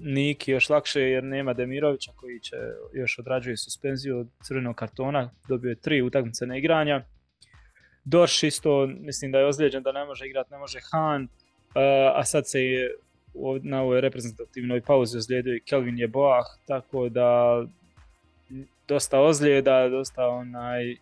Niki 0.00 0.50
još 0.50 0.70
lakše 0.70 1.00
jer 1.00 1.24
nema 1.24 1.52
Demirovića 1.52 2.12
koji 2.16 2.40
će 2.40 2.56
još 2.92 3.18
odrađuje 3.18 3.56
suspenziju 3.56 4.18
od 4.18 4.28
crvenog 4.42 4.76
kartona, 4.76 5.30
dobio 5.48 5.68
je 5.68 5.74
tri 5.74 6.02
utakmice 6.02 6.46
na 6.46 6.56
igranja 6.56 7.04
Dorš 8.04 8.42
isto, 8.42 8.86
mislim 8.86 9.32
da 9.32 9.38
je 9.38 9.46
ozlijeđen, 9.46 9.82
da 9.82 9.92
ne 9.92 10.04
može 10.04 10.26
igrati, 10.26 10.52
ne 10.52 10.58
može 10.58 10.78
Han, 10.90 11.28
a 12.14 12.24
sad 12.24 12.48
se 12.48 12.64
je 12.64 12.94
na 13.62 13.82
ovoj 13.82 14.00
reprezentativnoj 14.00 14.80
pauzi 14.80 15.18
ozlijedio 15.18 15.54
i 15.54 15.60
Kelvin 15.60 15.98
je 15.98 16.08
Boah, 16.08 16.44
tako 16.66 17.08
da 17.08 17.62
dosta 18.88 19.20
ozljeda, 19.20 19.88
dosta 19.88 20.28
onaj, 20.28 20.96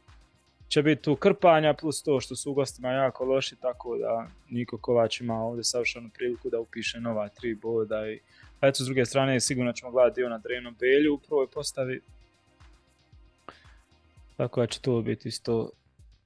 će 0.69 0.83
biti 0.83 1.03
tu 1.03 1.17
krpanja, 1.17 1.75
plus 1.75 2.03
to 2.03 2.21
što 2.21 2.37
su 2.37 2.51
u 2.51 2.55
gostima 2.55 2.91
jako 2.91 3.25
loši, 3.25 3.57
tako 3.57 3.99
da 3.99 4.27
Niko 4.51 4.79
Kovač 4.79 5.21
ima 5.21 5.35
ovdje 5.35 5.65
savršenu 5.65 6.11
priliku 6.15 6.51
da 6.51 6.61
upiše 6.61 7.01
nova 7.01 7.29
tri 7.29 7.55
boda. 7.55 8.09
I, 8.09 8.21
a 8.61 8.69
eto, 8.69 8.85
s 8.85 8.87
druge 8.87 9.05
strane, 9.05 9.41
sigurno 9.41 9.73
ćemo 9.73 9.91
gledati 9.91 10.23
na 10.23 10.39
Drevnom 10.39 10.77
Belju 10.81 11.15
u 11.15 11.19
prvoj 11.19 11.47
postavi. 11.47 12.01
Tako 14.37 14.61
da 14.61 14.67
će 14.67 14.81
to 14.81 15.03
biti 15.03 15.29
isto 15.29 15.71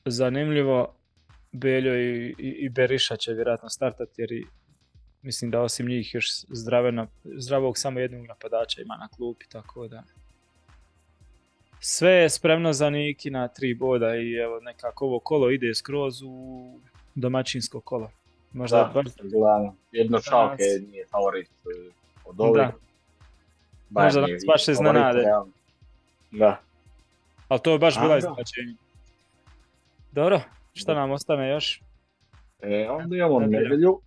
zanimljivo. 0.04 0.94
Beljo 1.52 1.94
i, 1.94 2.34
i, 2.38 2.68
Beriša 2.68 3.16
će 3.16 3.32
vjerojatno 3.32 3.68
startati 3.68 4.22
jer 4.22 4.30
mislim 5.22 5.50
da 5.50 5.60
osim 5.60 5.86
njih 5.86 6.14
još 6.14 6.26
zdrave 6.48 7.06
zdravog 7.24 7.78
samo 7.78 8.00
jednog 8.00 8.26
napadača 8.26 8.82
ima 8.82 8.96
na 8.96 9.08
klupi, 9.08 9.48
tako 9.48 9.88
da 9.88 10.02
sve 11.84 12.10
je 12.10 12.30
spremno 12.30 12.72
za 12.72 12.90
Niki 12.90 13.30
na 13.30 13.48
tri 13.48 13.74
boda 13.74 14.16
i 14.16 14.34
evo 14.34 14.60
nekako 14.60 15.04
ovo 15.06 15.18
kolo 15.18 15.50
ide 15.50 15.74
skroz 15.74 16.22
u 16.22 16.78
domaćinsko 17.14 17.80
kolo. 17.80 18.10
Možda 18.52 18.76
da, 18.76 19.02
baš... 19.02 19.06
Jedno 19.92 20.20
šalke 20.20 20.64
nije 20.90 21.06
favorit 21.06 21.48
e, 21.48 21.90
od 22.24 22.40
ovih. 22.40 22.56
Da. 22.56 22.72
Možda 23.90 24.20
nas 24.20 24.42
baš 24.46 24.68
iznenade. 24.68 25.24
Da. 26.30 26.60
Ali 27.48 27.60
to 27.60 27.72
je 27.72 27.78
baš 27.78 28.00
bila 28.00 28.18
iznenađenje. 28.18 28.74
Dobro, 30.12 30.40
šta 30.72 30.94
nam 30.94 31.10
ostane 31.10 31.50
još? 31.50 31.82
E, 32.62 32.88
onda 32.90 33.16
imamo 33.16 33.40
nedelju. 33.40 34.00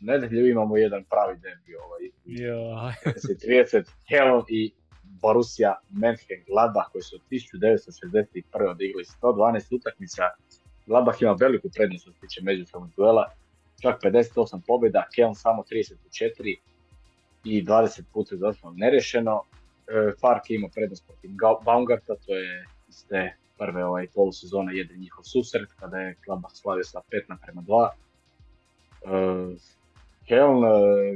Nedelju 0.00 0.50
imamo 0.50 0.76
jedan 0.76 1.04
pravi 1.04 1.38
derbi 1.38 1.74
ovaj. 1.76 2.00
Ja. 2.24 2.92
30 3.04 3.90
Helm 4.08 4.42
i 4.48 4.72
Borussia 5.02 5.74
Mönchengladbach 5.90 6.90
koji 6.92 7.02
su 7.02 7.16
od 7.16 7.22
1961. 7.30 8.70
odigli 8.70 9.04
112 9.22 9.76
utakmica. 9.76 10.22
Gladbach 10.86 11.22
ima 11.22 11.36
veliku 11.40 11.68
prednost 11.74 12.02
što 12.02 12.12
se 12.12 12.20
tiče 12.20 12.40
međusobnog 12.42 12.90
duela, 12.96 13.32
čak 13.82 14.02
58 14.02 14.60
pobjeda, 14.66 15.06
Keln 15.14 15.34
samo 15.34 15.62
34 15.62 16.56
i 17.44 17.64
20 17.64 18.02
puta 18.12 18.36
zapravo 18.36 18.74
nerešeno. 18.76 19.42
E, 19.88 20.12
Fark 20.20 20.50
ima 20.50 20.68
prednost 20.74 21.06
protiv 21.06 21.30
Baumgarta, 21.64 22.14
to 22.26 22.34
je 22.34 22.64
iz 22.88 23.06
te 23.08 23.36
prve 23.60 23.84
ovaj, 23.84 24.06
polusezone 24.14 24.76
jedan 24.76 24.96
njihov 24.96 25.24
susret 25.24 25.72
kada 25.80 25.96
je 25.98 26.16
Gladbach 26.26 26.54
slavio 26.54 26.84
sa 26.84 27.00
5 27.12 27.28
naprema 27.28 27.62
2. 27.62 27.88
E, 27.88 29.56
Keln 30.28 30.64
e, 30.64 30.70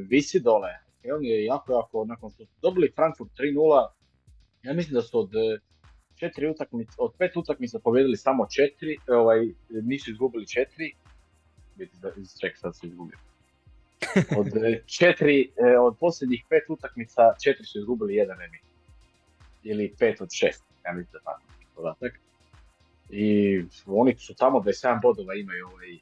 visi 0.08 0.40
dole, 0.40 0.72
on 1.16 1.24
je 1.24 1.44
jako, 1.44 1.72
jako, 1.72 2.04
nakon 2.04 2.30
što 2.30 2.44
su 2.44 2.52
dobili 2.62 2.92
Frankfurt 2.96 3.30
3-0, 3.38 3.88
ja 4.62 4.72
mislim 4.72 4.94
da 4.94 5.02
su 5.02 5.18
od 5.18 5.30
e, 5.34 5.58
četiri 6.16 6.50
utakmice, 6.50 6.92
od 6.98 7.12
pet 7.18 7.36
utakmica 7.36 7.78
pobjedili 7.78 8.16
samo 8.16 8.46
četiri, 8.56 8.96
ovaj, 9.08 9.48
nisu 9.68 10.10
izgubili 10.10 10.46
četiri, 10.46 10.94
ček 12.40 12.58
sad 12.58 12.76
su 12.76 12.86
izgubili. 12.86 13.22
Od 14.40 14.46
četiri, 14.86 15.52
od 15.80 15.96
posljednjih 16.00 16.44
pet 16.48 16.62
utakmica, 16.68 17.22
četiri 17.44 17.64
su 17.64 17.78
izgubili 17.78 18.14
jedan 18.14 18.38
remi. 18.38 18.58
Ili 19.62 19.94
pet 19.98 20.20
od 20.20 20.28
šest, 20.32 20.64
ja 20.84 20.92
mislim 20.92 21.12
da 21.12 21.18
tako 21.18 21.42
podatak. 21.74 22.23
I 23.16 23.62
oni 23.86 24.14
su 24.18 24.34
tamo 24.34 24.58
27 24.58 25.02
bodova 25.02 25.34
imaju 25.34 25.66
ovaj, 25.66 25.94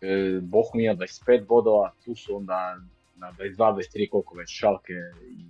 e, 0.00 0.40
Bohum 0.40 0.80
25 0.80 1.46
bodova, 1.46 1.92
tu 2.04 2.14
su 2.14 2.36
onda 2.36 2.76
na 3.14 3.32
22-23 3.32 4.10
koliko 4.10 4.36
već 4.36 4.58
Šalke 4.58 4.92
i... 5.30 5.44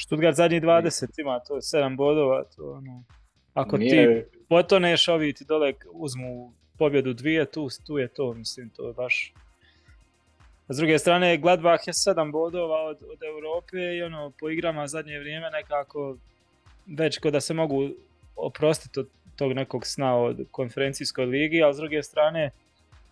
Stuttgart 0.00 0.36
zadnji 0.36 0.60
20 0.60 1.20
ima, 1.20 1.40
to 1.40 1.54
je 1.54 1.60
7 1.60 1.96
bodova, 1.96 2.44
to 2.56 2.72
ono... 2.72 3.02
Ako 3.54 3.78
ti 3.78 4.22
potoneš, 4.48 5.08
ovi 5.08 5.32
ti 5.32 5.44
dole 5.44 5.72
uzmu 5.92 6.52
pobjedu 6.78 7.12
dvije, 7.12 7.44
tu, 7.44 7.68
tu 7.86 7.98
je 7.98 8.08
to, 8.08 8.34
mislim, 8.34 8.70
to 8.70 8.86
je 8.86 8.92
baš... 8.92 9.32
A 10.68 10.72
s 10.72 10.76
druge 10.76 10.98
strane, 10.98 11.38
Gladbach 11.38 11.86
je 11.86 11.92
7 11.92 12.32
bodova 12.32 12.82
od, 12.82 12.96
od 13.02 13.18
Europe 13.22 13.76
i 13.96 14.02
ono, 14.02 14.32
po 14.40 14.50
igrama 14.50 14.86
zadnje 14.86 15.18
vrijeme 15.18 15.50
nekako 15.50 16.16
već 16.86 17.18
kod 17.18 17.32
da 17.32 17.40
se 17.40 17.54
mogu 17.54 17.88
oprostiti 18.36 19.00
od 19.00 19.08
tog 19.36 19.52
nekog 19.52 19.86
sna 19.86 20.16
od 20.16 20.46
konferencijskoj 20.50 21.24
ligi, 21.24 21.62
ali 21.62 21.74
s 21.74 21.76
druge 21.76 22.02
strane, 22.02 22.50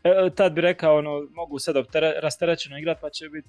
E, 0.05 0.31
tad 0.35 0.53
bi 0.53 0.61
rekao, 0.61 0.99
ono, 0.99 1.29
mogu 1.31 1.59
sad 1.59 1.77
rasterećeno 2.23 2.79
igrati, 2.79 3.01
pa 3.01 3.11
će 3.11 3.29
biti 3.29 3.49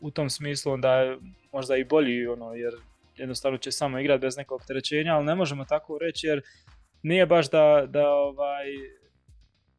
u, 0.00 0.10
tom 0.10 0.30
smislu 0.30 0.72
onda 0.72 1.16
možda 1.52 1.76
i 1.76 1.84
bolji, 1.84 2.26
ono, 2.26 2.54
jer 2.54 2.74
jednostavno 3.16 3.58
će 3.58 3.72
samo 3.72 3.98
igrati 3.98 4.20
bez 4.20 4.36
nekog 4.36 4.60
opterećenja, 4.60 5.14
ali 5.14 5.24
ne 5.24 5.34
možemo 5.34 5.64
tako 5.64 5.98
reći 5.98 6.26
jer 6.26 6.42
nije 7.02 7.26
baš 7.26 7.50
da, 7.50 7.86
da 7.88 8.10
ovaj, 8.10 8.66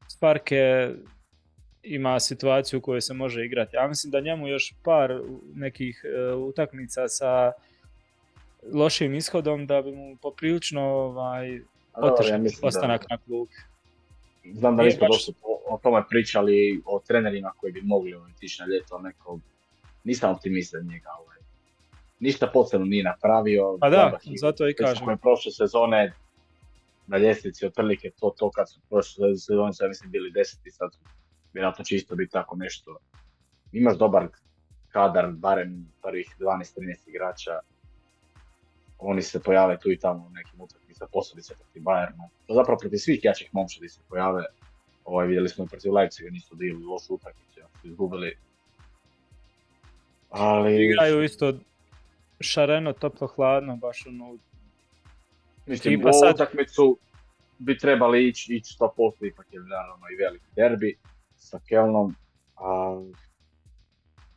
Sparke 0.08 0.90
ima 1.84 2.20
situaciju 2.20 2.80
u 2.80 2.82
kojoj 2.82 3.02
se 3.02 3.14
može 3.14 3.46
igrati. 3.46 3.76
Ja 3.76 3.88
mislim 3.88 4.12
da 4.12 4.20
njemu 4.20 4.48
još 4.48 4.74
par 4.84 5.20
nekih 5.56 6.06
e, 6.06 6.34
utakmica 6.34 7.08
sa 7.08 7.52
lošim 8.74 9.16
ishodom 9.16 9.68
da 9.68 9.82
bi 9.82 9.92
mu 9.92 10.18
poprilično 10.22 10.82
ovaj, 10.82 11.62
otežao 11.93 12.39
ostanak 12.61 13.09
na 13.09 13.18
klubu. 13.18 13.47
Znam 14.53 14.77
da 14.77 14.84
nismo 14.84 15.07
dosta 15.07 15.31
o 15.43 15.80
tome 15.84 16.03
pričali, 16.09 16.81
o 16.85 16.99
trenerima 17.07 17.51
koji 17.57 17.73
bi 17.73 17.81
mogli 17.81 18.15
otići 18.15 18.61
na 18.61 18.68
ljeto, 18.68 18.99
neko, 18.99 19.39
nisam 20.03 20.31
optimista 20.31 20.77
njega. 20.80 21.09
Ovaj. 21.19 21.38
Ništa 22.19 22.47
posebno 22.53 22.85
nije 22.85 23.03
napravio. 23.03 23.77
Pa 23.80 23.89
da, 23.89 24.19
zato 24.39 24.69
i 24.69 24.73
kažem. 24.73 25.09
je 25.09 25.18
prošle 25.18 25.51
sezone 25.51 26.13
na 27.07 27.18
ljestvici 27.18 27.65
otprilike 27.65 28.11
to, 28.19 28.35
to 28.38 28.51
kad 28.51 28.69
su 28.69 28.80
prošle 28.89 29.38
sezone, 29.38 29.72
ja 29.81 29.88
mislim 29.88 30.11
bili 30.11 30.31
deseti, 30.31 30.72
sad 30.72 30.89
vjerojatno 31.53 31.85
će 31.85 31.95
isto 31.95 32.15
biti 32.15 32.31
tako 32.31 32.55
nešto. 32.55 32.97
Imaš 33.72 33.97
dobar 33.97 34.27
kadar, 34.89 35.31
barem 35.31 35.91
prvih 36.01 36.35
12-13 36.39 37.09
igrača, 37.09 37.51
oni 39.02 39.22
se 39.22 39.40
pojave 39.40 39.78
tu 39.80 39.91
i 39.91 39.99
tamo 39.99 40.26
u 40.26 40.30
nekim 40.30 40.61
utakmicama, 40.61 41.10
posebice 41.14 41.56
protiv 41.56 41.84
Bayerna. 41.84 42.30
To 42.48 42.53
zapravo 42.53 42.78
protiv 42.80 42.98
svih 42.98 43.19
jačih 43.23 43.49
momčadi 43.53 43.90
se 43.90 43.99
pojave 44.10 44.44
Ovaj, 45.06 45.28
vidjeli 45.28 45.49
smo 45.49 45.65
protiv 45.65 45.94
Leipziga, 45.94 46.30
nisu 46.30 46.56
bili 46.56 46.84
lošu 46.84 47.14
utakmicu, 47.14 47.60
su 47.82 47.88
izgubili. 47.88 48.38
Ali... 50.30 50.86
Igraju 50.86 51.23
isto 51.23 51.53
šareno, 52.40 52.94
toplo, 52.94 53.28
hladno, 53.28 53.76
baš 53.76 54.06
ono... 54.07 54.38
Mislim, 55.65 56.06
u 56.06 56.14
sad... 56.14 56.36
utakmicu 56.36 56.98
bi 57.57 57.78
trebali 57.78 58.28
ići 58.28 58.53
ići 58.53 58.76
100%, 58.80 59.28
ipak 59.28 59.53
je 59.53 59.60
naravno 59.60 60.06
i 60.14 60.23
veliki 60.23 60.45
derbi 60.56 60.98
sa 61.38 61.60
Kelnom, 61.68 62.15
a 62.56 63.02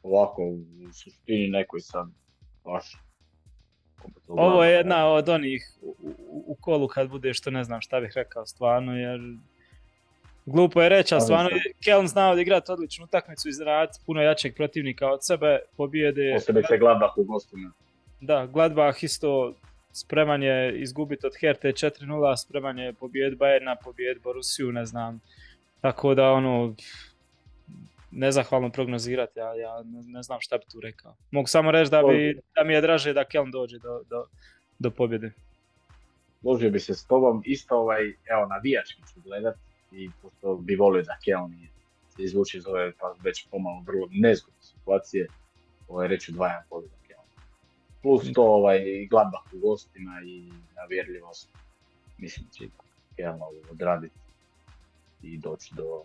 ovako 0.02 0.42
u 0.42 0.64
suštini 0.92 1.48
nekoj 1.48 1.80
sam 1.80 2.14
baš 2.64 2.96
ovo 4.28 4.64
je 4.64 4.72
jedna 4.72 5.06
od 5.06 5.28
onih 5.28 5.72
u, 5.82 5.94
u, 6.46 6.56
kolu 6.60 6.88
kad 6.88 7.08
bude 7.08 7.34
što 7.34 7.50
ne 7.50 7.64
znam 7.64 7.80
šta 7.80 8.00
bih 8.00 8.12
rekao 8.14 8.46
stvarno 8.46 8.96
jer 8.96 9.20
Glupo 10.46 10.82
je 10.82 10.88
reći, 10.88 11.14
ali 11.14 11.22
stvarno 11.22 11.50
Keln 11.84 12.06
znao 12.06 12.34
da 12.34 12.40
igrati 12.40 12.72
odličnu 12.72 13.04
utakmicu 13.04 13.48
iz 13.48 13.60
rad 13.60 13.88
puno 14.06 14.22
jačeg 14.22 14.54
protivnika 14.54 15.10
od 15.10 15.24
sebe, 15.26 15.58
pobijede... 15.76 16.32
Posebice 16.34 16.78
Gladbach 16.78 17.18
u 17.18 17.24
gostima. 17.24 17.72
Da, 18.20 18.46
Gladbach 18.46 19.04
isto 19.04 19.54
spreman 19.92 20.42
je 20.42 20.80
izgubiti 20.80 21.26
od 21.26 21.32
Herte 21.40 21.68
4-0, 21.68 22.36
spreman 22.36 22.78
je 22.78 22.92
pobijed 22.92 23.38
Bayerna, 23.38 23.76
pobijed 23.84 24.22
Borussiju, 24.22 24.72
ne 24.72 24.84
znam. 24.86 25.20
Tako 25.80 26.14
da 26.14 26.32
ono, 26.32 26.74
nezahvalno 28.14 28.70
prognozirati, 28.70 29.38
ja, 29.38 29.54
ja 29.54 29.82
ne, 30.06 30.22
znam 30.22 30.40
šta 30.40 30.58
bi 30.58 30.64
tu 30.72 30.80
rekao. 30.80 31.16
Mogu 31.30 31.46
samo 31.46 31.70
reći 31.70 31.90
da, 31.90 32.02
bi, 32.02 32.40
da 32.56 32.64
mi 32.64 32.72
je 32.72 32.80
draže 32.80 33.12
da 33.12 33.24
Keln 33.24 33.50
dođe 33.50 33.78
do, 33.78 34.02
do, 34.10 34.26
do 34.78 34.90
pobjede. 34.90 35.32
Složio 36.40 36.70
bi 36.70 36.80
se 36.80 36.94
s 36.94 37.06
tobom, 37.06 37.42
isto 37.44 37.76
ovaj, 37.76 38.02
evo, 38.04 38.46
navijački 38.46 39.02
ću 39.14 39.20
gledat, 39.20 39.56
i 39.92 40.10
pošto 40.22 40.56
bi 40.56 40.76
volio 40.76 41.02
da 41.02 41.18
Kelni 41.24 41.68
se 42.16 42.22
izvuče 42.22 42.58
iz 42.58 42.66
ove 42.66 42.92
pa 42.92 43.14
već 43.22 43.48
pomalo 43.50 43.82
vrlo 43.86 44.08
nezgodne 44.10 44.62
situacije, 44.62 45.26
ovaj, 45.88 46.08
reći 46.08 46.32
dva 46.32 46.62
pobjeda 46.70 46.94
Kelni. 47.06 47.30
Plus 48.02 48.32
to 48.32 48.42
ovaj, 48.42 49.06
Gladbach 49.10 49.54
u 49.54 49.58
gostima 49.58 50.20
i 50.24 50.52
navjerljivost, 50.76 51.50
mislim 52.18 52.46
će 52.50 52.64
Kelno 53.16 53.44
odraditi 53.70 54.18
i 55.22 55.38
doći 55.38 55.74
do, 55.74 56.04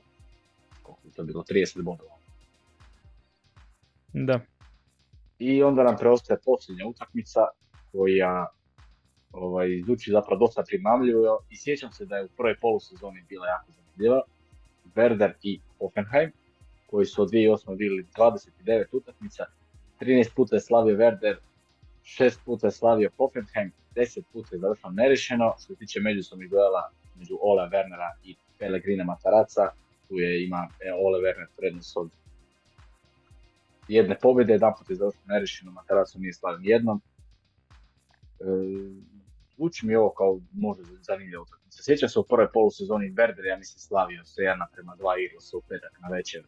je 1.04 1.12
to 1.12 1.24
bilo, 1.24 1.44
30 1.44 1.82
bodova. 1.82 2.16
Da. 4.14 4.40
I 5.40 5.64
onda 5.64 5.84
nam 5.84 5.98
preostaje 5.98 6.40
posljednja 6.46 6.86
utakmica 6.88 7.40
koja 7.92 8.48
ovaj, 9.32 9.82
zvuči 9.86 10.12
zapravo 10.12 10.40
dosta 10.40 10.64
primamljivo 10.68 11.40
i 11.50 11.58
sjećam 11.58 11.92
se 11.92 12.06
da 12.06 12.18
je 12.18 12.26
u 12.26 12.30
prvoj 12.38 12.56
polusezoni 12.62 13.24
bila 13.30 13.48
jako 13.48 13.72
zanimljiva. 13.72 14.22
Werder 14.96 15.34
i 15.44 15.60
Hoffenheim, 15.78 16.32
koji 16.88 17.06
su 17.06 17.22
od 17.22 17.30
2008. 17.30 17.76
bili 17.78 18.06
29 18.18 18.86
utakmica, 18.92 19.46
13 20.00 20.36
puta 20.36 20.56
je 20.56 20.60
slavio 20.60 20.98
Werder, 20.98 21.36
6 22.04 22.38
puta 22.46 22.68
je 22.68 22.72
slavio 22.72 23.10
Hoffenheim, 23.18 23.72
10 23.96 24.22
puta 24.34 24.48
je 24.52 24.60
završeno 24.60 24.94
nerešeno. 24.94 25.56
Što 25.58 25.74
se 25.74 25.80
tiče 25.80 26.00
međusobnih 26.00 26.50
duela 26.50 26.92
među 27.16 27.38
Ole 27.42 27.70
Wernera 27.70 28.12
i 28.24 28.36
Pellegrina 28.58 29.04
Mataraca, 29.04 29.72
tu 30.10 30.20
je 30.20 30.46
ima 30.46 30.68
e, 30.80 30.94
Ole 30.94 31.20
Werner 31.20 31.48
prednost 31.58 31.98
od 31.98 32.10
jedne 33.88 34.20
pobjede, 34.20 34.54
jedan 34.54 34.74
put 34.78 34.90
je 34.90 34.96
završeno 34.96 35.26
nerešeno, 35.28 35.72
Mataracu 35.72 36.20
nije 36.20 36.34
slavio 36.34 36.70
jednom. 36.70 37.02
E, 38.40 38.44
zvuči 39.56 39.86
mi 39.86 39.96
ovo 39.96 40.10
kao 40.10 40.40
može 40.54 40.82
zanimljivo 41.02 41.44
utakmica. 41.44 41.84
Sjećam 41.84 42.10
se 42.10 42.20
u 42.20 42.24
prvoj 42.24 42.52
polusezoni 42.54 43.12
Werder, 43.12 43.46
ja 43.46 43.58
mislim 43.58 43.80
slavio 43.80 44.26
se 44.26 44.42
jedna 44.42 44.68
prema 44.74 44.96
dva 44.96 45.14
Eaglesa 45.24 45.58
u 45.58 45.62
petak 45.62 46.00
na 46.02 46.08
večer. 46.08 46.44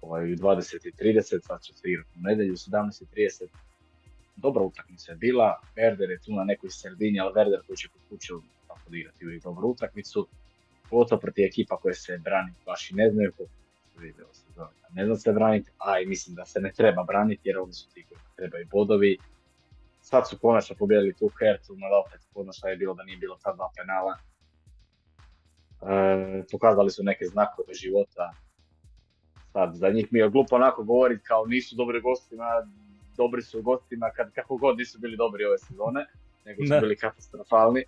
Ovaj, 0.00 0.32
u 0.32 0.36
20.30, 0.36 1.46
sad 1.46 1.62
će 1.62 1.72
se 1.74 1.88
igrati 1.88 2.10
u 2.16 2.22
nedjelju 2.22 2.52
u 2.52 2.56
17.30. 2.56 3.46
Dobra 4.36 4.62
utakmica 4.62 5.12
je 5.12 5.16
bila, 5.16 5.60
Werder 5.76 6.10
je 6.10 6.20
tu 6.20 6.32
na 6.32 6.44
nekoj 6.44 6.70
sredini, 6.70 7.20
ali 7.20 7.34
Werder 7.34 7.66
koji 7.66 7.76
će 7.76 7.88
kod 7.88 8.00
kuće 8.08 8.32
odigrati 8.86 9.26
uvijek 9.26 9.42
dobru 9.42 9.68
utakmicu. 9.68 10.28
Pogotovo 10.90 11.20
protiv 11.20 11.44
ekipa 11.44 11.76
koje 11.76 11.94
se 11.94 12.18
brani 12.18 12.52
baš 12.66 12.90
i 12.90 12.94
ne 12.94 13.10
znaju 13.10 13.32
kako 13.32 13.50
ne 14.94 15.04
znam 15.04 15.16
se 15.16 15.32
braniti, 15.32 15.70
a 15.78 16.00
i 16.00 16.06
mislim 16.06 16.36
da 16.36 16.44
se 16.44 16.60
ne 16.60 16.72
treba 16.72 17.04
braniti 17.04 17.48
jer 17.48 17.58
oni 17.58 17.72
su 17.72 17.88
ti 17.94 18.04
koji 18.08 18.20
trebaju 18.36 18.66
bodovi 18.72 19.18
sad 20.06 20.28
su 20.28 20.38
konačno 20.38 20.76
pobjedili 20.78 21.14
tu 21.14 21.30
Hertu, 21.38 21.76
no 21.76 21.86
opet 22.06 22.20
konačno 22.34 22.68
je 22.68 22.76
bilo 22.76 22.94
da 22.94 23.02
nije 23.02 23.18
bilo 23.18 23.38
ta 23.42 23.52
dva 23.52 23.70
penala. 23.76 24.14
E, 25.82 26.42
pokazali 26.52 26.90
su 26.90 27.02
neke 27.02 27.24
znakove 27.24 27.74
života. 27.74 28.32
Sad, 29.52 29.74
za 29.74 29.88
njih 29.88 30.06
mi 30.10 30.18
je 30.18 30.30
glupo 30.30 30.56
onako 30.56 30.84
govoriti 30.84 31.24
kao 31.24 31.46
nisu 31.46 31.76
dobri 31.76 32.00
gostima, 32.00 32.44
dobri 33.16 33.42
su 33.42 33.62
gostima 33.62 34.10
kad, 34.16 34.32
kako 34.32 34.56
god 34.56 34.78
nisu 34.78 34.98
bili 34.98 35.16
dobri 35.16 35.44
ove 35.44 35.58
sezone, 35.58 36.06
nego 36.44 36.66
su 36.66 36.80
bili 36.80 36.96
katastrofalni. 36.96 37.80
E, 37.80 37.86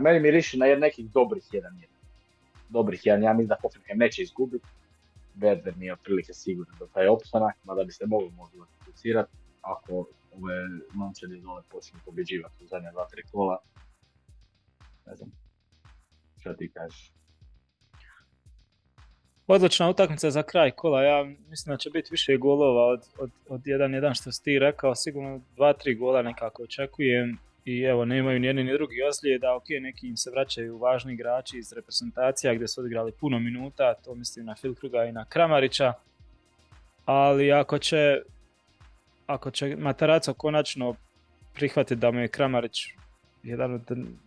meni 0.00 0.20
mi 0.20 0.30
riši 0.30 0.58
na 0.58 0.66
nekih 0.66 1.10
dobrih 1.10 1.42
1-1. 1.52 1.62
Dobrih 2.68 3.00
1 3.04 3.22
ja 3.22 3.32
mislim 3.32 3.48
da 3.48 3.56
Hoffenheim 3.62 3.98
neće 3.98 4.22
izgubiti 4.22 4.66
Werder 5.36 5.76
nije 5.76 5.92
otprilike 5.92 6.32
siguran 6.32 6.74
da 6.78 6.86
taj 6.86 7.08
opstanak, 7.08 7.54
mada 7.64 7.84
bi 7.84 7.92
se 7.92 8.06
moglo 8.06 8.30
možda 8.30 8.58
fokusirati 8.78 9.32
ako 9.60 10.06
ove 10.32 10.54
momčadi 10.94 11.40
dole 11.40 11.62
počnu 11.70 12.00
pobjeđivati 12.04 12.64
u 12.64 12.66
zadnja 12.66 12.90
dva, 12.92 13.06
tri 13.08 13.22
kola. 13.32 13.58
Ne 15.06 15.16
znam, 15.16 15.30
što 16.40 16.52
ti 16.54 16.70
kažeš? 16.74 17.12
Odlična 19.46 19.90
utakmica 19.90 20.30
za 20.30 20.42
kraj 20.42 20.70
kola, 20.70 21.02
ja 21.02 21.24
mislim 21.24 21.72
da 21.72 21.76
će 21.76 21.90
biti 21.90 22.08
više 22.10 22.36
golova 22.36 22.86
od, 22.86 23.08
od, 23.18 23.30
od 23.48 23.60
1-1 23.60 24.20
što 24.20 24.32
si 24.32 24.42
ti 24.42 24.58
rekao, 24.58 24.94
sigurno 24.94 25.40
2-3 25.56 25.98
gola 25.98 26.22
nekako 26.22 26.62
očekujem 26.62 27.38
i 27.64 27.82
evo 27.82 28.04
nemaju 28.04 28.40
ni 28.40 28.46
jedni 28.46 28.64
ni 28.64 28.72
drugi 28.72 29.02
ozlijeda, 29.02 29.56
ok, 29.56 29.64
neki 29.80 30.08
im 30.08 30.16
se 30.16 30.30
vraćaju 30.30 30.78
važni 30.78 31.12
igrači 31.12 31.58
iz 31.58 31.72
reprezentacija 31.72 32.54
gdje 32.54 32.68
su 32.68 32.80
odigrali 32.80 33.12
puno 33.12 33.38
minuta, 33.38 33.94
to 33.94 34.14
mislim 34.14 34.46
na 34.46 34.54
Filkruga 34.54 35.04
i 35.04 35.12
na 35.12 35.24
Kramarića, 35.24 35.92
ali 37.04 37.52
ako 37.52 37.78
će, 37.78 38.20
ako 39.26 39.50
će 39.50 39.76
Mataraco 39.76 40.34
konačno 40.34 40.94
prihvatiti 41.54 42.00
da 42.00 42.10
mu 42.10 42.20
je 42.20 42.28
Kramarić 42.28 42.76
jedan 43.42 43.74
od 43.74 43.82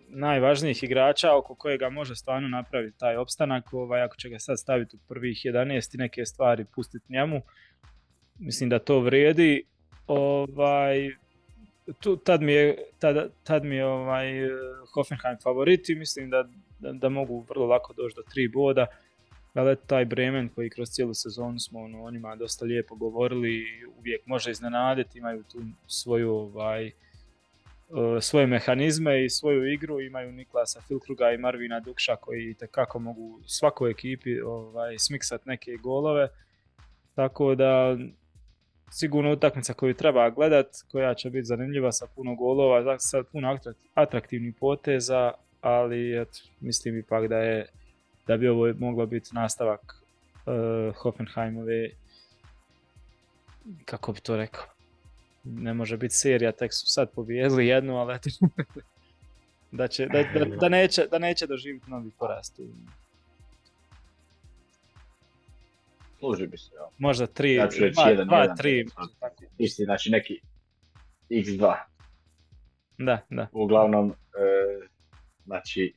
najvažnijih 0.09 0.83
igrača 0.83 1.35
oko 1.35 1.55
kojega 1.55 1.89
može 1.89 2.15
stvarno 2.15 2.47
napraviti 2.47 2.99
taj 2.99 3.15
opstanak, 3.15 3.73
ovaj, 3.73 4.01
ako 4.01 4.15
će 4.15 4.29
ga 4.29 4.39
sad 4.39 4.59
staviti 4.59 4.95
u 4.95 4.99
prvih 5.07 5.37
11 5.45 5.95
i 5.95 5.97
neke 5.97 6.25
stvari 6.25 6.65
pustiti 6.75 7.13
njemu, 7.13 7.41
mislim 8.39 8.69
da 8.69 8.79
to 8.79 8.99
vrijedi. 8.99 9.63
Ovaj, 10.07 11.09
tu, 11.99 12.17
tad 12.17 12.41
mi 12.41 12.53
je, 12.53 12.77
tad, 12.99 13.31
tad 13.43 13.65
mi 13.65 13.75
je 13.75 13.85
ovaj, 13.85 14.27
Hoffenheim 14.93 15.37
favorit 15.43 15.89
i 15.89 15.95
mislim 15.95 16.29
da, 16.29 16.43
da, 16.79 16.91
da, 16.91 17.09
mogu 17.09 17.45
vrlo 17.49 17.65
lako 17.65 17.93
doći 17.93 18.15
do 18.15 18.21
tri 18.33 18.47
boda. 18.47 18.87
Ali 19.53 19.75
taj 19.87 20.05
Bremen 20.05 20.49
koji 20.49 20.69
kroz 20.69 20.89
cijelu 20.89 21.13
sezonu 21.13 21.59
smo 21.59 21.79
ono, 21.79 22.03
o 22.03 22.11
njima 22.11 22.35
dosta 22.35 22.65
lijepo 22.65 22.95
govorili 22.95 23.65
uvijek 23.97 24.25
može 24.25 24.51
iznenaditi, 24.51 25.17
imaju 25.17 25.43
tu 25.43 25.61
svoju 25.87 26.31
ovaj, 26.31 26.91
svoje 28.21 28.47
mehanizme 28.47 29.25
i 29.25 29.29
svoju 29.29 29.73
igru, 29.73 30.01
imaju 30.01 30.31
Niklasa 30.31 30.81
Filkruga 30.81 31.31
i 31.31 31.37
Marvina 31.37 31.79
Dukša 31.79 32.15
koji 32.15 32.53
tekako 32.53 32.99
mogu 32.99 33.39
svakoj 33.45 33.91
ekipi 33.91 34.41
ovaj, 34.41 34.95
smiksat 34.99 35.45
neke 35.45 35.77
golove. 35.77 36.27
Tako 37.15 37.55
da 37.55 37.97
sigurno 38.91 39.31
utakmica 39.31 39.73
koju 39.73 39.93
treba 39.93 40.29
gledat, 40.29 40.67
koja 40.91 41.13
će 41.13 41.29
biti 41.29 41.45
zanimljiva 41.45 41.91
sa 41.91 42.07
puno 42.15 42.35
golova, 42.35 42.99
sa 42.99 43.23
puno 43.31 43.57
atraktivnih 43.93 44.55
poteza, 44.59 45.31
ali 45.61 46.21
et, 46.21 46.43
mislim 46.59 46.99
ipak 46.99 47.27
da 47.27 47.37
je 47.37 47.67
da 48.27 48.37
bi 48.37 48.47
ovo 48.47 48.73
moglo 48.79 49.05
biti 49.05 49.29
nastavak 49.33 49.81
uh, 50.45 50.95
Hoffenheimove 50.95 51.89
kako 53.85 54.11
bi 54.11 54.19
to 54.19 54.37
rekao 54.37 54.77
ne 55.55 55.73
može 55.73 55.97
biti 55.97 56.15
serija, 56.15 56.51
tek 56.51 56.73
su 56.73 56.87
sad 56.87 57.11
pobijedili 57.11 57.67
jednu, 57.67 57.97
ali 57.97 58.19
da, 59.71 59.87
će, 59.87 60.05
da, 60.05 60.23
da, 60.23 60.45
da, 60.45 60.69
neće, 60.69 61.07
da 61.11 61.19
neće 61.19 61.47
doživjeti 61.47 61.89
novi 61.89 62.11
porast. 62.19 62.59
Služi 66.19 66.47
bi 66.47 66.57
se, 66.57 66.75
ja. 66.75 66.89
Možda 66.97 67.27
tri, 67.27 67.53
ja 67.53 67.67
ću 67.67 67.83
reći 67.83 67.93
dva, 67.93 68.09
jedan, 68.09 68.27
dva, 68.27 68.41
jedan, 68.41 68.57
tri. 68.57 68.85
Isti, 69.57 69.83
znači 69.83 70.09
neki 70.09 70.39
x2. 71.29 71.75
Da, 72.97 73.19
da. 73.29 73.47
Uglavnom, 73.51 74.09
e, 74.11 74.87
znači, 75.45 75.93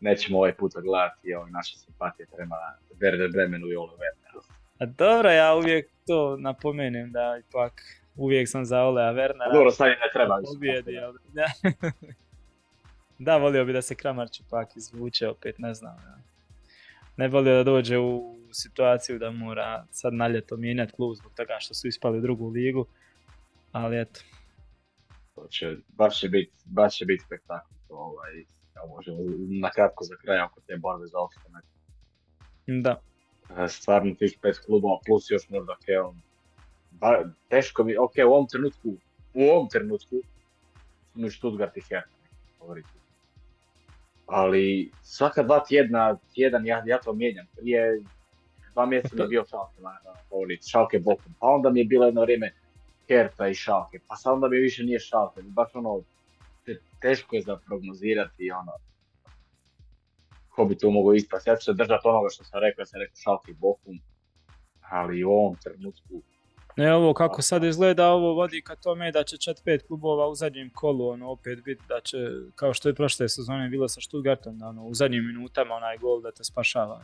nećemo 0.00 0.38
ovaj 0.38 0.54
put 0.54 0.72
gledati 0.74 1.34
ove 1.34 1.50
naše 1.50 1.76
simpatije 1.76 2.26
prema 2.36 2.56
Werder 3.00 3.32
Bremenu 3.32 3.66
i 3.66 3.76
Ole 3.76 3.92
Werneru. 3.92 4.42
A 4.78 4.86
dobro, 4.86 5.30
ja 5.30 5.54
uvijek 5.54 5.90
to 6.06 6.36
napomenem 6.36 7.12
da 7.12 7.40
ipak 7.48 7.72
uvijek 8.16 8.48
sam 8.48 8.64
za 8.64 8.82
Olea 8.82 9.12
Wernera. 9.12 9.52
Dobro, 9.52 9.70
sad 9.70 9.88
ne 9.88 10.10
treba. 10.12 10.40
Pobjedi, 10.54 10.98
ali, 10.98 11.18
da. 11.32 11.46
da, 13.26 13.36
volio 13.36 13.64
bi 13.64 13.72
da 13.72 13.82
se 13.82 13.94
Kramarć 13.94 14.40
ipak 14.40 14.76
izvuče 14.76 15.28
opet, 15.28 15.58
ne 15.58 15.74
znam. 15.74 15.96
Ja. 15.96 16.18
Ne 17.16 17.28
volio 17.28 17.54
da 17.54 17.64
dođe 17.64 17.98
u 17.98 18.37
situaciju 18.54 19.18
da 19.18 19.30
mora 19.30 19.86
sad 19.90 20.14
na 20.14 20.28
ljeto 20.28 20.56
mijenjati 20.56 20.92
klub 20.92 21.14
zbog 21.14 21.32
toga 21.34 21.56
što 21.58 21.74
su 21.74 21.88
ispali 21.88 22.18
u 22.18 22.20
drugu 22.20 22.48
ligu. 22.48 22.86
Ali 23.72 24.00
eto. 24.00 24.20
To 25.34 25.46
će, 25.50 25.76
baš 25.88 26.20
će 26.20 26.28
biti 26.28 26.52
baš 26.64 26.96
će 26.96 27.04
biti 27.04 27.24
spektakl. 27.24 27.74
Ovaj, 27.88 28.38
ja 28.76 28.82
možemo 28.88 29.18
na 29.60 29.70
kratko 29.70 30.04
za 30.04 30.16
kraj 30.16 30.40
oko 30.40 30.60
te 30.66 30.76
borbe 30.76 31.06
za 31.06 31.18
opstanak. 31.18 31.64
Da. 32.66 33.00
E, 33.64 33.68
stvarno 33.68 34.14
tih 34.14 34.38
pet 34.42 34.58
klubova 34.66 34.98
plus 35.06 35.30
još 35.30 35.48
možda 35.48 35.76
Keon. 35.86 36.20
Ba, 36.90 37.24
teško 37.48 37.84
mi, 37.84 37.96
ok, 37.96 38.12
u 38.26 38.32
ovom 38.32 38.46
trenutku, 38.46 38.88
u 39.34 39.42
ovom 39.42 39.68
trenutku 39.68 40.16
mi 41.14 41.30
Stuttgart 41.30 41.76
i 41.76 41.80
Hertha 41.80 42.18
govoriti. 42.58 42.88
Ali 44.26 44.90
svaka 45.02 45.42
dva 45.42 45.64
tjedna, 45.64 46.18
tjedan 46.34 46.66
ja, 46.66 46.82
ja 46.86 47.00
to 47.00 47.12
mijenjam. 47.12 47.46
Prije 47.56 48.02
dva 48.78 48.86
mjeseca 48.86 49.14
mi 49.16 49.22
je 49.22 49.28
bio 49.28 49.44
Schalke 49.44 49.80
na 49.82 50.14
favorit, 50.28 50.64
Schalke 50.64 50.98
Bochum, 50.98 51.34
pa 51.40 51.46
onda 51.46 51.70
mi 51.70 51.80
je 51.80 51.84
bilo 51.84 52.06
jedno 52.06 52.20
vrijeme 52.20 52.52
Hertha 53.08 53.48
i 53.48 53.54
Schalke, 53.54 53.98
pa 54.08 54.16
sad 54.16 54.34
onda 54.34 54.48
mi 54.48 54.58
više 54.58 54.84
nije 54.84 55.00
Schalke, 55.00 55.42
baš 55.42 55.74
ono, 55.74 56.02
teško 57.00 57.36
je 57.36 57.42
za 57.42 57.56
prognozirati 57.56 58.50
ono, 58.50 58.72
ko 60.48 60.64
bi 60.64 60.78
tu 60.78 60.90
mogao 60.90 61.14
ispasti. 61.14 61.50
Ja 61.50 61.56
ću 61.56 61.64
se 61.64 61.72
držati 61.72 62.08
onoga 62.08 62.28
što 62.30 62.44
sam 62.44 62.60
rekao, 62.60 62.82
ja 62.82 62.86
sam 62.86 63.00
rekao 63.00 63.16
Schalke 63.16 63.52
Bochum, 63.52 63.98
ali 64.90 65.24
u 65.24 65.30
ovom 65.30 65.56
trenutku 65.64 66.22
ne, 66.76 66.94
ovo 66.94 67.14
kako 67.14 67.42
sad 67.42 67.64
izgleda, 67.64 68.10
ovo 68.10 68.34
vodi 68.34 68.62
ka 68.62 68.76
tome 68.76 69.12
da 69.12 69.24
će 69.24 69.36
čet 69.36 69.62
pet 69.64 69.86
klubova 69.86 70.28
u 70.28 70.34
zadnjem 70.34 70.70
kolu 70.74 71.08
ono, 71.08 71.30
opet 71.30 71.64
biti 71.64 71.82
da 71.88 72.00
će, 72.00 72.16
kao 72.54 72.74
što 72.74 72.88
je 72.88 72.94
prošle 72.94 73.28
sezone 73.28 73.68
bilo 73.68 73.88
sa 73.88 74.00
Stuttgartom, 74.00 74.58
da 74.58 74.66
ono, 74.66 74.86
u 74.86 74.94
zadnjim 74.94 75.26
minutama 75.26 75.74
onaj 75.74 75.98
gol 75.98 76.20
da 76.20 76.32
te 76.32 76.44
spašava 76.44 77.02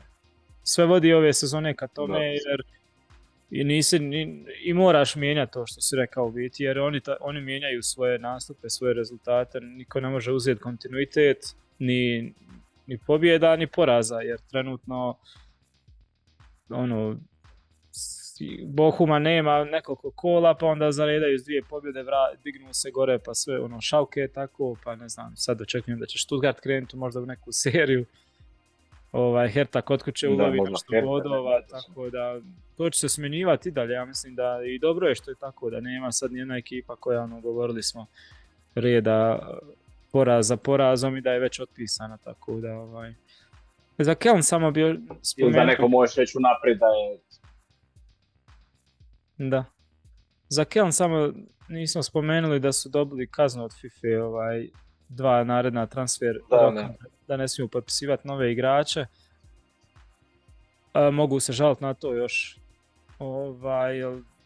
sve 0.64 0.84
vodi 0.84 1.12
ove 1.12 1.32
sezone 1.32 1.74
ka 1.74 1.86
tome 1.86 2.18
jer 2.18 2.62
i, 3.50 3.64
nisi, 3.64 3.98
ni, 3.98 4.44
i 4.64 4.72
moraš 4.72 5.16
mijenjati 5.16 5.52
to 5.52 5.66
što 5.66 5.80
si 5.80 5.96
rekao 5.96 6.30
biti 6.30 6.64
jer 6.64 6.78
oni, 6.78 7.00
ta, 7.00 7.16
oni 7.20 7.40
mijenjaju 7.40 7.82
svoje 7.82 8.18
nastupe, 8.18 8.70
svoje 8.70 8.94
rezultate, 8.94 9.60
niko 9.60 10.00
ne 10.00 10.08
može 10.08 10.32
uzeti 10.32 10.60
kontinuitet 10.60 11.38
ni, 11.78 12.34
ni 12.86 12.98
pobjeda 13.06 13.56
ni 13.56 13.66
poraza 13.66 14.20
jer 14.20 14.38
trenutno 14.50 15.18
ono 16.70 17.16
Bohuma 18.66 19.18
nema 19.18 19.64
nekoliko 19.64 20.10
kola, 20.10 20.54
pa 20.54 20.66
onda 20.66 20.92
zaredaju 20.92 21.38
s 21.38 21.44
dvije 21.44 21.62
pobjede, 21.70 22.02
vra, 22.02 22.34
dignu 22.44 22.72
se 22.72 22.90
gore, 22.90 23.18
pa 23.18 23.34
sve 23.34 23.60
ono 23.60 23.80
šauke 23.80 24.28
tako, 24.34 24.76
pa 24.84 24.96
ne 24.96 25.08
znam, 25.08 25.36
sad 25.36 25.60
očekujem 25.60 25.98
da 25.98 26.06
će 26.06 26.18
Stuttgart 26.18 26.60
krenuti 26.60 26.96
možda 26.96 27.20
u 27.20 27.26
neku 27.26 27.52
seriju. 27.62 28.06
Ovaj, 29.14 29.48
Herta 29.48 29.82
kod 29.82 30.02
kuće 30.02 30.28
ulovi 30.28 30.60
nešto 30.60 30.92
bodova, 31.04 31.62
tako 31.70 32.10
da 32.10 32.40
to 32.76 32.90
će 32.90 33.00
se 33.00 33.08
smjenjivati 33.08 33.70
dalje, 33.70 33.92
ja 33.92 34.04
mislim 34.04 34.34
da 34.34 34.60
i 34.66 34.78
dobro 34.78 35.08
je 35.08 35.14
što 35.14 35.30
je 35.30 35.34
tako, 35.34 35.70
da 35.70 35.80
nema 35.80 36.12
sad 36.12 36.32
nijedna 36.32 36.56
ekipa 36.56 36.96
koja, 36.96 37.22
ono, 37.22 37.40
govorili 37.40 37.82
smo, 37.82 38.06
reda 38.74 39.48
poraz 40.12 40.46
za 40.48 40.56
porazom 40.56 41.16
i 41.16 41.20
da 41.20 41.32
je 41.32 41.40
već 41.40 41.60
otpisana, 41.60 42.16
tako 42.16 42.60
da 42.60 42.74
ovaj... 42.74 43.14
Za 43.98 44.14
Keln 44.14 44.42
samo 44.42 44.70
bio 44.70 44.96
spomenuti... 45.22 45.58
da 45.58 45.64
neko 45.64 45.88
možeš 45.88 46.16
reći 46.16 46.38
unaprijed 46.38 46.78
da 46.78 46.86
je... 46.86 47.18
Da. 49.50 49.64
Za 50.48 50.64
Keln 50.64 50.92
samo 50.92 51.32
nismo 51.68 52.02
spomenuli 52.02 52.60
da 52.60 52.72
su 52.72 52.88
dobili 52.88 53.26
kaznu 53.26 53.64
od 53.64 53.72
FIFA 53.80 54.24
ovaj, 54.24 54.68
dva 55.08 55.44
naredna 55.44 55.86
transfer 55.86 56.38
da, 56.50 56.70
ne. 56.70 56.88
Da 57.28 57.36
ne 57.36 57.48
smiju 57.48 57.68
potpisivati 57.68 58.28
nove 58.28 58.52
igrače. 58.52 59.06
mogu 61.12 61.40
se 61.40 61.52
žaliti 61.52 61.84
na 61.84 61.94
to 61.94 62.14
još. 62.14 62.59
Ovaj, 63.18 64.01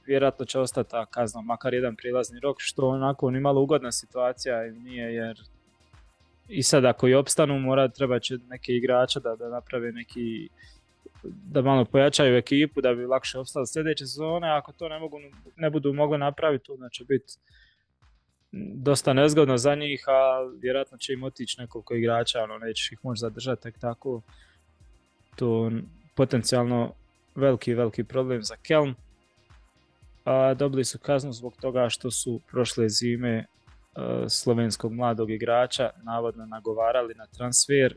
vjerojatno 0.07 0.45
će 0.45 0.59
ostati 0.59 0.91
ta 0.91 1.07
kazna, 1.07 1.41
makar 1.41 1.75
jedan 1.75 1.97
prilazni 1.97 2.41
rok, 2.41 2.57
što 2.61 2.89
onako 2.89 3.31
ni 3.31 3.41
malo 3.41 3.61
ugodna 3.61 3.93
situacija 3.93 4.63
nije, 4.63 5.15
jer 5.15 5.41
i 6.49 6.63
sad 6.63 6.85
ako 6.85 7.09
i 7.09 7.15
opstanu 7.15 7.59
mora 7.59 7.89
treba 7.89 8.21
će 8.21 8.39
neke 8.49 8.73
igrače 8.73 9.21
da, 9.21 9.37
da 9.37 9.49
naprave 9.49 9.93
neki 9.93 10.49
da 11.23 11.63
malo 11.63 11.85
pojačaju 11.85 12.37
ekipu 12.37 12.81
da 12.81 12.95
bi 12.95 13.07
lakše 13.07 13.39
opstali 13.39 13.67
sljedeće 13.67 14.07
sezone, 14.07 14.51
ako 14.51 14.73
to 14.73 14.89
ne, 14.89 14.99
mogu, 14.99 15.17
ne 15.57 15.71
budu 15.71 15.93
mogli 15.93 16.19
napraviti, 16.19 16.73
onda 16.73 16.89
će 16.89 17.05
biti 17.05 17.35
dosta 18.53 19.13
nezgodno 19.13 19.57
za 19.59 19.75
njih, 19.75 20.05
a 20.07 20.51
vjerojatno 20.61 20.99
će 20.99 21.13
im 21.13 21.23
otići 21.23 21.61
nekoliko 21.61 21.95
igrača, 21.95 22.43
ono, 22.43 22.59
nećeš 22.59 22.93
ih 22.93 22.99
moći 23.03 23.21
zadržati 23.21 23.63
tek 23.63 23.79
tako. 23.79 24.23
To 25.37 25.71
potencijalno 26.15 26.93
veliki, 27.35 27.75
veliki 27.75 28.05
problem 28.05 28.43
za 28.43 28.57
Kelm. 28.57 28.95
A, 30.25 30.55
dobili 30.55 30.85
su 30.85 30.99
kaznu 30.99 31.33
zbog 31.33 31.57
toga 31.61 31.89
što 31.89 32.11
su 32.11 32.41
prošle 32.51 32.89
zime 32.89 33.37
e, 33.37 33.45
slovenskog 34.29 34.93
mladog 34.93 35.31
igrača 35.31 35.91
navodno 36.03 36.47
nagovarali 36.47 37.15
na 37.15 37.27
transfer 37.27 37.95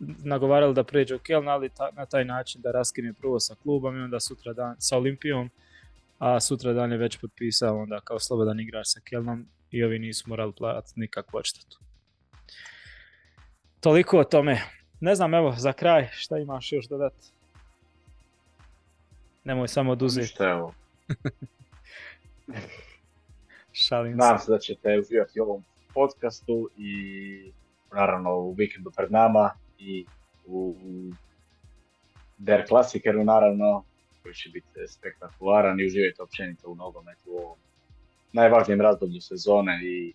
nagovarali 0.00 0.74
da 0.74 0.84
pređe 0.84 1.14
u 1.14 1.18
Keln, 1.18 1.48
ali 1.48 1.70
na 1.92 2.06
taj 2.06 2.24
način 2.24 2.62
da 2.62 2.70
raskine 2.70 3.12
prvo 3.12 3.40
sa 3.40 3.54
klubom 3.62 3.96
i 3.96 4.00
onda 4.00 4.20
sutra 4.20 4.52
dan 4.52 4.76
sa 4.78 4.96
Olimpijom, 4.96 5.50
a 6.18 6.40
sutra 6.40 6.72
dan 6.72 6.92
je 6.92 6.98
već 6.98 7.20
potpisao 7.20 7.78
onda 7.82 8.00
kao 8.00 8.18
slobodan 8.18 8.60
igrač 8.60 8.86
sa 8.86 9.00
Kelnom 9.00 9.46
i 9.70 9.84
ovi 9.84 9.98
nisu 9.98 10.24
morali 10.28 10.52
platiti 10.52 11.00
nikakvu 11.00 11.36
odštetu. 11.38 11.78
Toliko 13.80 14.18
o 14.18 14.24
tome. 14.24 14.62
Ne 15.00 15.14
znam, 15.14 15.34
evo, 15.34 15.54
za 15.56 15.72
kraj, 15.72 16.08
šta 16.12 16.38
imaš 16.38 16.72
još 16.72 16.86
dodati? 16.86 17.26
Nemoj 19.44 19.68
samo 19.68 19.92
oduzeti. 19.92 20.26
Šta 20.26 20.48
evo. 20.48 20.74
Šalim 23.72 24.12
se. 24.12 24.16
Nadam 24.16 24.38
se 24.38 24.52
da 24.52 24.58
ćete 24.58 24.98
uživati 24.98 25.40
u 25.40 25.44
ovom 25.44 25.64
podcastu 25.94 26.70
i 26.76 27.52
naravno 27.92 28.34
u 28.34 28.52
vikendu 28.52 28.90
pred 28.96 29.12
nama 29.12 29.50
i 29.78 30.06
u 30.46 30.74
Der 32.38 32.68
Klasikeru 32.68 33.24
naravno 33.24 33.84
koji 34.22 34.34
će 34.34 34.50
biti 34.50 34.68
spektakularan 34.88 35.80
i 35.80 35.86
uživajte 35.86 36.22
općenito 36.22 36.70
u 36.70 36.74
nogometu 36.74 37.30
u 37.30 37.38
ovom 37.38 37.58
najvažnijem 38.32 38.80
razdoblju 38.80 39.20
sezone 39.20 39.80
i 39.82 40.14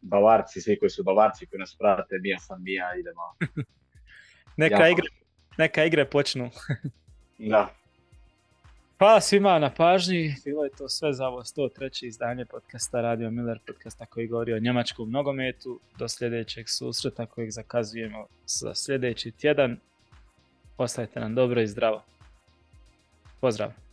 Bavarci, 0.00 0.60
svi 0.60 0.78
koji 0.78 0.90
su 0.90 1.02
Bavarci 1.02 1.46
koji 1.46 1.60
nas 1.60 1.76
prate, 1.78 2.18
bija 2.18 2.38
sam 2.38 2.64
bija, 2.64 2.94
idemo. 2.98 3.22
neka, 4.56 4.88
igre, 4.88 5.06
neka 5.58 5.84
igre 5.84 6.04
počnu. 6.04 6.50
da. 7.52 7.74
Hvala 8.98 9.20
svima 9.20 9.58
na 9.58 9.70
pažnji, 9.70 10.34
bilo 10.44 10.64
je 10.64 10.70
to 10.70 10.88
sve 10.88 11.12
za 11.12 11.26
ovo 11.28 11.42
103. 11.42 12.06
izdanje 12.06 12.44
podcasta 12.44 13.00
Radio 13.00 13.30
Miller, 13.30 13.58
podcasta 13.66 14.06
koji 14.06 14.26
govori 14.26 14.52
o 14.52 14.58
njemačkom 14.58 15.10
nogometu. 15.10 15.80
Do 15.98 16.08
sljedećeg 16.08 16.68
susreta 16.68 17.26
kojeg 17.26 17.50
zakazujemo 17.50 18.26
za 18.46 18.74
sljedeći 18.74 19.30
tjedan. 19.30 19.76
Ostajte 20.76 21.20
nam 21.20 21.34
dobro 21.34 21.60
i 21.60 21.66
zdravo. 21.66 22.02
Pozdrav! 23.40 23.91